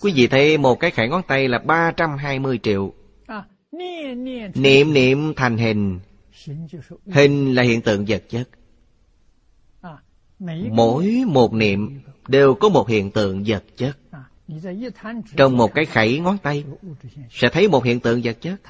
Quý 0.00 0.12
vị 0.14 0.26
thấy 0.26 0.58
một 0.58 0.80
cái 0.80 0.90
khải 0.90 1.08
ngón 1.08 1.22
tay 1.22 1.48
là 1.48 1.58
320 1.58 2.58
triệu. 2.62 2.92
Niệm 4.54 4.92
niệm 4.92 5.34
thành 5.36 5.58
hình. 5.58 6.00
Hình 7.06 7.54
là 7.54 7.62
hiện 7.62 7.82
tượng 7.82 8.04
vật 8.08 8.24
chất. 8.28 8.48
Mỗi 10.70 11.22
một 11.26 11.52
niệm 11.52 12.00
đều 12.28 12.54
có 12.54 12.68
một 12.68 12.88
hiện 12.88 13.10
tượng 13.10 13.42
vật 13.46 13.64
chất. 13.76 13.98
Trong 15.36 15.56
một 15.56 15.74
cái 15.74 15.84
khẩy 15.84 16.20
ngón 16.20 16.38
tay 16.38 16.64
Sẽ 17.30 17.48
thấy 17.52 17.68
một 17.68 17.84
hiện 17.84 18.00
tượng 18.00 18.20
vật 18.24 18.36
chất. 18.40 18.60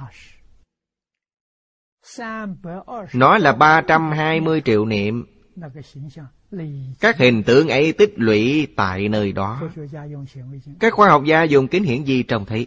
Nó 3.15 3.39
là 3.39 3.53
320 3.53 4.63
triệu 4.65 4.87
niệm. 4.87 5.25
Các 7.01 7.19
hình 7.19 7.43
tượng 7.43 7.69
ấy 7.69 7.93
tích 7.93 8.13
lũy 8.17 8.67
tại 8.77 9.09
nơi 9.09 9.33
đó. 9.33 9.61
Các 10.81 10.95
khoa 10.95 11.09
học 11.09 11.23
gia 11.25 11.43
dùng 11.43 11.69
kính 11.69 11.85
hiển 11.85 12.05
vi 12.05 12.23
trông 12.23 12.45
thấy. 12.45 12.67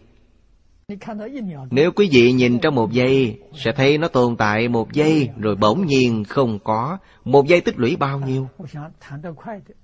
Nếu 1.71 1.91
quý 1.91 2.09
vị 2.11 2.31
nhìn 2.31 2.59
trong 2.59 2.75
một 2.75 2.91
giây, 2.91 3.39
Sẽ 3.53 3.71
thấy 3.71 3.97
nó 3.97 4.07
tồn 4.07 4.35
tại 4.37 4.67
một 4.67 4.93
giây 4.93 5.29
Rồi 5.37 5.55
bỗng 5.55 5.85
nhiên 5.85 6.23
không 6.23 6.59
có. 6.63 6.97
Một 7.25 7.47
giây 7.47 7.61
tích 7.61 7.79
lũy 7.79 7.95
bao 7.95 8.19
nhiêu? 8.19 8.47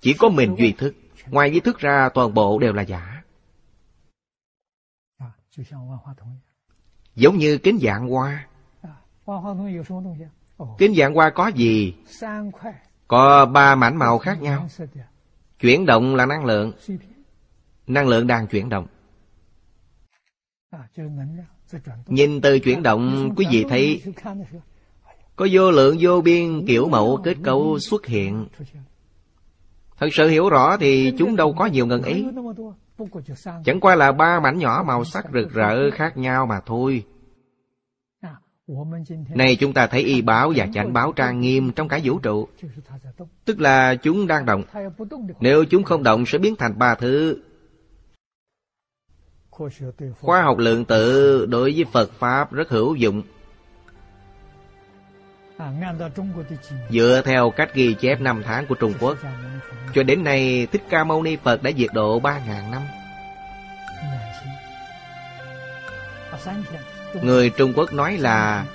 Chỉ 0.00 0.14
có 0.18 0.28
mình 0.28 0.54
Duy 0.58 0.72
Thức 0.72 0.94
Ngoài 1.30 1.48
ý 1.48 1.60
thức 1.60 1.78
ra 1.78 2.08
toàn 2.14 2.34
bộ 2.34 2.58
đều 2.58 2.72
là 2.72 2.82
giả. 2.82 3.22
Giống 7.14 7.36
như 7.36 7.58
kính 7.58 7.78
dạng 7.82 8.08
hoa. 8.08 8.46
Kính 10.78 10.94
dạng 10.94 11.14
hoa 11.14 11.30
có 11.30 11.48
gì? 11.48 11.94
Có 13.08 13.46
ba 13.46 13.74
mảnh 13.74 13.96
màu 13.96 14.18
khác 14.18 14.42
nhau. 14.42 14.68
Chuyển 15.60 15.86
động 15.86 16.14
là 16.14 16.26
năng 16.26 16.44
lượng. 16.44 16.72
Năng 17.86 18.08
lượng 18.08 18.26
đang 18.26 18.46
chuyển 18.46 18.68
động 18.68 18.86
Nhìn 22.06 22.40
từ 22.40 22.58
chuyển 22.58 22.82
động 22.82 23.34
Quý 23.36 23.46
vị 23.50 23.64
thấy 23.68 24.02
Có 25.36 25.48
vô 25.52 25.70
lượng 25.70 25.96
vô 26.00 26.20
biên 26.20 26.66
kiểu 26.66 26.88
mẫu 26.88 27.20
kết 27.24 27.36
cấu 27.42 27.78
xuất 27.78 28.06
hiện. 28.06 28.46
Thật 29.98 30.08
sự 30.12 30.28
hiểu 30.28 30.48
rõ 30.48 30.76
thì 30.76 31.12
chúng 31.18 31.36
đâu 31.36 31.52
có 31.52 31.66
nhiều 31.66 31.86
ngần 31.86 32.02
ấy 32.02 32.26
Chẳng 33.64 33.80
qua 33.80 33.94
là 33.94 34.12
ba 34.12 34.40
mảnh 34.40 34.58
nhỏ 34.58 34.84
màu 34.86 35.04
sắc 35.04 35.26
rực 35.32 35.52
rỡ 35.52 35.90
khác 35.90 36.16
nhau 36.16 36.46
mà 36.46 36.60
thôi. 36.66 37.04
Này 39.28 39.56
chúng 39.56 39.72
ta 39.72 39.86
thấy 39.86 40.02
y 40.02 40.22
báo 40.22 40.52
và 40.56 40.68
chánh 40.74 40.92
báo 40.92 41.12
trang 41.12 41.40
nghiêm 41.40 41.72
trong 41.72 41.88
cả 41.88 42.00
vũ 42.04 42.18
trụ. 42.18 42.48
Tức 43.44 43.60
là 43.60 43.94
chúng 43.94 44.26
đang 44.26 44.46
động. 44.46 44.62
Nếu 45.40 45.64
chúng 45.64 45.82
không 45.82 46.02
động 46.02 46.26
sẽ 46.26 46.38
biến 46.38 46.56
thành 46.58 46.78
ba 46.78 46.94
thứ 46.94 47.42
Khoa 50.20 50.42
học 50.42 50.58
lượng 50.58 50.84
tử 50.84 51.46
đối 51.46 51.72
với 51.72 51.84
Phật 51.92 52.10
Pháp 52.18 52.52
rất 52.52 52.68
hữu 52.68 52.94
dụng. 52.94 53.22
Dựa 56.90 57.22
theo 57.24 57.50
cách 57.50 57.74
ghi 57.74 57.94
chép 57.94 58.20
năm 58.20 58.42
tháng 58.44 58.66
của 58.66 58.74
Trung 58.74 58.94
Quốc, 59.00 59.18
Cho 59.94 60.02
đến 60.02 60.24
nay 60.24 60.66
Thích 60.72 60.82
Ca 60.88 61.04
Mâu 61.04 61.22
Ni 61.22 61.36
Phật 61.36 61.62
đã 61.62 61.70
diệt 61.78 61.90
độ 61.92 62.20
ba 62.20 62.40
ngàn 62.46 62.70
năm. 62.70 62.82
Người 67.22 67.50
Trung 67.50 67.72
Quốc 67.76 67.92
nói 67.92 68.16
là 68.18 68.66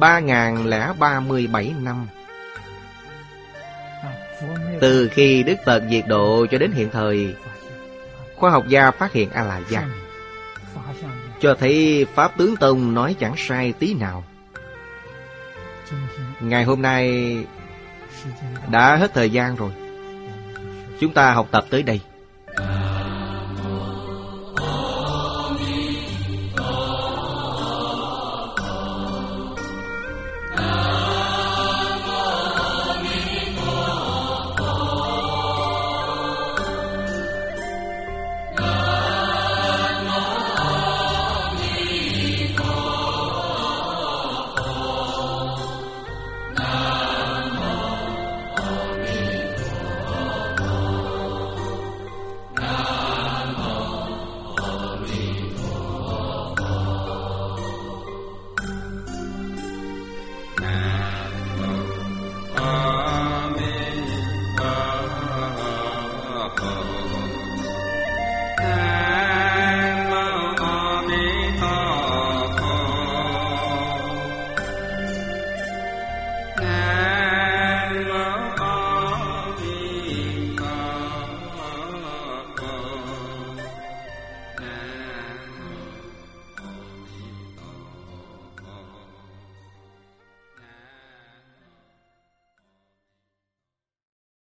3.037 0.00 1.82
năm. 1.82 2.06
Từ 4.80 5.08
khi 5.08 5.42
Đức 5.42 5.56
Phật 5.64 5.82
diệt 5.90 6.04
độ 6.08 6.46
cho 6.50 6.58
đến 6.58 6.72
hiện 6.72 6.90
thời, 6.92 7.34
Khoa 8.36 8.50
học 8.50 8.68
gia 8.68 8.90
phát 8.90 9.12
hiện 9.12 9.30
A-la-gia 9.30 10.01
cho 11.42 11.54
thấy 11.54 12.06
Pháp 12.14 12.38
Tướng 12.38 12.56
Tông 12.56 12.94
nói 12.94 13.16
chẳng 13.20 13.34
sai 13.36 13.72
tí 13.72 13.94
nào. 13.94 14.24
Ngày 16.40 16.64
hôm 16.64 16.82
nay 16.82 17.36
Đã 18.70 18.96
hết 18.96 19.14
thời 19.14 19.30
gian 19.30 19.56
rồi. 19.56 19.72
Chúng 21.00 21.12
ta 21.12 21.32
học 21.32 21.48
tập 21.50 21.66
tới 21.70 21.82
đây. 21.82 22.00
À. 22.56 22.81